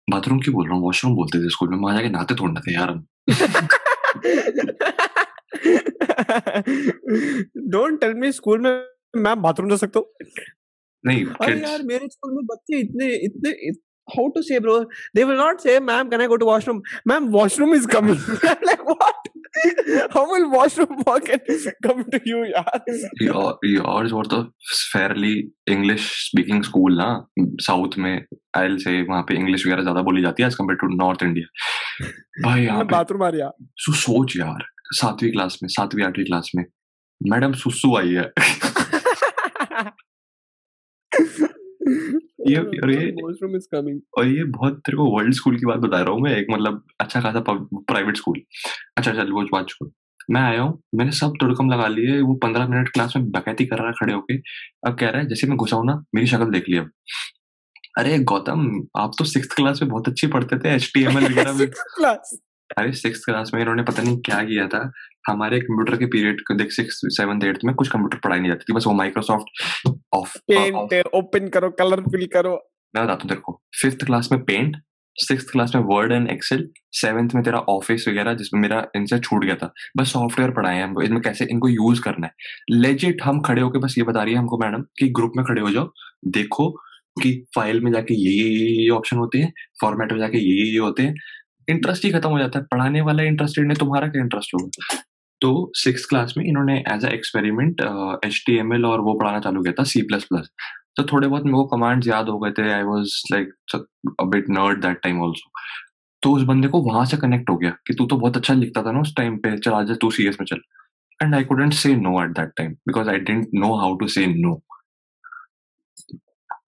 बाथरूम 0.09 0.41
क्यों 0.41 0.55
बोल 0.55 0.67
रहा 0.67 0.75
हूँ? 0.75 0.83
वॉशरूम 0.85 1.15
बोलते 1.15 1.39
थे 1.45 1.49
स्कूल 1.51 1.69
में 1.69 1.79
वहाँ 1.79 1.95
जाके 1.97 2.09
नहाते 2.09 2.35
थोड़ना 2.35 2.61
थे 2.61 2.75
यार 2.75 2.91
हम। 2.91 3.07
डोंट 7.71 8.01
टेल 8.01 8.15
मी 8.15 8.33
स्कूल 8.33 8.61
में 8.61 8.71
मैं 9.17 9.41
बाथरूम 9.43 9.71
जा 9.71 9.77
सकता 9.77 10.01
हूँ। 10.01 10.07
नहीं 11.05 11.25
अरे 11.27 11.61
यार 11.61 11.83
मेरे 11.83 12.09
स्कूल 12.09 12.33
में 12.35 12.45
बच्चे 12.47 12.79
इतने 12.81 13.07
इतने 13.25 13.51
how 14.09 14.29
to 14.35 14.43
say 14.43 14.59
bro 14.61 14.79
they 15.17 15.25
will 15.25 15.37
not 15.37 15.61
say 15.61 15.79
ma'am 15.91 16.09
can 16.09 16.21
I 16.21 16.27
go 16.27 16.37
to 16.43 16.47
washroom 16.47 16.81
ma'am 17.09 17.25
washroom 17.39 17.75
is 17.75 17.87
coming 17.95 18.19
like 18.45 18.81
what 18.89 19.29
how 20.17 20.25
will 20.35 20.45
washroom 20.55 20.97
walk 21.09 21.29
and 21.31 21.41
come 21.87 22.03
to 22.15 22.19
you 22.31 22.45
यार 22.45 22.81
your- 23.27 23.57
yours 23.75 24.13
was 24.17 24.29
the 24.35 24.41
fairly 24.95 25.35
English 25.75 26.07
speaking 26.27 26.63
school 26.69 26.97
ना 26.99 27.09
south 27.67 27.99
में 28.07 28.13
I 28.57 28.77
से 28.85 29.01
वहाँ 29.03 29.23
पे 29.29 29.35
English 29.35 29.67
वगैरह 29.67 29.83
ज़्यादा 29.83 30.03
बोली 30.11 30.23
जाती 30.23 30.43
है 30.43 30.49
as 30.49 30.55
compare 30.55 30.79
to 30.83 30.89
North 30.97 31.23
India 31.23 31.47
भाई 32.49 32.63
यहाँ 32.67 32.85
पे 32.85 32.93
बाथरूम 32.95 33.23
आ 33.25 33.29
रहा 33.37 33.51
सो 33.87 33.93
सोच 34.07 34.37
यार 34.37 34.67
सातवीं 35.01 35.31
क्लास 35.33 35.59
में 35.63 35.69
सातवीं 35.79 36.05
आठवीं 36.07 36.25
क्लास 36.25 36.51
में 36.57 36.65
मैडम 37.21 37.53
सुसु 37.65 37.97
आई 37.99 38.13
है। 38.15 38.31
ये 42.49 42.59
और 42.59 42.91
ये 42.93 43.11
वॉशरूम 43.23 43.57
इज़ 43.57 43.67
कमिंग। 43.75 44.01
और 44.19 44.27
ये 44.27 44.45
बहुत 44.53 44.79
तेरे 44.87 44.97
को 44.97 45.05
वर्ल्ड 45.17 45.35
स्कूल 45.35 45.59
की 45.59 45.67
बात 45.67 45.79
बता 45.81 46.01
रहा 46.01 46.13
हूँ 46.13 46.23
मैं 46.23 46.37
एक 46.37 46.47
मतलब 46.51 46.83
अच्छा 47.01 47.21
खासा 47.21 47.45
प्राइवेट 47.49 48.17
स्कूल। 48.17 48.41
अच्छा 48.99 49.13
चल 49.13 49.33
वो 49.33 49.43
बात 49.53 49.69
छोड़। 49.69 49.89
मैं 50.31 50.41
आया 50.41 50.61
हूँ 50.61 50.81
मैंने 50.95 51.11
सब 51.13 51.33
तुड़कम 51.41 51.71
लगा 51.71 51.87
लिए 51.89 52.21
वो 52.21 52.35
पंद्रह 52.43 52.69
मिनट 52.69 52.89
क्लास 52.89 53.13
में 53.17 53.31
बकैती 53.31 53.67
कर 53.67 53.79
रहा 53.79 53.87
है 53.87 53.93
खड़े 54.01 54.13
होके। 54.13 54.37
अब 54.87 54.97
कह 55.01 55.09
रहा 55.09 55.21
है 55.21 55.29
जैसे 55.29 55.47
मैं 55.47 55.57
घुसा 55.57 55.77
हूँ 55.77 55.87
ना 55.87 56.03
मेरी 56.15 56.27
शक्ल 56.27 56.51
देख 56.51 56.69
ली 56.69 56.79
अब। 56.79 56.91
अरे 57.99 58.19
गौतम 58.31 58.67
आप 58.99 59.13
तो 59.19 59.25
सिक्स 59.25 59.55
क्लास 59.55 59.83
में 59.83 59.91
बहुत 59.91 60.09
अच्छी 60.09 60.27
पढ़ते 60.29 60.59
थे 60.59 60.75
एच 60.75 60.91
टी 60.95 61.03
एम 61.03 61.19
एल 61.19 61.25
वगैरह 61.25 61.53
में। 61.53 61.67
क्लास 61.69 62.39
अरे 62.71 62.93
सिक्स 62.95 63.25
क्लास 63.25 63.51
में 63.55 63.61
इन्होंने 63.61 63.83
पता 63.83 64.03
नहीं 64.03 64.17
क्या 64.21 64.43
किया 64.45 64.67
था। 64.69 64.81
हमारे 65.27 65.61
कंप्यूटर 65.61 65.97
के 65.97 66.07
पीरियड 66.07 66.41
को 66.41 66.55
देख 66.55 66.73
सिक्स 66.73 67.01
सेवंथ 67.17 67.45
एट्थ 67.45 67.65
में 67.65 67.75
कुछ 67.75 67.89
कंप्यूटर 67.89 68.19
पढ़ाई 68.25 68.41
नहीं 68.41 68.51
जाती 68.51 68.65
थी 68.65 68.75
बस 68.75 68.87
वो 68.87 68.93
माइक्रोसॉफ्ट 68.95 69.89
ऑफ़ 70.15 70.37
पेंट 70.49 71.07
ओपन 71.15 71.49
करो 71.49 71.71
कलर 71.79 72.01
फिल 72.03 72.27
करो। 72.33 72.53
मैं 72.95 73.05
बताता 73.05 73.23
हूँ 73.23 73.29
तेरे 73.29 73.41
को 73.41 73.61
फिफ्थ 73.81 74.05
क्लास 74.07 74.29
में 74.33 74.43
पेंट 74.45 74.77
सिक्स 75.17 75.45
क्लास 75.51 75.75
में 75.75 75.83
वर्ड 75.85 76.13
एंड 76.13 76.29
एक्सेल 76.31 76.67
सेवंथ 76.93 77.35
में 77.35 77.43
तेरा 77.45 77.59
ऑफ़िस 77.71 78.07
वगैरह 78.09 78.35
जिसमें 78.35 78.61
मेरा 78.61 78.83
इनसे 78.97 79.19
छूट 79.19 79.45
गया 79.45 79.55
था। 79.55 79.73
बस 79.97 80.13
सॉफ्टवेयर 80.13 80.51
पढ़ाए 80.51 80.77
हैं 80.77 80.83
हमको 80.85 81.03
इनमें 81.03 81.21
कैसे 81.23 81.45
इनको 81.51 81.69
यूज़ 81.69 82.01
करना 82.03 82.27
है। 82.27 82.33
लेजिट 82.73 83.23
हम 83.23 83.41
खड़े 83.41 83.63
होके 83.63 83.79
बस 83.79 83.95
ये 83.99 84.05
बता 84.05 84.23
रही 84.23 84.35
है 84.35 84.39
हमको 84.39 84.59
मैडम 84.59 84.83
कि 84.99 85.09
ग्रुप 85.11 85.33
में 85.37 85.45
खड़े 85.47 85.61
हो 85.61 85.71
जाओ 85.71 85.91
देखो 86.29 86.71
कि 87.17 87.33
फ़ाइल 87.55 87.81
में 87.81 87.91
जाके 87.93 88.15
ये 88.15 88.33
ये 88.33 88.67
ये 88.83 88.89
ऑप्शन 88.91 89.17
होते 89.17 89.39
हैं 89.39 89.53
फॉर्मेट 89.81 90.13
में 90.13 90.19
जाके 90.19 90.39
ये 90.39 90.71
ये 90.73 90.79
होते 90.79 91.03
हैं। 91.03 91.15
इंटरेस्ट 91.69 92.05
ही 92.05 92.11
खत्म 92.11 92.31
हो 92.31 92.39
जाता 92.39 92.59
है 92.59 92.65
पढ़ाने 92.65 93.01
वाला 93.01 93.23
इंटरेस्टेड 93.25 93.67
नहीं 93.67 93.79
तुम्हारा 93.79 94.09
क्या 94.09 94.23
इंटरेस्ट 94.23 94.55
होगा? 94.55 94.97
तो 95.47 95.53
सिक्स 95.77 96.05
क्लास 96.05 96.35
में 96.37 96.45
इन्होंने 96.45 96.77
as 96.93 97.05
a 97.05 97.09
experiment 97.15 97.81
H 98.25 98.43
T 98.47 98.57
M 98.59 98.73
L 98.75 98.87
और 98.87 99.01
वो 99.01 99.15
पढ़ाना 99.19 99.41
चालू 99.41 99.63
किया 99.63 99.73
था 99.79 99.85
सी 99.91 100.03
प्लस 100.03 100.25
प्लस 100.25 100.49
तो 100.97 101.05
थोड़े 101.13 101.27
बहुत 101.29 101.45
मेरे 101.45 101.57
को 101.57 101.65
कमांड्स 101.67 102.09
याद 102.09 102.29
हो 102.29 102.39
गए 102.39 102.51
थे 102.59 102.71
I 102.73 102.83
was 102.83 103.13
like 103.33 103.53
bit 104.35 104.49
nerd 104.51 104.81
that 104.83 105.01
time 105.03 105.21
also 105.23 105.51
तो 106.23 106.33
उस 106.37 106.43
बंदे 106.43 106.69
को 106.69 106.81
वहाँ 106.83 107.05
से 107.07 107.17
कनेक्ट 107.17 107.51
हो 107.51 107.57
गया 107.57 107.71
कि 107.87 107.95
तू 107.95 108.07
तो 108.07 108.17
बहुत 108.17 108.37
अच्छा 108.37 108.55
लिखता 108.55 108.83
था 108.83 108.93
ना 108.93 109.01
उस 109.01 109.15
टाइम 109.17 109.37
पे 109.39 109.57
चल 109.59 109.73
आज 109.73 109.91
तू 110.01 110.11
सी 110.11 110.27
एस 110.29 110.37
में 110.41 110.47
चल. 110.47 110.61
And 111.21 111.35
I 111.35 111.45
couldn't 111.45 111.73
say 111.73 111.95
no 111.97 112.23
at 112.25 112.31
that 112.39 112.53
time 112.57 112.73
because 112.89 113.09
I 113.09 113.19
didn't 113.31 113.49
know 113.55 113.75
how 113.81 113.97
to 113.97 114.09
say 114.17 114.27
no 114.27 114.61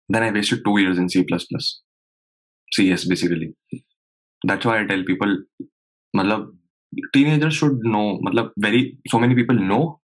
then 0.10 0.24
I 0.24 0.32
wasted 0.32 0.60
two 0.66 0.74
years 0.78 1.00
in 1.00 1.10
C++, 1.10 1.26
CS 2.72 3.04
basically. 3.06 3.48
That's 4.42 4.66
why 4.66 4.76
I 4.80 4.86
tell 4.86 5.04
people, 5.04 5.34
matlab, 6.14 6.46
teenagers 7.15 7.55
should 7.55 7.79
know, 7.83 8.19
matlab, 8.27 8.51
very, 8.59 8.99
so 9.09 9.19
many 9.19 9.35
people 9.35 9.55
know 9.55 10.01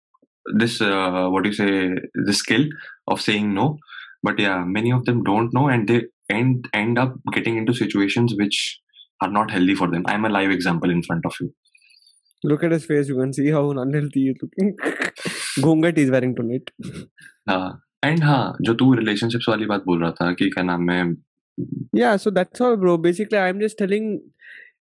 this, 0.57 0.81
uh, 0.81 1.29
what 1.29 1.45
do 1.45 1.51
you 1.51 1.55
say, 1.55 1.91
the 2.15 2.33
skill 2.33 2.67
of 3.07 3.21
saying 3.21 3.55
no. 3.55 3.79
But 4.23 4.39
yeah, 4.39 4.65
many 4.65 4.93
of 4.93 5.05
them 5.05 5.23
don't 5.23 5.53
know 5.55 5.69
and 5.69 5.89
they 5.89 6.05
end, 6.29 6.69
end 6.73 6.99
up 6.99 7.15
getting 7.33 7.57
into 7.57 7.75
situations 7.75 8.35
which 8.37 8.81
are 9.21 9.31
not 9.31 9.51
healthy 9.51 9.75
for 9.75 9.91
them. 9.91 10.05
I'm 10.07 10.25
a 10.25 10.29
live 10.29 10.51
example 10.51 10.91
in 10.91 11.03
front 11.03 11.25
of 11.25 11.35
you. 11.41 11.53
Look 12.45 12.63
at 12.63 12.73
his 12.73 12.85
face, 12.85 13.09
you 13.09 13.17
can 13.17 13.33
see 13.33 13.51
how 13.51 13.71
unhealthy 13.71 14.11
he 14.15 14.29
is 14.31 14.37
looking. 14.41 14.77
Ghungat 15.59 15.99
is 15.99 16.11
wearing 16.11 16.37
tonight. 16.37 16.71
Uh, 17.47 17.73
and 18.05 18.23
हाँ 18.25 18.57
जो 18.63 18.75
तू 18.81 18.93
relationships 18.95 19.49
वाली 19.49 19.67
बात 19.67 19.85
बोल 19.87 20.01
रहा 20.01 20.11
था 20.21 20.33
कि 20.33 20.49
क्या 20.51 20.65
नाम 20.65 20.91
है 20.91 21.03
yeah 21.97 22.17
so 22.17 22.31
that's 22.31 22.63
all 22.63 22.77
bro 22.83 22.97
basically 23.07 23.39
I 23.39 23.51
am 23.51 23.61
just 23.61 23.79
telling 23.79 24.19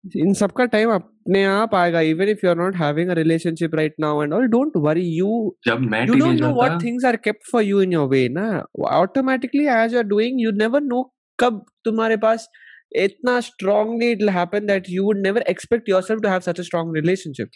इन 0.05 0.32
सबका 0.34 0.64
टाइम 0.64 0.90
अपने 0.90 1.44
आप 1.44 1.74
आएगा 1.74 2.00
even 2.00 2.28
if 2.28 2.38
you 2.44 2.50
are 2.50 2.57
not 2.57 2.76
having 2.76 3.11
a 3.11 3.14
relationship 3.14 3.74
right 3.74 3.94
now 4.00 4.22
and 4.22 4.32
all 4.34 4.46
don't 4.46 4.72
worry 4.76 5.05
you 5.09 5.28
you 5.68 5.76
don't 6.14 6.40
know 6.40 6.53
what 6.55 6.82
things 6.82 7.05
are 7.05 7.16
kept 7.16 7.50
for 7.53 7.62
you 7.62 7.82
in 7.82 7.92
your 7.92 8.09
way 8.09 8.28
ना? 8.28 8.64
Automatically 8.88 9.66
as 9.66 9.92
you 9.92 9.98
are 9.98 10.05
doing 10.05 10.40
you 10.40 10.50
never 10.50 10.80
know 10.80 11.03
कब 11.38 11.64
तुम्हारे 11.84 12.16
पास 12.16 12.48
इतना 12.96 13.38
strongly 13.40 14.11
it 14.11 14.18
will 14.18 14.30
happen 14.30 14.66
that 14.66 14.90
you 14.90 15.05
would 15.05 15.20
never 15.22 15.42
expect 15.48 15.88
yourself 15.88 16.22
to 16.22 16.28
have 16.28 16.40
such 16.40 16.61
a 16.61 16.62
strong 16.62 16.94
relationship 16.96 17.48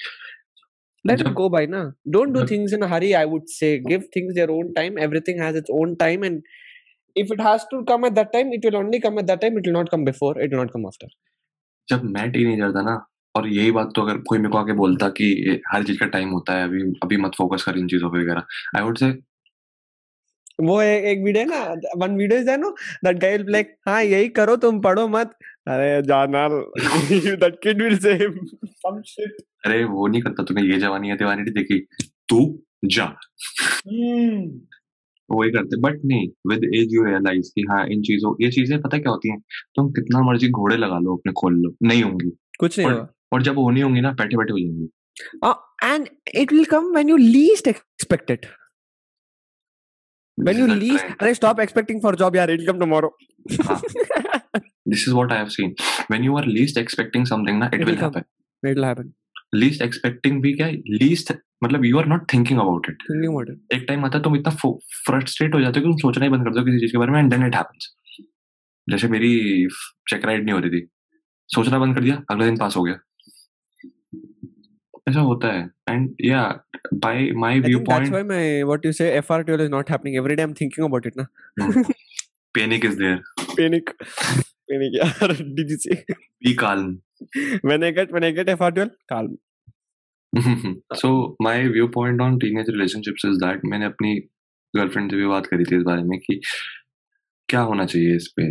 let 1.05 1.21
it 1.21 1.33
go 1.33 1.49
by 1.49 1.67
ना? 1.67 1.83
Don't 2.09 2.29
do 2.29 2.45
things 2.47 2.73
in 2.75 2.83
a 2.83 2.87
hurry 2.87 3.13
I 3.13 3.25
would 3.25 3.45
say 3.49 3.77
give 3.89 4.03
things 4.17 4.35
their 4.35 4.51
own 4.51 4.73
time 4.73 4.99
everything 4.99 5.41
has 5.41 5.57
its 5.57 5.71
own 5.75 5.95
time 5.95 6.25
and 6.25 6.43
if 7.17 7.33
it 7.33 7.41
has 7.41 7.63
to 7.71 7.83
come 7.85 8.07
at 8.07 8.13
that 8.13 8.33
time 8.33 8.53
it 8.55 8.65
will 8.65 8.77
only 8.77 8.99
come 8.99 9.19
at 9.19 9.25
that 9.25 9.41
time 9.41 9.59
it 9.59 9.67
will 9.67 9.75
not 9.75 9.89
come 9.89 10.05
before 10.05 10.43
it 10.43 10.51
will 10.51 10.59
not 10.59 10.71
come 10.71 10.87
after 10.87 11.09
जब 11.89 12.05
मैं 12.05 12.31
teenager 12.33 12.73
था 12.73 12.83
ना 12.83 12.95
और 13.35 13.49
यही 13.49 13.71
बात 13.73 13.93
तो 13.97 14.03
अगर 14.03 14.19
कोई 14.29 14.39
मेरे 14.39 14.51
को 14.51 14.59
आके 14.59 14.73
बोलता 14.73 15.09
कि 15.17 15.61
हर 15.69 15.85
चीज़ 15.85 15.99
का 16.01 16.07
टाइम 16.09 16.29
होता 16.31 16.53
है 16.59 16.65
अभी 16.65 16.83
अभी 17.03 17.17
मत 17.17 17.33
फोकस 17.39 17.63
कर 17.63 17.79
इन 17.79 17.89
चीज़ों 17.89 18.11
पे 18.11 18.23
वगैरह। 18.23 18.43
आई 18.77 18.83
वुड 18.83 18.99
से 18.99 19.11
वो 20.61 20.81
एक, 20.83 21.05
एक 21.05 21.23
वीडियो 21.25 21.45
ना 21.45 21.63
one 21.97 22.17
video 22.17 22.41
is 22.41 22.51
no 22.51 22.71
that 23.05 23.19
guy 23.19 23.37
will 23.37 23.51
like 23.53 23.75
हाँ 23.89 24.03
यही 24.03 24.29
करो 24.39 24.57
तुम 24.57 24.81
पढ़ो 24.81 25.07
मत। 25.09 25.35
अरे 25.69 26.03
जाना 26.03 26.49
that 26.49 27.59
kid 27.63 27.83
will 27.83 27.99
say 27.99 28.19
some 28.19 29.01
shit 29.07 29.43
अरे 29.67 29.83
वो 29.85 30.07
नहीं 30.07 30.23
करता 30.23 30.45
तूने 30.45 30.63
ये 30.63 30.79
जवानी 30.79 31.09
है 31.09 31.17
दीवानी 31.17 31.51
देखी। 31.51 31.79
तू 32.29 32.39
जा। 32.85 33.05
हम्म। 33.05 34.61
वही 35.31 35.51
करते 35.51 35.81
बट 35.81 36.05
नहीं 36.05 36.29
विद 36.49 36.65
एज 36.75 36.95
यू 36.95 37.05
रियलाइज़ 37.05 37.51
कि 37.55 37.65
हाँ 37.71 37.87
इन 37.93 38.03
चीज़ों 38.09 38.35
ये 38.41 38.51
चीज़ें 38.51 38.81
पता 38.81 38.99
क्या 38.99 39.13
होती 39.13 39.31
हैं 39.31 39.41
तुम 39.77 39.91
कितना 39.93 40.23
मर्ज़ी 40.31 40.49
घोड़े 40.51 40.77
लगा 40.77 40.99
लो 40.99 41.17
अपने 41.17 41.33
खोल 41.41 41.59
लो 41.63 41.75
नहीं 41.83 42.03
होंगी 42.03 42.31
कुछ 42.61 42.79
नहीं 42.79 42.89
और, 42.89 43.09
और 43.33 43.43
जब 43.43 43.59
होनी 43.59 43.81
होंगी 43.81 44.01
ना 44.01 44.13
बैठे 44.21 44.37
बैठे 44.37 44.53
हो 44.53 44.59
जाएँगी 44.59 44.89
and 45.85 46.09
it 46.35 46.53
will 46.53 46.65
come 46.71 46.93
when 46.93 47.09
you 47.09 47.17
least 47.17 47.69
expect 47.69 48.31
it 48.31 48.47
when 50.39 50.59
you 50.59 50.65
least 50.71 51.13
अरे 51.21 51.35
stop 51.35 51.61
expecting 51.61 52.01
for 52.01 52.11
job 52.23 52.35
यार 52.37 52.51
it'll 52.55 52.67
come 52.67 52.81
tomorrow 52.81 53.09
this 54.87 55.05
is 55.07 55.15
what 55.19 55.33
i 55.33 55.39
have 55.39 55.53
seen 55.53 55.71
when 56.11 56.27
you 56.27 56.37
are 56.41 56.43
least 56.49 56.81
expecting 56.81 57.25
something 57.31 57.63
na 57.63 57.69
it, 57.69 57.75
it 57.75 57.87
will, 57.87 57.95
will 57.95 58.03
happen 58.03 58.27
it 58.63 58.75
will 58.75 58.85
happen 58.85 59.15
least 59.55 59.83
expecting 59.83 60.41
भी 60.43 60.53
क्या 60.53 60.67
least 61.01 61.33
मतलब 61.65 61.85
you 61.85 61.99
are 61.99 62.07
not 62.07 62.33
thinking 62.33 62.61
about 62.61 62.87
it 62.89 63.03
thinking 63.03 63.33
about 63.33 63.51
it 63.51 63.75
एक 63.75 63.85
time 63.89 64.05
आता 64.05 64.19
है 64.19 64.25
तुम 64.25 64.37
इतना 64.37 64.51
frustrate 65.07 65.55
हो 65.55 65.61
जाते 65.61 65.81
हो 65.81 65.87
कि 65.87 65.91
तुम 65.91 65.99
सोचना 65.99 66.25
ही 66.25 66.31
बंद 66.31 66.45
कर 66.45 66.51
दो 66.51 66.65
किसी 66.65 66.79
चीज़ 66.79 66.93
के 66.93 66.99
बारे 66.99 67.13
में 67.13 67.19
एंड 67.19 67.31
देन 67.31 67.47
इट 67.47 67.57
हैपेंस 67.57 67.95
जैसे 68.91 69.09
मेरी 69.09 69.31
चेक 70.09 70.25
राइड 70.25 70.45
नहीं 70.45 70.55
हो 70.55 70.61
रही 70.61 70.71
थी। 70.71 70.87
सोचना 71.49 71.79
बंद 71.79 71.95
कर 71.95 72.03
दिया 72.03 72.23
अगले 72.31 72.45
दिन 72.45 72.57
पास 72.57 72.77
हो 72.77 72.83
गया। 72.83 72.99
ऐसा 75.09 75.21
होता 75.21 75.53
है। 75.53 75.71
एंड 75.91 76.17
या 76.25 76.43
by 76.95 77.31
my 77.37 77.61
view 77.61 77.79
point 77.79 78.01
that's 78.01 78.11
why 78.11 78.23
my 78.23 78.63
what 78.63 78.87
you 78.87 78.93
say 78.93 79.11
FRTL 79.13 79.61
is 79.61 79.71
not 79.71 79.91
happening 79.91 80.17
every 80.17 80.35
day 80.35 80.43
I 80.43 80.49
am 80.49 80.55
thinking 80.61 80.87
about 80.87 81.07
it 81.07 81.17
ना 81.17 81.27
panic 82.55 82.85
is 82.85 82.99
there 82.99 83.17
panic 83.57 83.91
panic 84.71 84.95
यार 84.95 85.33
did 85.43 85.71
you 85.71 85.77
say 85.79 86.03
be 86.47 86.55
calm. 86.63 86.87
When 87.69 87.85
I 87.87 87.91
get 87.97 88.11
when 88.15 88.25
I 88.27 88.31
get 88.39 88.49
FRTL, 88.55 88.91
calm. 90.33 90.83
so 90.95 91.37
my 91.41 91.69
viewpoint 91.69 92.21
on 92.21 92.39
teenage 92.39 92.69
relationships 92.69 93.25
is 93.25 93.39
that 93.45 93.65
मैंने 93.65 93.87
अपनी 93.87 94.15
girlfriend 94.75 95.11
से 95.11 95.17
भी 95.17 95.27
बात 95.27 95.47
करी 95.47 95.65
थी 95.65 95.77
इस 95.77 95.83
बारे 95.83 96.03
में 96.03 96.19
कि 96.19 96.41
क्या 97.49 97.61
होना 97.61 97.85
चाहिए 97.85 98.17
इस 98.17 98.33
पे। 98.37 98.51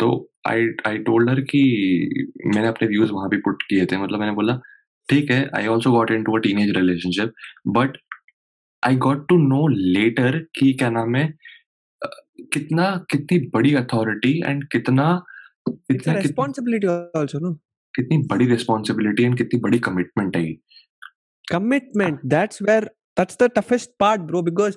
तो 0.00 0.08
आई 0.48 0.66
आई 0.86 0.98
टोल्ड 0.98 1.30
हर 1.30 1.40
कि 1.52 1.62
मैंने 2.46 2.68
अपने 2.68 2.88
व्यूज़ 2.88 3.10
वहाँ 3.12 3.28
भी 3.28 3.36
पुट 3.36 3.62
किए 3.62 3.86
थे। 3.86 3.96
मतलब 3.96 4.18
मैंने 4.20 4.32
बोला 4.34 4.58
ठीक 5.10 5.30
है 5.30 5.40
I 5.56 5.66
also 5.66 5.92
got 5.92 6.10
in 6.10 6.24
to 6.24 6.36
a 6.36 6.40
teenage 6.40 6.70
relationship 6.76 7.32
but 7.76 7.96
I 8.82 8.96
got 8.96 9.28
to 9.28 9.36
know 9.38 9.66
later 9.68 10.38
कि 10.58 10.72
क्या 10.72 10.90
नाम 10.90 11.16
है 11.16 11.26
कितना 12.52 12.90
कितनी 13.10 13.38
बड़ी 13.54 13.74
अथॉरिटी 13.74 14.32
एंड 14.46 14.64
कितना 14.72 15.06
कितना 15.68 16.14
रिस्पॉन्सिबिलिटी 16.18 16.86
आल्सो 17.20 17.38
नो 17.38 17.52
कितनी 17.94 18.18
बड़ी 18.30 18.46
रिस्पॉन्सिबिलिटी 18.46 19.22
एंड 19.22 19.36
कितनी 19.38 19.60
बड़ी 19.60 19.78
कमिटमेंट 19.88 20.36
है 20.36 20.44
commitment 21.50 22.20
that's 22.34 22.62
where 22.62 22.84
that's 23.18 23.36
the 23.42 23.50
toughest 23.56 23.90
part 24.00 24.20
bro 24.30 24.42
because 24.42 24.76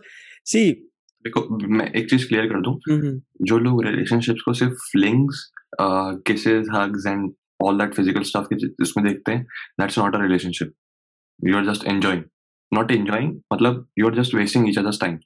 see 0.51 0.69
देखो 1.25 1.41
मैं 1.77 1.91
एक 1.91 2.09
चीज़ 2.09 2.27
क्लियर 2.27 2.45
कर 2.53 2.61
दूँ। 2.61 2.75
जो 3.47 3.57
लोग 3.59 3.83
रिलेशनशिप्स 3.85 4.41
को 4.45 4.53
सिर्फ़ 4.53 4.73
flings 4.91 5.43
kisses 6.27 6.67
hugs 6.73 7.05
and 7.07 7.31
all 7.63 7.77
that 7.79 7.93
physical 7.93 8.23
stuff 8.31 8.47
के 8.53 8.67
इसमें 8.83 9.05
देखते 9.07 9.31
हैं 9.31 9.43
that's 9.79 9.99
not 9.99 10.15
a 10.15 10.21
relationship 10.21 10.73
you 11.39 11.57
are 11.57 11.65
just 11.73 11.85
enjoying 11.87 12.23
not 12.71 12.91
enjoying 12.91 13.39
मतलब 13.53 13.85
you 13.99 14.07
are 14.07 14.15
just 14.21 14.35
wasting 14.35 14.69
each 14.69 14.77
others 14.79 15.01
time 15.01 15.19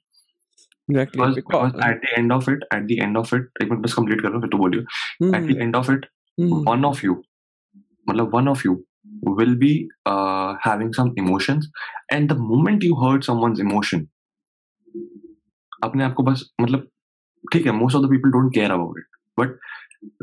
exactly 0.90 1.18
because, 1.20 1.34
because 1.38 1.74
at 1.86 1.98
the 2.02 2.12
end 2.18 2.32
of 2.34 2.46
it 2.50 2.62
at 2.74 2.84
the 2.90 2.96
end 3.06 3.18
of 3.20 3.32
it 3.36 3.62
एक 3.62 3.70
minute 3.70 3.80
बस 3.84 3.94
complete 3.94 4.20
कर 4.20 4.38
फिर 4.40 4.48
तो 4.52 4.58
बोलियो। 4.58 4.82
At 5.38 5.48
the 5.48 5.56
end 5.64 5.74
of 5.80 5.90
it 5.94 6.06
one 6.68 6.86
of 6.90 7.02
you 7.06 7.16
मतलब 8.08 8.36
one 8.36 8.48
of 8.52 8.62
you 8.66 8.76
will 9.39 9.55
be 9.55 9.89
uh, 10.05 10.55
having 10.61 10.93
some 10.93 11.13
emotions 11.17 11.69
and 12.11 12.29
the 12.29 12.35
moment 12.35 12.83
you 12.83 12.95
hurt 13.03 13.29
someone's 13.29 13.63
emotion 13.67 14.07
अपने 15.83 16.03
आप 16.03 16.13
को 16.17 16.23
बस 16.23 16.43
मतलब 16.61 16.87
ठीक 17.53 17.65
है 17.67 17.71
most 17.79 17.97
of 17.97 18.03
the 18.03 18.09
people 18.11 18.33
don't 18.35 18.53
care 18.57 18.71
about 18.75 18.99
it 19.01 19.07
but 19.41 19.55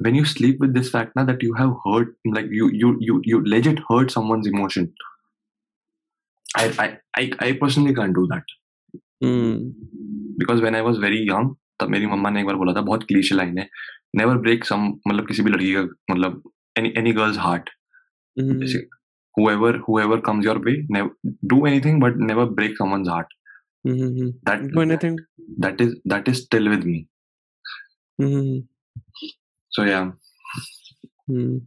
when 0.07 0.15
you 0.19 0.25
sleep 0.31 0.63
with 0.65 0.75
this 0.77 0.91
fact 0.95 1.19
now 1.19 1.25
that 1.31 1.43
you 1.47 1.57
have 1.59 1.75
hurt 1.87 2.15
like 2.37 2.55
you 2.61 2.71
you 2.83 2.93
you 3.09 3.19
you 3.33 3.41
legit 3.55 3.83
hurt 3.91 4.15
someone's 4.17 4.51
emotion 4.53 4.89
I 6.61 6.65
I 6.85 6.89
I, 7.21 7.25
I 7.49 7.53
personally 7.65 7.95
can't 8.01 8.19
do 8.21 8.27
that 8.35 8.57
because 9.23 10.61
when 10.63 10.75
I 10.75 10.81
was 10.81 10.99
very 10.99 11.19
young 11.29 11.55
तब 11.81 11.89
मेरी 11.89 12.07
मम्मा 12.07 12.31
ने 12.31 12.41
एक 12.41 12.47
बार 12.47 12.57
बोला 12.57 12.73
था 12.75 12.81
बहुत 12.83 13.03
क्लीश 13.09 13.33
line 13.33 13.59
है 13.59 13.69
never 14.17 14.37
break 14.47 14.65
some 14.65 14.87
मतलब 15.09 15.27
किसी 15.27 15.43
भी 15.43 15.51
लड़की 15.51 15.73
का 15.75 15.83
मतलब 16.11 16.43
any 16.79 16.93
any 16.99 17.13
girl's 17.13 17.39
heart 17.39 17.71
whoever 19.36 19.72
whoever 19.88 20.22
comes 20.22 20.46
your 20.46 20.60
way 20.60 20.86
never 20.90 21.10
do 21.48 21.66
anything 21.66 22.00
but 22.00 22.18
never 22.18 22.46
break 22.46 22.78
someone's 22.78 23.08
heart 23.08 23.28
mm-hmm. 23.88 24.30
that 24.44 24.68
do 24.72 24.82
anything 24.82 25.18
that 25.58 25.82
is 25.82 25.96
that 26.06 26.28
is 26.28 26.44
still 26.44 26.70
with 26.70 26.84
me 26.84 27.08
mm-hmm. 28.22 28.60
so 29.70 29.84
yeah 29.84 30.12
Hmm. 31.28 31.58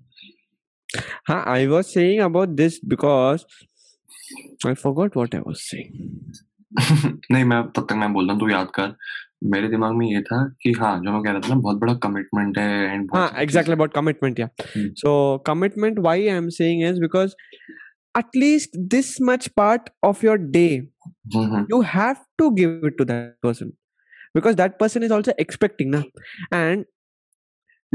Huh, 1.26 1.42
I 1.46 1.66
was 1.66 1.92
saying 1.92 2.20
about 2.20 2.56
this 2.56 2.78
because 2.78 3.44
I 4.64 4.74
forgot 4.74 5.16
what 5.16 5.34
I 5.34 5.40
was 5.40 5.62
saying. 5.62 5.96
नहीं 7.32 7.44
मैं 7.44 7.62
तब 7.72 7.86
तक 7.90 7.92
मैं 7.92 8.12
बोल 8.12 8.26
रहा 8.26 8.32
हूँ 8.32 8.40
तू 8.40 8.48
याद 8.48 8.70
कर 8.78 8.94
मेरे 9.53 9.67
दिमाग 9.69 9.95
में 9.95 10.05
ये 10.07 10.21
था 10.31 10.37
कि 10.63 10.71
हाँ 10.79 10.91
जो 11.03 11.11
मैं 11.11 11.21
कह 11.23 11.31
रहा 11.31 11.39
था 11.41 11.53
ना 11.53 11.59
बहुत 11.61 11.77
बड़ा 11.79 11.93
कमिटमेंट 12.07 12.57
है 12.57 12.93
and 12.93 13.09
Huh, 13.15 13.25
exactly 13.45 13.77
about 13.77 13.93
commitment, 13.97 14.39
yeah. 14.43 14.51
Hmm. 14.75 14.87
So 15.03 15.15
commitment, 15.49 15.99
why 16.07 16.15
I'm 16.35 16.49
saying 16.59 16.81
is 16.91 16.99
because 17.05 17.35
at 18.21 18.39
least 18.43 18.77
this 18.95 19.11
much 19.31 19.49
part 19.61 19.89
of 20.11 20.23
your 20.29 20.37
day 20.57 20.71
hmm 21.35 21.65
you 21.73 21.81
have 21.93 22.19
to 22.41 22.49
give 22.61 22.87
it 22.91 22.97
to 23.01 23.05
that 23.11 23.29
person 23.47 23.71
because 24.39 24.55
that 24.63 24.77
person 24.83 25.03
is 25.07 25.11
also 25.19 25.33
expecting 25.45 25.89
na? 25.95 26.01
and 26.59 26.85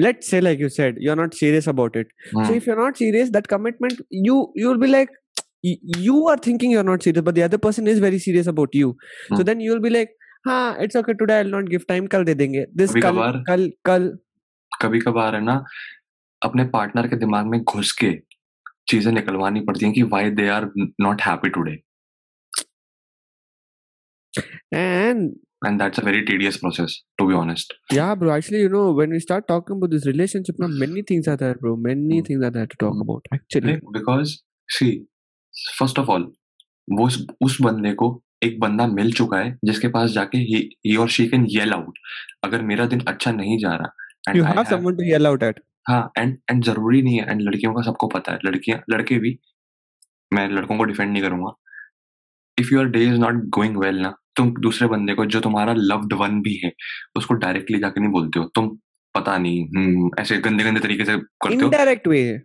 let's 0.06 0.28
say 0.32 0.40
like 0.40 0.58
you 0.64 0.68
said 0.68 0.96
you're 1.06 1.16
not 1.20 1.34
serious 1.34 1.66
about 1.66 1.96
it 1.96 2.06
so 2.32 2.52
if 2.58 2.66
you're 2.66 2.80
not 2.80 2.96
serious 2.96 3.30
that 3.36 3.48
commitment 3.52 4.00
you 4.10 4.36
you'll 4.54 4.78
be 4.84 4.90
like 4.94 5.10
y- 5.64 5.78
you 6.08 6.18
are 6.32 6.36
thinking 6.48 6.70
you're 6.76 6.88
not 6.90 7.02
serious 7.02 7.24
but 7.30 7.34
the 7.40 7.42
other 7.48 7.58
person 7.66 7.88
is 7.94 7.98
very 8.04 8.18
serious 8.26 8.46
about 8.56 8.74
you 8.82 8.90
so 9.30 9.38
Hmm. 9.38 9.46
then 9.50 9.60
you'll 9.68 9.84
be 9.88 9.90
like 9.98 10.14
ha 10.45 10.55
it's 10.85 10.95
okay 11.01 11.13
today 11.21 11.35
i'll 11.41 11.53
not 11.55 11.69
give 11.73 11.85
time 11.91 12.07
kal 12.13 12.23
de 12.29 12.35
denge 12.41 12.61
this 12.81 12.93
kal 12.95 13.01
कभी-कभार- 13.01 13.41
kal 13.49 13.65
kal 13.89 14.09
कभी 14.81 14.99
कभार 14.99 15.35
है 15.35 15.41
ना 15.43 15.53
अपने 16.41 16.63
partner 16.75 17.07
के 17.07 17.15
दिमाग 17.17 17.45
में 17.47 17.61
घुस 17.63 17.91
के 18.03 18.11
चीज़ें 18.89 19.11
निकलवानी 19.13 19.61
पड़ती 19.67 19.85
हैं 19.85 19.93
कि 19.95 20.01
why 20.13 20.29
they 20.39 20.47
are 20.55 20.69
not 21.01 21.21
happy 21.27 21.49
today 21.57 21.75
and 24.77 25.31
and 25.65 25.79
that's 25.81 25.99
a 25.99 26.03
very 26.05 26.21
tedious 26.29 26.57
process 26.63 26.99
to 27.17 27.27
be 27.27 27.33
honest 27.33 27.73
yeah 27.97 28.11
bro 28.21 28.31
actually 28.35 28.61
you 28.63 28.71
know 28.75 28.83
when 28.99 29.13
we 29.15 29.19
start 29.25 29.45
talking 29.51 29.77
about 29.79 29.93
this 29.95 30.07
relationship 30.11 30.59
now 30.63 30.69
many 30.83 31.03
things 31.11 31.29
are 31.33 31.37
there 31.43 31.57
bro 31.63 31.75
many 31.87 32.17
Hmm. 32.17 32.25
things 32.29 32.45
are 32.47 32.53
there 32.57 32.69
to 32.73 32.79
talk 32.83 32.97
Hmm. 32.97 33.05
about 33.07 33.29
actually 33.37 33.75
because 33.99 34.35
see 34.69 34.89
first 35.79 35.99
of 35.99 36.09
all 36.17 36.31
वो 36.87 37.05
उस, 37.05 37.25
उस 37.41 37.57
बंदे 37.61 37.93
को 38.03 38.09
एक 38.43 38.59
बंदा 38.59 38.87
मिल 38.87 39.13
चुका 39.13 39.37
है 39.37 39.59
जिसके 39.65 39.87
पास 39.87 40.09
जाके 40.09 40.37
ही 40.37 40.95
और 40.95 41.09
शी 41.09 41.27
कैन 41.27 41.45
येल 41.45 41.73
आउट 41.73 41.93
अगर 42.43 42.61
मेरा 42.61 42.85
दिन 42.85 43.01
अच्छा 43.07 43.31
नहीं 43.31 43.57
जा 43.57 43.75
रहा 43.75 43.93
you 44.35 44.45
I 44.45 44.47
have 44.47 44.67
have- 44.67 44.73
someone 44.73 44.97
to 44.99 45.33
yell 45.37 45.53
हाँ 45.89 46.11
एंड 46.17 46.37
एंड 46.51 46.63
ज़रूरी 46.63 47.01
नहीं 47.01 47.19
है 47.19 47.29
एंड 47.29 47.41
लड़कियों 47.41 47.73
का 47.73 47.81
सबको 47.81 48.07
पता 48.07 48.31
है। 48.31 48.39
लड़कियाँ 48.45 48.83
लड़के 48.89 49.19
भी 49.19 49.39
मैं 50.33 50.49
लड़कों 50.49 50.77
को 50.77 50.83
डिफेंड 50.83 51.13
नहीं 51.13 51.23
करूँगा। 51.23 51.51
If 52.59 52.73
your 52.73 52.85
day 52.85 53.03
is 53.03 53.13
not 53.13 53.33
going 53.33 53.77
well 53.77 53.99
ना 53.99 54.15
तुम 54.35 54.53
दूसरे 54.59 54.87
बंदे 54.87 55.13
को 55.13 55.25
जो 55.25 55.39
तुम्हारा 55.39 55.73
लव्ड 55.77 56.13
वन 56.13 56.41
भी 56.41 56.61
है 56.65 56.71
उसको 57.15 57.33
डायरेक्टली 57.33 57.79
जाके 57.79 58.01
नहीं 58.01 58.11
बोलते 58.11 58.39
हो। 58.39 58.45
तुम 58.45 58.77
पता 59.15 59.37
नहीं 59.37 59.65
हम्म, 59.65 60.09
ऐसे 60.19 60.37
गंदे 60.37 60.63
गंदे 60.63 60.79
तरीके 60.79 61.05
से 61.05 61.17
करते 61.17 61.55
हो। 61.55 61.61
Indirect 61.61 62.07
way 62.07 62.39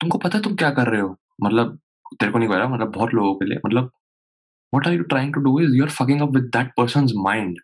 तुमको 0.00 0.18
पता 0.18 0.38
है 0.38 0.44
तुम 0.44 0.54
क्या 0.54 0.70
कर 0.70 0.86
रहे 0.86 1.00
हो? 1.00 1.16
मतलब 1.42 1.78
तेरे 2.20 2.32
को 2.32 2.38
नहीं 2.38 2.48
कह 2.48 2.56
रहा 2.56 2.68
मतलब 2.68 2.92
बहुत 2.92 3.14
लोगों 3.14 3.34
के 3.34 3.44
लिए 3.44 3.58
मतलब 3.66 3.90
are 4.86 4.92
you 4.92 5.02
trying 5.02 5.34
to 5.34 5.40
do 5.40 5.60
is 5.60 5.76
you 5.76 5.84
are 5.84 5.90
fucking 5.90 6.20
up 6.20 6.28
with 6.34 6.44
that 6.44 6.66
person's 6.76 7.12
mind 7.16 7.58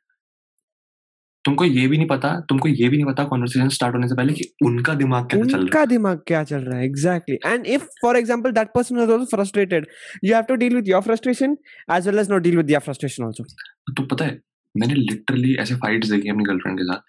तुमको 1.44 1.64
ये 1.64 1.88
भी 1.88 1.96
नहीं 1.96 2.06
पता 2.06 2.40
तुमको 2.40 2.68
ये 2.68 2.88
भी 2.88 2.96
नहीं 2.96 3.06
पता 3.06 3.24
कॉन्वर्सेशन 3.24 3.68
स्टार्ट 3.68 3.94
होने 3.94 4.08
से 4.08 4.14
पहले 4.14 4.32
कि 4.32 4.54
उनका 4.64 4.94
दिमाग 4.94 5.24
कैसे 5.24 5.42
चल 5.42 5.50
रहा 5.50 5.60
उनका 5.60 5.84
दिमाग 5.84 6.22
क्या 6.26 6.44
चल 6.44 6.56
रहा 6.56 6.78
है 6.78 6.88
exactly. 6.88 7.38
And 7.50 7.66
if 7.76 7.82
for 8.04 8.16
example 8.16 8.52
that 8.52 8.74
person 8.78 8.98
is 8.98 9.12
also 9.14 9.36
frustrated 9.36 9.86
you 10.22 10.34
have 10.34 10.46
to 10.46 10.56
deal 10.56 10.74
with 10.80 10.86
your 10.86 11.02
frustration 11.02 11.56
as 11.88 12.06
well 12.06 12.22
as 12.22 12.28
not 12.28 12.42
deal 12.42 12.56
with 12.56 12.68
their 12.68 12.82
frustration 12.88 13.26
also. 13.26 13.44
है 13.44 13.94
तो 13.94 14.06
पता 14.06 14.24
है 14.24 14.40
मैंने 14.76 14.94
लिटरली 14.94 15.54
ऐसे 15.54 15.74
फाइट्स 15.74 16.08
देखी 16.08 16.28
अपनी 16.28 16.44
गर्लफ्रेंड 16.44 16.78
के 16.78 16.84
साथ। 16.84 17.00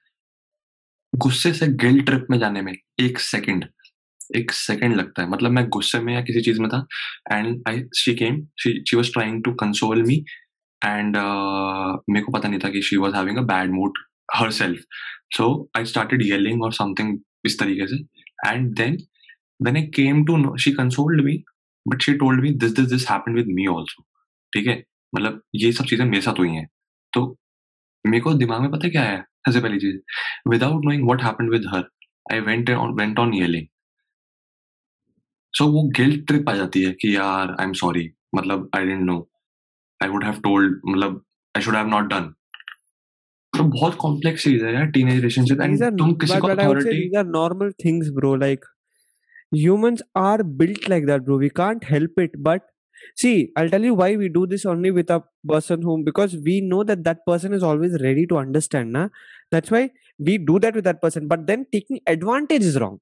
गुस्से 1.18 1.54
से 1.54 1.68
गिल 1.68 2.02
ट्रिप 2.02 2.28
में 2.30 2.40
जाने 2.40 2.62
में 2.62 2.74
एक 3.00 3.20
सेकंड 3.20 3.66
एक 4.36 4.52
सेकंड 4.52 4.96
लगता 4.96 5.22
है। 5.22 5.30
मतलब 5.30 5.52
मैं 5.52 5.70
गुस्से 5.70 6.00
में 6.00 6.14
या 6.14 6.22
किसी 6.22 6.42
चीज़ 6.42 6.62
में 6.62 6.70
था 6.70 6.86
and 7.32 7.64
I 7.68 7.84
she 7.98 8.16
came 8.16 8.48
she 8.60 8.84
she 8.90 8.98
was 8.98 9.14
trying 9.14 9.44
to 9.44 9.54
console 9.54 10.04
me 10.04 10.26
and 10.86 11.18
मेरे 12.10 12.22
को 12.22 12.32
पता 12.32 12.50
नहीं 12.50 12.60
था 12.60 12.70
कि 12.70 12.82
she 12.82 12.98
was 12.98 13.16
having 13.16 13.38
a 13.38 13.42
bad 13.42 13.72
mood 13.72 13.92
herself. 14.40 14.78
So, 15.40 15.48
i 15.78 15.82
started 15.84 16.20
yelling 16.32 16.62
और 16.62 16.74
समथिंग 16.74 17.20
इस 17.46 17.60
तरीके 17.60 17.88
से 17.88 17.96
and 18.50 18.76
then 18.76 18.98
when 19.64 19.78
i 19.78 19.86
came 20.00 20.20
to 20.26 20.36
know, 20.38 20.52
she 20.52 20.72
consoled 20.80 21.22
me, 21.26 21.36
but 21.92 22.00
she 22.04 22.14
told 22.14 22.40
me 22.40 22.50
this 22.50 22.70
this 22.70 22.86
this 22.86 23.04
happened 23.04 23.36
with 23.38 23.50
me 23.60 23.70
also. 23.70 24.06
ठीक 24.54 24.68
है? 24.68 24.84
मतलब 25.16 25.42
ये 25.56 25.72
सब 25.72 25.86
चीज़ें 25.86 26.06
मेरे 26.06 26.22
साथ 26.22 26.40
हुई 26.40 26.50
हैं। 26.50 26.70
तो 27.14 27.40
मेरे 28.08 28.22
को 28.22 28.34
दिमाग 28.34 28.62
में 28.62 28.72
पता 28.72 28.90
क्या 28.90 29.04
है? 29.04 29.22
सबसे 29.22 29.62
पहली 29.62 29.78
चीज़ 29.78 29.98
without 30.50 30.86
knowing 30.86 31.06
what 31.06 31.24
happened 31.24 31.52
with 31.52 31.64
her 31.68 31.84
I 32.34 32.40
went 32.40 32.70
on 32.70 32.94
went 32.94 33.20
on 33.20 33.34
yelling 33.34 33.66
so 35.58 35.68
वो 35.72 35.84
गिल्ट 35.98 36.26
ट्रिप 36.28 36.50
आ 36.50 36.56
जाती 36.56 36.84
है 36.84 36.92
कि 37.02 37.16
यार 37.16 37.56
आई 37.60 37.66
एम 37.66 37.74
सॉरी 37.84 38.10
मतलब 38.36 38.70
I 38.76 38.86
didn't 38.86 39.04
know 39.06 39.18
I 40.04 40.10
would 40.10 40.24
have 40.24 40.40
told 40.44 40.80
मतलब 40.86 41.24
I 41.56 41.64
should 41.64 41.76
have 41.76 41.88
not 41.88 42.10
done 42.14 42.34
तो 43.58 43.64
बहुत 43.64 43.96
कॉम्प्लेक्स 44.02 44.44
चीज़ 44.44 44.66
है 44.66 44.74
यार 44.74 44.86
टीनेज 44.98 45.16
रिलेशनशिप 45.16 45.62
एंड 45.62 45.84
तुम 46.00 46.14
किसी 46.22 46.40
को 46.40 46.48
authority 46.48 46.98
these 46.98 47.18
are 47.22 47.28
normal 47.32 47.74
things 47.86 48.12
bro 48.20 48.34
like 48.44 48.68
humans 49.62 50.04
are 50.26 50.44
built 50.62 50.88
like 50.94 51.08
that 51.10 51.26
bro 51.26 51.40
we 51.42 51.50
can't 51.62 51.90
help 51.94 52.22
it 52.26 52.38
but 52.48 52.70
see 53.22 53.34
I'll 53.58 53.72
tell 53.74 53.88
you 53.90 53.94
why 54.02 54.10
we 54.22 54.30
do 54.38 54.46
this 54.54 54.66
only 54.74 54.92
with 54.98 55.14
a 55.16 55.20
person 55.52 55.82
whom 55.88 56.06
because 56.10 56.36
we 56.48 56.56
know 56.72 56.84
that 56.92 57.04
that 57.10 57.26
person 57.26 57.58
is 57.60 57.64
always 57.72 57.98
ready 58.02 58.26
to 58.34 58.38
understand 58.42 58.98
na 58.98 59.08
that's 59.56 59.74
why 59.76 59.82
we 60.20 60.38
do 60.52 60.60
that 60.66 60.80
with 60.80 60.88
that 60.90 61.02
person 61.02 61.28
but 61.34 61.48
then 61.48 61.66
taking 61.78 62.02
advantage 62.16 62.68
is 62.72 62.80
wrong 62.84 63.00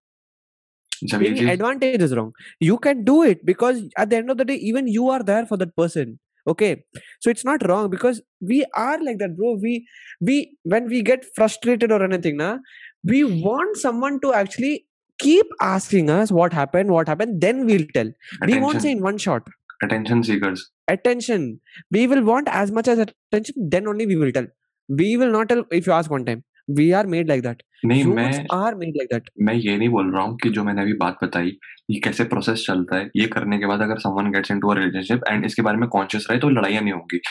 Being 1.01 1.49
advantage 1.49 2.01
is 2.01 2.15
wrong. 2.15 2.33
You 2.59 2.77
can 2.77 3.03
do 3.03 3.23
it 3.23 3.45
because 3.45 3.83
at 3.97 4.09
the 4.09 4.17
end 4.17 4.29
of 4.29 4.37
the 4.37 4.45
day, 4.45 4.55
even 4.55 4.87
you 4.87 5.09
are 5.09 5.23
there 5.23 5.45
for 5.45 5.57
that 5.57 5.75
person. 5.75 6.19
Okay, 6.47 6.83
so 7.19 7.29
it's 7.29 7.45
not 7.45 7.67
wrong 7.67 7.89
because 7.89 8.21
we 8.41 8.65
are 8.75 9.01
like 9.03 9.19
that, 9.19 9.37
bro. 9.37 9.57
We 9.61 9.87
we 10.19 10.57
when 10.63 10.87
we 10.87 11.01
get 11.01 11.25
frustrated 11.35 11.91
or 11.91 12.01
anything, 12.03 12.37
na, 12.37 12.57
we 13.03 13.23
want 13.23 13.77
someone 13.77 14.19
to 14.21 14.33
actually 14.33 14.85
keep 15.19 15.45
asking 15.61 16.09
us 16.09 16.31
what 16.31 16.53
happened, 16.53 16.89
what 16.89 17.07
happened. 17.07 17.41
Then 17.41 17.65
we'll 17.65 17.85
tell. 17.93 18.07
Attention. 18.41 18.55
We 18.55 18.59
won't 18.59 18.81
say 18.81 18.91
in 18.91 19.01
one 19.01 19.17
shot. 19.17 19.47
Attention 19.83 20.23
seekers. 20.23 20.69
Attention. 20.87 21.59
We 21.91 22.07
will 22.07 22.23
want 22.23 22.47
as 22.49 22.71
much 22.71 22.87
as 22.87 22.99
attention. 22.99 23.55
Then 23.57 23.87
only 23.87 24.05
we 24.05 24.15
will 24.15 24.31
tell. 24.31 24.47
We 24.87 25.17
will 25.17 25.31
not 25.31 25.49
tell 25.49 25.65
if 25.71 25.85
you 25.85 25.93
ask 25.93 26.09
one 26.09 26.25
time 26.25 26.43
we 26.77 26.93
are 26.93 27.07
made 27.07 27.29
like 27.29 27.43
that 27.43 27.61
नहीं 27.85 28.03
मैं 28.05 28.31
are 28.53 28.75
made 28.75 28.97
like 29.01 29.11
that 29.13 29.29
मैं 29.41 29.53
ये 29.55 29.77
नहीं 29.77 29.89
बोल 29.89 30.11
रहा 30.13 30.23
हूँ 30.23 30.37
कि 30.43 30.49
जो 30.49 30.63
मैंने 30.63 30.81
अभी 30.81 30.93
बात 31.03 31.17
बताई 31.23 31.57
ये 31.91 31.99
कैसे 32.03 32.23
प्रोसेस 32.33 32.65
चलता 32.67 32.97
है 32.97 33.09
ये 33.15 33.27
करने 33.27 33.57
के 33.59 33.65
बाद 33.65 33.81
अगर 33.81 33.99
someone 33.99 34.31
gets 34.31 34.51
into 34.51 34.69
a 34.69 34.75
relationship 34.77 35.21
and 35.29 35.45
इसके 35.45 35.61
बारे 35.61 35.77
में 35.77 35.87
कॉन्शियस 35.89 36.27
रहे 36.29 36.39
तो 36.39 36.49
लड़ाइयाँ 36.49 36.81
नहीं 36.81 36.93
होंगी 36.93 37.21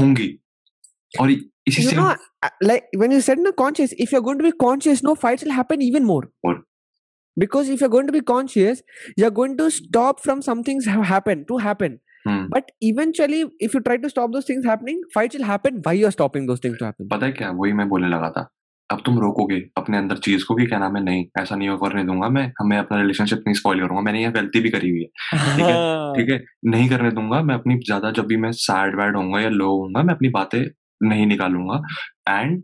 होंगी 0.00 0.28
और 1.20 1.30
इसी 1.30 1.82
से 1.82 1.96
uh, 1.96 2.16
like 2.62 2.86
when 2.96 3.12
you 3.12 3.20
said 3.20 3.38
no 3.38 3.52
conscious 3.62 3.94
if 4.04 4.12
you're 4.12 4.26
going 4.28 4.38
to 4.38 4.44
be 4.44 4.52
conscious 4.66 5.02
no 5.08 5.14
fights 5.24 5.44
will 5.44 5.56
happen 5.58 5.82
even 5.88 6.08
more 6.12 6.22
More. 6.46 6.56
because 7.36 7.68
if 7.68 7.80
you're 7.80 7.92
going 7.96 8.08
to 8.08 8.14
be 8.14 8.22
conscious 8.30 8.82
you're 9.16 9.36
going 9.36 9.56
to 9.58 9.68
stop 9.76 10.24
from 10.24 10.42
some 10.48 10.64
things 10.70 10.88
have 10.94 11.04
happen 11.10 11.44
to 11.52 11.60
happen 11.66 12.00
hmm, 12.26 12.48
but 12.50 12.68
eventually 12.88 13.38
if 13.66 13.72
you 13.74 13.80
try 13.86 13.96
to 14.02 14.08
stop 14.10 14.34
those 14.34 14.44
things 14.50 14.66
happening 14.70 14.98
fights 15.14 15.38
will 15.38 15.46
happen 15.46 15.80
why 15.86 15.94
you're 16.00 16.12
stopping 16.16 16.44
those 16.50 16.60
things 16.66 16.76
to 16.80 16.84
happen 16.88 17.08
पता 17.12 17.26
है 17.26 17.32
क्या 17.38 17.50
वही 17.60 17.72
मैं 17.78 17.88
बोलने 17.88 18.08
लगा 18.08 18.30
था 18.36 18.48
अब 18.92 19.02
तुम 19.04 19.18
रोकोगे? 19.20 19.58
अपने 19.78 19.98
अंदर 19.98 20.16
चीज़ 20.24 20.44
को 20.44 20.54
कि 20.54 20.66
क्या 20.66 20.78
नाम 20.78 20.96
है? 20.96 21.02
नहीं 21.04 21.24
ऐसा 21.40 21.56
नहीं 21.56 21.76
करने 21.78 22.04
दूँगा 22.04 22.28
मैं। 22.28 22.46
हमें 22.60 22.76
अपना 22.78 23.00
रिलेशनशिप 23.00 23.42
नहीं 23.46 23.54
स्पॉइल 23.56 23.80
करूँगा 23.80 24.02
मैंने 24.02 24.20
यहाँ 24.20 24.32
गलती 24.32 24.60
भी 24.60 24.70
करी 24.70 24.90
हुई 24.90 25.00
है। 25.00 25.56
ठीक 25.56 25.64
है? 25.64 25.76
ठीक 26.16 26.30
है? 26.30 26.40
नहीं 26.70 26.88
करने 26.88 27.10
दूँगा 27.10 27.42
मैं 27.42 27.54
अपनी 27.54 27.78
ज़्यादा 27.86 28.10
जब 28.10 28.26
भी 28.26 28.36
मैं 28.36 28.52
सैड 28.62 29.00
वैड 29.00 29.16
होऊँगा 29.16 29.40
या 29.40 29.48
लो 29.50 29.68
होऊँगा 29.68 30.02
मैं 30.02 30.14
अपनी 30.14 30.28
बातें 30.34 30.60
नहीं 31.00 31.26
निकालूँगा। 31.26 31.80
And 32.30 32.62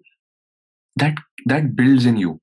that 0.97 1.21
that 1.49 1.73
builds 1.77 2.07
in 2.07 2.17
you 2.19 2.39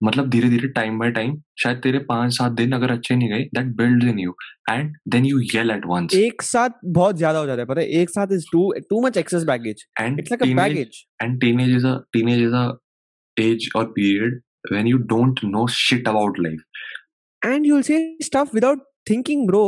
मतलब 0.00 0.28
धीरे 0.30 0.48
धीरे 0.48 0.68
टाइम 0.72 0.98
बाय 0.98 1.10
टाइम 1.12 1.34
शायद 1.62 1.78
तेरे 1.82 1.98
पाँच 2.08 2.32
सात 2.32 2.52
दिन 2.52 2.72
अगर 2.72 2.90
अच्छे 2.90 3.14
नहीं 3.16 3.28
गए 3.28 3.44
that 3.54 3.74
builds 3.76 4.06
in 4.08 4.18
you 4.18 4.34
and 4.70 4.92
then 5.08 5.24
you 5.26 5.38
yell 5.54 5.70
at 5.70 5.86
once 5.86 6.14
एक 6.14 6.42
साथ 6.42 6.70
बहुत 6.86 7.16
ज़्यादा 7.16 7.38
हो 7.38 7.46
जाता 7.46 7.60
है 7.60 7.66
पता 7.66 7.80
है? 7.80 7.86
एक 8.00 8.10
साथ 8.10 8.32
is 8.32 8.44
too 8.52 8.72
too 8.90 9.00
much 9.06 9.16
excess 9.16 9.44
baggage 9.44 9.84
and 10.00 10.20
it's 10.20 10.34
like 10.34 10.44
a 10.46 10.50
baggage. 10.60 11.00
and 11.24 11.40
teenage 11.44 11.74
is 11.78 11.88
a 11.88 11.96
teenage 12.16 12.44
is 12.44 12.54
a 12.58 12.66
age 13.46 13.68
or 13.74 13.86
period 13.98 14.38
when 14.74 14.88
you 14.92 14.98
don't 15.14 15.42
know 15.50 15.66
shit 15.78 16.08
about 16.12 16.38
life. 16.46 16.62
And 17.42 17.66
you'll 17.66 17.86
say 17.88 18.00
stuff 18.28 18.54
without 18.58 18.86
thinking 19.10 19.46
bro. 19.46 19.64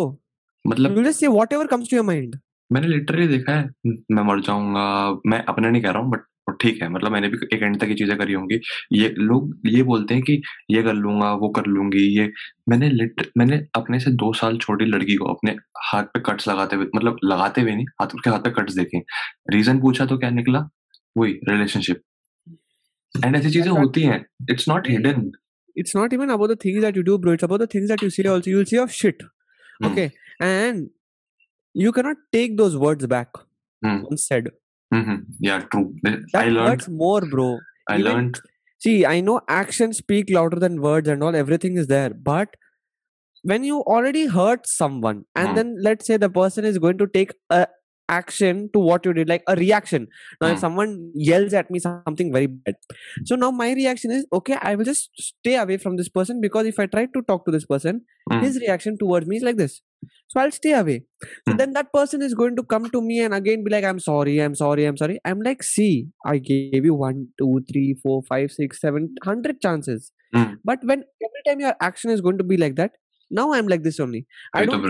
मतलब 0.64 0.96
you'll 0.96 1.08
just 1.10 1.24
say 1.24 1.28
whatever 1.34 1.68
comes 1.74 1.92
to 1.92 1.96
your 1.96 2.06
mind. 2.08 2.40
मैंने 2.72 2.88
literally 2.88 3.26
देखा 3.28 3.52
है 3.52 3.94
मैं 4.10 4.22
मर 4.24 4.40
जाऊँगा 4.46 4.82
मैं 5.30 5.44
अपने 5.48 5.70
नहीं 5.70 5.82
कह 5.82 5.90
रहा 5.90 6.02
हूँ 6.02 6.10
बट 6.10 6.26
ठीक 6.60 6.82
है 6.82 6.88
मतलब 6.88 7.12
मैंने 7.12 7.28
भी 7.28 7.36
एक 7.54 7.62
एंड 7.62 7.78
तक 7.80 7.88
ये 7.88 7.94
चीज़ें 7.94 8.16
करी 8.18 8.32
होंगी। 8.32 8.58
ये 8.92 9.08
लोग 9.18 9.52
ये 9.66 9.82
बोलते 9.90 10.14
हैं 10.14 10.22
कि 10.22 10.40
ये 10.70 10.82
कर 10.82 10.94
लूँगा 10.94 11.32
वो 11.42 11.48
कर 11.58 11.66
लूँगी 11.66 12.02
ये। 12.18 12.30
मैंने 12.68 12.88
लिट 12.90 13.26
मैंने 13.38 13.56
अपने 13.76 14.00
से 14.00 14.10
दो 14.22 14.32
साल 14.40 14.58
छोटी 14.58 14.84
लड़की 14.84 15.16
को 15.16 15.32
अपने 15.34 15.56
हाथ 15.86 16.04
पे 16.14 16.20
कट्स 16.26 16.48
लगाते 16.48 16.76
हुए 16.76 16.86
मतलब 16.96 17.18
लगाते 17.24 17.60
हुए 17.60 17.74
नहीं 17.74 17.86
हाथ 18.00 18.14
उसके 18.14 18.30
हाथ 18.30 18.40
पे 18.44 18.50
कट्स 18.60 18.74
देखे। 18.74 19.02
रीजन 19.54 19.80
पूछा 19.80 20.06
तो 20.06 20.18
क्या 20.18 20.30
निकला? 20.30 20.68
वही 21.18 21.32
रिलेशनशिप 21.48 22.02
एंड 23.25 23.35
ऐसी 23.35 23.49
चीजें 23.49 23.61
That's 23.61 23.73
not- 23.73 23.85
होती 23.85 24.01
हैं 24.03 24.25
it's 24.51 24.67
not 24.69 24.87
hidden 24.89 25.31
it's 25.81 25.93
not 25.95 26.13
even 26.15 26.29
about 26.33 26.49
the 26.51 26.55
things 26.63 26.83
that 26.83 26.97
you 26.97 27.01
do, 27.07 27.13
bro. 27.23 27.31
It's 27.37 27.45
about 27.45 27.61
the 27.61 27.65
things 27.71 27.89
that 27.91 28.03
you 28.03 28.07
say. 28.17 28.23
Also, 28.33 28.51
you'll 28.51 28.67
say 28.69 28.77
of 28.83 28.91
shit. 28.97 29.23
Hmm. 29.79 29.87
Okay, 29.87 30.05
and 30.49 30.85
you 31.85 31.91
cannot 31.97 32.21
take 32.35 32.53
those 32.61 32.77
words 32.83 33.09
back. 33.13 33.41
Hmm. 33.81 33.97
Once 34.11 34.27
said. 34.31 34.47
Yeah 35.47 35.57
true 35.73 35.81
That 36.05 36.37
I 36.41 36.49
learn 36.49 36.67
hurts 36.69 36.89
more, 37.01 37.19
bro. 37.33 37.47
I 37.91 37.99
even- 38.03 38.11
learn 38.11 38.31
See, 38.85 38.93
I 39.09 39.15
know 39.25 39.35
actions 39.57 39.99
speak 40.03 40.31
louder 40.37 40.57
than 40.63 40.79
words 40.85 41.11
and 41.15 41.27
all. 41.27 41.37
Everything 41.41 41.77
is 41.83 41.87
there, 41.91 42.09
but 42.29 42.55
when 43.51 43.63
you 43.69 43.77
already 43.95 44.23
hurt 44.37 44.67
someone, 44.71 45.21
and 45.41 45.49
Hmm. 45.51 45.55
then 45.59 45.71
let's 45.87 46.11
say 46.11 46.17
the 46.23 46.29
person 46.39 46.67
is 46.71 46.79
going 46.85 46.99
to 47.03 47.07
take 47.19 47.31
a 47.57 47.61
action 48.10 48.68
to 48.72 48.78
what 48.78 49.06
you 49.06 49.12
did, 49.12 49.28
like 49.28 49.42
a 49.46 49.56
reaction. 49.56 50.08
Now, 50.40 50.48
if 50.48 50.54
hmm. 50.54 50.60
someone 50.60 51.12
yells 51.14 51.54
at 51.54 51.70
me 51.70 51.78
something 51.78 52.32
very 52.32 52.46
bad, 52.46 52.74
so 53.24 53.36
now 53.36 53.50
my 53.50 53.72
reaction 53.72 54.10
is 54.10 54.26
okay, 54.32 54.58
I 54.60 54.74
will 54.74 54.84
just 54.84 55.10
stay 55.18 55.56
away 55.56 55.78
from 55.78 55.96
this 55.96 56.08
person 56.08 56.40
because 56.40 56.66
if 56.66 56.78
I 56.78 56.86
try 56.86 57.06
to 57.06 57.22
talk 57.22 57.44
to 57.46 57.50
this 57.50 57.64
person, 57.64 58.02
mm. 58.30 58.42
his 58.42 58.58
reaction 58.60 58.98
towards 58.98 59.26
me 59.26 59.36
is 59.36 59.42
like 59.42 59.56
this. 59.56 59.80
So 60.28 60.40
I'll 60.40 60.50
stay 60.52 60.72
away. 60.72 61.02
So 61.48 61.54
mm. 61.54 61.58
then 61.58 61.72
that 61.74 61.92
person 61.92 62.22
is 62.22 62.34
going 62.34 62.56
to 62.56 62.62
come 62.62 62.88
to 62.90 63.00
me 63.00 63.20
and 63.20 63.34
again 63.34 63.64
be 63.64 63.70
like, 63.70 63.84
I'm 63.84 63.98
sorry, 63.98 64.38
I'm 64.38 64.54
sorry, 64.54 64.84
I'm 64.84 64.96
sorry. 64.96 65.18
I'm 65.24 65.40
like, 65.40 65.62
see, 65.62 66.08
I 66.24 66.38
gave 66.38 66.84
you 66.84 66.94
one, 66.94 67.28
two, 67.38 67.60
three, 67.70 67.96
four, 68.02 68.22
five, 68.28 68.50
six, 68.50 68.80
seven, 68.80 69.14
hundred 69.24 69.60
chances. 69.60 70.12
Mm. 70.34 70.58
But 70.64 70.78
when 70.82 71.04
every 71.28 71.42
time 71.46 71.60
your 71.60 71.74
action 71.80 72.10
is 72.10 72.20
going 72.20 72.38
to 72.38 72.44
be 72.44 72.56
like 72.56 72.76
that, 72.76 72.92
now 73.30 73.52
I'm 73.52 73.68
like 73.68 73.82
this 73.82 74.00
only. 74.00 74.26
I 74.54 74.64
don't 74.66 74.82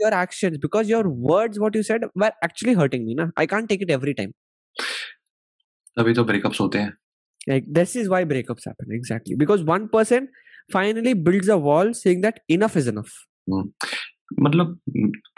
your 0.00 0.14
actions 0.14 0.58
because 0.58 0.88
your 0.88 1.08
words, 1.08 1.58
what 1.58 1.74
you 1.74 1.82
said, 1.82 2.02
were 2.14 2.32
actually 2.42 2.74
hurting 2.74 3.06
me. 3.06 3.14
Na? 3.14 3.28
I 3.36 3.46
can't 3.46 3.68
take 3.68 3.82
it 3.82 3.90
every 3.90 4.14
time. 4.14 4.34
तभी 5.98 6.12
तो 6.14 6.24
breakups 6.24 6.60
होते 6.60 6.78
हैं 6.78 6.92
Like 7.50 7.64
this 7.76 7.94
is 8.00 8.08
why 8.10 8.18
breakups 8.24 8.66
happen 8.68 8.92
exactly 8.96 9.36
because 9.38 9.64
one 9.70 9.88
person 9.94 10.28
finally 10.74 11.14
builds 11.28 11.48
a 11.54 11.56
wall 11.64 11.92
saying 12.00 12.20
that 12.26 12.38
enough 12.56 12.76
is 12.82 12.90
enough. 12.92 13.16
मतलब 14.42 14.78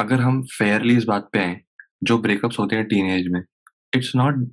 अगर 0.00 0.20
हम 0.20 0.42
Fairlie 0.58 0.96
इस 0.96 1.04
बात 1.04 1.28
पे 1.32 1.38
आए 1.38 1.60
जो 2.10 2.18
ब्रेकअप्स 2.26 2.58
होते 2.58 2.76
हैं 2.76 2.86
टीन 2.88 3.06
एज 3.10 3.28
में 3.32 3.40
it's 3.96 4.12
not 4.16 4.44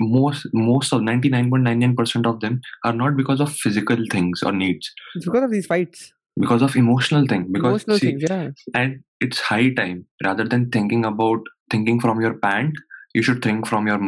most 0.00 0.46
most 0.54 0.94
of 0.96 1.02
99.99% 1.06 2.26
of 2.28 2.36
them 2.40 2.54
are 2.88 2.92
not 3.00 3.16
because 3.16 3.40
of 3.46 3.50
physical 3.62 4.04
things 4.14 4.42
or 4.42 4.52
needs 4.60 4.86
It's 5.14 5.26
because 5.26 5.44
of 5.44 5.50
these 5.50 5.66
fights, 5.66 6.12
because 6.39 6.61
of 6.61 6.75
emotional 6.75 7.25
thing 7.27 7.45
because 7.51 7.69
emotional 7.69 7.99
see, 7.99 8.07
things. 8.07 8.23
Yeah. 8.29 8.49
and 8.73 9.03
it's 9.21 9.39
high 9.39 9.73
time 9.73 10.05
rather 10.23 10.43
than 10.45 10.69
thinking 10.69 11.05
about 11.05 11.39
thinking 11.71 11.99
from 11.99 12.21
your 12.21 12.33
pant 12.45 12.73
you 13.13 13.21
should 13.23 13.41
think 13.41 13.67
from 13.67 13.87
your 13.87 13.99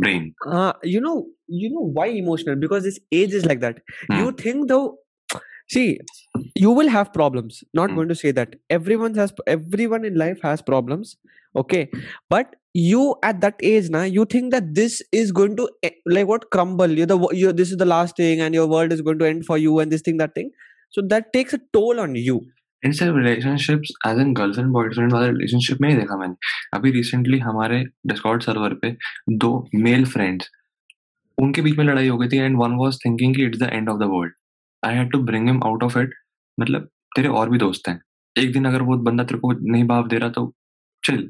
brain 0.00 0.34
uh, 0.46 0.72
you 0.82 1.00
know 1.00 1.26
you 1.48 1.70
know 1.70 1.86
why 1.98 2.06
emotional 2.06 2.56
because 2.56 2.84
this 2.84 2.98
age 3.12 3.32
is 3.34 3.44
like 3.46 3.60
that 3.60 3.78
Hmm. 4.08 4.18
you 4.20 4.32
think 4.32 4.68
though 4.68 4.96
see 5.68 5.98
you 6.54 6.70
will 6.70 6.88
have 6.88 7.12
problems 7.12 7.62
not 7.74 7.90
Hmm. 7.90 7.96
going 7.96 8.08
to 8.08 8.14
say 8.22 8.30
that 8.40 8.56
everyone 8.78 9.14
has 9.14 9.32
everyone 9.46 10.04
in 10.04 10.14
life 10.22 10.40
has 10.42 10.62
problems 10.62 11.16
okay 11.62 11.88
but 12.34 12.56
you 12.74 13.04
at 13.28 13.40
that 13.44 13.62
age 13.68 13.88
now 13.90 14.02
you 14.16 14.24
think 14.34 14.52
that 14.52 14.74
this 14.74 15.02
is 15.20 15.32
going 15.32 15.56
to 15.60 15.68
e- 15.86 15.90
like 16.16 16.26
what 16.32 16.50
crumble 16.56 16.90
you 17.02 17.06
the 17.12 17.18
you 17.42 17.52
this 17.60 17.70
is 17.70 17.78
the 17.84 17.88
last 17.92 18.16
thing 18.16 18.40
and 18.40 18.54
your 18.58 18.66
world 18.74 18.92
is 18.92 19.00
going 19.08 19.18
to 19.22 19.28
end 19.30 19.44
for 19.46 19.58
you 19.58 19.78
and 19.80 19.90
this 19.96 20.02
thing 20.08 20.18
that 20.18 20.34
thing 20.34 20.50
so 20.96 21.02
that 21.12 21.28
takes 21.36 21.56
a 21.56 21.60
toll 21.76 22.02
on 22.06 22.16
you. 22.28 22.40
इन 22.84 22.92
सिर्फ़ 22.98 23.16
relationships 23.16 23.90
as 24.08 24.18
an 24.20 24.32
girlfriend 24.34 24.70
boyfriend 24.72 25.12
वाले 25.12 25.26
relationship 25.28 25.80
में 25.80 25.88
ही 25.88 25.96
देखा 25.96 26.16
मैंने। 26.16 26.34
अभी 26.76 26.90
recently 26.90 27.38
हमारे 27.38 27.82
Discord 28.06 28.42
server 28.42 28.74
पे 28.82 28.90
दो 29.44 29.50
मेल 29.74 30.04
फ्रेंड्स 30.12 30.50
उनके 31.38 31.62
बीच 31.62 31.76
में 31.78 31.84
लड़ाई 31.84 32.08
हो 32.08 32.16
गई 32.18 32.28
थी 32.28 32.36
एंड 32.36 32.56
वन 32.58 32.76
वाज 32.80 32.98
थिंकिंग 33.04 33.34
कि 33.36 33.44
it's 33.46 33.58
the 33.58 33.68
end 33.72 33.88
of 33.88 33.98
the 33.98 34.08
world 34.12 34.32
I 34.86 34.94
had 34.94 35.10
to 35.12 35.22
bring 35.24 35.48
him 35.48 35.62
out 35.66 35.82
of 35.82 35.98
it 35.98 36.14
मतलब 36.60 36.88
तेरे 37.16 37.28
और 37.40 37.50
भी 37.50 37.58
दोस्त 37.58 37.88
हैं। 37.88 38.00
एक 38.36 38.52
दिन 38.52 38.64
अगर 38.64 38.82
वो 38.82 38.96
बंदा 39.10 39.24
तेरे 39.24 39.40
को 39.40 39.52
नहीं 39.72 39.84
भाव 39.92 40.08
दे 40.08 40.18
रहा 40.18 40.28
तो 40.38 40.54
chill 41.04 41.28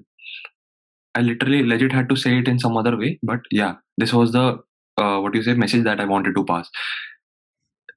literally 1.18 1.60
legit 1.70 1.92
had 1.92 2.08
to 2.10 2.16
say 2.22 2.32
it 2.40 2.48
in 2.50 2.58
some 2.64 2.76
other 2.80 2.90
way, 2.98 3.08
but 3.28 3.46
yeah, 3.50 3.70
this 3.98 4.12
was 4.12 4.32
the 4.34 4.42
uh, 4.96 5.16
what 5.22 5.34
you 5.34 5.42
say 5.42 5.54
message 5.62 5.82
that 5.86 6.02
I 6.02 6.04
wanted 6.10 6.36
to 6.36 6.44
pass. 6.50 6.70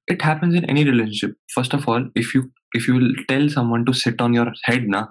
it 0.08 0.22
happens 0.22 0.56
in 0.56 0.66
any 0.66 0.84
relationship. 0.84 1.36
First 1.54 1.74
of 1.74 1.88
all 1.88 2.10
if 2.16 2.34
you 2.34 2.52
if 2.74 2.88
you 2.88 3.16
tell 3.28 3.50
someone 3.50 3.86
to 3.86 3.94
sit 3.94 4.22
on 4.22 4.34
your 4.34 4.52
head 4.66 4.88
na 4.88 5.06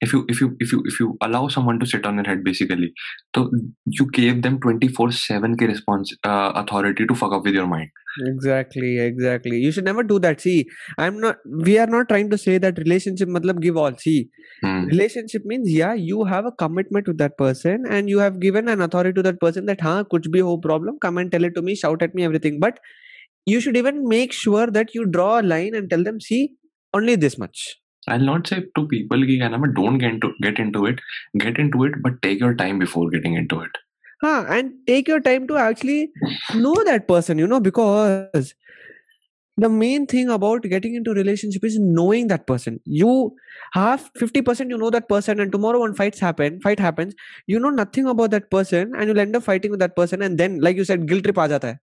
if 0.00 0.12
you 0.14 0.24
if 0.28 0.40
you 0.40 0.56
if 0.58 0.72
you 0.72 0.82
if 0.86 0.98
you 0.98 1.16
allow 1.20 1.46
someone 1.48 1.78
to 1.78 1.86
sit 1.86 2.06
on 2.06 2.14
your 2.14 2.24
head 2.24 2.42
basically 2.42 2.92
so 3.36 3.50
you 3.86 4.06
gave 4.12 4.42
them 4.42 4.58
24 4.60 5.12
7 5.12 5.56
k 5.56 5.66
response 5.66 6.12
uh, 6.24 6.52
authority 6.54 7.06
to 7.06 7.14
fuck 7.14 7.32
up 7.32 7.44
with 7.44 7.54
your 7.54 7.66
mind. 7.66 7.90
Exactly 8.26 8.98
exactly. 8.98 9.58
You 9.58 9.70
should 9.70 9.84
never 9.84 10.02
do 10.02 10.18
that. 10.20 10.40
See 10.40 10.66
i'm 10.98 11.20
not 11.20 11.36
we 11.68 11.78
are 11.78 11.86
not 11.86 12.08
trying 12.08 12.30
to 12.30 12.38
say 12.38 12.56
that 12.58 12.78
relationship 12.78 13.28
matlab 13.28 13.60
give 13.60 13.76
all. 13.76 13.92
See 14.06 14.30
hmm. 14.62 14.86
relationship 14.86 15.42
means 15.44 15.70
yeah 15.70 15.92
you 15.92 16.24
have 16.24 16.46
a 16.46 16.52
commitment 16.52 17.06
to 17.06 17.12
that 17.24 17.36
person 17.36 17.84
and 17.88 18.08
you 18.08 18.18
have 18.18 18.40
given 18.40 18.68
an 18.68 18.80
authority 18.80 19.12
to 19.20 19.22
that 19.28 19.40
person 19.40 19.66
that 19.66 19.86
ha 19.88 20.02
kuch 20.14 20.32
bhi 20.38 20.46
ho 20.48 20.56
problem 20.70 20.98
come 21.06 21.18
and 21.18 21.30
tell 21.30 21.44
it 21.44 21.54
to 21.60 21.62
me 21.62 21.76
shout 21.84 22.02
at 22.02 22.14
me 22.14 22.24
everything. 22.24 22.58
But 22.58 22.80
you 23.46 23.60
should 23.60 23.76
even 23.76 24.08
make 24.08 24.32
sure 24.32 24.66
that 24.66 24.94
you 24.94 25.06
draw 25.06 25.40
a 25.40 25.42
line 25.42 25.74
and 25.74 25.90
tell 25.90 26.02
them 26.02 26.20
see 26.20 26.54
only 26.94 27.16
this 27.16 27.38
much. 27.38 27.76
I'll 28.08 28.18
not 28.18 28.46
say 28.46 28.64
to 28.76 28.86
people 28.88 29.24
ki 29.24 29.38
don't 29.38 29.98
get 29.98 30.10
into, 30.10 30.32
get 30.42 30.58
into 30.58 30.86
it. 30.86 31.00
Get 31.36 31.58
into 31.58 31.84
it 31.84 31.94
but 32.02 32.20
take 32.22 32.40
your 32.40 32.54
time 32.54 32.78
before 32.78 33.10
getting 33.10 33.34
into 33.34 33.60
it. 33.60 33.70
Huh, 34.22 34.44
and 34.48 34.72
take 34.86 35.08
your 35.08 35.20
time 35.20 35.46
to 35.48 35.56
actually 35.56 36.10
know 36.54 36.74
that 36.84 37.08
person 37.08 37.38
you 37.38 37.46
know 37.46 37.60
because 37.60 38.54
the 39.56 39.68
main 39.68 40.06
thing 40.06 40.28
about 40.30 40.62
getting 40.62 40.94
into 40.94 41.12
relationship 41.12 41.64
is 41.64 41.78
knowing 41.78 42.28
that 42.28 42.46
person. 42.46 42.80
You 42.84 43.34
have 43.72 44.10
50% 44.18 44.70
you 44.70 44.78
know 44.78 44.90
that 44.90 45.08
person 45.08 45.40
and 45.40 45.52
tomorrow 45.52 45.80
when 45.80 45.94
fights 45.94 46.18
happen 46.18 46.60
fight 46.60 46.80
happens 46.80 47.14
you 47.46 47.60
know 47.60 47.70
nothing 47.70 48.06
about 48.06 48.30
that 48.32 48.50
person 48.50 48.92
and 48.96 49.08
you'll 49.08 49.20
end 49.20 49.36
up 49.36 49.42
fighting 49.44 49.70
with 49.70 49.80
that 49.80 49.94
person 49.94 50.22
and 50.22 50.38
then 50.38 50.60
like 50.60 50.76
you 50.76 50.84
said 50.84 51.06
guilt 51.06 51.24
trip 51.24 51.38
aa 51.38 51.46
jata 51.52 51.70
hai 51.72 51.78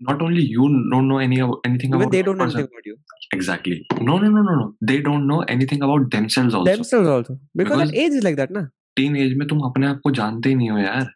Not 0.00 0.22
only 0.22 0.42
you 0.42 0.66
don't 0.90 1.08
know 1.08 1.18
any 1.18 1.38
anything 1.64 1.90
even 1.90 2.02
about 2.02 2.12
they 2.12 2.22
don't 2.22 2.38
know 2.38 2.44
anything 2.44 2.68
about 2.72 2.86
you 2.86 2.96
Exactly. 3.32 3.86
No, 4.00 4.18
no, 4.18 4.28
no, 4.28 4.42
no, 4.42 4.54
no. 4.54 4.74
They 4.80 5.00
don't 5.00 5.26
know 5.26 5.40
anything 5.54 5.82
about 5.82 6.10
themselves 6.10 6.54
also. 6.54 6.72
themselves 6.72 7.08
also 7.08 7.38
because, 7.54 7.78
Because- 7.78 7.94
age 7.94 8.16
is 8.20 8.24
like 8.24 8.38
that 8.42 8.54
na 8.58 8.68
teenage 9.16 9.36
में 9.36 9.46
तुम 9.48 9.60
अपने 9.60 9.86
आप 9.86 10.00
को 10.04 10.10
जानते 10.10 10.48
ही 10.48 10.54
नहीं 10.54 10.70
हो 10.70 10.78
यार 10.78 11.06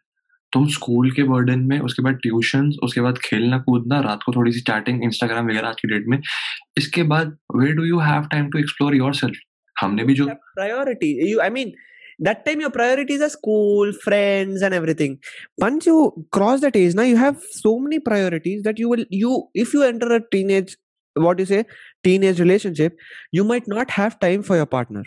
तुम 0.53 0.67
स्कूल 0.67 1.11
के 1.11 1.23
बर्डन 1.23 1.59
में 1.59 1.79
उसके 1.79 2.03
बाद 2.03 2.19
ट्यूशन 2.23 2.71
उसके 2.83 3.01
बाद 3.01 3.17
खेलना 3.17 3.57
कूदना 3.57 3.99
रात 3.99 4.23
को 4.25 4.31
थोड़ी 4.35 4.51
सी 4.51 4.59
चैटिंग 4.59 5.03
इंस्टाग्राम 5.03 5.47
वगैरह 5.49 5.67
आज 5.67 5.81
की 5.81 5.87
डेट 5.87 6.05
में 6.07 6.17
इसके 6.77 7.03
बाद 7.03 7.37
way 7.55 7.71
do 7.71 7.83
you 7.83 7.99
have 7.99 8.27
time 8.31 8.49
to 8.49 8.59
explore 8.59 8.95
your 8.95 9.31
हमने 9.81 10.03
भी 10.03 10.13
जो 10.13 10.25
priority 10.59 11.11
you 11.31 11.41
i 11.45 11.49
mean 11.57 11.71
that 12.26 12.40
time 12.46 12.60
your 12.62 12.70
priorities 12.72 13.22
are 13.26 13.30
school 13.34 13.92
friends 14.06 14.62
and 14.68 14.74
everything 14.78 15.12
once 15.62 15.86
you 15.90 16.00
cross 16.38 16.64
that 16.64 16.76
age 16.80 16.96
now 16.98 17.06
you 17.10 17.16
have 17.20 17.46
so 17.60 17.70
many 17.84 17.98
priorities 18.08 18.62
that 18.66 18.82
you 18.84 18.90
will 18.90 19.04
you 19.20 19.36
if 19.64 19.72
you 19.76 19.84
enter 19.86 20.10
a 20.16 20.20
teenage 20.34 20.74
what 21.16 21.38
you 21.42 21.46
say 21.52 21.60
teenage 22.08 22.42
relationship 22.44 22.98
you 23.38 23.44
might 23.52 23.70
not 23.74 23.96
have 24.00 24.18
time 24.26 24.42
for 24.50 24.58
your 24.60 24.68
partner 24.74 25.04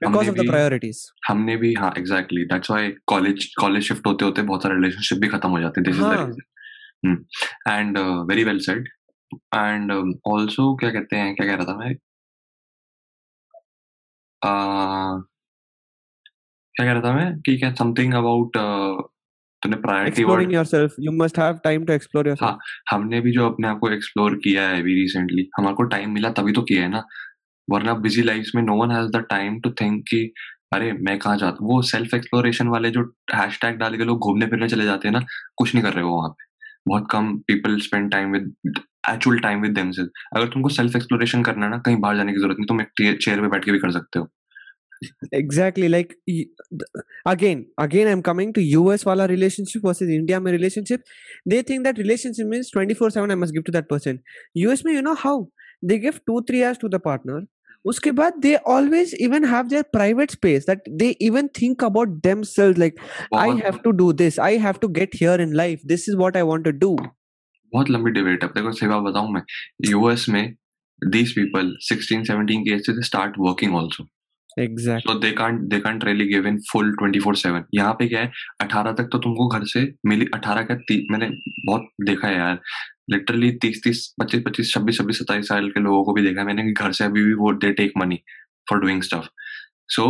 because 0.00 0.30
of 0.32 0.38
the 0.40 0.46
भी- 0.46 0.50
priorities 0.52 1.02
हमने 1.28 1.56
भी 1.64 1.72
हाँ 1.78 1.92
exactly 1.98 2.44
that's 2.52 2.70
why 2.70 2.90
college 3.14 3.46
college 3.60 3.82
shift 3.88 4.06
होते 4.06 4.24
होते 4.24 4.42
बहुत 4.52 4.62
सारे 4.62 4.74
relationship 4.74 5.18
भी 5.24 5.28
खत्म 5.34 5.50
हो 5.56 5.60
जाते 5.60 5.80
हैं 5.80 5.90
दिस 5.90 5.96
इज 5.96 6.02
द 6.02 6.16
हाँ। 6.16 6.26
Reason 6.26 7.24
and 7.68 7.98
very 8.30 8.44
well 8.44 8.58
said 8.68 8.88
and 9.54 9.92
also 10.32 10.74
क्या 10.80 10.90
कहते 10.98 11.16
हैं 11.16 11.34
क्या 11.34 11.46
कह 11.46 11.54
रहा 11.54 11.72
था 11.72 11.76
मैं 11.78 11.94
uh, 14.42 15.22
क्या 16.75 16.85
कह 16.85 16.91
रहा 16.91 17.01
था 17.01 17.15
मैं? 17.15 17.39
कि 17.39 17.57
क्या 17.57 17.73
समथिंग 17.73 18.13
अबाउट 18.13 18.57
तूने 19.61 19.75
priority 19.75 20.21
exploring 20.21 20.47
word 20.47 20.55
yourself. 20.55 20.95
You 21.03 21.13
must 21.19 21.37
have 21.41 21.61
time 21.67 21.85
to 21.89 21.93
explore 21.97 22.23
yourself. 22.27 22.57
हमने 22.91 23.21
भी 23.21 23.31
जो 23.31 23.49
अपने 23.49 23.67
आप 23.67 23.79
को 23.79 23.89
एक्सप्लोर 23.89 24.35
किया 24.43 24.67
है 24.69 24.79
अभी 24.81 24.93
रिसेंटली 25.01 25.49
हमारे 25.57 25.75
को 25.75 25.83
टाइम 25.93 26.11
मिला 26.13 26.29
तभी 26.39 26.53
तो 26.53 26.61
किया 26.61 26.83
है 26.83 26.89
ना। 26.89 27.03
वरना 27.67 27.93
बिज़ी 27.93 28.23
लाइफ 28.23 28.51
में 28.55 28.61
no 28.63 28.75
one 28.75 28.91
has 28.91 29.07
the 29.11 29.25
time 29.29 29.59
to 29.59 29.71
think 29.81 30.03
कि 30.09 30.19
अरे 30.73 30.91
मैं 30.93 31.17
कहाँ 31.19 31.37
जाता 31.37 31.57
हूँ? 31.61 31.69
वो 31.69 31.81
सेल्फ 31.81 32.13
एक्सप्लोरेशन 32.13 32.67
वाले 32.67 32.89
जो 32.91 33.03
हैशटैग 33.35 33.77
डाल 33.77 33.97
के 33.97 34.03
लोग 34.03 34.19
घूमने 34.19 34.45
फिरने 34.45 34.67
चले 34.69 34.85
जाते 34.85 35.07
हैं 35.07 35.13
ना 35.13 35.25
कुछ 35.57 35.73
नहीं 35.75 35.83
कर 35.83 35.93
रहे 35.93 36.03
वो 36.03 36.15
वहाँ 36.17 36.29
पे। 36.29 36.43
बहुत 36.87 37.07
कम 37.11 37.35
people 37.47 37.79
spend 37.79 38.11
time 38.11 38.31
with 38.31 38.53
actual 39.09 39.39
time 39.39 39.61
with 39.61 39.71
themselves 39.71 40.09
अगर 40.37 40.47
तुमको 40.47 40.69
सेल्फ 40.69 40.95
एक्सप्लोरेशन 40.95 41.43
करना 41.43 41.65
है 41.65 41.71
ना 41.71 41.77
कहीं 41.77 41.97
बाहर 41.97 42.17
जाने 42.17 42.33
की 42.33 42.39
ज़रूरत 42.39 42.57
नहीं 42.59 42.67
तुम 42.67 42.81
एक 42.81 43.21
चेयर 43.21 43.41
पे 43.41 43.47
बैठ 43.47 43.65
के 43.65 43.71
भी 43.71 43.79
कर 43.79 43.91
सकते 43.91 44.19
हो। 44.19 44.29
Exactly 45.31 45.89
like 45.89 46.15
y- 46.27 46.45
th- 46.81 47.05
again 47.25 47.65
again 47.77 48.07
i'm 48.07 48.21
coming 48.21 48.53
to 48.53 48.61
us 48.93 49.05
wala 49.05 49.27
relationship 49.27 49.81
versus 49.89 50.13
india 50.19 50.39
mein 50.39 50.57
relationship 50.57 51.01
they 51.53 51.61
think 51.71 51.83
that 51.83 51.97
relationship 51.97 52.47
means 52.53 52.71
24 52.77 53.11
7 53.17 53.31
i 53.31 53.35
must 53.35 53.57
give 53.57 53.67
to 53.71 53.75
that 53.77 53.89
person 53.89 54.21
us 54.71 54.85
mein 54.85 54.97
you 54.99 55.05
know 55.09 55.17
how 55.25 55.35
they 55.91 55.99
give 56.07 56.21
2 56.31 56.39
3 56.53 56.63
hours 56.63 56.81
to 56.85 56.91
the 56.95 57.01
partner 57.09 57.41
uske 57.91 58.09
baad 58.21 58.39
they 58.45 58.55
always 58.75 59.13
even 59.27 59.43
have 59.43 59.69
their 59.73 59.83
private 59.97 60.31
space 60.37 60.65
that 60.71 60.87
they 61.01 61.11
even 61.29 61.51
think 61.59 61.85
about 61.89 62.15
themselves 62.29 62.81
like 62.85 63.03
i 63.31 63.47
बहुत 63.47 63.63
have 63.67 63.83
to 63.83 63.93
do 64.03 64.07
this 64.23 64.39
i 64.47 64.53
have 64.67 64.81
to 64.85 64.91
get 65.01 65.21
here 65.23 65.37
in 65.47 65.53
life 65.63 65.85
this 65.93 66.07
is 66.11 66.19
what 66.23 66.41
i 66.41 66.47
want 66.53 66.71
to 66.71 66.75
do 66.87 66.95
बहुत 67.73 67.89
लंबी 67.89 68.11
debate 68.11 68.43
है 68.43 68.49
देखो 68.49 68.71
सही 68.71 68.87
बात 68.89 69.01
बताऊँ 69.03 69.31
मैं 69.33 69.41
US 69.89 70.29
में 70.29 70.55
these 71.13 71.31
people 71.37 71.71
16 71.87 72.21
17 72.29 72.61
की 72.67 72.73
एज 72.73 72.85
से 72.85 73.01
start 73.05 73.33
working 73.39 73.75
also 73.75 74.05
exact 74.57 75.07
so 75.07 75.13
they 75.19 75.31
can't 75.39 75.59
they 75.69 75.79
can't 75.79 76.03
really 76.05 76.25
give 76.27 76.47
in 76.47 76.57
full 76.71 76.91
24/7 77.01 77.63
यहाँ 77.75 77.93
पे 77.99 78.07
क्या 78.07 78.19
है 78.21 78.31
18 78.63 78.93
तक 78.97 79.09
तो 79.11 79.17
तुमको 79.25 79.47
घर 79.57 79.63
से 79.73 79.81
मिली 80.07 80.25
18 80.35 80.63
का 80.67 80.75
ती- 80.89 81.01
मैंने 81.11 81.29
बहुत 81.65 81.87
देखा 82.07 82.27
है 82.27 82.35
यार। 82.37 82.59
लिटरली 83.11 83.51
30 83.65 83.81
30 83.87 84.03
25 84.21 84.43
25 84.45 84.71
26 84.73 84.99
26 84.99 85.19
27 85.21 85.47
साल 85.47 85.69
के 85.71 85.79
लोगों 85.79 86.03
को 86.03 86.13
भी 86.13 86.21
देखा 86.27 86.39
है 86.41 86.45
मैंने 86.47 86.71
घर 86.71 86.91
से 86.99 87.03
अभी 87.05 87.23
भी 87.25 87.33
वो 87.41 87.51
they 87.65 87.71
take 87.81 87.91
money 87.97 88.19
for 88.67 88.79
doing 88.81 89.01
stuff 89.09 89.27
so 89.95 90.05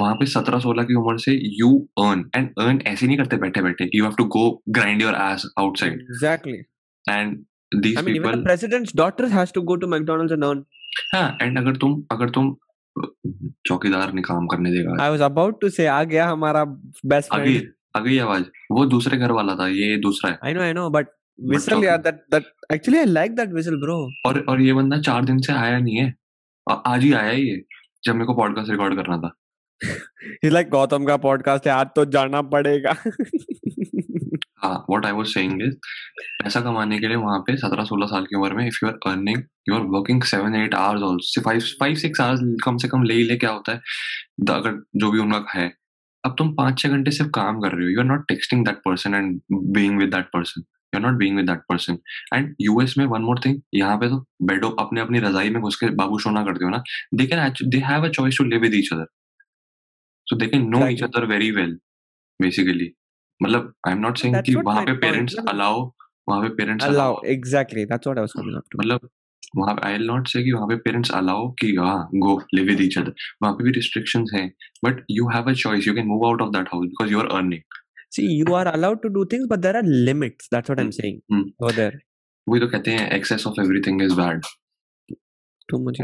वहाँ 0.00 0.14
पे 0.20 0.26
17 0.30 0.60
16 0.66 0.84
की 0.86 0.94
उम्र 1.00 1.18
से 1.24 1.32
यू 1.60 1.70
अर्न 2.00 2.24
एंड 2.36 2.50
अर्न 2.60 2.80
ऐसे 2.86 3.06
नहीं 3.06 3.16
करते 3.18 3.36
बैठे 3.46 3.62
बैठे 3.62 3.88
you 3.94 4.04
have 4.04 4.14
to 4.18 4.24
go 4.36 4.44
grind 4.78 5.02
your 5.02 5.14
ass 5.22 5.46
outside 5.58 6.00
exactly 6.00 6.58
and 7.04 7.36
these 7.72 7.96
I 7.98 8.02
mean, 8.02 8.08
even 8.08 8.22
people 8.22 8.38
the 8.38 8.46
president's 8.48 8.94
daughter 9.00 9.28
has 9.36 9.52
to 9.56 9.62
go 9.70 9.76
to 9.84 9.90
McDonald's 9.94 10.36
and 10.36 10.48
earn. 10.50 10.62
हाँ 11.14 11.26
एंड 11.42 11.58
अगर 11.58 11.76
तुम 11.84 12.02
अगर 12.10 12.30
तुम 12.36 12.54
चौकीदार 13.66 14.12
ने 14.12 14.22
काम 14.22 14.46
करने 14.46 14.70
देगा। 14.70 15.04
आई 15.04 15.10
वाज 15.10 15.20
अबाउट 15.20 15.60
टू 15.60 15.68
से 15.68 15.86
आ 15.86 16.04
गया 16.04 16.28
हमारा 16.28 16.64
बेस्ट 17.06 17.34
फ्रेंड 17.34 17.72
आ 17.96 18.24
आवाज़। 18.24 18.44
वो 18.72 18.86
दूसरे 18.86 19.18
घर 19.18 19.30
वाला 19.30 19.54
था 19.54 19.68
ये 19.68 19.96
दूसरा 19.96 20.30
है। 20.30 20.38
I 20.44 20.54
know 20.54 20.62
I 20.62 20.72
know 20.72 20.90
but 20.90 21.06
whistle 21.50 21.84
यार 21.84 21.98
that 21.98 22.14
that 22.14 22.44
actually 22.72 22.98
I 22.98 23.04
like 23.04 23.32
that 23.32 23.48
whistle 23.48 23.76
bro 23.76 24.10
और 24.26 24.40
और 24.48 24.62
ये 24.62 24.72
बंदा 24.72 24.98
चार 25.00 25.24
दिन 25.24 25.38
से 25.38 25.52
आया 25.52 25.78
नहीं 25.78 25.96
है। 25.96 26.14
आज 26.86 27.02
ही 27.02 27.12
आया 27.12 27.30
ही 27.30 27.48
है 27.48 27.62
जब 28.04 28.14
मेरे 28.14 28.26
को 28.26 28.34
पॉडकास्ट 28.34 28.70
रिकॉर्ड 28.70 28.96
करना 28.96 29.18
था। 29.18 29.36
ही 30.44 30.50
लाइक 30.50 30.68
गौतम 30.68 31.04
का 31.04 31.16
पॉडकास्ट 31.16 31.66
है 31.66 31.72
आज 31.72 31.86
तो 31.96 32.04
जाना 32.04 32.42
पड़ेगा. 32.42 32.96
What 34.88 35.06
I 35.06 35.12
was 35.12 35.28
saying 35.28 35.62
is 35.62 35.74
पैसा 36.42 36.60
कमाने 36.60 36.98
के 36.98 37.06
लिए 37.06 37.16
वहाँ 37.16 37.38
पे 37.46 37.56
सत्रह 37.56 37.84
सोलह 37.84 38.06
साल 38.06 38.24
की 38.24 38.36
उम्र 38.36 38.54
में 38.54 38.66
if 38.66 38.78
you 38.84 38.90
are 38.90 39.10
earning 39.10 39.42
you 39.68 39.74
are 39.74 39.80
working 39.96 40.22
seven 40.32 40.54
eight 40.54 40.74
hours 40.74 41.02
also 41.02 41.40
five 41.40 41.60
five 41.80 41.94
six 42.04 42.20
hours 42.20 42.40
कम 42.64 42.76
से 42.76 42.88
कम 42.88 43.02
ले 43.02 43.14
ही 43.14 43.24
ले 43.24 43.36
क्या 43.36 43.50
होता 43.50 43.72
है? 43.72 43.80
अगर 44.50 44.80
जो 44.96 45.10
भी 45.10 45.18
उनका 45.18 45.44
है 45.54 45.72
अब 46.24 46.34
तुम 46.38 46.54
पाँच 46.54 46.78
छह 46.78 46.88
घंटे 46.88 47.10
सिर्फ़ 47.10 47.30
काम 47.32 47.60
कर 47.60 47.72
रहे 47.72 47.84
हो 47.84 47.90
you 47.90 47.98
are 48.00 48.06
not 48.06 48.26
texting 48.28 48.64
that 48.66 48.76
person 48.84 49.14
and 49.14 49.40
being 49.52 49.98
with 49.98 50.14
that 50.14 50.26
person 50.32 50.60
you 50.60 51.00
are 51.00 51.06
not 51.06 51.18
being 51.18 51.36
with 51.36 51.46
that 51.50 51.60
person 51.68 51.98
and 52.34 52.54
US 52.60 52.94
में 52.98 53.04
वन 53.06 53.22
मोर 53.22 53.40
थिंग 53.44 53.60
यहाँ 53.74 53.96
पे 53.98 54.08
तो 54.08 54.18
बेडो 54.46 54.68
अपने 54.84 55.00
अपनी 55.00 55.18
रजाई 55.18 55.50
में 55.50 55.60
घुस 55.62 55.76
के 55.80 55.90
बाबू 56.02 56.18
सोना 56.18 56.44
करते 56.44 56.64
हो 56.64 56.70
ना 56.70 56.82
they 57.14 57.26
can 57.26 57.68
they 57.70 57.78
have 57.86 58.04
a 58.04 58.10
choice 58.18 58.38
to 58.38 58.44
live 58.44 58.60
with 58.60 58.74
each 58.74 58.92
other 58.92 59.06
so 60.26 60.36
they 60.36 60.46
can 60.46 60.68
know 60.70 60.86
each 60.88 61.02
other 61.02 61.26
very 61.26 61.50
well 61.50 61.78
basically 62.40 62.92
मतलब 63.42 63.72
आई 63.88 63.92
एम 63.92 64.00
नॉट 64.00 64.18
सेइंग 64.18 64.36
कि 64.44 64.54
वहाँ 64.54 64.84
पे 64.84 64.92
पेरेंट्स 65.04 65.36
अलाउ 65.48 65.84
वहाँ 66.28 66.42
पे 66.42 66.48
parents 66.54 66.84
allow 66.84 67.16
exactly. 67.34 67.86
That's 67.92 68.10
what 68.10 68.18
I 68.18 68.26
was 68.26 68.36
coming 68.40 68.58
up 68.60 68.68
to. 68.72 68.78
मतलब 68.80 69.08
वहाँ 69.56 69.76
आई 69.84 69.98
not 69.98 70.28
से 70.28 70.42
कि 70.44 70.52
वहाँ 70.52 70.66
पे 70.68 70.76
पेरेंट्स 70.84 71.10
अलाउ 71.14 71.48
कि 71.60 71.74
हाँ 71.76 72.08
go 72.24 72.36
live 72.54 72.66
with 72.66 72.80
each 72.80 72.98
other 72.98 73.14
वहाँ 73.42 73.54
पे 73.54 73.64
भी 73.64 73.70
रिस्ट्रिक्शंस 73.76 74.30
हैं 74.34 74.48
but 74.84 75.04
you 75.10 75.28
have 75.34 75.50
a 75.50 75.52
choice 75.64 75.88
you 75.88 75.94
can 75.94 76.06
move 76.06 76.26
out 76.26 76.42
of 76.42 76.50
that 76.56 76.68
house 76.72 76.86
because 76.86 77.12
you 77.12 77.20
are 77.20 77.28
earning 77.38 77.62
See, 78.10 78.26
you 78.32 78.54
are 78.54 78.68
allowed 78.68 79.00
to 79.02 79.08
do 79.14 79.22
things, 79.30 79.46
but 79.48 79.62
there 79.62 79.76
are 79.76 79.88
limits. 80.08 80.46
That's 80.50 80.72
what 80.72 80.78
I'm 80.80 80.92
saying. 80.98 81.16
Hmm. 81.32 81.42
Over 81.62 81.72
there. 81.78 81.96
वही 82.46 82.60
तो 82.60 82.66
कहते 82.68 82.90
हैं 82.90 83.10
excess 83.12 83.46
of 83.46 83.60
everything 83.60 84.02
is 84.02 84.14
bad 84.14 84.44
Too 85.68 85.80
much. 85.86 86.00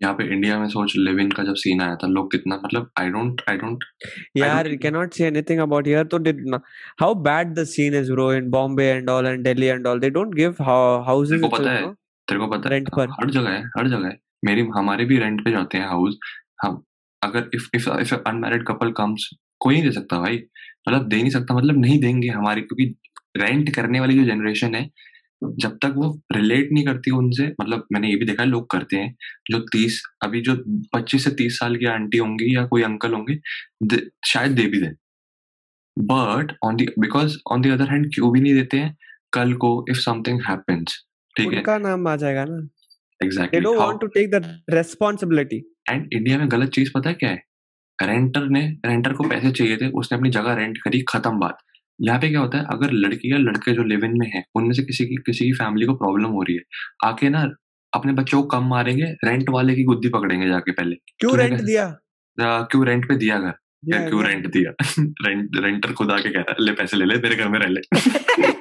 यहाँ 0.00 0.14
पे 0.14 0.24
India 0.34 0.58
में 0.58 0.68
सोच 0.68 0.92
live 0.96 1.18
in 1.20 1.30
का 1.30 1.42
जब 1.42 1.54
सीन 1.54 1.80
आया 1.82 1.96
था 1.96 2.06
लोग 2.06 2.30
कितना 2.32 2.60
मतलब 2.64 2.90
I 3.00 3.08
don't 3.08 3.42
I 3.48 3.56
don't 3.56 3.84
cannot 4.84 5.18
say 5.18 5.26
anything 5.26 5.60
about 5.64 5.86
here. 5.86 6.04
So 6.12 6.18
did 6.18 6.40
na- 6.54 6.60
how 7.02 7.10
bad 7.28 7.54
the 7.58 7.64
scene 7.66 7.96
is, 8.00 8.10
bro, 8.10 8.26
in 8.38 8.50
Bombay 8.50 8.88
and 8.96 9.12
all 9.14 9.28
and 9.32 9.44
Delhi 9.48 9.70
and 9.74 9.86
all. 9.86 10.02
They 10.04 10.10
don't 10.16 10.34
give 10.40 10.60
ho- 10.70 11.02
houses. 11.06 11.30
तेरे 11.30 11.40
को 11.40 11.48
पता 11.56 11.70
है 11.70 11.92
तेरे 12.28 12.40
को 12.40 12.46
पता 12.46 12.74
है 12.74 12.80
पर. 12.96 13.14
हर 13.20 13.30
जगह 13.30 13.50
है 13.50 13.62
हर 13.78 13.88
जगह 13.88 14.06
है 14.06 14.18
मेरी 14.44 14.66
हमारे 14.76 15.04
भी 15.04 15.18
रेंट 15.18 15.44
पे 15.44 15.50
जाते 15.50 15.78
हैं 15.78 15.86
हाउस 15.86 16.18
हम 16.64 16.82
अगर 17.22 17.50
if 17.54 17.68
if 17.74 17.88
if 18.00 18.14
unmarried 18.14 18.66
couple 18.66 18.90
comes 18.98 19.28
कोई 19.60 19.74
नहीं 19.74 19.84
दे 19.84 19.90
सकता 19.92 20.18
भाई 20.18 20.42
मतलब 20.88 21.08
दे 21.08 21.16
नहीं 21.16 21.30
सकता 21.30 21.54
मतलब 21.54 21.78
नहीं 21.78 21.98
देंगे 22.00 22.28
हमारी 22.28 22.60
क्योंकि 22.60 22.94
रेंट 23.36 23.74
करने 23.74 24.00
वाली 24.00 24.16
जो 24.18 24.24
जनरेशन 24.24 24.74
है 24.74 24.82
जब 25.42 25.78
तक 25.82 25.94
वो 25.96 26.08
रिलेट 26.32 26.68
नहीं 26.72 26.84
करती 26.84 27.10
उनसे 27.10 27.46
मतलब 27.60 27.86
मैंने 27.92 28.08
ये 28.08 28.16
भी 28.16 28.26
देखा 28.26 28.42
है 28.42 28.48
लोग 28.48 28.70
करते 28.70 28.96
हैं 28.96 29.14
जो 29.50 29.58
तीस 29.72 30.02
अभी 30.22 30.40
जो 30.40 30.54
पच्चीस 30.94 31.24
से 31.24 31.30
तीस 31.30 31.58
साल 31.58 31.76
की 31.76 31.86
आंटी 31.86 32.18
होंगी 32.18 32.56
या 32.56 32.64
कोई 32.66 32.82
अंकल 32.82 33.12
होंगे 33.12 33.38
शायद 34.26 34.52
दे 34.52 34.66
भी 34.66 34.80
दें। 34.80 34.92
But 35.96 36.56
on 36.64 36.76
the 36.76 36.86
because 36.98 37.36
on 37.52 37.62
the 37.62 37.70
other 37.70 37.90
hand 37.90 38.10
क्यों 38.14 38.32
भी 38.32 38.40
नहीं 38.40 38.54
देते 38.54 38.78
हैं 38.78 38.96
कल 39.32 39.52
को 39.54 39.84
इफ़ 39.90 39.98
समथिंग 39.98 40.40
हैपेंस 40.48 40.98
ठीक 41.36 41.52
है? 41.52 41.58
उनका 41.58 41.78
नाम 41.78 42.08
आ 42.08 42.16
जाएगा 42.16 42.44
ना। 42.44 42.56
They 42.56 43.24
exactly 43.24 43.60
don't 43.60 43.80
want 43.80 44.00
to 44.02 44.08
take 44.16 44.32
the 44.32 44.42
responsibility. 44.74 45.60
And 45.90 46.08
India 46.12 46.38
में 46.38 46.50
गलत 46.50 46.70
चीज़ 46.70 46.90
पता 46.94 47.08
है 47.08 47.14
क्या 47.14 47.30
है? 47.30 47.42
रेंटर 47.98 48.48
ने 48.48 48.66
रेंटर 48.86 49.12
को 49.12 49.28
पैसे 49.28 49.50
चाहिए 49.50 49.76
थे 49.76 49.88
उसने 49.90 50.18
अपनी 50.18 50.30
जगह 50.30 50.54
रेंट 50.54 50.78
करी 50.78 51.00
खत्म 51.08 51.38
बात। 51.38 51.58
यहाँ 52.02 52.20
पे 52.20 52.28
क्या 52.28 52.40
होता 52.40 52.58
है 52.58 52.64
अगर 52.64 52.92
लड़की 52.92 53.32
या 53.32 53.38
लड़के 53.38 53.72
जो 53.72 53.82
लिव 53.82 54.04
इन 54.04 54.12
में 54.14 54.32
है 54.34 54.44
उनमें 54.54 54.72
से 54.72 54.82
किसी 54.82 55.06
की 55.06 55.16
किसी 55.16 55.44
की 55.44 55.52
फैमिली 55.52 55.86
को 55.86 55.94
प्रॉब्लम 55.94 56.26
हो 56.26 56.42
रही 56.42 56.56
है 56.56 56.62
आके 57.04 57.28
ना 57.28 57.48
अपने 57.94 58.12
बच्चों 58.12 58.42
को 58.42 58.48
कम 58.48 58.64
मारेंगे 58.64 59.04
रेंट 59.04 59.48
वाले 59.50 59.74
की 59.74 59.84
गुद्दी 59.84 60.08
पकड़ेंगे 60.08 60.48
जाके 60.48 60.72
पहले। 60.72 60.94
क्यों 60.94 61.38
रेंट 61.38 61.60
दिया? 61.60 62.00
क्यों 62.40 62.86
रेंट 62.86 63.08
पे 63.08 63.16
दिया 63.16 63.38
घर? 63.38 63.50
क्यों 64.08 64.24
रेंट 64.24 64.46
दिया? 64.46 64.72
रेंट 65.00 65.50
रेंटर 65.56 65.92
खुद 65.92 66.10
आके 66.10 66.28
कह 66.28 66.40
रहा 66.40 66.50
है 66.50 66.56
ले 66.60 66.72
पैसे 66.72 66.96
ले 66.96 67.04
ले 67.04 67.14
मेरे 67.14 67.36
घर 67.36 67.48
में 67.48 67.58
रह 67.58 67.68
ले। 67.68 67.80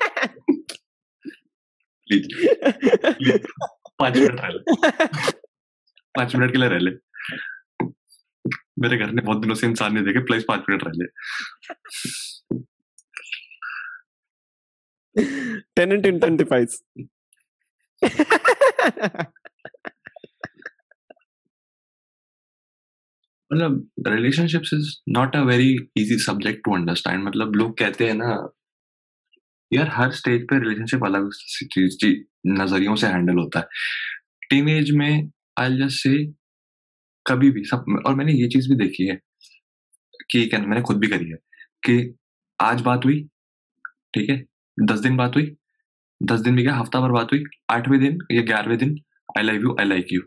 पाँच 3.99 4.17
मिनट 4.17 4.39
रह 4.39 4.47
ले। 4.47 4.91
पाँच 6.15 6.35
मिनट 6.35 6.51
के 6.51 6.57
लिए 6.57 6.69
रह 6.69 6.77
ले। 6.77 6.91
मेरे 8.79 8.97
घर 8.97 9.11
ने 9.11 9.21
बहुत 9.21 9.41
दिनों 9.41 9.55
से 9.55 9.67
इंसान 9.67 9.93
नहीं 9.93 10.03
देखे 10.03 10.19
प्लीज़ 10.19 10.45
पाँच 10.47 10.63
मिनट 10.69 10.83
रह 10.83 10.91
ले। 10.95 11.05
Tenant 15.15 16.05
intensifies. 16.05 16.81
मतलब 23.51 23.89
relationships 24.07 24.73
is 24.73 24.87
not 25.09 25.35
a 25.35 25.39
very 25.39 25.71
easy 25.97 26.17
subject 26.19 26.61
to 26.65 26.75
understand 26.75 27.23
मतलब 27.23 27.55
लोग 27.55 27.77
कहते 27.77 28.07
हैं 28.07 28.13
ना, 28.13 28.29
यार, 29.71 29.89
हर 29.93 30.11
स्टेज 30.11 30.41
पे 30.49 30.59
रिलेशनशिप 30.59 31.05
अलग 31.05 31.29
चीज़ 31.73 31.97
नजरियों 32.47 32.95
से 32.95 33.07
हैंडल 33.07 33.37
होता 33.37 33.59
है. 33.59 33.65
टीनेज 34.49 34.91
में 34.91 35.29
आई 35.59 35.77
जस्ट 35.77 36.03
से 36.03 36.25
कभी 37.25 37.51
भी, 37.51 37.63
सब, 37.63 38.01
और 38.07 38.15
मैंने 38.15 38.33
ये 38.33 38.47
चीज़ 38.47 38.69
भी 38.69 38.75
देखी 38.75 39.07
है, 39.07 39.19
कि 40.31 40.45
क्या, 40.47 40.59
मैंने 40.59 40.81
खुद 40.81 40.97
भी 40.97 41.07
करी 41.07 41.29
है, 41.29 41.37
कि 41.85 42.15
आज 42.59 42.81
बात 42.81 43.05
हुई, 43.05 43.21
ठीक 44.13 44.29
है? 44.29 44.52
दस 44.77 44.99
दिन 44.99 45.17
बात 45.17 45.35
हुई। 45.35 45.55
दस 46.21 46.39
दिन 46.39 46.55
भी 46.55 46.63
क्या 46.63 46.75
हफ़्ता 46.75 46.99
भर 47.01 47.11
बात 47.11 47.31
हुई। 47.33 47.43
आठवें 47.71 47.99
दिन 47.99 48.17
या 48.31 48.41
ग्यारहवें 48.43 48.77
दिन 48.77 48.95
I 49.37 49.43
love 49.43 49.55
you 49.63 49.75
I 49.79 49.85
like 49.85 50.13
you 50.13 50.21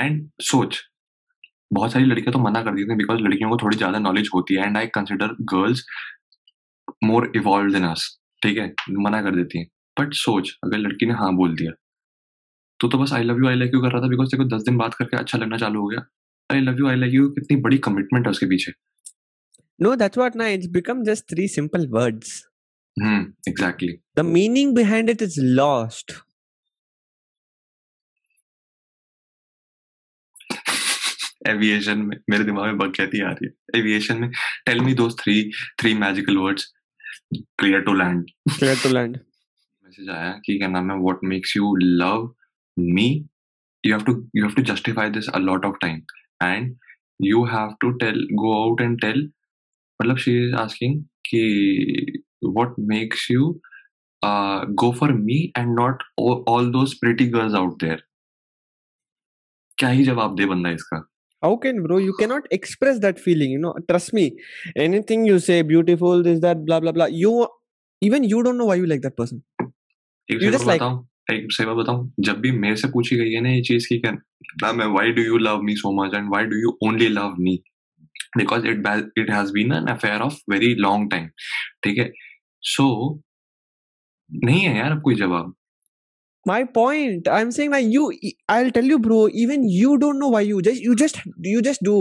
and 0.00 0.28
सोच। 0.42 0.80
बहुत 1.72 1.92
सारी 1.92 2.04
लड़कियाँ 2.04 2.32
तो 2.32 2.38
मना 2.38 2.62
कर 2.62 2.70
देती 2.70 2.90
हैं 2.90 2.98
बिकॉज़ 2.98 3.20
लड़कियों 3.20 3.50
को 3.50 3.56
थोड़ी 3.62 3.76
ज़्यादा 3.76 3.98
नॉलेज 3.98 4.28
होती 4.34 4.54
है। 4.54 4.66
And 4.66 4.76
I 4.76 4.86
consider 4.94 5.34
girls 5.52 5.84
more 7.04 7.30
evolve 7.36 7.72
than 7.72 7.84
us 7.84 8.08
ठीक 8.42 8.58
है? 8.58 8.72
मना 8.90 9.22
कर 9.22 9.34
देती 9.36 9.58
हैं। 9.58 9.66
बट 9.96 10.14
सोच, 10.14 10.50
अगर 10.64 10.78
लड़की 10.78 11.06
ने 11.06 11.14
हाँ 11.14 11.34
बोल 11.36 11.54
दिया। 11.56 11.72
तो 12.80 12.88
तो 12.88 12.98
बस 12.98 13.12
I 13.12 13.22
love 13.24 13.38
you 13.38 13.48
I 13.48 13.54
like 13.54 13.74
you 13.74 13.80
कर 13.82 13.92
रहा 13.92 14.02
था 14.02 14.08
बिकॉज़ 14.08 14.36
को 14.36 14.44
दस 14.56 14.62
दिन 14.62 14.76
बात 14.78 14.94
करके 14.94 15.16
अच्छा 15.16 15.38
लगना 15.38 15.56
चालू 15.58 15.80
हो 15.80 15.86
गया। 15.88 16.00
I 16.50 16.60
love 16.60 16.78
you 16.78 16.88
I 16.88 16.96
like 16.96 17.14
you 17.14 17.28
कितनी 17.30 17.56
बड़ी 17.62 17.78
कमिटमेंट 17.78 18.26
है 18.26 18.30
उसके 18.30 18.46
पीछे। 18.46 18.72
No, 19.78 19.96
that's 19.96 20.16
what 20.16 20.34
now 20.34 20.44
it's 20.46 20.66
become 20.68 21.04
just 21.04 21.28
three 21.28 21.48
simple 21.48 21.86
words. 21.88 22.34
Hmm 22.96 23.32
exactly 23.48 23.92
The 24.16 24.24
meaning 24.24 24.74
behind 24.74 25.12
it 25.12 25.22
is 25.26 25.36
lost. 25.60 26.12
Aviation 31.48 31.98
में 31.98 32.16
मेरे 32.30 32.44
दिमाग 32.44 32.66
में 32.66 32.78
बकैती 32.78 33.20
आ 33.20 33.30
रही 33.30 33.46
है 33.46 33.80
एविएशन 33.80 34.20
में 34.20 34.30
tell 34.66 34.80
me 34.80 34.94
those 35.00 35.16
three 35.22 35.42
three 35.80 35.94
magical 35.94 36.36
words 36.36 36.72
clear 37.58 37.80
to 37.88 37.94
land 37.94 38.24
Clear 38.52 38.76
to 38.84 38.92
land. 38.94 39.18
Message 39.84 40.08
आया 40.10 40.30
कि 40.46 40.56
क्या 40.58 40.68
नाम 40.68 40.90
है 40.90 40.96
what 40.98 41.18
makes 41.24 41.56
you 41.56 41.74
love 41.76 42.34
me 42.76 43.08
you 43.84 43.92
have 43.92 44.04
to 44.04 44.12
you 44.36 44.44
have 44.44 44.54
to 44.54 44.62
justify 44.72 45.10
this 45.10 45.28
a 45.28 45.38
lot 45.38 45.64
of 45.64 45.76
time 45.82 46.00
and 46.42 46.74
you 47.22 47.44
have 47.46 47.74
to 47.80 47.90
tell 48.04 48.26
go 48.42 48.52
out 48.62 48.80
and 48.80 49.00
tell 49.00 49.30
मतलब 50.00 50.16
she 50.24 50.36
is 50.44 50.54
asking 50.60 51.02
कि 51.26 52.22
what 52.44 52.74
makes 52.92 53.30
you 53.30 53.50
go 54.82 54.92
for 55.00 55.12
me 55.12 55.38
and 55.58 55.74
not 55.78 56.02
all 56.48 56.70
those 56.72 56.94
pretty 57.00 57.26
girls 57.30 57.54
out 57.54 57.80
there 57.84 58.02
क्या 59.78 59.88
ही 59.88 60.04
जवाब 60.04 60.36
दे 60.36 60.46
बंदा 60.46 60.70
इसका 60.70 61.04
How 61.42 61.56
can, 61.62 61.80
bro? 61.84 61.96
You 62.02 62.12
cannot 62.18 62.46
express 62.56 63.00
that 63.00 63.18
feeling. 63.22 63.50
You 63.54 63.58
know, 63.62 63.72
trust 63.88 64.12
me. 64.18 64.22
Anything 64.84 65.26
you 65.30 65.40
say, 65.46 65.56
beautiful, 65.70 66.22
this, 66.26 66.38
that, 66.44 66.62
blah, 66.68 66.78
blah, 66.84 66.92
blah. 66.98 67.08
You 67.14 67.32
even 68.02 68.24
you 68.24 68.42
don't 68.42 68.56
know 68.56 68.68
why 68.70 68.76
you 68.76 68.86
like 68.86 69.02
that 69.02 69.16
person 69.18 69.42
You 70.28 70.54
just 70.54 70.70
like- 70.70 70.86
एक 71.30 71.52
सेवा 71.52 71.74
बताऊँ 71.74 72.12
जब 72.20 72.40
भी 72.40 72.50
मेरे 72.52 72.76
से 72.76 72.88
पूछी 72.88 73.16
गई 73.16 73.30
है 73.32 73.40
ना 73.40 73.50
ये 73.50 73.60
चीज़ 73.68 73.86
की 73.88 73.98
क्या 73.98 74.10
है 74.64 74.86
why 74.86 75.12
do 75.12 75.22
you 75.22 75.36
love 75.38 75.62
me 75.62 75.74
so 75.76 75.92
much 76.00 76.14
and 76.14 76.28
why 76.30 76.44
do 76.44 76.56
you 76.56 76.76
only 76.88 77.08
love 77.08 77.36
me 77.38 77.56
because 78.36 78.66
it 78.66 78.86
it 79.18 79.30
has 79.30 79.52
been 79.52 79.72
an 79.74 79.86
affair 79.94 80.20
of 80.22 80.38
very 80.50 80.74
long 80.86 81.10
time 81.10 81.28
ठीक 81.84 81.98
है 81.98 82.10
सो 82.74 82.88
नहीं 84.44 84.60
है 84.60 84.76
यार 84.76 84.90
अब 84.92 85.02
कोई 85.02 85.14
जवाब 85.14 85.54
my 86.46 86.62
point 86.72 87.28
i'm 87.34 87.50
saying 87.56 87.70
that 87.74 87.84
you 87.92 88.02
i'll 88.54 88.70
tell 88.78 88.90
you 88.92 88.98
bro 89.04 89.20
even 89.42 89.62
you 89.74 89.92
don't 90.02 90.22
know 90.22 90.28
why 90.34 90.42
you 90.48 90.58
just 90.66 90.82
you 90.86 90.96
just 91.02 91.20
you 91.52 91.62
just 91.68 91.82
do 91.88 91.94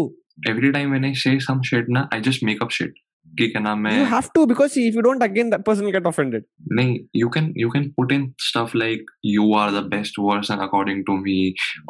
every 0.52 0.72
time 0.72 0.92
when 0.96 1.06
I 1.10 1.14
say 1.24 1.34
some 1.46 1.62
shit 1.70 1.92
ना 1.98 2.08
I 2.18 2.20
just 2.28 2.44
make 2.50 2.66
up 2.66 2.76
shit 2.78 3.02
कि 3.38 3.48
क्या 3.52 3.62
नाम 3.62 3.88
you 3.88 3.94
है 3.94 4.10
have 4.10 4.28
to 4.38 4.46
because 4.52 4.74
see 4.78 4.84
if 4.88 4.98
you 5.00 5.04
don't 5.06 5.26
again 5.28 5.54
that 5.54 5.64
person 5.70 5.88
will 5.88 5.96
get 5.98 6.10
offended 6.10 6.44
नहीं 6.80 6.98
you 7.22 7.30
can 7.38 7.48
you 7.62 7.70
can 7.76 7.88
put 8.00 8.12
in 8.18 8.28
stuff 8.48 8.76
like 8.82 9.14
you 9.36 9.48
are 9.62 9.70
the 9.78 9.84
best 9.96 10.20
person 10.28 10.66
according 10.68 11.06
to 11.12 11.18
me 11.22 11.38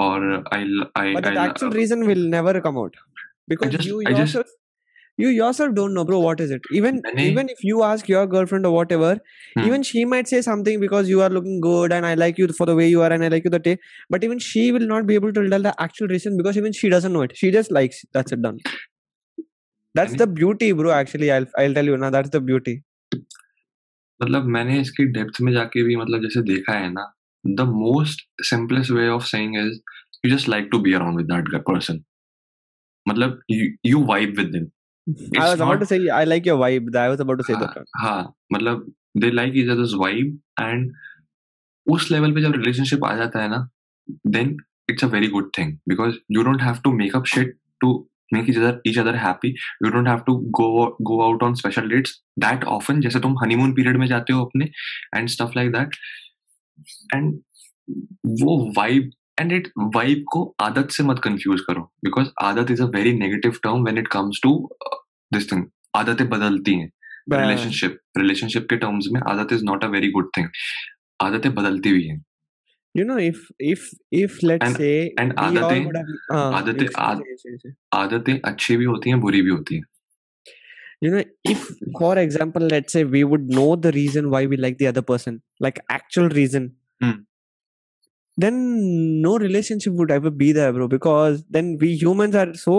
or 0.05 0.13
I 0.57 0.61
I 1.01 1.05
but 1.17 1.29
the 1.29 1.33
I 1.33 1.47
actual 1.47 1.75
reason 1.81 2.05
will 2.11 2.23
never 2.35 2.55
come 2.67 2.79
out 2.83 3.01
because 3.52 3.74
just- 3.76 3.88
you 3.90 3.98
I 4.00 4.12
just- 4.12 4.20
yourself 4.22 4.54
you 5.18 5.30
yourself 5.34 5.70
don't 5.76 5.96
know 5.98 6.02
bro 6.08 6.18
what 6.24 6.40
is 6.42 6.50
it 6.56 6.66
even 6.80 6.98
मैंने- 7.04 7.22
even 7.30 7.48
if 7.52 7.62
you 7.68 7.78
ask 7.86 8.10
your 8.10 8.20
girlfriend 8.34 8.66
or 8.68 8.70
whatever 8.74 9.08
Hmm. 9.14 9.62
even 9.68 9.86
she 9.88 10.02
might 10.10 10.28
say 10.32 10.42
something 10.48 10.82
because 10.84 11.08
you 11.12 11.22
are 11.26 11.30
looking 11.36 11.56
good 11.64 11.94
and 11.96 12.08
i 12.10 12.12
like 12.20 12.38
you 12.42 12.46
for 12.58 12.66
the 12.70 12.76
way 12.80 12.86
you 12.90 13.00
are 13.06 13.08
and 13.16 13.26
i 13.28 13.30
like 13.34 13.48
you 13.48 13.52
the 13.54 13.60
day 13.64 13.72
but 14.16 14.26
even 14.28 14.42
she 14.48 14.62
will 14.76 14.86
not 14.92 15.08
be 15.08 15.16
able 15.20 15.32
to 15.38 15.44
tell 15.54 15.66
the 15.68 15.72
actual 15.86 16.12
reason 16.16 16.36
because 16.42 16.60
even 16.62 16.76
she 16.82 16.92
doesn't 16.94 17.16
know 17.18 17.24
it 17.28 17.34
she 17.42 17.50
just 17.56 17.74
likes 17.78 18.04
it. 18.04 18.10
that's 18.18 18.36
it 18.38 18.44
done 18.46 18.60
that's 19.94 20.12
mean- 20.14 20.22
the 20.22 20.28
beauty 20.40 20.70
bro 20.82 20.94
actually 21.00 21.32
i'll 21.38 21.48
i'll 21.64 21.76
tell 21.80 21.90
you 21.92 21.98
now 22.04 22.12
that's 22.18 22.34
the 22.38 22.42
beauty 22.52 22.76
मतलब 24.20 24.44
मैंने 24.54 24.78
इसकी 24.80 25.04
depth 25.12 25.40
में 25.46 25.52
जाके 25.52 25.82
भी 25.88 25.96
मतलब 25.96 26.22
जैसे 26.22 26.40
देखा 26.52 26.72
है 26.78 26.88
ना 26.92 27.02
the 27.44 27.66
most 27.72 28.24
simplest 28.48 28.90
way 28.90 29.08
of 29.08 29.22
saying 29.24 29.56
is 29.58 29.80
you 30.24 30.30
just 30.36 30.48
like 30.48 30.68
to 30.72 30.78
be 30.86 30.92
around 31.00 31.16
with 31.16 31.26
that 31.32 31.54
person 31.68 32.00
मतलब 33.05 33.39
you 33.85 34.03
vibe 34.05 34.35
with 34.37 34.51
them 34.51 34.67
I 35.41 35.47
was 35.47 35.61
about 35.61 35.79
to 35.79 35.85
say 35.85 36.07
I 36.09 36.25
like 36.25 36.47
your 36.47 36.57
vibe 36.59 36.95
I 36.97 37.09
was 37.09 37.21
about 37.21 37.37
to 37.37 37.43
say 37.43 37.55
that 37.55 37.83
हाँ 37.97 38.21
मतलब 38.53 38.91
they 39.17 39.31
like 39.31 39.53
is 39.55 39.69
others 39.71 39.93
vibe 39.97 40.39
and 40.61 40.91
उस 41.87 42.11
level 42.11 42.33
पे 42.33 42.41
जब 42.41 42.53
relationship 42.55 43.03
आ 43.05 43.15
जाता 43.15 43.41
है 43.41 43.49
ना 43.49 43.67
then 44.27 44.57
it's 44.89 45.03
a 45.03 45.07
very 45.07 45.27
good 45.27 45.51
thing 45.57 45.77
because 45.89 46.15
you 46.31 46.43
don't 46.43 46.61
have 46.61 46.79
to 46.83 46.91
make 46.93 47.15
up 47.15 47.25
shit 47.25 47.57
to 47.81 47.93
make 48.33 48.49
each 48.49 48.57
other 48.57 48.81
each 48.87 48.97
other 48.99 49.15
happy 49.15 49.49
you 49.49 49.89
don't 49.89 50.07
have 50.07 50.19
to 50.27 50.35
go 50.59 50.85
go 51.01 51.21
out 51.23 51.43
on 51.43 51.53
special 51.55 51.89
dates 51.89 52.21
that 52.39 52.63
often 52.75 53.01
जैसे 53.01 53.19
तुम 53.19 53.37
honeymoon 53.43 53.73
period 53.73 53.97
में 53.97 54.07
जाते 54.07 54.33
हो 54.33 54.45
अपने 54.45 54.65
and 55.15 55.27
stuff 55.29 55.51
like 55.55 55.71
that 55.71 55.95
and 57.15 57.33
वो 58.41 58.57
vibe 58.77 59.11
and 59.43 59.67
vibe 59.95 60.23
को 60.31 60.43
आदत 60.61 60.91
से 60.91 61.03
मत 61.03 61.19
कंफ्यूज 61.23 61.61
करो 61.61 61.81
बिकॉज़ 62.05 62.27
आदत 62.43 62.71
is 62.71 62.81
a 62.81 62.85
very 62.95 63.13
negative 63.19 63.59
term 63.63 63.85
when 63.85 63.97
it 63.97 64.07
comes 64.11 64.39
to 64.43 64.51
this 65.31 65.51
thing 65.51 65.65
आदतें 65.95 66.27
बदलती 66.29 66.73
हैं। 66.79 66.91
रिलेशनशिप 67.31 67.97
रिलेशनशिप 68.17 68.67
के 68.69 68.75
टर्म्स 68.77 69.07
में 69.13 69.19
आदत 69.29 69.53
is 69.53 69.63
not 69.65 69.83
a 69.83 69.87
very 69.87 70.09
good 70.11 70.29
thing 70.37 70.47
आदतें 71.19 71.53
बदलती 71.55 71.89
हुई 71.89 72.05
हैं। 72.07 72.23
You 72.95 73.05
know 73.05 73.17
if 73.19 73.47
if 73.61 73.89
if 74.13 74.37
let's 74.45 74.75
say 74.77 74.89
and 75.19 75.33
आदतें 75.39 75.79
आदतें 76.33 77.71
आदतें 77.93 78.39
अच्छी 78.41 78.77
भी 78.77 78.85
होती 78.85 79.09
है 79.09 79.15
बुरी 79.19 79.41
भी 79.41 79.49
होती 79.49 79.75
हैं। 79.75 79.83
You 81.03 81.11
know 81.11 81.19
if 81.51 81.65
for 81.99 82.19
example 82.19 82.67
let's 82.71 82.93
say 82.93 83.03
we 83.03 83.23
would 83.23 83.51
know 83.53 83.75
the 83.75 83.93
reason 83.95 84.25
why 84.25 84.45
we 84.45 84.57
like 84.57 84.77
the 84.81 84.87
other 84.87 85.01
person 85.07 85.39
like 85.61 85.79
actual 85.91 86.29
reason 86.31 86.69
then 88.42 88.58
no 89.22 89.36
relationship 89.44 89.92
would 90.00 90.10
ever 90.16 90.30
be 90.42 90.48
there 90.58 90.72
bro 90.72 90.86
because 90.96 91.38
then 91.56 91.70
we 91.80 91.88
humans 92.02 92.36
are 92.42 92.50
so 92.64 92.76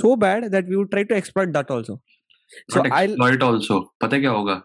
so 0.00 0.16
bad 0.24 0.50
that 0.54 0.66
we 0.72 0.76
would 0.80 0.90
try 0.94 1.04
to 1.12 1.16
exploit 1.20 1.52
that 1.58 1.70
also 1.76 1.96
so 2.74 2.80
not 2.82 2.92
i'll 2.92 3.10
exploit 3.10 3.42
also 3.50 3.78
पता 4.00 4.16
है 4.16 4.20
क्या 4.22 4.30
होगा 4.38 4.60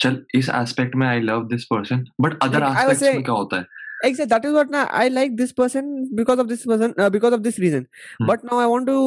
चल 0.00 0.22
इस 0.40 0.48
aspect 0.60 0.94
में 1.02 1.06
I 1.06 1.20
love 1.30 1.46
this 1.48 1.64
person 1.72 2.04
but 2.26 2.38
other 2.42 2.60
Like, 2.60 2.78
I 2.82 2.86
was 2.88 2.92
aspects 2.92 3.02
में 3.02 3.08
saying- 3.10 3.24
क्या 3.24 3.34
होता 3.42 3.56
है 3.56 3.66
exactly 4.06 4.26
that 4.30 4.44
is 4.48 4.52
what 4.56 4.68
now 4.72 4.80
i 4.98 5.04
like 5.12 5.32
this 5.38 5.52
person 5.60 5.86
because 6.18 6.40
of 6.42 6.50
this 6.50 6.60
person 6.72 6.92
uh, 7.04 7.08
because 7.14 7.36
of 7.36 7.40
this 7.46 7.56
reason 7.62 7.86
Hmm. 8.20 8.28
but 8.30 8.44
now 8.50 8.58
i 8.64 8.66
want 8.72 8.90
to 8.90 8.98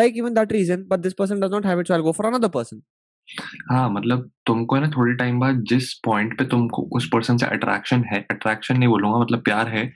like 0.00 0.18
even 0.22 0.36
that 0.36 0.52
reason 0.56 0.84
but 0.92 1.02
this 1.06 1.16
person 1.20 1.40
does 1.44 1.54
not 1.54 1.66
have 1.70 1.80
it 1.82 1.90
so 1.90 1.96
i'll 1.96 2.04
go 2.08 2.12
for 2.18 2.26
another 2.28 2.50
person 2.58 2.82
हाँ 3.71 3.89
मतलब 3.89 4.31
तुमको 4.45 4.75
है 4.75 4.81
ना 4.81 4.87
थोड़ी 4.87 5.15
time 5.15 5.39
बाद 5.39 5.63
जिस 5.63 5.93
point 5.93 6.37
पे 6.37 6.45
तुमको 6.45 6.81
उस 6.81 7.09
पर्सन 7.13 7.37
से 7.37 7.45
अट्रैक्शन 7.45 8.03
है 8.03 8.27
अट्रैक्शन 8.31 8.77
नहीं 8.77 8.89
बोलूँगा 8.89 9.19
मतलब 9.19 9.39
प्यार 9.39 9.67
है 9.67 9.93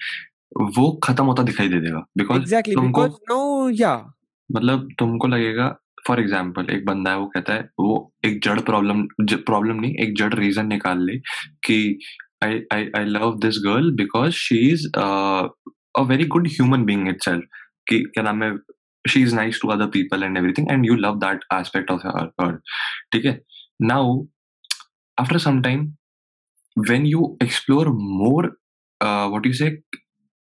वो 0.57 0.99
खत्म 1.03 1.25
होता 1.25 1.43
दिखाई 1.43 1.69
दे 1.69 1.79
देगा। 1.79 2.05
बिकॉज़ 2.17 2.41
exactly 2.41 2.73
तुमको 2.73 3.01
because 3.01 3.19
now 3.31 3.81
yeah. 3.81 4.11
मतलब 4.51 4.89
तुमको 4.99 5.27
लगेगा 5.27 5.79
फॉर 6.07 6.19
एग्ज़ाम्पल 6.19 6.67
एक 6.69 6.85
बंदा 6.85 7.11
है 7.11 7.17
वो 7.17 7.27
कहता 7.27 7.53
है 7.53 7.69
वो 7.79 8.13
एक 8.25 8.43
जड़ 8.43 8.59
प्रॉब्लम 8.59 9.07
प्रॉब्लम 9.21 9.75
नहीं 9.75 9.95
एक 9.95 10.17
जड़ 10.17 10.33
रीजन 10.33 10.67
निकाल 10.67 11.05
ले 11.05 11.17
कि 11.63 11.99
I 12.43 12.61
I 12.73 12.91
I 12.97 13.05
love 13.05 13.39
this 13.39 13.55
girl 13.65 13.91
because 13.91 14.31
she 14.31 14.57
is 14.57 14.87
a 15.95 16.01
very 16.01 16.25
good 16.25 16.47
human 16.47 16.83
being 16.83 17.07
itself 17.23 17.43
कि 17.87 17.99
क्या 17.99 18.23
नाम 18.23 18.43
है 18.43 18.51
She 19.10 19.22
is 19.22 19.34
nice 19.34 19.58
to 19.62 19.68
other 19.68 19.86
people 19.96 20.22
and 20.22 20.36
everything 20.38 20.70
and 20.72 20.86
you 20.86 20.94
love 21.06 21.18
that 21.24 21.44
aspect 21.54 21.90
of 21.90 22.06
her 22.40 22.56
ठीक 23.12 23.24
है 23.24 23.40
now 23.82 24.22
after 25.18 25.38
some 25.48 25.60
time 25.62 25.90
when 26.76 27.02
you 27.08 27.24
explore 27.44 27.90
more 28.18 28.42
uh, 29.00 29.24
what 29.32 29.42
do 29.46 29.50
you 29.50 29.56
say 29.56 29.66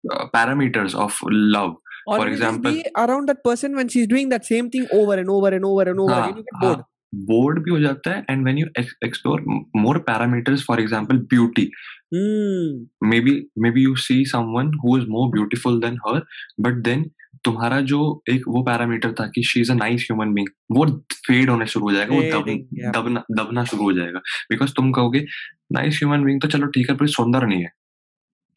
uh, 0.03 0.23
parameters 0.35 0.95
of 1.03 1.19
love 1.55 1.75
or 2.07 2.15
For 2.17 2.23
you 2.23 2.31
just 2.31 2.39
example- 2.39 2.77
be 2.77 2.81
around 3.01 3.29
that 3.31 3.43
person 3.47 3.75
when 3.79 3.91
she's 3.95 4.07
doing 4.13 4.31
that 4.31 4.47
same 4.47 4.71
thing 4.75 4.87
over 4.99 5.17
and 5.23 5.33
over 5.35 5.51
and 5.57 5.67
over 5.71 5.85
and 5.91 6.01
over 6.05 6.15
हाँ, 6.15 6.23
again 6.31 6.39
you 6.39 6.45
get 6.49 6.59
bored 6.65 6.83
bored 7.27 7.59
भी 7.63 7.71
हो 7.71 7.79
जाता 7.79 8.11
है 8.11 8.25
and 8.29 8.43
when 8.43 8.57
you 8.57 8.65
explore 9.05 9.43
more 9.83 9.97
parameters 10.07 10.63
for 10.67 10.79
example 10.81 11.17
beauty 11.33 11.67
Hmm. 12.15 12.73
maybe 13.11 13.31
maybe 13.65 13.83
you 13.83 13.93
see 14.07 14.17
someone 14.31 14.67
who 14.81 14.91
is 14.97 15.05
more 15.13 15.23
beautiful 15.35 15.79
than 15.85 15.95
her 16.07 16.17
but 16.65 16.81
then 16.87 17.05
तुम्हारा 17.44 17.80
जो 17.90 17.98
एक 18.30 18.44
वो 18.48 18.62
parameter 18.62 19.12
था 19.20 19.26
कि 19.34 19.42
she 19.48 19.60
is 19.60 19.70
a 19.72 19.74
nice 19.74 20.06
human 20.10 20.32
being 20.34 20.48
वो 20.76 20.86
फेड 21.26 21.50
होने 21.50 21.66
शुरू 21.66 21.86
हो 21.86 21.92
जाएगा 21.92 22.14
वो 22.14 22.22
दब, 22.22 22.48
दबना 22.96 23.22
दबना 23.42 23.64
शुरू 23.64 23.82
हो 23.82 23.92
जाएगा 23.92 24.18
बिकॉज़ 24.50 24.72
तुम 24.76 24.92
कहोगे 24.92 25.24
नाइस 25.72 25.98
ह्यूमन 26.02 26.24
बीइंग 26.24 26.40
तो 26.42 26.48
चलो 26.48 26.66
ठीक 26.76 26.90
है 26.90 26.96
पर 26.96 27.06
सुंदर 27.18 27.46
नहीं 27.46 27.62
है 27.62 27.70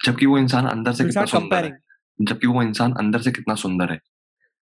जबकि 0.06 0.26
वो 0.26 0.38
इंसान 0.38 0.66
अंदर 0.68 0.94
से 0.94 1.04
कितना 1.06 1.26
सुंदर 1.36 1.66
है 1.66 1.78
जबकि 2.22 2.48
वो 2.48 2.64
इंसान 2.64 2.94
अंदर 3.04 3.22
से 3.22 3.32
कितना 3.32 3.56
सुंदर 3.66 3.91
है 3.91 4.00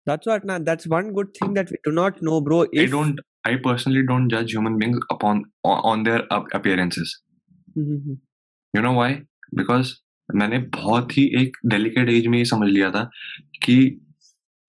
That's 0.06 0.28
what 0.28 0.44
now. 0.44 0.54
That's 0.66 0.86
one 0.92 1.10
good 1.16 1.28
thing 1.34 1.50
that 1.56 1.68
we 1.72 1.76
do 1.86 1.90
not 1.96 2.16
know, 2.28 2.38
bro. 2.46 2.56
I 2.84 2.86
don't 2.94 3.20
I 3.50 3.50
personally 3.66 4.00
don't 4.06 4.32
judge 4.32 4.54
human 4.54 4.78
beings 4.78 5.04
upon 5.14 5.42
on 5.72 5.84
on 5.90 6.02
their 6.08 6.22
ap- 6.36 6.48
appearances 6.58 7.12
Mhm. 7.82 8.16
You 8.74 8.82
know 8.82 8.92
why 8.94 9.14
because 9.54 9.92
मैंने 10.28 10.58
बहुत 10.74 11.16
ही 11.16 11.24
एक 11.42 11.56
delicate 11.66 12.08
as 12.08 12.26
में 12.26 12.38
ये 12.38 12.44
समझ 12.44 12.68
लिया 12.68 12.90
था 12.90 13.10
कि 13.64 13.76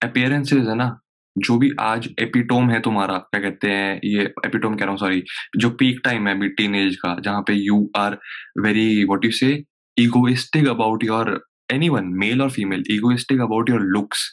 appearances 0.02 0.66
है 0.68 0.74
ना 0.74 0.88
जो 1.36 1.56
भी 1.58 1.70
आज 1.80 2.08
एपिटोम 2.20 2.70
है 2.70 2.80
तुम्हारा 2.80 3.16
क्या 3.18 3.40
कहते 3.40 3.70
हैं 3.70 4.00
ये 4.04 4.24
एपिटोम 4.46 4.74
कह 4.76 4.84
रहा 4.84 4.90
हूँ 4.90 4.98
सॉरी 4.98 5.22
जो 5.58 5.70
पीक 5.80 6.00
टाइम 6.04 6.28
है 6.28 6.34
अभी 6.36 6.48
टीन 6.58 6.74
एज 6.74 6.96
का 6.96 7.16
जहाँ 7.24 7.42
पे 7.46 7.54
you 7.54 7.78
are 7.96 8.18
very 8.64 9.04
what 9.04 9.24
you 9.24 9.30
say 9.38 9.52
egoistic 9.96 10.68
about 10.68 11.04
your 11.04 11.40
any 11.72 11.88
one 11.88 12.12
male 12.22 12.42
और 12.42 12.50
female 12.50 12.84
egoistic 12.90 13.40
about 13.40 13.70
your 13.70 13.80
looks 13.96 14.30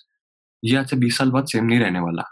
ये 0.64 0.78
आज 0.78 0.90
से 0.90 0.96
बीस 0.98 1.18
साल 1.18 1.32
बाद 1.32 1.46
सेम 1.46 1.66
नहीं 1.66 1.80
रहने 1.80 2.00
वाला 2.00 2.24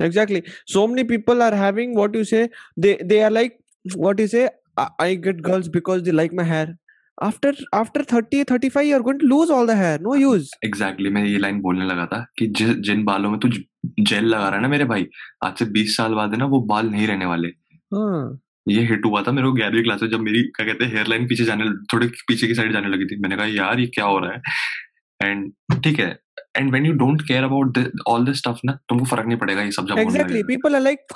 exactly. 0.00 0.42
So 0.66 0.86
many 0.86 1.04
people 1.04 1.42
are 1.42 1.54
having 1.54 1.94
what 1.94 2.14
you 2.14 2.24
say. 2.24 2.50
They 2.76 2.96
they 3.02 3.22
are 3.22 3.30
like 3.30 3.58
what 3.84 4.18
you 4.18 4.26
say. 4.26 4.48
I, 4.76 4.88
I 4.98 5.14
get 5.14 5.42
girls 5.42 5.68
because 5.68 6.02
they 6.02 6.12
like 6.12 6.32
my 6.32 6.44
hair. 6.44 6.76
After 7.18 7.50
after 7.72 8.02
30, 8.02 8.44
35, 8.44 8.86
you're 8.86 9.02
going 9.02 9.18
to 9.18 9.26
lose 9.26 9.50
all 9.50 9.66
the 9.66 9.76
hair. 9.76 9.98
No 9.98 10.14
use. 10.14 10.48
Exactly 10.64 10.68
exactly, 10.68 11.12
मैं 11.12 11.24
ये 11.24 11.38
line 11.38 11.60
बोलने 11.60 11.84
लगा 11.84 12.06
था 12.06 12.24
कि 12.38 12.46
जि, 12.46 12.64
जिन 12.64 13.04
बालों 13.04 13.30
में 13.30 13.38
तू 13.40 13.48
जेल 13.48 14.24
लगा 14.24 14.48
रहा 14.48 14.56
है 14.56 14.62
ना 14.62 14.68
मेरे 14.68 14.84
भाई 14.84 15.06
आज 15.44 15.58
से 15.58 15.64
बीस 15.76 15.96
साल 15.96 16.14
बाद 16.14 16.32
है 16.32 16.38
ना 16.38 16.44
वो 16.44 16.60
बाल 16.72 16.90
नहीं 16.90 17.06
रहने 17.06 17.26
वाले 17.26 17.48
Huh. 17.94 18.38
ये 18.68 18.82
हिट 18.86 19.04
हुआ 19.06 19.22
था 19.22 19.32
मेरे 19.32 19.46
को 19.46 19.52
ग्यारहवीं 19.52 19.82
क्लास 19.82 20.02
में 20.02 20.08
जब 20.10 20.20
मेरी 20.20 20.42
क्या 20.56 20.66
कहते 20.66 20.84
हैं 20.84 20.92
हेयर 20.92 21.06
लाइन 21.06 21.26
पीछे 21.28 21.44
जाने 21.44 21.64
थोड़े 21.92 22.06
पीछे 22.28 22.46
की 22.46 22.54
साइड 22.54 22.72
जाने 22.72 22.88
लगी 22.88 23.04
थी 23.04 23.20
मैंने 23.20 23.36
कहा 23.36 23.46
यार 23.46 23.80
ये 23.80 23.86
क्या 23.86 24.04
हो 24.04 24.18
रहा 24.18 24.32
है 24.32 25.30
एंड 25.30 25.52
ठीक 25.84 25.98
है 26.00 26.08
and 26.56 26.70
when 26.70 26.86
you 26.86 26.92
don't 26.92 27.22
care 27.22 27.44
about 27.44 27.78
all 28.08 28.24
this 28.24 28.38
stuff 28.38 28.60
ना 28.64 28.78
तुमको 28.88 29.04
फ़र्क 29.04 29.26
नहीं 29.26 29.38
पड़ेगा 29.38 29.62
ये 29.62 29.70
सब 29.70 29.86
जब. 29.86 29.98
लगेगा 29.98 30.46
People 30.52 30.78
are 30.80 30.84
like, 30.86 31.14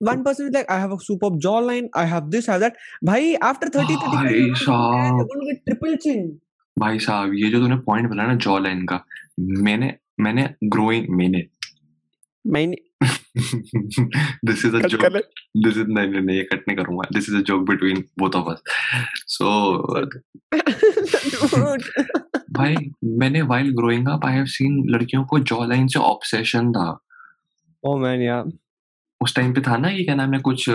one 0.00 0.24
person 0.24 0.46
is 0.48 0.52
like, 0.54 0.70
I 0.70 0.78
have 0.78 0.92
a 0.92 0.98
superb 0.98 1.40
jawline. 1.40 1.88
I 1.94 2.04
have 2.04 2.30
this, 2.30 2.48
I 2.48 2.52
have 2.52 2.60
that. 2.62 2.76
Bhai, 3.02 3.36
after 3.36 3.68
30, 3.68 3.94
35, 3.94 4.12
भाई 4.12 4.34
you're 4.34 4.40
going 4.40 4.54
to 4.54 4.64
साहब। 4.64 5.26
triple 5.66 5.96
chin. 5.96 6.40
भाई 6.78 6.98
साहब 6.98 7.32
ये 7.34 7.48
जो 7.50 7.58
तूने 7.60 7.76
पॉइंट 7.86 8.08
बोला 8.08 8.26
ना 8.26 8.34
जॉ 8.34 8.58
लाइन 8.58 8.84
का 8.86 9.04
मैंने 9.40 9.94
मैंने 10.20 10.48
ग्रोइंग 10.74 11.06
मैंने 11.18 11.46
मैंने 12.46 12.76
this 14.48 14.64
is 14.64 14.74
a 14.74 14.80
joke 14.92 15.16
this 15.64 15.76
is 15.76 15.88
नहीं 15.88 16.08
नहीं 16.08 16.22
नहीं 16.22 16.36
ये 16.36 16.44
कट 16.52 16.62
नहीं 16.68 16.76
करूँगा 16.76 17.08
this 17.16 17.28
is 17.30 17.34
a 17.40 17.42
joke 17.50 17.64
between 17.70 17.98
both 18.22 18.34
of 18.40 18.44
us 18.52 18.60
so. 19.26 19.46
भाई 22.60 22.76
मैंने 23.24 23.42
while 23.50 23.70
growing 23.80 24.08
up 24.14 24.24
I 24.30 24.32
have 24.38 24.48
seen 24.54 24.72
लड़कियों 24.94 25.24
को 25.32 25.64
लाइन 25.64 25.86
से 25.88 25.98
ऑब्सेशन 25.98 26.72
था 26.78 26.88
oh 27.86 27.96
man 28.06 28.20
yeah 28.28 28.44
उस 29.22 29.34
टाइम 29.36 29.52
पे 29.54 29.60
था 29.66 29.76
ना 29.76 29.88
ये 29.88 30.04
क्या 30.04 30.14
नाम 30.14 30.34
है 30.34 30.38
कुछ 30.48 30.68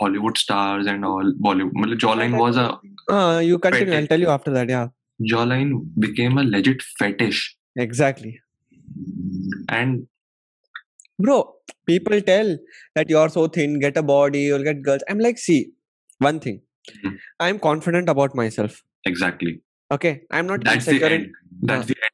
Hollywood 0.00 0.36
stars 0.38 0.86
and 0.88 1.04
all 1.04 1.32
Bollywood 1.48 1.72
मतलब 1.80 1.98
jawline 2.14 2.34
was 2.34 2.58
a 2.58 2.70
uh, 3.12 3.38
you 3.44 3.56
continue 3.64 3.94
i'll 3.94 4.06
Fetish. 4.06 4.08
tell 4.10 4.24
you 4.24 4.30
after 4.36 4.52
that 4.56 4.70
yeah 4.74 4.88
jawline 5.44 5.72
became 6.04 6.40
a 6.42 6.44
legit 6.54 6.84
fetish 7.00 7.40
exactly 7.84 8.32
and 9.78 10.02
bro 11.18 11.36
people 11.90 12.20
tell 12.28 12.50
that 12.98 13.12
you're 13.14 13.28
so 13.36 13.46
thin 13.56 13.78
get 13.84 14.00
a 14.02 14.04
body 14.10 14.42
you'll 14.48 14.66
get 14.68 14.82
girls 14.88 15.04
i'm 15.14 15.22
like 15.26 15.42
see 15.46 15.58
one 16.28 16.40
thing 16.46 16.58
Mhm. 16.92 17.16
i'm 17.46 17.58
confident 17.66 18.12
about 18.12 18.36
myself 18.40 18.78
exactly 19.10 19.52
okay 19.90 20.12
i'm 20.38 20.48
not 20.52 20.64
that's 20.68 20.88
the 20.90 20.94
insecure 20.94 21.12
in, 21.16 21.26
end 21.26 21.68
that's 21.72 21.90
the 21.92 21.98
end 22.08 22.11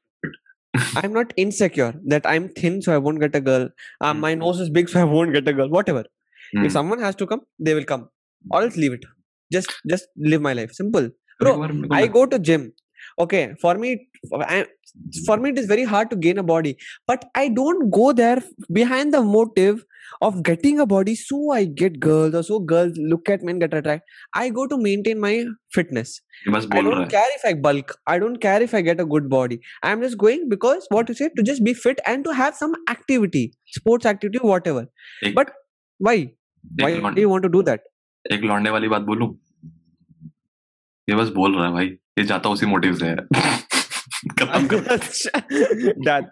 I'm 0.97 1.12
not 1.12 1.32
insecure 1.36 1.94
that 2.06 2.27
I'm 2.27 2.48
thin, 2.48 2.81
so 2.82 2.94
I 2.94 2.98
won't 2.98 3.20
get 3.20 3.35
a 3.35 3.40
girl. 3.40 3.69
Mm. 4.02 4.19
My 4.19 4.35
nose 4.35 4.60
is 4.60 4.70
big, 4.70 4.89
so 4.89 5.01
I 5.01 5.05
won't 5.05 5.32
get 5.32 5.47
a 5.48 5.52
girl. 5.52 5.69
Whatever. 5.69 6.05
Mm. 6.56 6.66
If 6.66 6.73
someone 6.73 7.01
has 7.01 7.15
to 7.16 7.27
come, 7.27 7.43
they 7.59 7.74
will 7.74 7.85
come. 7.85 8.09
Or 8.51 8.62
else 8.62 8.77
leave 8.77 8.93
it. 8.93 9.05
Just 9.52 9.73
just 9.89 10.06
live 10.16 10.43
my 10.43 10.52
life. 10.52 10.73
Simple. 10.73 11.10
Bro, 11.40 11.70
I 11.90 12.06
go 12.06 12.27
to 12.27 12.39
gym. 12.39 12.73
Okay, 13.19 13.55
for 13.60 13.74
me, 13.77 14.09
I, 14.32 14.66
for 15.27 15.36
me 15.36 15.51
it 15.51 15.59
is 15.59 15.66
very 15.66 15.85
hard 15.85 16.10
to 16.10 16.16
gain 16.16 16.39
a 16.39 16.43
body, 16.43 16.77
but 17.06 17.24
I 17.35 17.48
don't 17.48 17.90
go 17.90 18.12
there 18.12 18.43
behind 18.73 19.15
the 19.15 19.23
motive 19.23 19.85
of 20.26 20.38
getting 20.46 20.80
a 20.82 20.86
body 20.92 21.14
so 21.22 21.36
I 21.56 21.58
get 21.80 21.98
girls 22.04 22.34
or 22.34 22.42
so 22.48 22.58
girls 22.72 22.96
look 23.12 23.28
at 23.34 23.42
me 23.48 23.52
and 23.52 23.60
get 23.64 23.74
attracted. 23.80 24.16
I 24.40 24.48
go 24.58 24.66
to 24.72 24.78
maintain 24.86 25.20
my 25.24 25.32
fitness. 25.76 26.14
ये 26.46 26.52
बस 26.52 26.66
I 26.78 26.82
don't 26.88 27.10
care 27.14 27.34
if 27.36 27.44
I 27.50 27.52
bulk. 27.66 27.94
I 28.14 28.18
don't 28.24 28.40
care 28.46 28.62
if 28.68 28.74
I 28.74 28.82
get 28.88 29.00
a 29.04 29.06
good 29.14 29.28
body. 29.34 29.60
I'm 29.90 30.02
just 30.06 30.18
going 30.24 30.48
because 30.54 30.88
what 30.96 31.08
you 31.12 31.18
say 31.20 31.28
to 31.38 31.46
just 31.50 31.64
be 31.68 31.74
fit 31.84 32.00
and 32.14 32.24
to 32.30 32.34
have 32.40 32.58
some 32.62 32.74
activity, 32.96 33.44
sports 33.78 34.10
activity, 34.14 34.42
whatever. 34.52 34.84
एक- 35.30 35.38
But 35.40 35.54
why? 36.00 36.16
Why 36.82 36.90
एक 36.96 37.14
do 37.16 37.26
you 37.26 37.32
want 37.34 37.48
to 37.50 37.54
do 37.58 37.62
that? 37.70 37.86
एक 38.32 38.44
लौंडे 38.52 38.70
वाली 38.70 38.88
बात 38.88 39.02
बोलूँ 39.12 39.28
ये 41.08 41.14
बस 41.16 41.28
बोल 41.40 41.54
रहा 41.56 41.66
है 41.66 41.72
भाई 41.72 41.86
ये 42.18 42.24
जाता 42.24 42.50
उसी 42.50 42.66
मोटिव 42.66 42.96
से 43.02 43.06
है 43.06 43.16
डेथ 46.08 46.22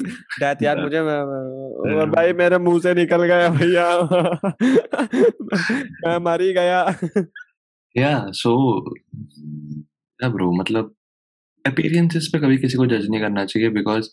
डेथ 0.41 0.57
यार 0.63 0.83
मुझे 0.83 1.01
मैं- 1.03 1.27
मैं- 1.27 2.03
Yeah. 2.03 2.15
भाई 2.17 2.33
मेरे 2.33 2.59
मुँह 2.59 2.81
से 2.81 2.95
निकल 2.95 3.25
गया 3.25 3.49
भैया। 3.49 4.01
मैं 6.07 6.25
मर 6.25 6.43
ही 6.43 6.53
गया। 6.53 6.99
या 7.97 8.27
सो 8.31 8.53
या 10.23 10.29
ब्रो 10.29 10.53
मतलब 10.53 10.95
अपीयरेंसेस 11.67 12.31
पे 12.33 12.39
कभी 12.39 12.59
किसी 12.59 12.79
को 12.79 12.87
जज 12.87 13.09
नहीं 13.11 13.21
करना 13.21 13.45
चाहिए 13.45 13.69
बिकॉज़ 13.69 14.09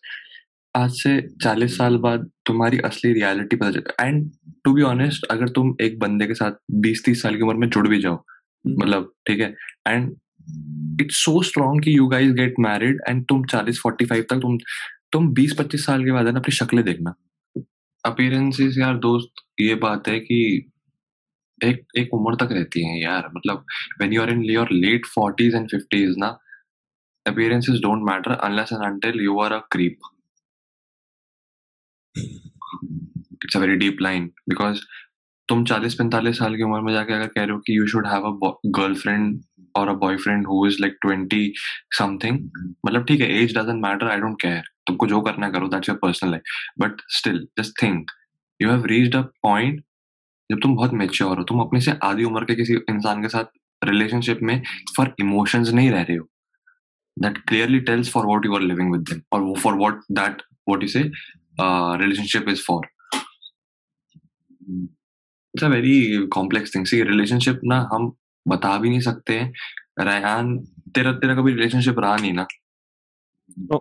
आज 0.76 0.92
से 0.92 1.22
चालीस 1.22 1.78
साल 1.78 1.98
बाद 1.98 2.32
तुम्हारी 2.46 2.78
असली 2.78 3.14
रियलिटी 3.14 3.56
पता 3.56 3.72
चल 3.72 3.84
एंड 4.02 4.32
टू 4.64 4.74
बी 4.74 4.82
ऑनेस्ट 4.82 5.26
अगर 5.26 5.50
तुम 5.50 5.76
एक 5.82 6.00
बंदे 6.00 6.28
के 6.28 6.34
साथ 6.34 6.52
बीस 6.72 7.04
तीस 7.06 7.22
साल 7.22 7.36
की 7.36 7.42
उम्र 7.42 7.56
में 7.56 7.70
जुड़ 7.70 7.88
भी 7.88 8.02
जाओ 8.02 8.24
मतलब 8.68 9.14
ठीक 9.28 9.40
है? 9.40 9.56
एंड 9.88 10.16
इट्स 11.02 11.16
सो 11.16 11.42
स्ट्रॉन्ग 11.44 11.84
कि 11.84 11.98
you 11.98 12.08
guys 12.08 12.32
get 12.32 12.56
married 12.60 13.02
and 13.10 13.26
तुम 13.26 13.46
चालीस 13.46 13.80
फोर्टी 13.80 14.06
फाइव 14.06 14.26
तक 14.30 14.36
तुम 14.36 14.58
तुम 15.12 15.34
बीस 15.34 15.56
पच्चीस 15.60 15.86
साल 15.86 16.06
के 16.06 16.12
बाद 16.12 16.26
है 16.26 16.32
ना 16.32 16.40
अपनी 16.40 16.56
शक्लें 16.56 16.86
देखना। 16.86 17.14
अपीयरेंसेस 18.06 18.78
यार 18.78 18.98
दोस्त, 18.98 19.30
ये 19.60 19.76
बात 19.76 20.08
है 20.08 20.20
कि 20.20 20.70
एक 21.64 21.86
एक 21.98 22.14
उम्र 22.14 22.36
तक 22.36 22.52
रहती 22.52 22.86
हैं 22.88 23.02
यार। 23.02 23.30
मतलब 23.36 23.66
when 24.02 24.14
you 24.14 24.24
are 24.24 24.32
in 24.34 24.44
your 24.54 24.68
late 24.72 25.06
40s 25.20 25.54
and 25.60 25.70
50s 25.76 26.18
ना, 26.18 26.40
appearances 27.30 27.80
don't 27.80 28.04
matter 28.10 28.38
unless 28.44 28.72
and 28.72 28.84
until 28.84 29.22
you 29.22 29.40
are 29.40 29.54
a 29.54 29.62
creep. 29.76 29.98
It's 33.46 33.56
a 33.56 33.60
very 33.60 33.78
deep 33.78 34.02
line 34.02 34.28
because 34.50 34.80
तुम 35.50 35.64
40 35.66 35.96
45 35.98 36.38
साल 36.38 36.56
की 36.56 36.64
उम्र 36.64 36.82
में 36.82 36.94
जाके 36.94 37.14
अगर 37.14 37.28
कह 37.28 37.44
रहे 37.44 37.52
हो 37.52 37.60
कि 37.60 37.78
you 37.78 37.88
should 37.88 38.08
have 38.08 38.24
a 38.24 38.54
girlfriend 38.66 39.42
और 39.76 39.90
a 39.90 39.94
boyfriend 40.04 40.48
who 40.48 40.66
is 40.68 40.78
like 40.82 40.98
20 41.06 41.64
something 41.98 42.40
मतलब 42.86 43.06
ठीक 43.06 43.22
है 43.22 43.32
age 43.42 43.58
doesn't 43.58 43.84
matter 43.86 44.08
I 44.08 44.18
don't 44.18 44.42
care 44.42 44.70
तुमको 44.88 45.08
जो 45.08 45.22
करना 45.22 45.50
करो 45.50 45.68
that's 45.68 45.90
your 45.90 45.98
personal 46.02 46.32
life 46.32 46.44
but 46.80 47.02
still 47.18 47.48
just 47.60 47.82
think 47.84 48.12
you 48.60 48.70
have 48.70 48.86
reached 48.86 49.16
a 49.16 49.22
point 49.44 49.84
जब 50.50 50.60
तुम 50.64 50.76
बहुत 50.76 50.94
मेच्योर 50.94 51.38
हो 51.38 51.44
तुम 51.44 51.60
अपने 51.62 51.82
से 51.82 51.98
आधी 52.04 52.24
उम्र 52.24 52.46
के 52.46 52.56
किसी 52.56 52.74
इंसान 52.90 53.22
के 53.22 53.30
साथ 53.30 53.60
रिलेशनशिप 53.82 54.40
में 54.44 54.62
फॉर 54.98 55.14
इमोशंस 55.20 55.70
नहीं 55.70 55.90
रह 55.92 56.02
रहे 56.02 56.18
हो. 56.18 56.28
That 57.18 57.38
clearly 57.48 57.80
tells 57.90 58.12
for 58.12 58.26
what 58.26 58.46
you 58.46 58.56
are 58.56 58.62
living 58.62 58.92
with 58.92 59.02
them 59.10 59.22
और 59.34 59.60
for 59.60 59.74
what 59.76 60.02
that 60.12 60.42
what 60.70 60.84
you 60.84 60.90
say 60.90 61.04
relationship 61.60 62.50
is 62.50 62.64
for 62.64 62.88
it's 65.54 65.64
a 65.64 65.68
very 65.68 66.28
complex 66.34 66.76
thing 66.76 66.86
see 66.86 67.02
relationship 67.04 67.60
ना 67.66 67.88
हम 67.94 68.12
बता 68.48 68.78
भी 68.78 68.90
नहीं 68.90 69.00
सकते। 69.00 69.40
हैं 69.40 69.54
रैन 70.00 70.58
तेरा 70.96 71.12
तेरा 71.14 71.36
कभी 71.36 71.54
रिलेशनशिप 71.54 72.00
रहा 72.00 72.16
नहीं 72.16 72.34
ना? 72.34 72.46
Oh. 73.74 73.80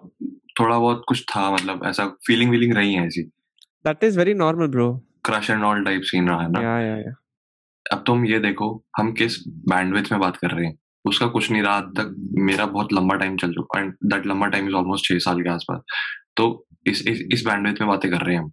थोड़ा 0.60 0.78
बहुत 0.78 1.04
कुछ 1.08 1.22
था 1.22 1.50
मतलब 1.50 1.84
ऐसा 1.86 2.06
फीलिंग 2.26 2.50
वीलिंग 2.50 2.74
रही 2.74 2.94
है 2.94 3.06
ऐसी। 3.06 3.22
That 3.86 4.04
is 4.04 4.18
very 4.18 4.34
normal 4.34 4.66
bro 4.66 4.92
crush 5.24 5.50
and 5.50 5.64
all 5.64 5.84
type 5.84 6.02
scene 6.02 6.28
रहा 6.28 6.42
है 6.42 6.50
ना? 6.50 6.62
या 6.62 6.78
या 6.80 6.96
या 6.96 7.14
अब 7.92 8.04
तुम 8.06 8.24
ये 8.26 8.38
देखो 8.38 8.84
हम 8.98 9.12
किस 9.12 9.38
बैंडविथ 9.48 10.12
में 10.12 10.20
बात 10.20 10.36
कर 10.36 10.50
रहे 10.50 10.66
हैं? 10.66 10.78
उसका 11.04 11.26
कुछ 11.26 11.50
नहीं 11.50 11.62
रहा 11.62 11.80
तक 11.80 12.14
मेरा 12.38 12.66
बहुत 12.66 12.92
लंबा 12.92 13.16
टाइम 13.16 13.36
चल 13.36 13.52
चुका 13.52 13.80
एंड 13.80 13.94
दैट 14.04 14.26
लंबा 14.26 14.46
टाइम 14.46 14.68
इज़ 14.68 14.74
ऑलमोस्ट 14.74 15.04
छह 15.04 15.18
साल 15.18 15.42
के 15.42 15.48
आसपास। 15.48 15.80
तो 16.36 16.66
इस 16.86 17.06
इस, 17.08 17.20
इस 17.32 17.44
बैंडविथ 17.46 17.80
में 17.80 17.88
बातें 17.88 18.10
कर 18.10 18.20
रहे 18.20 18.36
हैं 18.36 18.42
हम। 18.42 18.52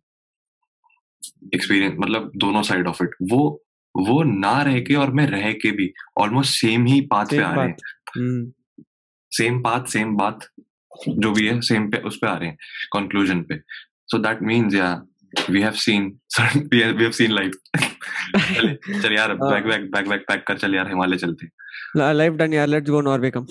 एक्सपीरियंस 1.56 1.96
मतलब 2.00 2.32
दोनों 2.36 2.62
साइड 2.64 2.88
ऑफ़ 2.88 3.04
इट 3.04 3.16
वो 3.32 3.64
वो 4.08 4.22
ना 4.24 4.62
रह 4.62 4.80
के 4.80 4.96
और 4.96 5.12
मैं 5.14 5.28
रह 5.28 5.52
के 5.62 5.72
भी 5.72 5.92
ऑलमोस्ट 6.18 6.60
सेम 6.60 6.86
ही 6.86 7.00
पाथ 7.12 7.26
पे 7.26 7.38
आ 7.38 7.54
रहे 7.54 7.68
हैं। 7.68 8.52
सेम 9.32 9.62
पाथ 9.62 9.86
सेम 9.88 10.16
बात 10.18 10.48
जो 11.08 11.32
भी 11.32 11.48
है 11.48 11.60
सेम 11.62 11.90
पे 11.92 11.98
उस 12.08 12.18
पे 12.22 12.28
आ 12.28 12.34
रहे 12.34 12.50
हैं 12.50 12.58
कंक्लूजन 12.94 13.42
पे। 13.42 13.58
So 14.12 14.18
that 14.18 14.42
means 14.42 14.76
yeah 14.76 14.92
we 15.50 15.62
have 15.62 15.72
seen 15.82 16.06
we 16.74 16.82
have 16.82 17.12
seen 17.12 17.32
life 17.32 17.52
चल 19.02 19.14
यार 19.14 19.32
हाँ। 19.32 19.52
Bag 19.52 19.66
bag 19.66 19.92
bag 19.92 20.08
bag 20.10 20.20
pack 20.28 20.44
कर 20.48 20.58
चल 20.58 20.76
यार 20.76 20.88
हिमालय 20.88 21.18
चलते 21.18 21.48
लाइफ 22.14 22.34
डन 22.34 22.54
यार 22.54 22.68
लेट्स 22.68 22.90
गो 22.90 23.02
नॉर्वे 23.02 23.32
कम 23.32 23.46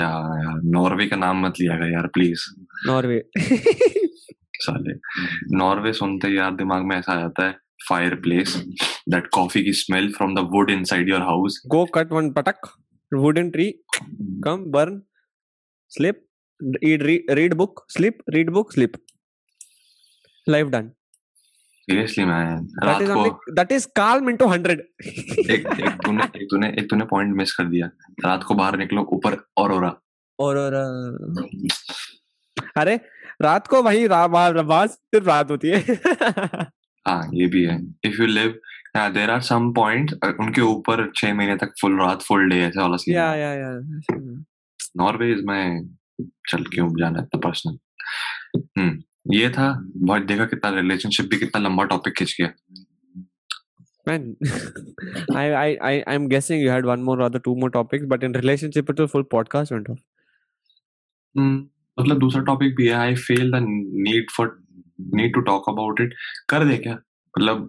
यार 0.00 0.44
यार 0.44 0.60
नॉर्वे 0.64 1.06
का 1.06 1.16
नाम 1.16 1.46
मत 1.46 1.60
लिया 1.60 1.74
यार 1.92 2.06
प्लीज़ 2.06 2.44
नॉर्वे 2.86 3.22
साले 4.62 4.94
नॉर्वे 5.56 5.92
सुनते 5.92 6.28
ही 6.28 6.36
यार 6.38 6.54
दिमाग 6.54 6.84
में 6.84 6.96
ऐसा 6.96 7.12
आ 7.12 7.20
जाता 7.20 7.46
है। 7.46 7.56
दैट 7.88 9.26
कॉफ़ी 9.26 9.64
की 9.64 9.72
smell 9.72 10.12
from 10.12 10.34
the 10.34 10.38
wood 10.38 10.70
inside 10.70 11.08
your 11.08 11.20
house 11.20 11.60
go 11.74 11.86
cut 11.96 12.12
one 12.12 12.32
patak 12.32 12.68
wooden 13.12 13.50
tree 13.50 13.72
come 14.46 14.64
burn 14.70 15.00
sleep 15.90 16.16
read 16.60 17.02
read, 17.02 17.30
read 17.36 17.56
book 17.58 17.84
sleep 17.88 18.22
read 18.34 18.52
book 18.52 18.72
sleep 18.72 18.96
life 20.46 20.70
done. 20.70 20.88
Seriously 21.80 22.24
man 22.24 22.68
रात 22.84 23.02
को 23.02 23.14
only 23.14 23.30
that 23.56 23.72
is 23.72 23.86
calm 23.98 24.28
100 24.28 24.48
एक 25.50 25.80
एक 25.80 25.96
तूने 26.04 26.22
एक 26.24 26.46
तूने 26.50 26.68
एक 26.68 26.90
तूने 26.90 27.04
point 27.04 27.36
miss 27.36 27.52
कर 27.52 27.64
दिया। 27.64 27.86
रात 28.24 28.42
को 28.42 28.54
बाहर 28.54 28.76
निकलो 28.78 29.02
ऊपर 29.12 29.36
और 29.58 29.84
अ, 29.84 30.04
अरे 32.76 33.00
रात 33.42 33.66
को 33.66 33.82
वही 33.82 34.06
रा, 34.06 34.26
वहाँ 34.26 34.50
वहाँ 34.50 34.86
सिर्फ़ 34.86 35.26
रात 35.26 35.50
होती 35.50 35.68
है। 35.68 35.84
हाँ 37.08 37.30
ये 37.34 37.46
भी 37.46 37.64
है। 37.64 37.78
If 38.04 38.20
you 38.20 38.26
live 38.26 38.60
there 38.96 39.30
are 39.30 39.40
some 39.40 39.72
point 39.72 40.12
उनके 40.24 40.60
ऊपर 40.60 41.12
छह 41.16 41.34
महीने 41.34 41.56
तक 41.56 41.72
फुल 41.80 42.00
रात 42.00 42.22
फुल 42.22 42.48
डे 42.48 42.60
ऐसे 42.60 42.80
वाला 42.80 42.96
सीन 42.96 43.14
या 43.14 43.34
या 43.34 43.52
या 43.54 43.80
नॉर्वे 44.96 45.32
इज़ 45.32 45.42
में 45.44 45.88
चल 46.48 46.64
क्यों 46.64 46.88
जाना 46.98 47.18
इतना 47.18 47.38
पर्सनल 47.38 47.78
हम्म 48.78 49.02
ये 49.34 49.50
था 49.50 49.84
बहुत 49.96 50.22
देखा 50.22 50.44
कितना 50.44 50.70
रिलेशनशिप 50.70 51.26
भी 51.26 51.38
कितना 51.38 51.60
लंबा 51.62 51.84
टॉपिक 51.84 52.14
खिंच 52.14 52.36
गया। 52.40 52.52
Man 54.08 54.22
I, 55.40 55.44
I 55.62 55.66
i 55.88 56.04
i'm 56.12 56.26
guessing 56.28 56.62
you 56.62 56.70
had 56.70 56.86
one 56.86 57.02
more 57.08 57.16
or 57.18 57.24
other 57.26 57.40
two 57.46 57.54
more 57.54 57.70
topics 57.70 58.06
but 58.12 58.22
in 58.28 58.32
relationship 58.32 58.90
it 58.90 59.02
was 59.02 59.10
full 59.10 59.26
podcast 59.34 59.70
went 59.70 59.90
off. 59.90 59.98
हम्म, 61.38 61.66
मतलब 62.00 62.18
दूसरा 62.18 62.42
टॉपिक 62.42 62.76
भी 62.76 62.86
है 62.86 62.92
I 62.92 63.14
feel 63.14 63.50
the 63.50 63.58
need 64.06 64.30
for 64.30 64.62
need 65.16 65.34
to 65.34 65.40
talk 65.42 65.68
about 65.68 66.00
it 66.00 66.14
कर 66.50 66.64
दे 66.64 66.76
क्या? 66.78 66.92
मतलब 67.34 67.68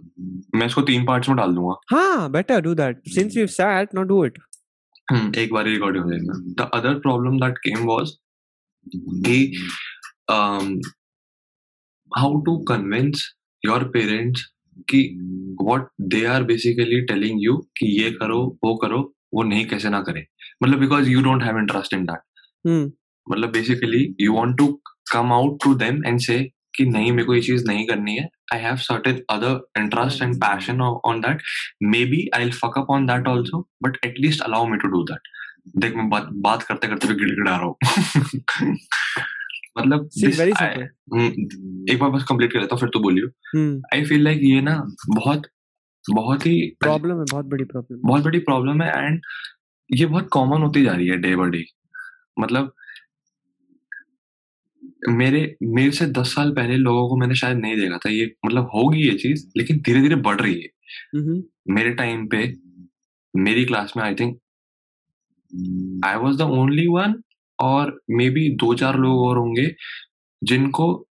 मैं 0.56 0.66
इसको 0.66 0.82
तीन 0.84 1.06
पार्ट्स 1.06 1.30
में 1.30 1.38
डाल 1.38 1.54
दूँगा। 1.56 1.76
हाँ 1.92 2.30
better 2.32 2.60
do 2.68 2.76
that. 2.78 3.02
Since 3.16 3.38
we've 3.38 3.54
sat 3.56 3.94
now 3.98 4.06
do 4.12 4.24
it. 4.28 4.40
हम्म, 5.12 5.32
एक 5.40 5.54
बार 5.54 5.66
रिकॉर्ड 5.66 5.98
हो 5.98 6.10
जाएगा। 6.12 6.34
The 6.58 6.70
other 6.74 7.00
problem 7.00 7.40
that 7.40 7.58
came 7.66 7.86
was 7.88 8.12
कि 8.96 9.36
how 12.12 12.42
to 12.42 12.58
convince 12.70 13.24
your 13.64 13.84
parents 13.94 14.46
कि 14.90 15.02
what 15.62 15.88
they 16.14 16.24
are 16.26 16.44
basically 16.44 17.02
telling 17.06 17.44
you 17.44 17.58
कि 17.78 17.88
ये 18.02 18.12
करो 18.12 18.40
वो 18.64 18.76
करो 18.84 19.02
वो 19.34 19.44
नहीं 19.44 19.66
कैसे 19.66 19.90
ना 19.90 20.02
करें। 20.02 20.26
मतलब 20.64 20.80
because 20.80 21.10
you 21.10 21.22
don't 21.24 21.44
have 21.44 21.58
interest 21.60 21.94
in 21.94 22.06
that 22.06 22.92
मतलब 23.28 23.52
basically 23.52 24.04
you 24.22 24.34
want 24.34 24.58
to 24.58 24.68
come 25.14 25.34
out 25.34 25.64
to 25.64 25.74
them 25.76 26.06
and 26.06 26.20
say 26.20 26.38
कि 26.76 26.86
नहीं 26.86 27.12
मेरे 27.12 27.24
को 27.24 27.36
ये 27.36 27.42
चीज़ 27.42 27.66
नहीं 27.68 27.86
करनी 27.88 28.16
है। 28.16 28.28
I 28.54 28.60
have 28.60 28.76
certain 28.76 29.22
other 29.30 29.82
interest 29.82 30.22
and 30.22 30.36
passion 30.36 30.82
on 30.82 31.22
that 31.22 31.42
maybe 32.06 32.30
I 32.36 32.44
will 32.44 32.54
fuck 32.54 32.78
up 32.78 32.88
on 32.90 33.06
that 33.06 33.28
also 33.28 33.70
but 33.84 33.98
at least 34.06 34.42
allow 34.42 34.68
me 34.68 34.78
to 34.78 34.88
do 34.88 35.04
that 35.04 35.20
देख 35.78 35.96
मैं 35.96 36.10
बात 36.10 36.30
बात 36.32 36.64
करते 36.64 36.88
करते 36.88 37.08
भी 37.08 37.14
गिड़गिड़ा 37.14 37.52
रहा 37.52 37.66
हूँ। 37.66 37.76
मतलब 39.78 40.10
this- 40.20 40.40
I- 40.52 40.82
हम्म, 41.14 41.26
एक 41.92 42.00
बार 42.00 42.10
बस 42.10 42.24
कंप्लीट 42.24 42.54
कर 42.54 42.60
लेता 42.60 42.76
हूँ 42.76 42.80
फिर 42.80 42.90
तो 42.90 43.00
बोलियो। 43.00 43.28
आई 43.94 44.06
फील 44.06 44.24
लाइक 44.24 44.40
ये 44.44 44.62
ना 44.62 44.76
बहुत 45.10 45.48
बहुत 46.10 46.46
ही 46.46 46.78
प्रॉब्लम 46.80 47.20
है 47.20 47.26
बहुत 47.32 47.46
बड़ी 47.46 47.64
प्रॉब्लम 47.64 48.00
बहुत 48.06 48.24
बड़ी 48.24 48.40
प्रॉब्लम 48.40 48.82
है 48.82 49.06
एंड 49.06 49.22
ये 49.90 50.06
बहुत 50.06 50.30
कॉमन 50.32 50.62
होती 50.62 50.84
जा 50.84 50.92
रही 50.92 51.08
है 51.08 51.18
डे 51.18 51.36
बाय 51.36 51.50
डे 51.50 51.64
मतलब 52.40 52.74
मेरे 55.10 55.56
मेरे 55.64 55.92
से 55.92 56.06
दस 56.06 56.36
साल 56.36 56.52
पहले 56.52 56.76
लोगों 56.76 57.10
को 57.10 57.18
मैंने 57.18 57.36
शायद 57.36 57.58
नहीं 57.58 57.76
देखा 57.76 57.98
था 57.98 58.10
ये 58.10 58.36
मतलब 58.46 58.64
होगी 58.64 59.02
ये 59.02 59.18
चीज़ 59.18 59.52
लेकिन 59.58 59.78
धीरे 59.78 60.02
धीरे 60.02 60.16
बढ़ 60.16 60.42
रही 60.42 60.62
है। 60.62 60.70
मेरे 61.70 61.90
टाइम 61.90 62.28
पे 62.28 62.58
मेरी 63.36 63.66
क्लास 63.66 63.94
में 63.98 64.04
I 64.04 64.16
think 64.16 64.40
I 66.06 66.16
was 66.16 66.38
the 66.38 66.42
only 66.42 66.88
one 66.88 67.22
और 67.60 68.02
मे 68.10 68.30
बी 68.30 68.50
दो 68.50 68.74
चार 68.74 68.98
लोग 68.98 69.20
और 69.20 69.38
होंगे 69.38 69.76
जिनको 70.44 71.08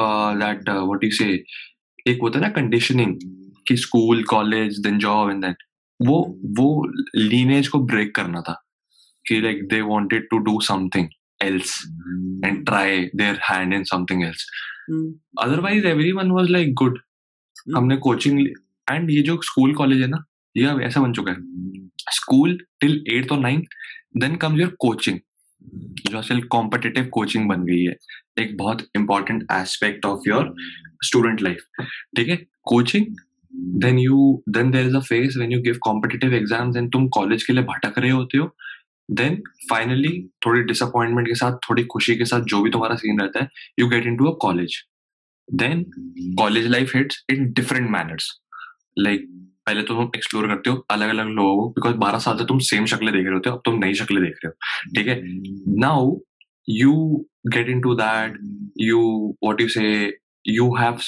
दैट 0.00 0.68
व्हाट 0.68 1.04
यू 1.04 1.10
से 1.10 1.44
एक 2.06 2.18
होता 2.22 2.38
है 2.38 2.44
ना 2.44 2.50
कंडीशनिंग 2.50 3.16
कि 3.68 3.76
school 3.76 4.24
college 4.24 4.78
then 4.78 4.98
job 4.98 5.30
and 5.30 5.44
that 5.44 5.56
वो 6.06 6.40
वो 6.44 6.92
लीनेज 7.16 7.68
को 7.68 7.78
ब्रेक 7.78 8.14
करना 8.14 8.40
था 8.40 8.64
कि 9.28 9.40
like 9.40 9.64
they 9.64 9.80
wanted 9.80 10.28
to 10.30 10.38
do 10.38 10.60
something 10.60 11.08
else 11.40 11.74
and 12.44 12.64
try 12.66 13.04
their 13.16 13.38
hand 13.50 13.74
in 13.74 13.84
something 13.84 14.22
else 14.24 14.46
hmm 14.90 15.12
otherwise 15.42 15.86
everyone 15.86 16.30
was 16.30 16.50
like 16.50 16.74
good 16.74 16.98
हमने 17.76 17.96
कोचिंग 17.98 18.40
एंड 18.90 19.10
ये 19.10 19.22
जो 19.22 19.40
स्कूल 19.44 19.74
कॉलेज 19.74 20.00
है 20.02 20.06
ना 20.08 20.24
ये 20.56 20.64
अब 20.66 20.80
ऐसा 20.82 21.00
बन 21.00 21.12
चुका 21.12 21.32
है। 21.32 21.36
स्कूल 22.12 22.58
टिल 22.80 23.02
एट्थ 23.12 23.32
और 23.32 23.38
ninth 23.40 23.64
then 24.16 24.36
comes 24.36 24.60
your 24.60 24.74
coaching 24.80 25.18
जो 26.10 26.18
असल 26.18 26.40
कॉम्पिटिटिव 26.50 27.08
कोचिंग 27.12 27.48
बन 27.48 27.64
गई 27.64 27.82
है। 27.82 27.96
एक 28.40 28.56
बहुत 28.56 28.82
important 28.96 29.44
aspect 29.52 30.06
of 30.06 30.28
your 30.28 30.54
student 31.04 31.42
life 31.42 31.84
ठीक 32.16 32.28
है? 32.28 32.36
Coaching 32.62 33.06
then 33.80 33.98
you 33.98 34.42
then 34.48 34.70
there 34.70 34.86
is 34.86 34.96
a 34.96 35.00
phase 35.00 35.36
when 35.36 35.52
you 35.52 35.60
give 35.62 35.78
competitive 35.82 36.34
exams 36.34 36.76
and 36.76 36.92
तुम 36.92 37.08
कॉलेज 37.18 37.42
के 37.42 37.52
लिए 37.52 37.64
भटक 37.64 37.98
रहे 37.98 38.10
होते 38.10 38.38
हो। 38.38 38.46
देन 39.08 39.36
फाइनली 39.70 40.10
थोड़ी 40.46 40.62
डिसअपॉइंटमेंट 40.62 41.28
के 41.28 41.34
साथ, 41.34 41.56
थोड़ी 41.68 41.84
खुशी 41.86 42.16
के 42.16 42.24
साथ, 42.24 42.40
जो 42.42 42.62
भी 42.62 42.70
तुम्हारा 42.70 42.94
सीन 42.96 43.20
रहता 43.20 43.42
है 43.42 43.48
you 43.80 43.88
get 43.88 44.06
into 44.16 44.24
a 44.24 44.36
college 44.42 44.76
then 45.48 45.84
college 46.38 46.66
life 46.66 46.94
hits 46.96 47.24
in 47.30 47.52
different 47.52 47.90
manners 47.90 48.30
like 48.98 49.26
पहले 49.66 49.82
तो 49.82 49.94
तुम 49.94 50.10
एक्सप्लोर 50.16 50.46
करते 50.48 50.70
हो 50.70 50.76
अलग 50.90 51.08
अलग 51.08 51.26
लोगों 51.28 51.56
को 51.56 51.68
बिकॉज़ 51.70 51.96
बारह 51.98 52.18
साल 52.18 52.36
से 52.38 52.44
तुम 52.46 52.58
सेम 52.64 52.84
शक्लें 52.86 53.12
देख 53.12 53.24
रहे 53.24 53.34
होते 53.34 53.50
हो, 53.50 53.56
अब 53.56 53.62
तुम 53.64 53.78
नई 53.78 53.94
शक्लें 53.94 54.22
देख 54.22 54.38
रहे 54.44 54.48
हो, 54.48 54.92
ठीक 54.96 55.08
है? 55.08 55.20
Now 55.80 56.16
you 56.68 56.94
get 57.46 57.68
into 57.80 57.94
that 57.94 58.38
you 58.80 59.00
what 59.44 59.60
you 59.60 59.68
say 59.68 60.18
you 60.44 60.74
have 60.76 60.98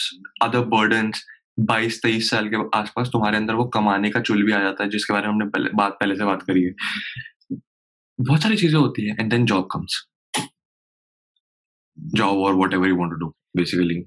other 0.42 0.64
burden 0.68 1.12
बाईस 1.58 2.00
तेईस 2.02 2.30
साल 2.30 2.48
के 2.48 2.56
आसपास 2.78 3.08
तुम्हारे 3.12 3.36
अंदर 3.36 3.54
वो 3.54 3.64
कमाने 3.74 4.10
का 4.10 4.20
चुल 4.20 4.42
भी 4.42 4.52
आ 4.52 4.60
जाता 4.60 4.84
है, 4.84 4.90
जिसके 4.90 5.12
बारे 5.12 5.26
में 5.26 5.32
हमने 5.32 5.46
पहले, 5.46 5.70
बात 5.74 5.96
पहले 6.00 6.14
से 6.16 6.24
बात 6.24 6.42
करी 6.42 6.62
है। 6.64 6.74
बहुत 8.28 8.42
सारी 8.42 8.56
चीज़ें 8.56 8.78
होती 8.78 9.06
है 9.06 9.16
and 9.20 9.30
then 9.30 9.44
job 9.52 9.68
comes 9.72 10.00
job 12.20 12.38
और 12.46 12.54
whatever 12.74 12.88
you 12.88 12.96
want 12.96 13.12
to 13.12 13.18
do 13.26 13.34
basically 13.56 14.02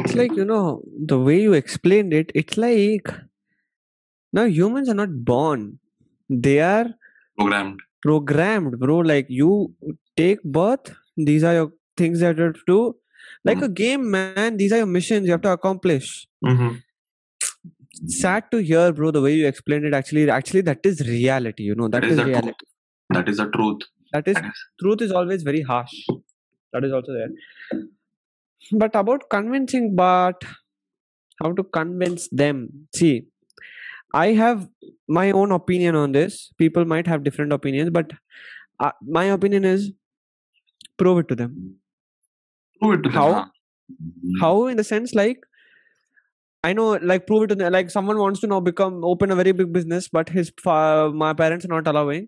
It's 0.00 0.12
like, 0.18 0.36
you 0.38 0.44
know, 0.48 0.82
the 1.12 1.16
way 1.18 1.34
you 1.44 1.54
explained 1.58 2.12
it, 2.16 2.28
it's 2.40 2.56
like 2.64 3.08
now 4.38 4.44
humans 4.58 4.90
are 4.92 4.94
not 4.98 5.16
born. 5.30 5.64
They 6.44 6.60
are 6.66 6.84
programmed 7.40 7.80
programmed, 8.04 8.78
bro. 8.78 8.98
Like 9.10 9.32
you 9.38 9.74
take 10.16 10.42
birth, 10.58 10.92
these 11.30 11.46
are 11.50 11.54
your 11.54 11.72
things 11.96 12.20
that 12.20 12.36
you 12.36 12.44
have 12.44 12.54
to 12.54 12.66
do. 12.66 12.78
Like 13.44 13.58
mm-hmm. 13.58 13.64
a 13.64 13.68
game, 13.68 14.10
man. 14.10 14.56
These 14.56 14.72
are 14.72 14.80
your 14.82 14.90
missions 14.98 15.26
you 15.26 15.32
have 15.32 15.46
to 15.48 15.52
accomplish. 15.52 16.10
Mm-hmm 16.46 16.82
Sad 18.06 18.50
to 18.50 18.58
hear, 18.58 18.92
bro, 18.92 19.10
the 19.12 19.20
way 19.20 19.34
you 19.34 19.46
explained 19.46 19.84
it. 19.84 19.94
Actually, 19.94 20.28
actually, 20.28 20.62
that 20.62 20.84
is 20.84 21.00
reality, 21.08 21.62
you 21.62 21.74
know. 21.74 21.86
That 21.88 22.02
that 22.02 22.10
is 22.10 22.18
is, 22.18 22.24
reality. 22.24 22.66
That 23.10 23.28
is 23.28 23.36
the 23.38 23.46
truth 23.56 23.82
That 24.12 24.28
is 24.28 24.36
truth 24.80 25.02
is 25.02 25.12
always 25.12 25.42
very 25.42 25.62
harsh. 25.62 25.94
That 26.72 26.84
is 26.84 26.92
also 26.92 27.12
there. 27.12 27.30
But 28.72 28.94
about 28.94 29.28
convincing, 29.30 29.94
but 29.94 30.44
how 31.42 31.52
to 31.52 31.64
convince 31.64 32.28
them? 32.30 32.88
See, 32.94 33.26
I 34.14 34.28
have 34.28 34.68
my 35.08 35.30
own 35.30 35.52
opinion 35.52 35.96
on 35.96 36.12
this. 36.12 36.52
People 36.58 36.84
might 36.84 37.06
have 37.06 37.24
different 37.24 37.52
opinions, 37.52 37.90
but 37.90 38.12
uh, 38.80 38.92
my 39.02 39.24
opinion 39.24 39.64
is 39.64 39.92
prove 40.96 41.18
it 41.18 41.28
to 41.28 41.34
them. 41.34 41.76
prove 42.80 42.94
it 43.00 43.02
to 43.04 43.08
them 43.08 43.12
How? 43.12 43.50
How, 44.40 44.66
in 44.66 44.76
the 44.76 44.84
sense, 44.84 45.14
like, 45.14 45.38
I 46.63 46.73
know, 46.73 46.85
like, 47.09 47.25
prove 47.27 47.43
it 47.43 47.47
to 47.49 47.55
them. 47.55 47.71
Like, 47.73 47.89
someone 47.89 48.17
wants 48.17 48.41
to 48.41 48.47
now 48.47 48.59
become 48.59 48.95
open 49.09 49.31
a 49.31 49.35
very 49.35 49.51
big 49.53 49.71
business, 49.71 50.07
but 50.09 50.27
his 50.37 50.51
fa- 50.63 51.09
my 51.13 51.33
parents 51.33 51.65
are 51.65 51.69
not 51.73 51.87
allowing. 51.87 52.25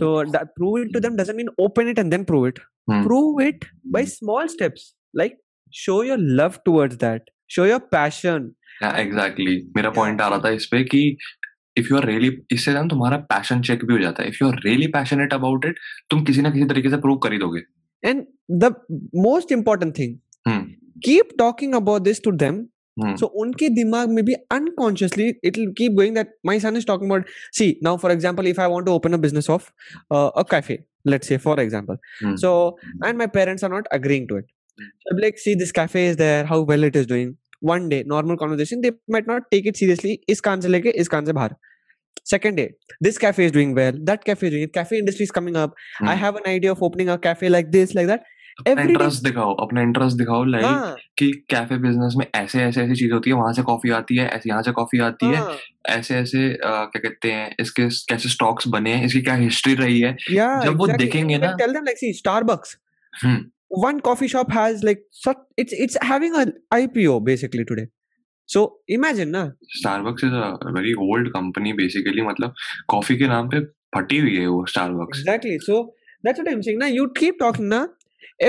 So 0.00 0.10
that 0.34 0.54
prove 0.56 0.76
it 0.82 0.92
to 0.96 1.00
them 1.00 1.16
doesn't 1.16 1.36
mean 1.36 1.48
open 1.58 1.88
it 1.88 1.98
and 1.98 2.12
then 2.16 2.24
prove 2.24 2.46
it. 2.50 2.60
Hmm. 2.90 3.02
Prove 3.06 3.40
it 3.40 3.64
by 3.96 4.04
small 4.04 4.48
steps. 4.48 4.94
Like 5.14 5.34
show 5.70 6.02
your 6.02 6.18
love 6.42 6.60
towards 6.64 6.98
that. 6.98 7.32
Show 7.56 7.64
your 7.72 7.80
passion. 7.96 8.50
Exactly 8.82 9.56
मेरा 9.76 9.90
point 9.96 10.20
आ 10.20 10.28
रहा 10.28 10.38
था 10.44 10.50
इस 10.60 10.66
पे 10.70 10.82
कि 10.92 11.00
if 11.78 11.90
you 11.90 11.96
are 11.96 12.04
really 12.06 12.30
इससे 12.52 12.72
ना 12.74 12.82
तुम्हारा 12.90 13.16
passion 13.32 13.60
check 13.68 13.84
भी 13.84 13.92
हो 13.94 13.98
जाता 14.00 14.22
है 14.22 14.28
if 14.28 14.40
you 14.42 14.48
are 14.48 14.58
really 14.64 14.86
passionate 14.96 15.34
about 15.34 15.64
it 15.66 15.78
तुम 16.10 16.24
किसी 16.30 16.42
ना 16.42 16.50
किसी 16.50 16.64
तरीके 16.72 16.90
से 16.90 16.96
प्रूव 17.06 17.16
कर 17.26 17.32
ही 17.32 17.38
दोगे 17.38 17.60
And 18.10 18.24
the 18.64 18.70
most 19.26 19.52
important 19.56 19.98
thing, 20.00 20.14
Hmm. 20.48 20.62
keep 21.08 21.34
talking 21.42 21.76
about 21.80 22.08
this 22.08 22.20
to 22.28 22.32
them. 22.44 22.56
Hmm. 22.58 22.68
Hmm. 22.99 23.15
So 23.15 23.31
unke 23.37 23.69
dimag 23.77 24.09
maybe 24.09 24.35
unconsciously 24.49 25.35
it'll 25.43 25.71
keep 25.75 25.95
going 25.95 26.15
that 26.15 26.29
my 26.43 26.57
son 26.57 26.75
is 26.75 26.85
talking 26.85 27.09
about. 27.09 27.27
See 27.51 27.77
now, 27.81 27.97
for 27.97 28.11
example, 28.11 28.47
if 28.47 28.59
I 28.59 28.67
want 28.67 28.87
to 28.87 28.91
open 28.91 29.13
a 29.13 29.17
business 29.17 29.49
of 29.49 29.71
uh, 30.09 30.31
a 30.35 30.43
cafe, 30.43 30.79
let's 31.05 31.27
say 31.27 31.37
for 31.37 31.59
example, 31.59 31.97
hmm. 32.21 32.35
so 32.35 32.77
and 33.03 33.17
my 33.17 33.27
parents 33.27 33.63
are 33.63 33.69
not 33.69 33.85
agreeing 33.91 34.27
to 34.29 34.37
it. 34.37 34.45
Hmm. 34.79 34.85
Public, 35.09 35.37
see 35.37 35.55
this 35.55 35.71
cafe 35.71 36.07
is 36.07 36.17
there, 36.17 36.45
how 36.45 36.61
well 36.61 36.83
it 36.83 36.95
is 36.95 37.05
doing. 37.05 37.37
One 37.59 37.89
day, 37.89 38.03
normal 38.05 38.37
conversation, 38.37 38.81
they 38.81 38.91
might 39.07 39.25
not 39.25 39.43
take 39.51 39.65
it 39.65 39.77
seriously. 39.77 40.21
Is 40.27 40.41
kaan 40.41 40.63
is 40.63 41.09
kaan. 41.09 41.55
Second 42.23 42.55
day, 42.55 42.73
this 42.99 43.17
cafe 43.17 43.45
is 43.45 43.51
doing 43.51 43.73
well. 43.73 43.93
That 44.03 44.25
cafe 44.25 44.47
is 44.47 44.53
doing. 44.53 44.69
Cafe 44.69 44.97
industry 44.97 45.23
is 45.23 45.31
coming 45.31 45.55
up. 45.55 45.73
I 46.01 46.15
have 46.15 46.35
an 46.35 46.43
idea 46.45 46.71
of 46.71 46.83
opening 46.83 47.09
a 47.09 47.17
cafe 47.17 47.49
like 47.49 47.71
this, 47.71 47.95
like 47.95 48.07
that. 48.07 48.23
Interest 48.67 49.23
दिखाओ 49.23 49.53
अपना 49.65 49.81
interest 49.81 50.17
दिखाओ 50.17 50.43
like 50.45 50.65
हाँ, 50.65 50.95
कि 51.17 51.31
cafe 51.49 51.77
business 51.77 52.13
में 52.17 52.25
ऐसे 52.35 52.61
ऐसे 52.63 52.81
ऐसी 52.83 52.95
चीज़ 52.95 53.11
होती 53.13 53.29
है 53.29 53.35
वहाँ 53.35 53.53
से 53.53 53.61
कॉफ़ी 53.63 53.89
आती 53.99 54.15
है 54.17 54.27
ऐसे 54.29 54.49
यहाँ 54.49 54.61
से 54.63 54.71
कॉफ़ी 54.71 54.99
आती 54.99 55.25
हाँ. 55.25 55.45
है। 55.49 55.97
ऐसे 55.97 56.15
ऐसे 56.17 56.47
अ, 56.49 56.69
क्या 56.93 56.99
कहते 56.99 57.31
हैं 57.31 57.55
इसके 57.59 57.87
कैसे 58.09 58.29
स्टॉक्स 58.29 58.67
बने 58.67 58.93
हैं 58.93 59.05
इसकी 59.05 59.21
क्या 59.21 59.35
हिस्ट्री 59.35 59.73
रही 59.75 59.99
है। 59.99 60.15
Yeah 60.31 60.63
जब 60.65 60.77
वो 60.77 60.87
देखेंगे 60.87 61.37
ना- 61.37 61.53
them 61.59 61.85
like 61.91 62.01
see 62.05 62.13
starbucks. 62.23 62.75
Hmm. 63.13 63.37
one 63.83 63.97
coffee 64.07 64.27
shop 64.31 64.51
has 64.55 64.83
like 64.87 64.99
such 65.21 65.39
it's 65.61 65.73
it's 65.85 65.97
having 66.09 66.35
a 66.41 66.43
ipo 66.77 67.15
basically 67.29 67.65
today. 67.71 67.87
So 68.49 68.61
imagine 68.97 69.31
na 69.35 69.41
Starbucks 69.77 70.23
is 70.23 70.33
a 70.33 70.71
very 70.77 70.93
old 71.07 71.29
company 71.29 71.73
basically 71.79 72.21
मतलब 72.27 72.53
कॉफ़ी 72.89 73.17
के 73.17 73.27
नाम 73.27 73.49
पे 73.49 73.59
फटी 73.95 74.17
हुई 74.19 74.35
है 74.35 74.45
वो 74.47 74.65
Starbucks 74.69 75.19
exactly. 75.23 75.57
So 75.67 75.79
that's 76.27 76.41
what 76.41 76.51
i'm 76.53 76.61
saying 76.67 76.79
ना 76.83 76.87
you 76.93 77.07
keep 77.19 77.41
talking 77.43 77.67
ना 77.73 77.81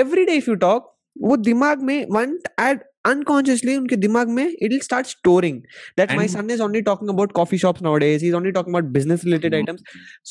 every 0.02 0.26
day 0.30 0.36
if 0.42 0.50
you 0.52 0.56
talk 0.66 0.90
वो 1.28 1.36
दिमाग 1.46 1.82
में 1.88 1.96
one 2.14 2.30
add 2.66 2.80
unconsciously 3.08 3.76
उनके 3.76 3.96
दिमाग 4.04 4.28
में 4.38 4.44
it 4.44 4.72
will 4.74 4.84
start 4.86 5.10
storing 5.10 5.58
that 6.00 6.14
my 6.20 6.22
And- 6.22 6.32
son 6.32 6.50
is 6.54 6.62
only 6.66 6.82
talking 6.88 7.12
about 7.14 7.34
coffee 7.38 7.60
shops 7.64 7.84
nowadays 7.86 8.24
he's 8.26 8.36
only 8.40 8.52
talking 8.56 8.74
about 8.76 8.88
business 8.96 9.24
related 9.28 9.52
Mhm. 9.52 9.62
items 9.62 9.82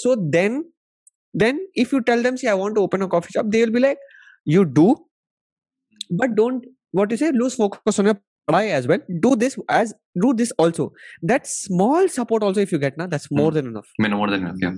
so 0.02 0.16
then 0.38 0.58
then 1.44 1.62
if 1.86 1.94
you 1.96 2.02
tell 2.10 2.26
them 2.28 2.40
see 2.44 2.50
i 2.56 2.58
want 2.64 2.76
to 2.80 2.86
open 2.88 3.06
a 3.08 3.10
coffee 3.16 3.36
shop 3.38 3.54
they 3.56 3.62
will 3.66 3.74
be 3.78 3.84
like 3.86 4.04
you 4.56 4.66
do 4.82 4.88
but 6.22 6.36
don't 6.42 6.66
what 7.00 7.12
you 7.12 7.18
say 7.24 7.32
lose 7.44 7.56
focus 7.62 8.00
on 8.04 8.10
your 8.12 8.18
padai 8.52 8.64
as 8.82 8.88
well 8.92 9.04
do 9.28 9.36
this 9.44 9.58
as 9.80 9.94
do 10.26 10.34
this 10.42 10.52
also 10.66 10.88
that 11.34 11.48
small 11.54 12.10
support 12.18 12.44
also 12.50 12.66
if 12.68 12.74
you 12.76 12.80
get 12.86 12.98
now 13.04 13.08
that's 13.16 13.32
more 13.32 13.50
Hmm. 13.52 13.58
than 13.60 13.72
enough 13.74 13.94
मैं 14.06 14.10
more 14.18 14.36
than 14.38 14.50
क्या 14.64 14.74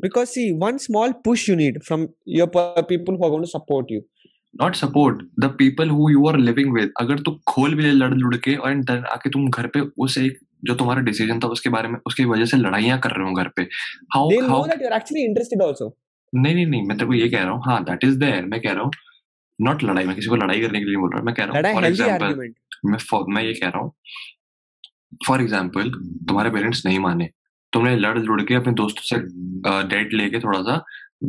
Because 0.00 0.32
see 0.36 0.46
one 0.62 0.78
small 0.84 1.12
push 1.26 1.46
you 1.48 1.56
need 1.56 1.80
from 1.88 2.06
your 2.38 2.46
people 2.84 3.16
who 3.16 3.26
are 3.28 3.32
going 3.34 3.48
to 3.48 3.54
support 3.56 3.96
you 3.96 4.02
not 4.54 4.74
support 4.74 5.18
the 5.40 5.44
people 5.58 5.88
who 5.90 6.08
you 6.10 6.26
are 6.28 6.36
living 6.38 6.72
with 6.74 6.92
अगर 7.00 7.18
तू 7.22 7.30
खोल 7.48 7.74
भी 7.74 7.82
ले 7.82 7.90
लड़ 7.92 8.12
लुड़ 8.14 8.36
के 8.44 8.54
और 8.56 8.74
देन 8.90 9.04
आके 9.12 9.30
तुम 9.30 9.48
घर 9.48 9.66
पे 9.74 9.80
उस 10.04 10.16
एक 10.18 10.38
जो 10.64 10.74
तुम्हारा 10.74 11.02
डिसीज़न 11.08 11.40
था 11.40 11.48
उसके 11.56 11.70
बारे 11.70 11.88
में 11.88 11.98
उसकी 12.06 12.24
वजह 12.30 12.44
से 12.52 12.56
लड़ाइयाँ 12.56 12.98
कर 13.06 13.10
रहे 13.16 13.28
हो 13.28 13.34
घर 13.42 13.48
पे 13.56 13.62
how 14.14 14.30
how 14.48 14.62
know 14.62 14.70
that 14.70 14.84
you're 14.84 14.94
actually 14.98 15.24
interested 15.30 15.64
also. 15.66 15.88
नहीं 16.32 16.54
नहीं 16.54 16.66
नहीं 16.66 16.82
मैं 16.86 16.96
तेरे 16.98 17.06
को 17.06 17.14
ये 17.14 17.28
कह 17.28 17.42
रहा 17.42 17.50
हूँ 17.50 17.62
हाँ 17.66 17.82
दैट 17.84 18.04
इज़ 18.04 18.18
देयर 18.18 18.44
मैं 18.44 18.60
कह 18.60 18.72
रहा 18.72 18.82
हूँ 18.82 18.90
नॉट 19.58 19.82
लड़ाई 19.84 20.04
मैं 20.04 20.14
किसी 20.16 20.28
को 20.28 20.36
लड़ाई 20.36 20.60
करने 20.60 20.78
के 20.78 20.84
लिए 20.84 20.96
बोल 20.96 21.10
रहा 21.12 21.22
मैं 21.22 21.34
कह 21.34 21.44
रहा 21.44 21.58
हूँ 21.58 21.74
फॉर 21.74 21.90
argument. 21.90 22.54
मैं 22.86 22.98
for- 23.10 23.24
मैं 23.34 23.42
ये 23.42 23.52
कह 23.54 23.68
रहा 23.68 23.82
हूँ 23.82 23.92
फॉर 25.26 25.40
एग्ज़ाम्पल 25.40 25.90
तुम्हारे 26.28 26.50
पेरेंट्स 26.50 26.84
नहीं 26.86 26.98
माने 26.98 27.28
तुमने 27.76 27.96
लड़ 27.96 28.18
लुड़ 28.18 28.42
के 28.42 28.54
अपने 28.54 28.72
दोस्तों 28.74 29.02
से 29.06 29.16
डेट 29.88 30.12
लेके 30.14 30.40
थोड़ा 30.40 30.60
सा 30.62 30.76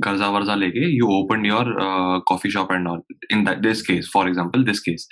कर्जा 0.04 0.28
वर्जा 0.30 0.56
लेके 0.56 0.90
you 0.96 1.08
open 1.14 1.46
your 1.46 1.74
coffee 2.28 2.52
shop 2.52 2.72
and 2.72 2.88
all 2.88 3.02
in 3.32 3.46
this 3.62 3.82
case 3.88 4.10
for 4.14 4.28
example 4.28 4.64
this 4.64 4.80
case 4.80 5.08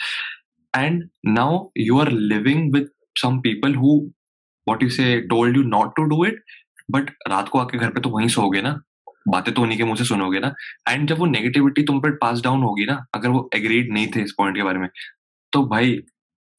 and 0.73 1.03
now 1.27 1.59
you 1.77 1.99
are 1.99 2.11
living 2.11 2.73
with 2.73 2.89
some 3.15 3.39
people 3.41 3.75
who 3.75 3.95
what 4.67 4.83
you 4.83 4.89
say 4.89 5.19
told 5.29 5.57
you 5.57 5.63
not 5.65 5.95
to 5.95 6.03
do 6.09 6.25
it 6.25 6.43
but 6.91 7.09
रात 7.29 7.49
को 7.49 7.59
आके 7.59 7.77
घर 7.77 7.89
पे 7.89 8.01
तो 8.01 8.09
वहीं 8.09 8.27
सोओगे 8.29 8.61
ना? 8.61 8.79
बातें 9.27 9.53
तो 9.53 9.61
उन्हीं 9.61 9.77
के 9.77 9.83
मुँह 9.83 9.95
से 9.97 10.05
सुनोगे 10.05 10.39
ना? 10.39 10.53
एंड 10.89 11.07
जब 11.09 11.19
वो 11.19 11.25
नेगेटिविटी 11.25 11.83
तुम 11.83 11.99
पर 12.01 12.11
पास 12.21 12.41
डाउन 12.43 12.63
होगी 12.63 12.85
ना 12.85 13.05
अगर 13.15 13.29
वो 13.29 13.49
एग्रीड 13.55 13.93
नहीं 13.93 14.07
थे 14.15 14.21
इस 14.23 14.33
पॉइंट 14.37 14.55
के 14.57 14.63
बारे 14.63 14.79
में 14.79 14.87
तो 15.53 15.65
भाई 15.67 15.97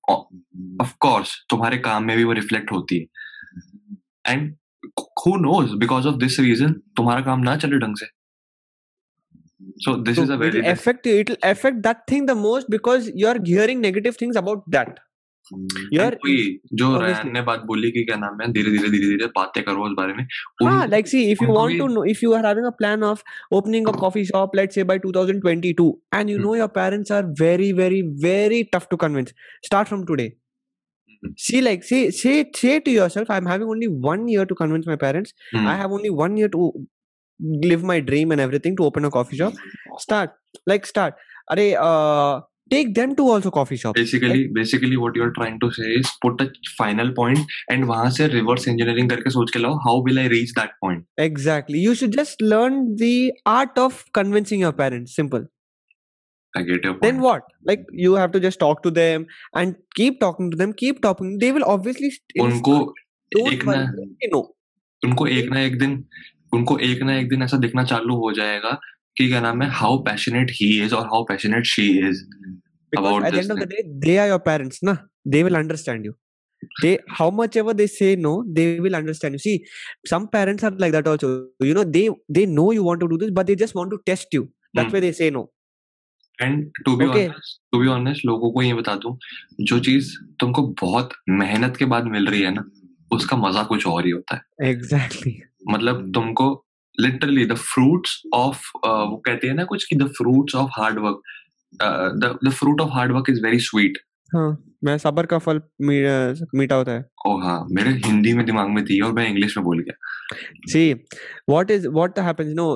ऑफ़ 0.05 0.95
कोर्स 1.01 1.37
तुम्हारे 1.51 1.79
काम 1.81 2.05
में 2.05 2.17
भी 2.17 2.25
वो 2.25 2.33
रिफ्लेक्ट 2.35 2.73
होती 2.73 2.99
है। 2.99 3.07
And 4.27 4.55
who 5.25 5.33
knows 5.47 5.75
because 5.87 6.07
of 6.13 6.21
this 6.25 6.39
reason 6.47 6.73
तुम्हारा 6.97 7.21
काम 7.31 7.41
ना 7.51 7.57
चले 7.57 7.79
ढंग 7.79 7.97
से 8.03 8.07
so 9.85 9.93
this 10.07 10.19
So 10.19 10.23
is 10.23 10.31
a 10.31 10.37
very 10.37 10.59
it'll 10.59 10.71
affect 10.71 11.07
you. 11.07 11.15
It'll 11.21 11.37
affect 11.43 11.83
that 11.83 12.07
thing 12.11 12.27
the 12.27 12.35
most 12.35 12.71
because 12.71 13.11
you're 13.15 13.39
hearing 13.45 13.81
negative 13.81 14.17
things 14.23 14.37
about 14.37 14.65
that. 14.77 14.99
वही 15.53 16.61
जो. 16.75 16.87
रैन 17.01 17.31
ने 17.33 17.41
बात 17.43 17.61
बोली 17.67 17.91
कि 17.91 18.05
क्या 18.05 18.17
नाम 18.17 18.41
है 18.43 18.53
धीरे 18.53 18.71
धीरे 18.71 18.89
धीरे 18.91 19.09
धीरे 19.09 19.27
बातें 19.27 19.63
करो 19.65 19.85
उस 19.87 19.93
बारे 19.97 20.15
में 20.15 20.25
Ah, 20.65 20.87
see, 21.11 21.21
if 21.35 21.43
you 21.43 21.49
उनको 21.49 21.59
want 21.59 21.73
भी- 21.73 21.79
to 21.81 21.89
know, 21.95 22.05
if 22.15 22.23
you 22.25 22.33
are 22.39 22.43
having 22.47 22.67
a 22.71 22.73
plan 22.81 23.05
of 23.11 23.23
opening 23.59 23.87
a 23.87 23.95
coffee 24.01 24.25
shop, 24.25 24.57
let's 24.61 24.75
say 24.75 24.83
by 24.83 24.99
2022, 25.05 25.87
and 26.13 26.33
you 26.33 26.39
Hmm. 26.39 26.47
know 26.47 26.55
your 26.63 26.69
parents 26.81 27.11
are 27.11 27.23
very, 27.43 27.71
very, 27.83 28.03
very 28.27 28.61
tough 28.77 28.89
to 28.89 28.97
convince, 29.05 29.33
start 29.71 29.89
from 29.89 30.05
today. 30.13 30.29
Hmm. 30.33 30.46
Mm. 31.25 31.39
see 31.39 31.61
like 31.61 31.85
say 31.85 32.11
say 32.11 32.35
say 32.55 32.81
to 32.81 32.91
yourself 32.91 33.31
i'm 33.31 33.47
having 33.47 33.69
only 33.69 33.89
one 33.89 34.29
year 34.29 34.47
to 34.47 34.55
convince 34.55 34.87
my 34.87 34.97
parents. 34.97 35.33
Mm. 35.55 35.67
i 35.67 35.77
have 35.77 35.93
only 35.93 36.11
one 36.11 36.37
year 36.37 36.49
to 36.49 36.73
live 37.41 37.83
my 37.85 38.01
dream 38.01 38.33
and 38.33 38.41
everything 38.41 38.77
to 38.77 38.85
open 38.85 39.05
a 39.05 39.11
coffee 39.11 39.37
shop. 39.37 39.53
Mm. 39.53 40.01
Start. 40.01 40.31
Like 40.67 40.87
start. 40.87 41.15
Are, 41.49 41.59
uh, 41.59 42.41
take 42.71 42.95
them 42.95 43.15
to 43.15 43.29
also 43.31 43.51
coffee 43.51 43.77
shop 43.77 43.95
basically 43.95 44.49
basically 44.53 44.97
what 44.97 45.15
you're 45.15 45.31
trying 45.31 45.61
to 45.61 45.71
say 45.71 45.91
is 45.99 46.11
put 46.21 46.41
a 46.41 46.51
final 46.77 47.13
point 47.13 47.39
and 47.71 47.85
wahan 47.85 48.33
reverse 48.33 48.67
engineering 48.73 49.09
karke 49.13 49.31
soch 49.35 49.53
ke 49.57 49.63
lao 49.67 49.79
how 49.85 49.95
will 50.07 50.19
i 50.19 50.27
reach 50.27 50.53
that 50.55 50.73
point? 50.83 51.05
Exactly. 51.19 51.79
You 51.79 51.95
should 51.95 52.13
just 52.13 52.43
learn 52.43 52.97
the 52.97 53.33
art 53.45 53.79
of 53.79 54.05
convincing 54.13 54.61
your 54.61 54.73
parents. 54.73 55.15
Simple. 55.15 55.47
I 56.59 56.63
get 56.69 56.85
your 56.89 56.95
then 57.05 57.21
what 57.25 57.49
like 57.71 57.83
you 58.05 58.15
have 58.21 58.33
to 58.37 58.41
just 58.45 58.61
talk 58.65 58.83
to 58.85 58.93
them 58.99 59.27
and 59.63 59.75
keep 60.01 60.21
talking 60.25 60.51
to 60.53 60.61
them 60.61 60.75
keep 60.83 61.01
talking 61.07 61.33
they 61.45 61.51
will 61.57 61.67
obviously 61.77 62.11
उनको 62.47 62.77
एक 63.53 63.65
ना 63.73 63.81
know 64.35 64.43
उनको 65.05 65.27
एक 65.39 65.51
ना 65.55 65.61
एक 65.61 65.79
दिन 65.79 65.97
उनको 66.59 66.79
एक 66.91 67.03
ना 67.09 67.17
एक 67.19 67.29
दिन 67.29 67.43
ऐसा 67.43 67.57
दिखना 67.65 67.85
चालू 67.93 68.17
हो 68.25 68.33
जाएगा 68.41 68.71
कि 69.19 69.29
क्या 69.29 69.41
नाम 69.41 69.63
है 69.63 69.69
हाउ 69.81 69.99
पैशनेट 70.11 70.51
ही 70.61 70.71
इज़ 70.85 70.95
और 70.95 71.07
how 71.15 71.25
passionate 71.33 71.67
she 71.75 71.89
is 72.09 72.25
About 72.99 73.25
at 73.27 73.33
the 73.33 73.39
this 73.39 73.45
end 73.45 73.53
of 73.53 73.59
the 73.61 73.67
day 73.71 73.83
they 74.05 74.15
are 74.23 74.27
your 74.33 74.43
parents 74.45 74.79
na 74.89 74.93
they 75.35 75.41
will 75.47 75.57
understand 75.61 76.07
you 76.09 76.13
they 76.85 76.93
how 77.19 77.27
much 77.41 77.57
ever 77.63 77.75
they 77.81 77.87
say 77.95 78.11
no 78.27 78.33
they 78.59 78.67
will 78.87 78.97
understand 78.99 79.37
you 79.39 79.43
see 79.47 79.55
some 80.13 80.29
parents 80.37 80.67
are 80.69 80.71
like 80.85 80.95
that 80.97 81.11
also 81.13 81.31
you 81.71 81.75
know 81.79 81.85
they 81.97 82.05
they 82.39 82.45
know 82.53 82.69
you 82.77 82.85
want 82.89 83.03
to 83.05 83.09
do 83.15 83.19
this 83.25 83.33
but 83.41 83.51
they 83.51 83.57
just 83.65 83.77
want 83.81 83.93
to 83.97 83.99
test 84.11 84.39
you 84.39 84.45
that's 84.75 84.87
Hmm. 84.87 84.97
why 84.97 85.03
they 85.07 85.13
say 85.21 85.29
no 85.39 85.43
and 86.43 86.71
to 86.85 86.97
be 86.97 87.07
honest 87.07 87.61
to 87.73 87.79
be 87.79 87.87
honest 87.87 88.25
लोगों 88.27 88.51
को 88.53 88.63
ये 88.63 88.75
बता 88.75 88.95
दूँ 88.95 89.17
जो 89.61 89.79
चीज़ 89.79 90.13
तुमको 90.41 90.63
बहुत 90.83 91.13
मेहनत 91.29 91.77
के 91.77 91.85
बाद 91.85 92.05
मिल 92.05 92.27
रही 92.27 92.43
है 92.43 92.51
ना 92.51 92.65
उसका 93.13 93.37
मज़ा 93.37 93.63
कुछ 93.63 93.87
और 93.87 94.07
ही 94.07 94.11
होता 94.11 94.35
है। 94.37 94.71
Exactly 94.71 95.33
exactly. 95.33 95.75
मतलब 95.75 96.13
तुमको 96.15 96.65
लिटरली 97.01 97.47
द 97.47 97.55
फ्रूट्स 97.55 98.23
ऑफ़ 98.35 98.71
वो 98.77 99.23
कहते 99.27 99.47
हैं 99.47 99.55
ना 99.55 99.65
कुछ 99.65 99.85
कि 99.85 99.97
the 99.97 100.07
fruits 100.09 100.55
of 100.55 100.71
hard work 100.71 101.23
the 102.45 102.51
fruit 102.51 102.81
of 102.81 102.91
hard work 102.91 103.31
is 103.31 103.43
very 103.43 103.59
sweet 103.59 103.99
मैं 104.85 104.97
सबर 104.99 105.27
का 105.27 105.39
फल 105.39 105.61
मी, 105.81 106.01
मीठा 106.59 106.75
होता 106.75 106.93
है। 106.93 107.05
ओ 107.27 107.37
हाँ 107.43 107.67
मेरे 107.71 107.91
हिंदी 108.05 108.33
में 108.35 108.45
दिमाग 108.47 108.69
में 108.69 108.83
तो 108.85 108.89
थी 108.91 109.01
और 109.01 109.13
मैं 109.13 109.27
इंग्लिश 109.29 109.57
में 109.57 109.65
बोल 109.65 109.79
गया। 109.81 109.95
See 110.69 110.93
what 111.51 111.71
is 111.71 111.87
what 111.89 112.19
happens 112.19 112.55
no 112.57 112.67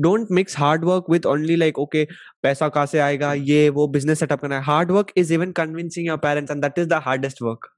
don't 0.00 0.28
mix 0.30 0.58
hard 0.58 0.84
work 0.84 1.04
with 1.10 1.26
only 1.26 1.56
like 1.56 1.78
okay 1.78 2.04
पैसा 2.42 2.68
कहाँ 2.68 2.86
से 2.86 2.98
आएगा 2.98 3.32
ये 3.34 3.68
वो 3.70 3.86
बिज़नेस 3.88 4.20
सेटअप 4.20 4.40
करना 4.40 4.56
है। 4.56 4.62
Hard 4.64 4.90
work 4.90 5.12
is 5.16 5.32
even 5.34 5.52
convincing 5.52 6.06
your 6.06 6.18
parents 6.18 6.50
and 6.50 6.62
that 6.62 6.78
is 6.78 6.88
the 6.88 7.00
hardest 7.04 7.42
work 7.42 7.68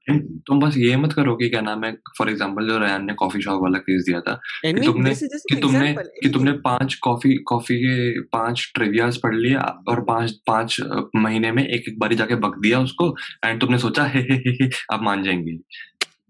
तुम 0.47 0.59
बस 0.59 0.77
ये 0.77 0.95
मत 0.97 1.13
करो 1.13 1.35
कि 1.35 1.49
क्या 1.49 1.61
नाम 1.61 1.83
है 1.85 1.91
फॉर 2.17 2.29
एग्जांपल 2.29 2.67
जो 2.67 2.77
रयान 2.79 3.05
ने 3.05 3.13
कॉफ़ी 3.13 3.41
शॉप 3.41 3.61
वाला 3.63 3.77
केस 3.79 4.03
दिया 4.05 4.19
था 4.21 4.39
कि 4.65 4.81
तुमने 4.85 5.13
कि 5.13 5.55
तुमने 5.55 5.93
कि 6.21 6.29
तुमने 6.29 6.51
पाँच 6.65 6.95
कॉफ़ी 7.03 7.33
कॉफ़ी 7.47 7.75
के 7.77 8.21
पाँच 8.33 8.71
ट्रिवियास 8.75 9.19
पढ़ 9.23 9.35
लिया 9.35 9.61
और 9.89 10.01
पाँच 10.03 10.31
पाँच 10.47 10.77
महीने 11.15 11.51
में 11.51 11.63
एक 11.63 11.87
एक 11.87 11.99
बारी 11.99 12.15
जाके 12.15 12.35
बक 12.45 12.59
दिया 12.61 12.79
उसको 12.79 13.15
एंड 13.45 13.59
तुमने 13.69 13.81
सोचा 13.81 14.03
हे 14.03 14.19
हे 14.19 14.35
हे 14.49 14.69
आप 14.93 14.99
मान 15.03 15.23
जाएँगे। 15.23 15.51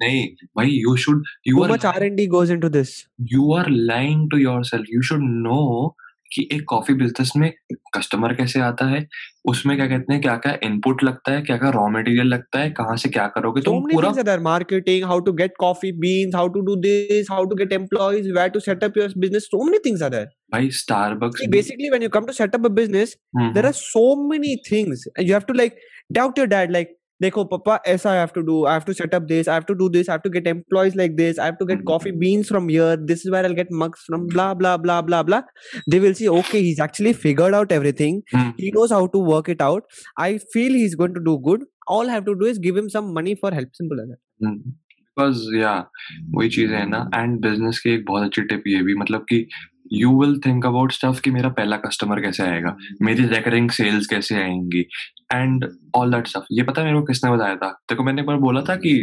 नहीं 0.02 0.28
भाई 0.58 0.68
you 0.68 0.96
should 0.98 1.24
you 1.48 1.64
are 1.64 1.72
much 1.72 1.86
are 1.86 2.04
N 2.04 2.16
D 2.16 2.28
goes 2.28 2.52
in 2.52 2.60
this 2.60 3.06
you 3.34 3.54
are 3.54 3.70
lying 3.70 4.30
to 4.32 4.38
yourself 4.66 4.86
you 4.94 5.02
should 5.02 5.20
know 5.22 5.96
कि 6.34 6.48
एक 6.54 6.64
कॉफ़ी 6.68 6.94
बिज़नेस 6.94 7.32
में 7.38 7.52
कस्टमर 7.98 8.34
कैसे 8.34 8.60
आता 8.60 8.86
है 8.86 9.08
उसमें 9.46 9.78
क्या 9.78 9.88
कहते 9.88 10.14
हैं 10.14 10.22
क्या 10.22 10.36
क्या 10.36 10.58
इनपुट 10.64 11.04
लगता 11.04 11.32
है 11.32 11.42
क्या 11.42 11.58
क्या 11.58 11.70
रॉ 11.70 11.88
मटेरियल 11.88 12.28
लगता 12.28 12.60
है 12.60 12.70
कहाँ 12.70 12.98
से 12.98 13.10
क्या 13.10 13.28
करोगे? 13.28 13.62
तो 13.62 13.72
तुम 13.72 13.92
पूरा 13.92 14.38
marketing 14.38 15.06
how 15.06 15.20
to 15.20 15.32
get 15.32 15.54
coffee 15.60 15.92
beans 15.92 16.36
how 16.36 16.48
to 16.48 16.62
do 16.62 16.76
this 16.76 17.32
how 17.32 17.46
to 17.46 17.56
get 17.56 17.74
employees 17.74 18.32
where 18.32 18.48
to 18.48 18.60
setup 18.60 18.98
your 18.98 19.14
business 19.18 19.44
so 19.44 19.64
many 19.64 19.80
things 19.86 20.02
are 20.02 20.16
भाई 20.54 20.70
Starbucks 20.72 21.48
basically 21.50 21.90
when 21.90 22.04
you 22.04 22.10
come 22.10 22.26
to 22.26 22.34
setup 22.34 22.66
a 22.66 22.70
business 22.70 23.18
there 23.38 23.66
are 23.66 23.72
so 23.72 24.30
many 24.30 24.56
things 24.72 25.08
you 25.20 25.34
have 25.34 25.42
to 25.48 25.54
like 25.54 25.76
doubt 26.12 26.40
your 26.40 26.48
dad 26.48 26.72
like 26.72 26.99
देखो 27.22 27.44
पापा 27.44 27.78
ऐसा 27.88 28.12
I 28.12 28.18
have 28.18 28.30
to 28.36 28.42
do 28.42 28.64
I 28.66 28.74
have 28.74 28.84
to 28.88 28.94
set 28.94 29.16
up 29.16 29.22
this 29.22 29.50
I 29.50 29.54
have 29.54 29.64
to 29.68 29.74
do 29.74 29.90
this 29.90 30.10
I 30.10 30.14
have 30.14 30.22
to 30.24 30.30
get 30.30 30.48
employees 30.48 30.96
like 30.98 31.16
this 31.16 31.40
I 31.40 31.46
have 31.46 31.56
to 31.60 31.66
get 31.66 31.84
coffee 31.84 32.12
beans 32.18 32.48
from 32.48 32.70
here 32.70 32.96
this 32.98 33.26
is 33.26 33.32
where 33.32 33.46
I 33.46 33.54
get 33.54 33.68
mugs 33.74 34.06
from 34.06 34.28
blah 34.28 34.54
blah 34.54 34.76
blah 34.78 35.00
blah 35.02 35.22
blah 35.24 35.42
they 35.90 36.00
will 36.00 36.14
see 36.14 36.28
okay 36.28 36.58
he 36.58 36.72
is 36.72 36.82
actually 36.82 37.14
figured 37.14 37.56
out 37.56 37.72
everything 37.72 38.22
he 38.36 38.72
knows 38.76 38.92
how 38.92 39.08
to 39.08 39.24
work 39.26 39.50
it 39.50 39.62
out 39.62 39.84
I 40.20 40.38
feel 40.54 40.76
he 40.76 40.84
is 40.86 40.96
going 40.96 41.16
to 41.16 41.22
do 41.22 41.38
good 41.50 41.66
all 41.90 42.10
have 42.10 42.24
to 42.24 42.34
do 42.34 42.46
is 42.46 42.60
give 42.60 42.76
him 42.76 42.88
some 42.88 43.14
money 43.16 43.36
for 43.36 43.54
help 43.54 43.70
simple 43.74 44.00
as 44.00 44.16
because 44.44 45.56
या 45.56 45.74
वही 46.36 46.50
चीज़ 46.50 46.72
है 46.72 46.86
ना. 46.90 47.10
And 47.16 47.40
business 47.42 47.80
की 47.80 47.90
एक 47.90 48.06
बहुत 48.06 48.24
अच्छी 48.24 48.42
tip 48.42 48.64
ये 48.68 48.82
भी 48.84 48.94
मतलब 48.96 49.26
कि 49.30 49.46
you 49.94 50.20
will 50.22 50.40
think 50.46 50.66
about 50.66 50.92
stuff 50.92 51.22
कि 51.22 51.32
मेरा 51.32 51.50
पहला 51.50 51.78
कस्टमर 51.78 52.22
कैसे 52.22 52.44
आएगा 52.44 52.76
मेरी 53.02 53.26
रेकरिंग 53.28 53.70
सेल्स 53.72 54.08
कैसे 54.08 54.36
आएँगी 54.36 54.86
एंड 55.34 55.66
ऑल 55.96 56.14
दैट 56.14 56.28
स्टफ़ 56.28 56.46
ये 56.52 56.64
पता 56.64 56.82
है 56.82 56.88
मेरे 56.88 57.00
को 57.00 57.06
किसने 57.06 57.32
बताया 57.32 57.56
था? 57.56 57.70
देखो 57.90 58.04
मैंने 58.04 58.22
एक 58.22 58.28
बार 58.28 58.38
बोला 58.38 58.62
था 58.62 58.76
कि 58.76 58.94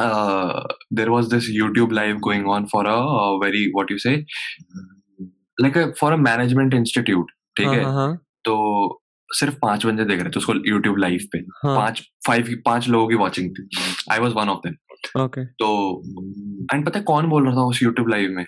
there 0.00 1.08
was 1.08 1.34
this 1.34 1.50
YouTube 1.50 1.92
live 1.92 2.18
going 2.24 2.48
on 2.48 2.64
for 2.72 2.86
a 2.86 2.96
very 3.44 3.66
what 3.76 3.90
you 3.92 3.98
say 3.98 4.16
like 5.60 5.78
for 6.00 6.12
a 6.12 6.16
management 6.16 6.74
institute 6.74 7.30
ठीक 7.56 7.66
है 7.66 7.82
हाँ? 7.84 7.92
हाँ 7.94 8.16
तो 8.44 8.98
सिर्फ़ 9.28 9.54
पाँच 9.62 9.84
बंदे 9.86 10.04
देख 10.04 10.20
रहे 10.20 10.30
थे 10.30 10.38
उसको 10.38 10.54
यूट्यूब 10.66 10.98
लाइव 10.98 11.20
पे। 11.32 11.38
हाँ। 11.38 11.76
पाँच 11.76 12.02
फाइव 12.26 12.48
पाँच 12.64 12.88
लोगों 12.88 13.08
की 13.08 13.14
वॉचिंग 13.14 13.50
थी। 13.50 13.68
I 14.12 14.18
was 14.18 14.34
one 14.34 14.48
of 14.48 14.58
them 14.66 14.74
okay. 15.24 15.44
तो 15.58 15.68
एंड 16.74 16.84
पता 16.86 16.98
है 16.98 17.04
कौन 17.04 17.28
बोल 17.28 17.44
रहा 17.46 17.54
था 17.54 17.64
उस 17.66 17.82
यूट्यूब 17.82 18.08
लाइव 18.08 18.30
में? 18.30 18.44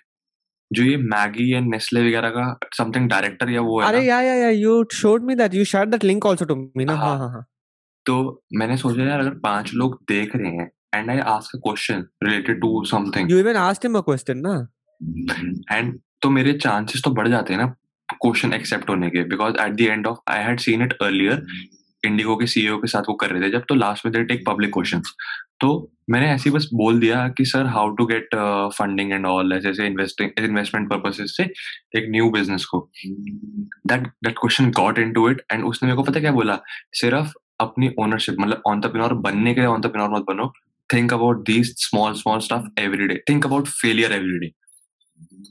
जो 0.77 0.83
ये 0.83 0.97
मैगी 1.15 1.51
एंड 1.53 1.71
नेस्ले 1.71 2.07
वगैरह 2.07 2.31
का 2.37 2.47
समथिंग 2.77 3.09
डायरेक्टर 3.09 3.51
या 3.51 3.61
वो 3.61 3.81
है 3.81 3.89
अरे 3.89 4.05
yeah 4.07 4.21
yeah 4.27 4.39
yeah 4.43 4.55
you 4.61 4.77
showed 5.01 5.27
me 5.31 5.37
that 5.41 5.57
you 5.59 5.67
shared 5.73 5.93
that 5.95 6.07
link 6.11 6.31
also 6.31 6.49
to 6.53 6.57
me 6.79 6.87
ना? 6.87 6.95
हाँ। 6.95 7.09
हाँ 7.09 7.19
हाँ 7.19 7.31
हाँ। 7.33 7.45
तो 8.07 8.43
मैंने 8.57 8.77
सोचा 8.77 9.03
यार 9.03 9.21
अगर 9.21 9.35
पाँच 9.45 9.73
लोग 9.75 9.99
देख 10.09 10.37
रहे 10.37 10.51
हैं 10.57 10.71
and 10.95 11.11
I 11.11 11.19
ask 11.35 11.57
a 11.57 11.61
question 11.67 12.05
related 12.25 12.61
to 12.61 12.85
something 12.91 13.31
you 13.31 13.39
even 13.45 13.61
asked 13.61 13.89
him 13.89 14.01
a 14.01 14.05
question 14.11 14.43
ना? 14.47 14.57
एंड 15.73 15.99
तो 16.23 16.31
मेरे 16.31 16.53
चांसेस 16.59 17.03
तो 17.05 17.11
बढ़ 17.15 17.29
जाते 17.29 17.53
हैं 17.53 17.61
ना 17.61 17.67
क्वेश्चन 18.23 18.53
एक्सेप्ट 18.53 18.91
होने 18.91 19.09
के 19.11 19.25
because 19.29 19.57
at 19.61 19.73
the 19.75 19.81
end 19.81 20.07
of 20.07 20.19
I 20.31 20.43
had 20.45 20.61
seen 20.61 20.83
it 20.83 20.93
earlier 21.03 21.47
IndiGo 22.05 22.37
के 22.37 22.47
सीईओ 22.47 22.79
के 22.79 22.89
साथ 22.89 23.03
वो 23.03 23.15
कर 23.15 23.31
रहे 23.31 23.43
थे 23.43 23.51
जब 23.51 23.65
तो 23.69 23.75
लास्ट 23.75 24.07
में 24.07 24.13
दे 24.13 24.25
टेक 24.25 24.45
पब्लिक 24.47 24.71
क्वेश्चंस 24.73 25.15
तो 25.61 25.93
मैंने 26.11 26.31
ऐसे 26.31 26.51
बस 26.51 26.71
बोल 26.75 27.01
दिया 27.01 27.29
कि 27.29 27.45
sir 27.45 27.67
how 27.67 27.91
to 27.91 28.07
get 28.07 28.29
funding 28.75 29.13
and 29.13 29.27
all 29.27 29.53
ऐसे 29.53 29.69
ऐसे 29.69 29.87
इन्वेस्टिंग 29.87 30.31
इन्वेस्टमेंट 30.39 30.91
पर्पसेस 30.91 31.37
से 31.37 31.43
एक 31.99 32.07
न्यू 32.11 32.31
बिज़नेस 32.31 32.65
को. 32.65 32.91
That 33.87 34.01
that 34.01 34.33
question 34.33 34.71
got 34.71 34.99
into 34.99 35.31
it 35.31 35.43
and 35.53 35.65
उसने 35.65 35.87
मेरे 35.87 35.97
को 35.97 36.03
पता 36.03 36.21
क्या 36.21 36.33
बोला? 36.33 36.59
सिर्फ़ 36.93 37.33
अपनी 37.61 37.91
ओनरशिप 37.99 38.37
मतलब 38.41 38.63
ऑन्टरप्रेन्योर 38.67 39.15
बनने 39.15 39.55
के 39.55 39.61
लिए 39.61 39.69
ऑन्टरप्रेन्योर 39.69 40.19
मत 40.19 40.27
बनो। 40.29 40.53
Think 40.95 41.09
about 41.13 41.37
these 41.51 41.67
small 41.67 42.11
small 42.13 42.39
stuff 42.45 42.63
every 42.79 43.07
day. 43.09 43.17
Think 43.31 43.43
about 43.47 43.65
failure 43.65 44.13
every 44.13 44.39
day. 44.43 44.51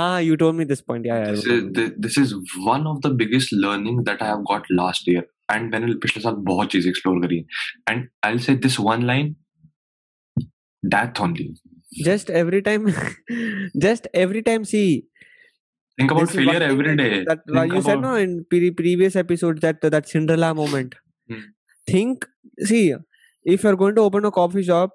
ah 0.00 0.04
ah 0.06 0.18
you 0.28 0.36
told 0.42 0.56
me 0.60 0.64
this 0.72 0.82
point 0.90 1.06
yeah, 1.10 1.18
yeah 1.22 1.28
I 1.28 1.30
this 1.36 1.40
is, 1.44 1.46
remember. 1.52 1.80
thi- 1.80 1.94
this 2.06 2.18
is 2.22 2.34
one 2.72 2.86
of 2.92 3.00
the 3.06 3.10
biggest 3.22 3.52
learning 3.66 4.02
that 4.10 4.22
I 4.26 4.26
have 4.34 4.44
got 4.52 4.70
last 4.82 5.06
year 5.14 5.24
and 5.54 5.70
मैंने 5.74 5.94
पिछले 6.04 6.22
साल 6.22 6.34
बहुत 6.50 6.70
चीज 6.76 6.86
explore 6.88 7.20
करी 7.26 7.36
है 7.38 7.92
and 7.94 8.08
I'll 8.28 8.42
say 8.48 8.54
this 8.66 8.78
one 8.90 9.06
line 9.12 9.34
that 10.94 11.20
only 11.26 11.48
just 12.08 12.30
every 12.30 12.62
time 12.70 12.88
just 13.86 14.08
every 14.24 14.42
time 14.48 14.64
see 14.72 14.86
think 16.00 16.10
about 16.10 16.26
this 16.26 16.34
is 16.34 16.36
one 16.36 16.46
failure 16.46 16.60
thing 16.60 16.70
every 16.76 16.88
that- 16.88 17.02
day 17.02 17.24
that 17.30 17.38
uh, 17.50 17.60
Think 17.60 17.74
you 17.74 17.82
said 17.82 17.98
about- 17.98 18.02
no 18.08 18.14
in 18.26 18.34
pre- 18.50 18.70
previous 18.82 19.16
episode 19.24 19.60
that 19.66 19.80
that 19.96 20.08
cinderella 20.14 20.50
moment 20.62 20.94
Hmm. 21.32 21.44
think 21.92 22.26
see 22.70 22.82
if 23.54 23.64
you're 23.66 23.78
going 23.84 23.96
to 23.96 24.02
open 24.08 24.28
a 24.28 24.30
coffee 24.40 24.62
shop 24.68 24.92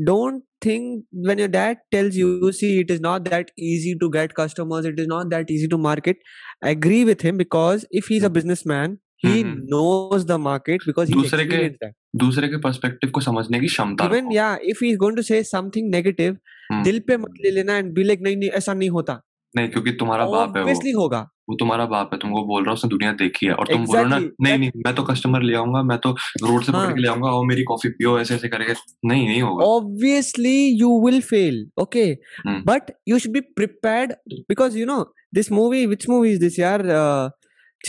don't 0.00 0.42
think 0.60 1.04
when 1.28 1.38
your 1.38 1.48
dad 1.48 1.78
tells 1.90 2.16
you 2.16 2.52
see 2.52 2.70
it 2.80 2.90
is 2.90 3.00
not 3.00 3.24
that 3.24 3.50
easy 3.68 3.94
to 4.02 4.08
get 4.16 4.34
customers 4.34 4.84
it 4.84 4.98
is 4.98 5.06
not 5.12 5.30
that 5.30 5.50
easy 5.50 5.68
to 5.74 5.78
market 5.78 6.18
agree 6.62 7.04
with 7.10 7.22
him 7.28 7.38
because 7.42 7.86
if 7.90 8.10
he's 8.14 8.22
a 8.22 8.28
Hmm. 8.28 8.36
businessman 8.38 8.96
he 9.24 9.34
Hmm. 9.42 9.52
knows 9.74 10.26
the 10.30 10.38
market 10.38 10.82
because 10.88 11.12
he's 11.12 11.22
दूसरे 11.22 11.44
के 11.44 11.50
experienced 11.50 11.80
that 11.84 11.94
दूसरे 12.24 12.48
के 12.48 12.56
perspective 12.66 13.10
को 13.10 13.20
समझने 13.20 13.60
की 13.60 13.66
क्षमता 13.66 14.08
even 14.10 14.26
रखो 14.26 14.34
yeah 14.38 14.58
if 14.74 14.82
he's 14.86 14.98
going 15.04 15.16
to 15.20 15.26
say 15.30 15.40
something 15.52 15.88
negative 15.96 16.36
Hmm. 16.72 16.82
दिल 16.84 16.98
पे 17.08 17.16
मत 17.24 17.40
ले 17.44 17.50
लेना 17.50 17.78
and 17.82 17.94
be 17.98 18.04
like 18.10 18.22
नहीं 18.28 18.36
नहीं 18.36 18.50
ऐसा 18.60 18.74
नहीं 18.74 18.90
होता 18.98 19.20
नहीं 19.55 19.69
क्योंकि 19.69 19.91
तुम्हारा 19.91 20.25
बाप 20.25 20.57
है 20.57 20.63
वो 20.63 21.01
होगा 21.01 21.29
वो 21.49 21.55
तुम्हारा 21.55 21.85
बाप 21.85 22.09
है 22.13 22.19
तुमको 22.19 22.43
बोल 22.43 22.63
रहा 22.63 22.71
है 22.71 22.73
उसने 22.73 22.89
दुनिया 22.89 23.13
देखी 23.13 23.45
है 23.45 23.53
और 23.53 23.67
तुम 23.67 23.85
exactly, 23.85 23.97
बोलो 23.97 24.09
ना 24.09 24.19
नहीं 24.19 24.59
नहीं 24.59 24.71
मैं 24.77 24.95
तो 24.95 25.03
कस्टमर 25.03 25.41
ले 25.41 25.55
आऊँगा 25.55 25.83
मैं 25.83 25.97
तो 25.97 26.11
रोड 26.43 26.63
से 26.63 26.71
पकड़ 26.71 26.81
हाँ। 26.81 26.93
के 26.93 27.01
ले 27.01 27.07
आऊँगा 27.07 27.29
और 27.29 27.45
मेरी 27.45 27.63
कॉफ़ी 27.63 27.89
पियो 27.89 28.19
ऐसे 28.19 28.35
ऐसे 28.35 28.47
करके 28.47 28.73
नहीं 29.05 29.27
नहीं 29.27 29.41
होगा 29.41 29.65
obviously 29.65 30.83
you 30.83 31.07
will 31.07 31.21
fail 31.33 31.85
okay 31.85 32.15
Hmm. 32.47 32.61
but 32.71 32.81
you 33.11 33.19
should 33.19 33.35
be 33.37 33.41
prepared 33.61 34.13
because 34.53 34.77
you 34.81 34.89
know 34.91 35.05
this 35.37 35.51
movie 35.59 35.95
which 35.95 36.09
movie 36.09 36.33
is 36.33 36.39
this 36.39 36.59
yaar 36.59 36.79
uh, 36.79 37.29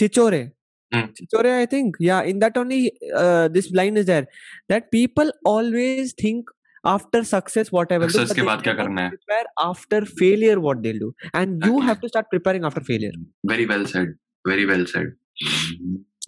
chichore 0.01 0.49
Hmm. 0.95 1.05
chichore 1.19 1.51
i 1.63 1.65
think 1.65 1.95
yeah 2.09 2.31
in 2.31 2.39
that 2.39 2.57
only 2.57 2.91
uh, 3.21 3.47
this 3.53 3.71
line 3.71 3.97
is 3.97 4.05
there 4.05 4.27
after 6.83 7.19
success 7.23 7.69
whatever 7.77 8.07
Success 8.09 8.29
but 8.29 8.35
के 8.35 8.41
they 8.41 8.47
बाद 8.47 8.61
क्या 8.63 8.73
never 8.73 8.83
करना 8.83 9.01
है? 9.01 9.09
prepare 9.11 9.45
after 9.65 9.99
failure 10.21 10.55
what 10.67 10.81
they'll 10.85 10.99
do 11.03 11.11
and 11.41 11.65
you 11.67 11.73
Exactly. 11.73 11.87
have 11.89 12.01
to 12.01 12.09
start 12.13 12.29
preparing 12.33 12.65
after 12.69 12.83
failure 12.91 13.13
very 13.51 13.65
well 13.73 13.85
said 13.93 14.15
very 14.47 14.65
well 14.71 14.85
said 14.93 15.15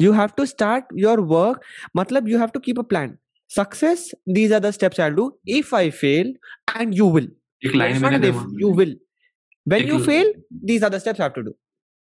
you 0.04 0.14
have 0.20 0.36
to 0.40 0.46
start 0.52 0.94
your 1.06 1.18
work 1.34 1.66
matlab 2.00 2.30
you 2.34 2.40
have 2.44 2.54
to 2.56 2.62
keep 2.68 2.80
a 2.84 2.88
plan 2.94 3.12
success 3.58 4.06
these 4.38 4.56
are 4.58 4.62
the 4.68 4.72
steps 4.78 5.02
i'll 5.06 5.18
do 5.20 5.28
if 5.60 5.74
i 5.82 5.84
fail 6.04 6.32
and 6.82 6.98
you 7.02 7.10
will 7.18 7.30
एक 7.66 7.76
line 7.76 8.02
मेरे 8.02 8.32
if, 8.32 8.42
you 8.64 8.72
will. 8.80 8.96
When 9.74 9.88
you 9.90 9.96
fail, 10.08 10.28
these 10.70 10.84
are 10.88 10.90
the 10.96 10.98
steps 11.04 11.20
I 11.20 11.24
have 11.24 11.34
to 11.36 11.44
do. 11.46 11.52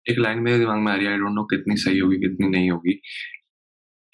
एक 0.05 0.19
line 0.19 0.39
मेरे 0.47 0.57
दिमाग 0.59 0.79
में 0.79 0.91
आ 0.91 0.95
रही 0.95 1.05
है 1.05 1.11
I 1.11 1.17
don't 1.19 1.33
no 1.35 1.43
कितनी 1.53 1.75
सही 1.83 1.99
होगी 1.99 2.17
कितनी 2.23 2.47
नहीं 2.49 2.69
होगी 2.71 2.93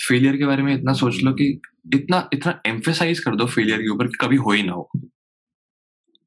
फेलियर 0.08 0.38
के 0.38 0.46
बारे 0.46 0.64
में 0.64 0.74
इतना 0.76 0.94
सोच 0.94 1.22
लो 1.24 1.32
कि 1.34 1.62
इतना 1.94 2.30
इतना 2.34 2.62
एम्फेसाइज 2.68 3.20
कर 3.20 3.36
दो 3.36 3.46
फेलियर 3.46 3.80
के 3.80 3.90
ऊपर 3.90 4.08
कभी 4.22 4.36
हो 4.36 4.52
ही 4.52 4.64
ना 4.64 4.74
हो 4.74 4.90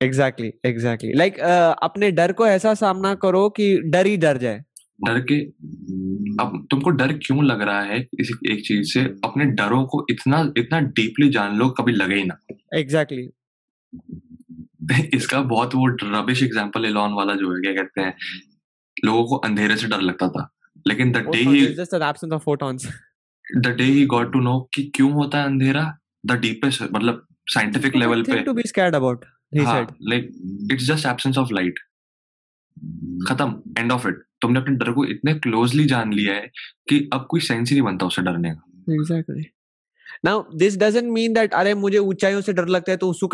Exactly, 0.01 0.49
exactly. 0.67 1.11
Like 1.17 1.37
uh, 1.39 1.75
अपने 1.83 2.11
डर 2.11 2.33
को 2.33 2.47
ऐसा 2.47 2.75
सामना 2.75 3.15
करो 3.15 3.49
कि 3.49 3.67
डर 3.85 4.07
ही 4.07 4.17
डर 4.17 4.37
जाए. 4.37 4.63
डर 5.05 5.21
के 5.21 5.39
अब 6.43 6.67
तुमको 6.71 6.91
डर 6.91 7.13
क्यों 7.19 7.45
लग 7.45 7.63
रहा 7.63 7.83
है 7.83 8.01
इसी 8.21 8.35
एक 8.53 8.65
चीज़ 8.67 8.93
से 8.93 9.01
अपने 9.25 9.45
डरों 9.45 9.85
को 9.85 10.07
इतना 10.11 10.41
इतना 10.59 10.81
डीपली 10.99 11.29
जान 11.29 11.57
लो 11.57 11.69
कभी 11.69 11.93
लगे 11.93 12.15
ही 12.15 12.25
ना 12.25 12.39
एग्जैक्टली 12.75 13.25
Exactly. 13.25 15.15
इसका 15.15 15.41
बहुत 15.41 15.75
वो 15.75 15.87
रबिश 15.87 16.43
एग्जांपल 16.43 16.85
एलॉन 16.85 17.13
वाला 17.13 17.35
जो 17.35 17.55
है 17.55 17.61
क्या 17.61 17.73
कहते 17.73 18.01
हैं 18.01 18.15
लोगों 19.05 19.25
को 19.25 19.37
अंधेरे 19.37 19.77
से 19.77 19.89
डर 19.89 20.01
लगता 20.01 20.29
था 20.29 20.49
लेकिन 20.89 21.13
the 21.13 21.27
day 21.33 21.39
he 21.39 21.67
an 21.67 22.07
absence 22.13 22.39
of 22.39 22.45
photons. 22.49 22.87
The 23.57 23.67
day 23.67 23.85
he 23.85 24.07
got 24.07 24.33
to 24.33 24.41
know 24.41 24.61
कि 24.75 24.83
क्यों 24.95 25.13
होता 25.13 25.39
है 25.39 25.45
अंधेरा? 25.45 25.99
द 26.27 26.33
डीपेस्ट 26.33 26.83
मतलब 26.83 27.27
साइंटिफिक 27.47 27.97
लेवल 27.97 28.23
पे। 28.23 28.33
Nothing 28.33 28.49
to 28.49 28.57
be 28.61 28.69
scared 28.71 28.95
about. 28.95 29.25
He 29.57 29.65
हाँ 29.65 29.97
like 30.03 30.31
it's 30.73 30.85
just 30.85 31.07
absence 31.07 31.39
of 31.39 31.53
light 31.53 31.79
खत्म 33.29 33.63
एंड 33.79 33.93
ऑफ़ 33.93 34.09
इट 34.09 34.23
तुमने 34.41 34.61
अपने 34.61 34.77
डर 34.77 34.93
को 34.93 35.05
इतने 35.05 35.35
क्लोजली 35.35 35.85
जान 35.85 36.13
लिया 36.13 36.35
है 36.35 36.51
कि 36.89 37.11
अब 37.13 37.27
कोई 37.31 37.41
सेंस 37.41 37.69
ही 37.71 37.75
नहीं 37.75 37.83
बनता 37.83 38.07
उससे 38.07 38.23
डरने 38.23 38.55
का। 38.55 38.95
Exactly. 38.95 39.45
Now 40.27 40.37
this 40.63 40.77
doesn't 40.77 41.13
mean 41.13 41.37
that 41.37 41.55
अरे 41.55 41.75
मुझे 41.75 41.99
ऊंचाइयों 41.99 42.41
से 42.41 42.53
डर 42.53 42.69
लगता 42.69 42.93
है 42.93 42.97
तो 42.97 43.11
उसको 43.11 43.29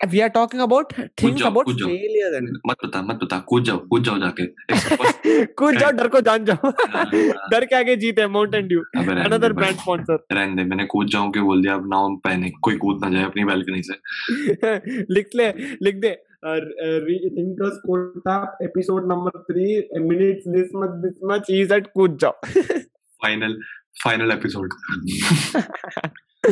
we 0.00 0.20
are 0.22 0.28
talking 0.28 0.60
about 0.60 0.92
things 1.16 1.40
जाओ, 1.40 1.50
about 1.50 1.68
failure 1.80 2.30
and 2.38 2.48
मत 2.66 2.76
बता 2.84 3.02
मत 3.02 3.18
बता 3.22 3.38
कूद 3.38 3.64
जाओ 3.64 3.78
कूद 3.78 4.04
जाओ 4.04 4.18
जाके 4.18 4.46
कूद 5.44 5.78
जाओ 5.78 5.90
डर 5.98 6.08
को 6.08 6.20
जान 6.20 6.44
जाओ। 6.44 6.70
हाँ, 6.70 7.04
डर 7.50 7.64
के 7.64 7.76
आगे 7.76 7.96
जीत 7.96 8.18
है 8.18 8.26
माउंटेन 8.28 8.68
ड्यू 8.68 8.80
brand 8.80 9.56
भाई, 9.60 9.72
sponsor 9.72 10.18
रहने 10.32 10.56
दे 10.56 10.64
मैंने 10.64 10.84
कूद 10.84 11.06
जाऊँ 11.06 11.30
के 11.30 11.40
बोल 11.40 11.62
दिया 11.62 11.74
अब 11.74 11.88
नाउ 11.88 12.16
पहने 12.16 12.50
कोई 12.62 12.76
कूद 12.76 13.04
ना 13.04 13.10
जाए 13.10 13.24
अपनी 13.24 13.44
बालकनी 13.44 13.82
से। 13.82 13.94
लिख 15.14 15.28
ले 15.36 15.48
लिख 15.82 15.94
दे। 15.94 16.10
Thinkers 17.36 17.76
quota 17.76 18.58
episode 18.62 19.06
number 19.12 19.38
3 19.52 20.02
minutes 20.08 20.48
this 20.48 20.68
much 20.76 20.90
this 21.04 21.14
much 21.24 21.46
he 21.50 21.64
said 21.64 21.86
कूद 21.86 22.18
जाओ 22.20 22.34
final 23.24 23.58
final 24.04 24.30
episode 24.32 24.72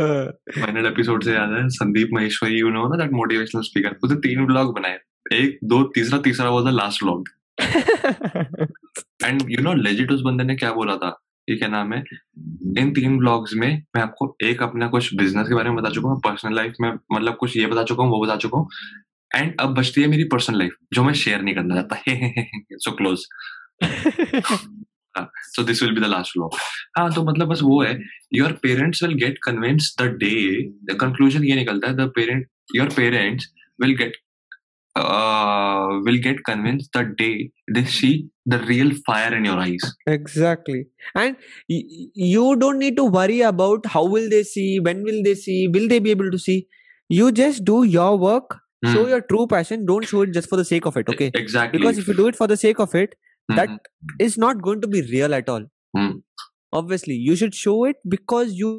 final 0.00 0.86
episode 0.86 1.24
से 1.24 1.32
याद 1.32 1.52
है 1.52 1.68
संदीप 1.68 2.08
महेश्वरी 2.12 2.58
यू 2.60 2.70
नो 2.70 2.86
ना 2.88 2.96
दैट 2.96 3.12
मोटिवेशनल 3.12 3.62
स्पीकर 3.62 3.96
उसने 4.02 4.16
तीन 4.16 4.44
व्लॉग 4.46 4.74
बनाए। 4.74 4.98
एक 5.32 5.58
दो 5.64 5.82
तीसरा 5.82 6.18
तीसरा 6.18 6.50
was 6.50 6.64
the 6.64 6.68
last 6.68 7.02
vlog 7.02 7.28
and 9.24 9.42
you 9.50 9.62
know 9.62 9.74
legit 9.74 10.12
उस 10.12 10.20
बंदे 10.20 10.44
ने 10.44 10.56
क्या 10.56 10.72
बोला 10.72 10.96
था? 10.96 11.20
ये 11.50 11.56
क्या 11.56 11.68
नाम 11.68 11.92
है? 11.92 12.04
इन 12.78 12.92
तीन 12.92 13.18
ब्लॉग्स 13.18 13.54
में 13.54 13.82
मैं 13.96 14.02
आपको 14.02 14.36
एक 14.44 14.62
अपना 14.62 14.88
कुछ 14.88 15.14
बिज़नेस 15.14 15.48
के 15.48 15.54
बारे 15.54 15.70
में 15.70 15.78
बता 15.78 15.90
चुका 15.90 16.08
हूँ 16.08 16.20
पर्सनल 16.20 16.54
लाइफ 16.56 16.74
में 16.80 16.92
मतलब 17.12 17.36
कुछ 17.36 17.56
ये 17.56 17.66
बता 17.66 17.82
चुका 17.82 18.02
हूँ 18.02 18.10
वो 18.10 18.24
बता 18.24 18.36
चुका 18.36 18.58
हूँ। 18.58 18.68
एंड 19.36 19.60
अब 19.60 19.74
बचती 19.74 20.02
है 20.02 20.08
मेरी 20.08 20.24
पर्सनल 20.24 20.58
लाइफ 20.58 20.76
जो 20.92 21.04
मैं 21.04 21.12
शेयर 21.14 21.42
नहीं 21.42 21.54
करना 21.54 21.82
चाहता। 21.82 21.96
So 22.78 22.92
close 22.92 23.26
So 25.55 25.63
this 25.63 25.81
will 25.83 25.93
be 25.95 26.01
the 26.01 26.09
last 26.09 26.37
vlog 26.37 26.55
हाँ 26.97 27.11
तो 27.13 27.23
मतलब 27.29 27.47
बस 27.47 27.61
वो 27.63 27.81
है 27.83 27.97
your 28.33 28.51
parents 28.63 29.03
will 29.03 29.13
get 29.25 29.37
convince 29.45 29.95
the 30.01 30.07
day 30.23 30.33
the 30.91 30.97
conclusion 31.01 31.43
ये 31.45 31.55
निकलता 31.55 31.87
है 31.87 31.95
the 31.97 32.09
parent 32.15 32.47
your 32.75 32.89
parents 32.97 33.51
will 33.81 33.95
get 34.01 34.17
will 36.05 36.17
get 36.23 36.39
convinced 36.47 36.89
the 36.95 37.01
day 37.19 37.51
they 37.75 37.83
see 37.97 38.09
the 38.53 38.57
real 38.69 38.89
fire 39.09 39.33
in 39.35 39.45
your 39.49 39.57
eyes 39.65 39.85
exactly 40.13 40.79
and 41.21 41.37
y- 41.73 42.07
you 42.31 42.47
don't 42.63 42.81
need 42.85 42.97
to 43.01 43.05
worry 43.17 43.37
about 43.49 43.85
how 43.93 44.03
will 44.15 44.27
they 44.33 44.41
see 44.49 44.65
when 44.87 45.03
will 45.09 45.21
they 45.27 45.35
see 45.43 45.57
will 45.77 45.87
they 45.93 45.99
be 46.07 46.11
able 46.15 46.31
to 46.35 46.41
see 46.47 46.57
you 47.09 47.29
just 47.41 47.63
do 47.71 47.77
your 47.97 48.09
work 48.25 48.57
show 48.57 48.99
Hmm. 49.05 49.09
your 49.13 49.21
true 49.29 49.45
passion 49.55 49.85
don't 49.93 50.09
show 50.13 50.25
it 50.27 50.35
just 50.39 50.49
for 50.53 50.59
the 50.63 50.67
sake 50.73 50.85
of 50.91 50.99
it 51.03 51.13
okay 51.15 51.29
exactly 51.43 51.79
because 51.79 52.01
if 52.03 52.11
you 52.11 52.17
do 52.19 52.27
it 52.33 52.41
for 52.41 52.49
the 52.55 52.59
sake 52.65 52.83
of 52.87 52.93
it 53.03 53.15
Mhm. 53.51 53.57
that 53.59 54.25
is 54.27 54.37
not 54.45 54.59
going 54.67 54.81
to 54.81 54.87
be 54.95 54.99
real 55.13 55.35
at 55.37 55.47
all 55.55 55.63
Hmm. 55.97 56.09
obviously 56.79 57.15
you 57.27 57.35
should 57.41 57.55
show 57.59 57.77
it 57.91 57.97
because 58.15 58.51
you 58.63 58.73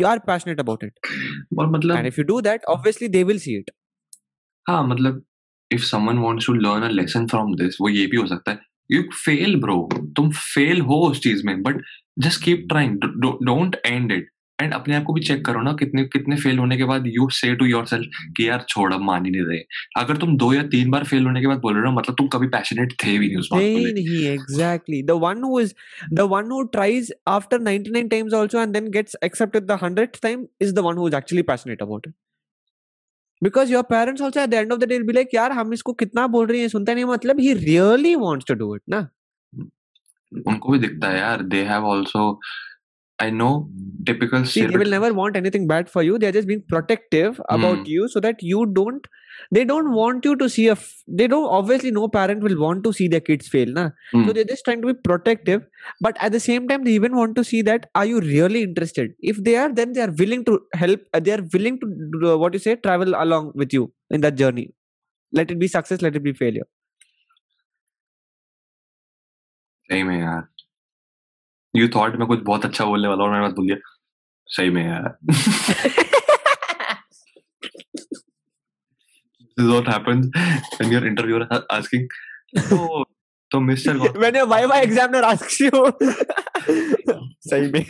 you 0.00 0.06
are 0.12 0.18
passionate 0.30 0.62
about 0.64 0.84
it 0.88 1.10
और 1.58 1.70
मतलब 1.76 1.96
and 1.98 2.08
if 2.12 2.18
you 2.20 2.24
do 2.32 2.38
that 2.48 2.64
obviously 2.74 3.08
they 3.16 3.22
will 3.30 3.40
see 3.44 3.54
it 3.60 3.70
हाँ 4.68 4.82
मतलब 4.88 5.22
if 5.76 5.84
someone 5.90 6.20
wants 6.26 6.48
to 6.50 6.54
learn 6.66 6.86
a 6.88 6.92
lesson 7.00 7.28
from 7.34 7.52
this 7.60 7.76
वो 7.80 7.88
ये 7.88 8.06
भी 8.14 8.16
हो 8.16 8.26
सकता 8.32 8.52
है 8.52 8.60
you 8.94 9.02
fail 9.24 9.54
bro 9.64 9.76
तुम 10.18 10.30
fail 10.48 10.80
हो 10.90 11.00
उस 11.10 11.20
चीज 11.28 11.44
में 11.50 11.54
but 11.68 11.80
just 12.26 12.42
keep 12.48 12.66
trying 12.72 12.96
Do- 13.26 13.36
don't 13.50 13.78
end 13.92 14.14
it 14.18 14.26
And 14.61 14.73
अपने 14.73 14.95
आप 14.95 15.03
को 15.03 15.13
भी 15.13 15.21
चेक 15.21 15.45
करो 15.45 15.61
ना 15.61 15.73
कितने 15.73 16.03
कितने 16.03 16.35
फेल 16.35 16.59
होने 16.59 16.77
के 16.77 16.83
बाद 16.83 17.03
यू 17.07 17.29
से 17.29 17.55
टू 17.55 17.65
योर 17.65 17.85
सेल्फ 17.85 18.09
कि 18.37 18.49
यार 18.49 18.65
छोड़ 18.69 18.93
मान 18.93 19.25
ही 19.25 19.31
नहीं 19.31 19.41
रहे। 19.41 19.59
अगर 19.97 20.17
तुम 20.17 20.37
दो 20.37 20.53
या 20.53 20.63
तीन 20.63 20.91
बार 20.91 21.03
फेल 21.03 21.25
होने 21.25 21.41
के 21.41 21.47
बाद 21.47 21.57
बोल 21.57 21.73
रहे 21.73 21.91
हो 21.91 21.91
मतलब 21.91 22.15
तुम 22.15 22.27
कभी 22.27 22.47
पैशनेट 22.47 22.93
थे 23.03 23.17
भी 23.17 23.27
नहीं 23.27 23.37
उस 23.37 23.49
बात 23.51 23.61
को 23.61 23.93
नहीं 23.93 24.25
exactly 24.25 25.03
the 25.03 25.11
one 25.11 25.43
who 25.43 25.59
is 25.59 25.73
the 26.13 26.19
one 26.19 26.51
who 26.51 26.61
tries 26.63 27.13
after 27.27 27.59
99 27.59 28.09
times 28.11 28.33
also 28.33 28.61
and 28.61 28.73
then 28.73 28.89
gets 28.91 29.15
accepted 29.23 29.63
the 29.63 29.79
100th 29.83 30.21
time 30.21 30.45
is 30.61 30.73
the 30.73 30.79
one 30.79 30.97
who 30.97 31.07
is 31.07 31.15
actually 31.15 31.41
passionate 31.41 31.81
about 31.81 32.07
it 32.07 32.13
because 33.43 33.73
your 33.73 33.83
parents 33.83 34.21
also 34.21 34.41
at 34.41 34.49
the 34.49 34.53
end 34.53 34.71
of 34.71 34.79
the 34.79 34.83
day 34.83 34.99
be 34.99 35.13
like 35.13 35.33
यार 35.33 35.51
हम 35.51 35.73
इसको 35.73 35.93
कितना 35.93 36.27
बोल 36.27 36.47
रहे 36.47 36.61
हैं 36.61 36.67
सुनते 36.67 36.95
नहीं 36.95 37.05
मतलब 37.05 37.39
he 37.39 37.53
really 37.53 38.15
wants 38.15 38.45
to 38.47 38.53
do 38.53 38.75
it 38.75 38.81
ना। 38.89 39.07
उनको 40.47 40.71
भी 40.71 40.79
दिखता 40.79 41.07
है 41.07 41.19
यार 41.19 41.41
they 41.43 41.63
have 41.63 41.85
also 41.91 42.39
I 43.19 43.29
know 43.31 43.69
typical. 44.05 44.45
See, 44.45 44.65
they 44.65 44.77
will 44.77 44.89
never 44.89 45.11
want 45.13 45.35
anything 45.35 45.67
bad 45.67 45.89
for 45.89 46.03
you. 46.03 46.17
They 46.19 46.27
are 46.27 46.31
just 46.31 46.47
being 46.47 46.63
protective 46.67 47.41
about 47.49 47.79
mm. 47.79 47.87
you, 47.87 48.07
so 48.07 48.19
that 48.19 48.41
you 48.41 48.65
don't. 48.67 49.05
They 49.51 49.63
don't 49.65 49.91
want 49.91 50.25
you 50.25 50.35
to 50.35 50.49
see 50.49 50.67
a. 50.67 50.73
F- 50.73 51.03
they 51.07 51.27
don't 51.27 51.49
obviously 51.57 51.89
no 51.89 52.07
parent 52.07 52.43
will 52.43 52.59
want 52.59 52.83
to 52.83 52.93
see 52.93 53.07
their 53.07 53.19
kids 53.19 53.47
fail, 53.47 53.67
na. 53.67 53.89
Mm. 54.13 54.27
So 54.27 54.33
they're 54.33 54.43
just 54.43 54.63
trying 54.65 54.81
to 54.81 54.87
be 54.87 54.93
protective, 54.93 55.65
but 55.99 56.15
at 56.19 56.31
the 56.31 56.39
same 56.39 56.67
time 56.67 56.83
they 56.83 56.91
even 56.91 57.15
want 57.15 57.35
to 57.37 57.43
see 57.43 57.63
that 57.63 57.89
are 57.95 58.05
you 58.05 58.19
really 58.19 58.61
interested? 58.61 59.13
If 59.19 59.43
they 59.43 59.55
are, 59.55 59.73
then 59.73 59.93
they 59.93 60.01
are 60.01 60.11
willing 60.11 60.45
to 60.45 60.59
help. 60.73 61.01
Uh, 61.13 61.19
they 61.19 61.31
are 61.31 61.45
willing 61.53 61.79
to 61.79 62.33
uh, 62.33 62.37
what 62.37 62.53
you 62.53 62.59
say 62.59 62.75
travel 62.75 63.15
along 63.15 63.53
with 63.55 63.73
you 63.73 63.91
in 64.11 64.21
that 64.21 64.35
journey. 64.35 64.73
Let 65.31 65.49
it 65.49 65.57
be 65.57 65.67
success. 65.67 66.03
Let 66.03 66.15
it 66.15 66.23
be 66.23 66.33
failure. 66.33 66.67
Amen. 69.91 70.47
You 71.77 71.87
thought 71.95 72.15
मैं 72.19 72.27
कुछ 72.27 72.39
बहुत 72.45 72.65
अच्छा 72.65 72.85
बोलने 72.85 73.07
वाला 73.07 73.23
हूँ 73.23 73.31
और 73.31 73.39
मैंने 73.39 73.53
बोल 73.53 73.67
दिया। 73.67 73.77
सही 74.47 74.69
में 74.69 74.85
यार। 74.85 75.17
This 79.57 79.65
is 79.65 79.71
what 79.73 79.87
happens 79.87 80.25
when 80.79 80.91
your 80.93 81.03
interviewer 81.09 81.43
is 81.43 81.61
asking 81.75 82.03
तो 82.57 83.03
तो 83.51 83.59
mister 83.59 83.97
when 84.23 84.35
your 84.39 84.47
Viva 84.51 84.77
examiner 84.87 85.23
asks 85.27 85.55
you, 85.61 85.71
सही 87.49 87.71
में। 87.71 87.83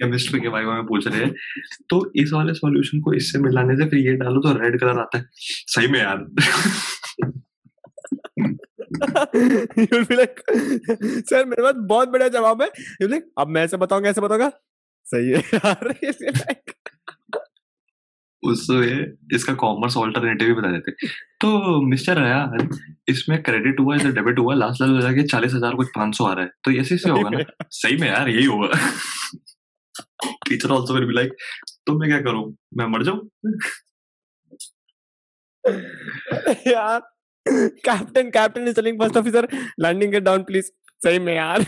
केमिस्ट्री 0.00 0.40
के 0.40 0.48
बारे 0.48 0.66
में 0.66 0.86
पूछ 0.86 1.06
रहे 1.06 1.20
हैं। 1.20 1.32
तो 1.90 1.98
इस 2.22 2.30
वाले 2.32 2.54
सॉल्यूशन 2.54 3.00
को 3.00 3.12
इससे 3.14 3.38
मिलाने 3.38 3.76
से 3.76 3.88
फिर 3.90 3.98
ये 3.98 4.14
डालो 4.22 4.40
तो 4.40 4.52
रेड 4.58 4.78
कलर 4.80 4.98
आता 5.00 5.18
है। 5.18 5.24
सही 5.74 5.88
में 5.88 5.98
यार। 6.00 6.18
you'll 9.74 10.04
be 10.04 10.16
like 10.16 10.40
सर 11.28 11.44
मेरे 11.44 11.62
पास 11.62 11.74
बहुत 11.76 12.08
बढ़िया 12.08 12.28
जवाब 12.28 12.62
है। 12.62 12.68
You'll 12.68 13.12
like 13.12 13.22
अब 13.38 13.48
मैं 13.48 13.64
ऐसे 13.64 13.76
बताऊँगा 13.76 14.10
ऐसे 14.10 14.20
बताऊँगा? 14.20 14.50
सही 15.04 15.30
है 15.30 15.38
यार 15.38 15.88
like, 16.02 16.74
इसका 19.34 19.54
कॉमर्स 19.54 19.96
ऑल्टरनेटिव 19.96 20.48
भी 20.48 20.54
बता 20.54 20.70
देते। 20.70 20.92
तो 21.40 21.80
मिस्टर 21.86 22.18
यार 22.18 22.68
इसमें 23.08 23.42
क्रेडिट 23.42 23.80
हुआ 23.80 23.96
इधर 23.96 24.12
डेबिट 24.12 24.38
हुआ 24.38 24.54
लास्ट 24.54 24.82
लास्ट 24.82 25.02
जाके 25.02 25.22
चालीस 25.22 25.54
हज़ार 25.54 25.74
कुछ 25.74 25.88
पाँच 25.88 26.16
सौ 26.16 26.24
आ 26.24 26.32
रहा 26.32 26.44
है। 26.44 26.50
तो 26.64 26.70
ऐसे 26.70 26.98
से 26.98 27.10
होगा 27.10 27.30
ना? 27.30 27.38
सही 27.70 27.96
में 27.96 28.08
यार 28.08 28.28
यही 28.28 28.44
होगा। 28.44 28.68
Teacher 30.48 30.70
also 30.70 30.94
will 30.94 31.04
be 31.04 31.14
like 31.14 31.32
तो 31.86 31.98
मैं 31.98 32.08
क्या 32.08 32.20
करूँ? 32.20 32.56
मैं 32.76 32.86
मर 32.86 33.02
जाऊँ? 33.02 33.30
यार 36.66 37.13
captain 37.48 38.30
captain 38.30 38.68
is 38.68 38.74
telling 38.74 39.00
first 39.00 39.16
officer 39.16 39.48
landing 39.80 40.14
it 40.14 40.22
down 40.22 40.42
please 40.42 40.70
सही 41.04 41.18
में 41.18 41.34
यार 41.36 41.64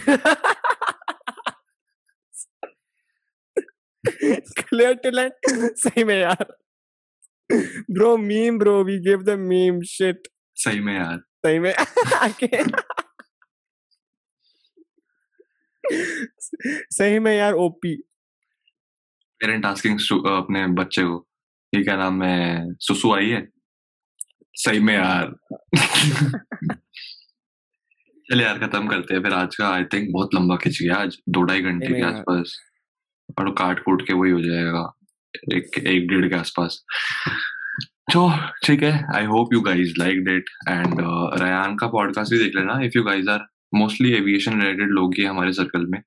क्लियर 4.60 4.94
टू 4.94 5.10
लैंड 5.10 5.32
सही 5.76 6.04
में 6.04 6.20
यार 6.20 6.56
bro 7.90 8.16
meme 8.16 8.58
bro 8.58 8.84
we 8.84 8.98
give 8.98 9.22
the 9.22 9.30
meme 9.30 9.80
shit 9.82 10.28
सही 10.54 10.80
में 10.80 10.94
यार 10.94 11.18
सही 11.18 11.58
में 11.58 11.74
सही 16.90 17.18
में 17.18 17.36
यार 17.36 17.52
ओपी 17.52 18.02
पेरेंट 19.40 19.66
आस्किंग 19.66 20.00
अपने 20.26 20.66
बच्चे 20.66 21.02
को 21.02 21.26
ये 21.74 21.82
क्या 21.84 21.96
नाम 21.96 22.22
है? 22.22 22.74
सुसु 22.74 23.14
आई 23.14 23.28
है? 23.28 23.55
सही 24.56 24.78
में 24.80 24.94
यार। 24.94 25.34
चल 28.26 28.40
यार 28.40 28.58
खत्म 28.58 28.86
करते 28.88 29.14
हैं 29.14 29.22
फिर 29.22 29.32
आज 29.32 29.56
का। 29.56 29.68
आई 29.68 29.84
थिंक 29.84 30.08
बहुत 30.12 30.34
लंबा 30.34 30.56
खिंच 30.56 30.78
गया 30.82 30.96
आज। 30.96 31.18
दो 31.28 31.42
ढाई 31.42 31.62
घंटे 31.62 31.86
के 31.86 32.02
आसपास। 32.02 32.56
और 33.38 33.50
काट 33.50 33.82
कूट 33.84 34.06
के 34.06 34.14
वही 34.14 34.30
हो 34.30 34.40
जाएगा। 34.40 34.84
एक 35.54 35.78
एक 35.78 36.08
डेढ़ 36.08 36.28
के 36.28 36.36
आसपास। 36.36 36.84
तो 38.12 38.30
ठीक 38.64 38.82
है। 38.82 38.92
I 39.16 39.24
hope 39.24 39.52
you 39.52 39.60
guys 39.60 39.92
like 39.98 40.24
that 40.24 40.50
and 40.68 41.00
Ryan 41.42 41.76
का 41.76 41.86
पॉडकास्ट 41.86 42.32
भी 42.32 42.38
देख 42.38 42.56
लेना। 42.56 42.80
If 42.84 42.92
you 42.96 43.02
guys 43.02 43.30
are 43.30 43.46
mostly 43.74 44.12
aviation 44.12 44.60
related 44.62 44.90
लोग 44.90 45.14
ही 45.18 45.24
हमारे 45.24 45.52
सर्कल 45.52 45.86
में। 45.86 46.00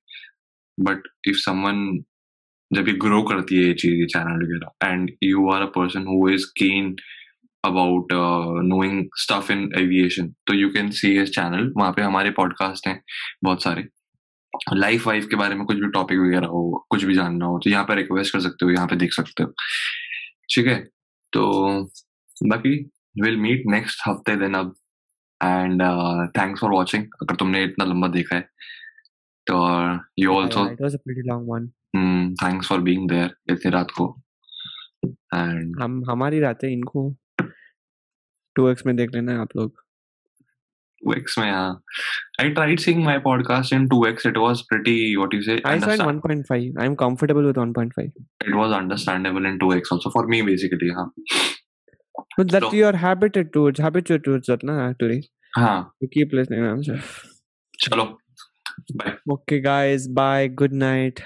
बट 0.78 1.08
इफ़ 1.28 1.36
समवन 1.36 1.98
जब 2.70 2.88
ये 2.88 2.94
ग्रो 2.94 3.22
करती 3.22 3.56
है 3.56 3.64
ये 3.64 3.74
चीज़ 3.74 3.94
ये 3.94 4.06
चैनल 4.06 4.44
वगैरह 4.44 4.92
and 4.92 5.10
you 5.22 5.50
are 5.50 5.62
a 5.62 5.70
person 5.76 6.06
who 6.06 6.28
is 6.28 6.46
keen 6.58 6.94
about 7.64 8.12
knowing 8.64 9.04
stuff 9.20 9.52
in 9.52 9.70
aviation 9.78 10.28
तो 10.46 10.54
you 10.54 10.68
can 10.72 10.90
see 10.90 11.08
his 11.18 11.34
channel 11.34 11.72
वहाँ 11.76 11.92
पे 11.92 12.02
हमारे 12.02 12.30
पॉडकास्ट 12.38 12.86
हैं 12.88 13.02
बहुत 13.44 13.62
सारे। 13.62 13.86
लाइफ 14.74 15.06
वाइफ 15.06 15.26
के 15.30 15.36
बारे 15.36 15.54
में 15.54 15.64
कुछ 15.66 15.76
भी 15.76 15.88
टॉपिक 15.90 16.18
वगैरह 16.18 16.46
हो 16.46 16.86
कुछ 16.90 17.04
भी 17.04 17.14
जानना 17.14 17.46
हो 17.46 17.58
तो 17.64 17.70
यहाँ 17.70 17.84
पे 17.84 17.94
रिक्वेस्ट 17.94 18.32
कर 18.32 18.40
सकते 18.40 18.64
हो 18.64 18.70
यहाँ 18.70 18.86
पे 18.86 18.96
देख 18.96 19.12
सकते 19.12 19.42
हो। 19.42 19.52
ठीक 20.54 20.66
है? 20.66 20.78
तो 21.32 21.42
बाकी 22.46 22.76
विल 23.22 23.36
मीट 23.36 23.62
नेक्स्ट 23.66 24.02
हफ़्ते 24.08 24.36
दिन 24.36 24.54
अब। 24.54 24.74
एंड 25.40 25.82
थैंक्स 26.38 26.60
फॉर 26.60 26.70
वॉचिंग 26.70 27.04
अगर 27.22 27.34
तुमने 27.34 27.62
इतना 27.64 27.84
लंबा 27.84 28.08
देखा 28.08 28.36
है। 28.36 28.48
तो 29.46 29.54
you 30.18 30.32
also 30.32 30.64
it 30.64 30.82
was 30.86 30.96
a 30.96 31.02
pretty 31.04 31.28
long 31.30 31.46
one. 31.52 31.68
Thanks 32.42 32.68
for 32.68 32.80
being 32.80 33.08
there 33.10 33.30
इतनी 33.50 33.70
रात 33.70 33.90
को। 33.90 34.14
एंड 35.34 35.80
हम 35.82 36.02
हमारी 36.10 36.40
रात 36.40 36.64
है 36.64 36.72
इनको 38.58 38.72
2x 38.72 38.86
में 38.86 38.96
देख 38.96 39.10
लेना 39.14 39.40
आप 39.42 39.48
लोग 39.56 39.72
2x 41.08 41.38
में 41.38 41.50
हाँ 41.50 41.82
I 42.40 42.48
tried 42.54 42.80
seeing 42.80 43.04
my 43.04 43.18
podcast 43.26 43.72
in 43.72 43.88
2x 43.88 44.26
it 44.26 44.36
was 44.38 44.62
pretty 44.62 45.16
what 45.16 45.32
you 45.32 45.42
say 45.42 45.58
I 45.64 45.78
saw 45.78 45.90
in 45.94 46.00
understand- 46.00 46.46
1.5 46.48 46.72
I'm 46.78 46.96
comfortable 46.96 47.42
with 47.42 47.56
1.5 47.56 47.98
it 48.48 48.54
was 48.54 48.72
understandable 48.72 49.46
in 49.46 49.58
2x 49.58 49.92
also 49.92 50.10
for 50.10 50.26
me 50.26 50.42
basically 50.42 50.90
हाँ 50.98 51.12
but 52.38 52.48
that 52.50 52.62
So- 52.62 52.72
you 52.72 52.86
are 52.86 52.96
habituated 52.96 53.52
towards 53.52 53.80
habituated 53.80 54.24
towards 54.24 54.46
that 54.46 54.62
na 54.64 54.88
actually 54.88 55.20
हाँ 55.56 55.92
you 56.00 56.08
keep 56.08 56.32
listening 56.32 56.64
I'm 56.64 56.82
sure. 56.82 57.00
चलो 57.84 58.18
bye 58.94 59.16
okay 59.32 59.60
guys 59.60 60.08
bye 60.08 60.48
good 60.48 60.72
night 60.72 61.22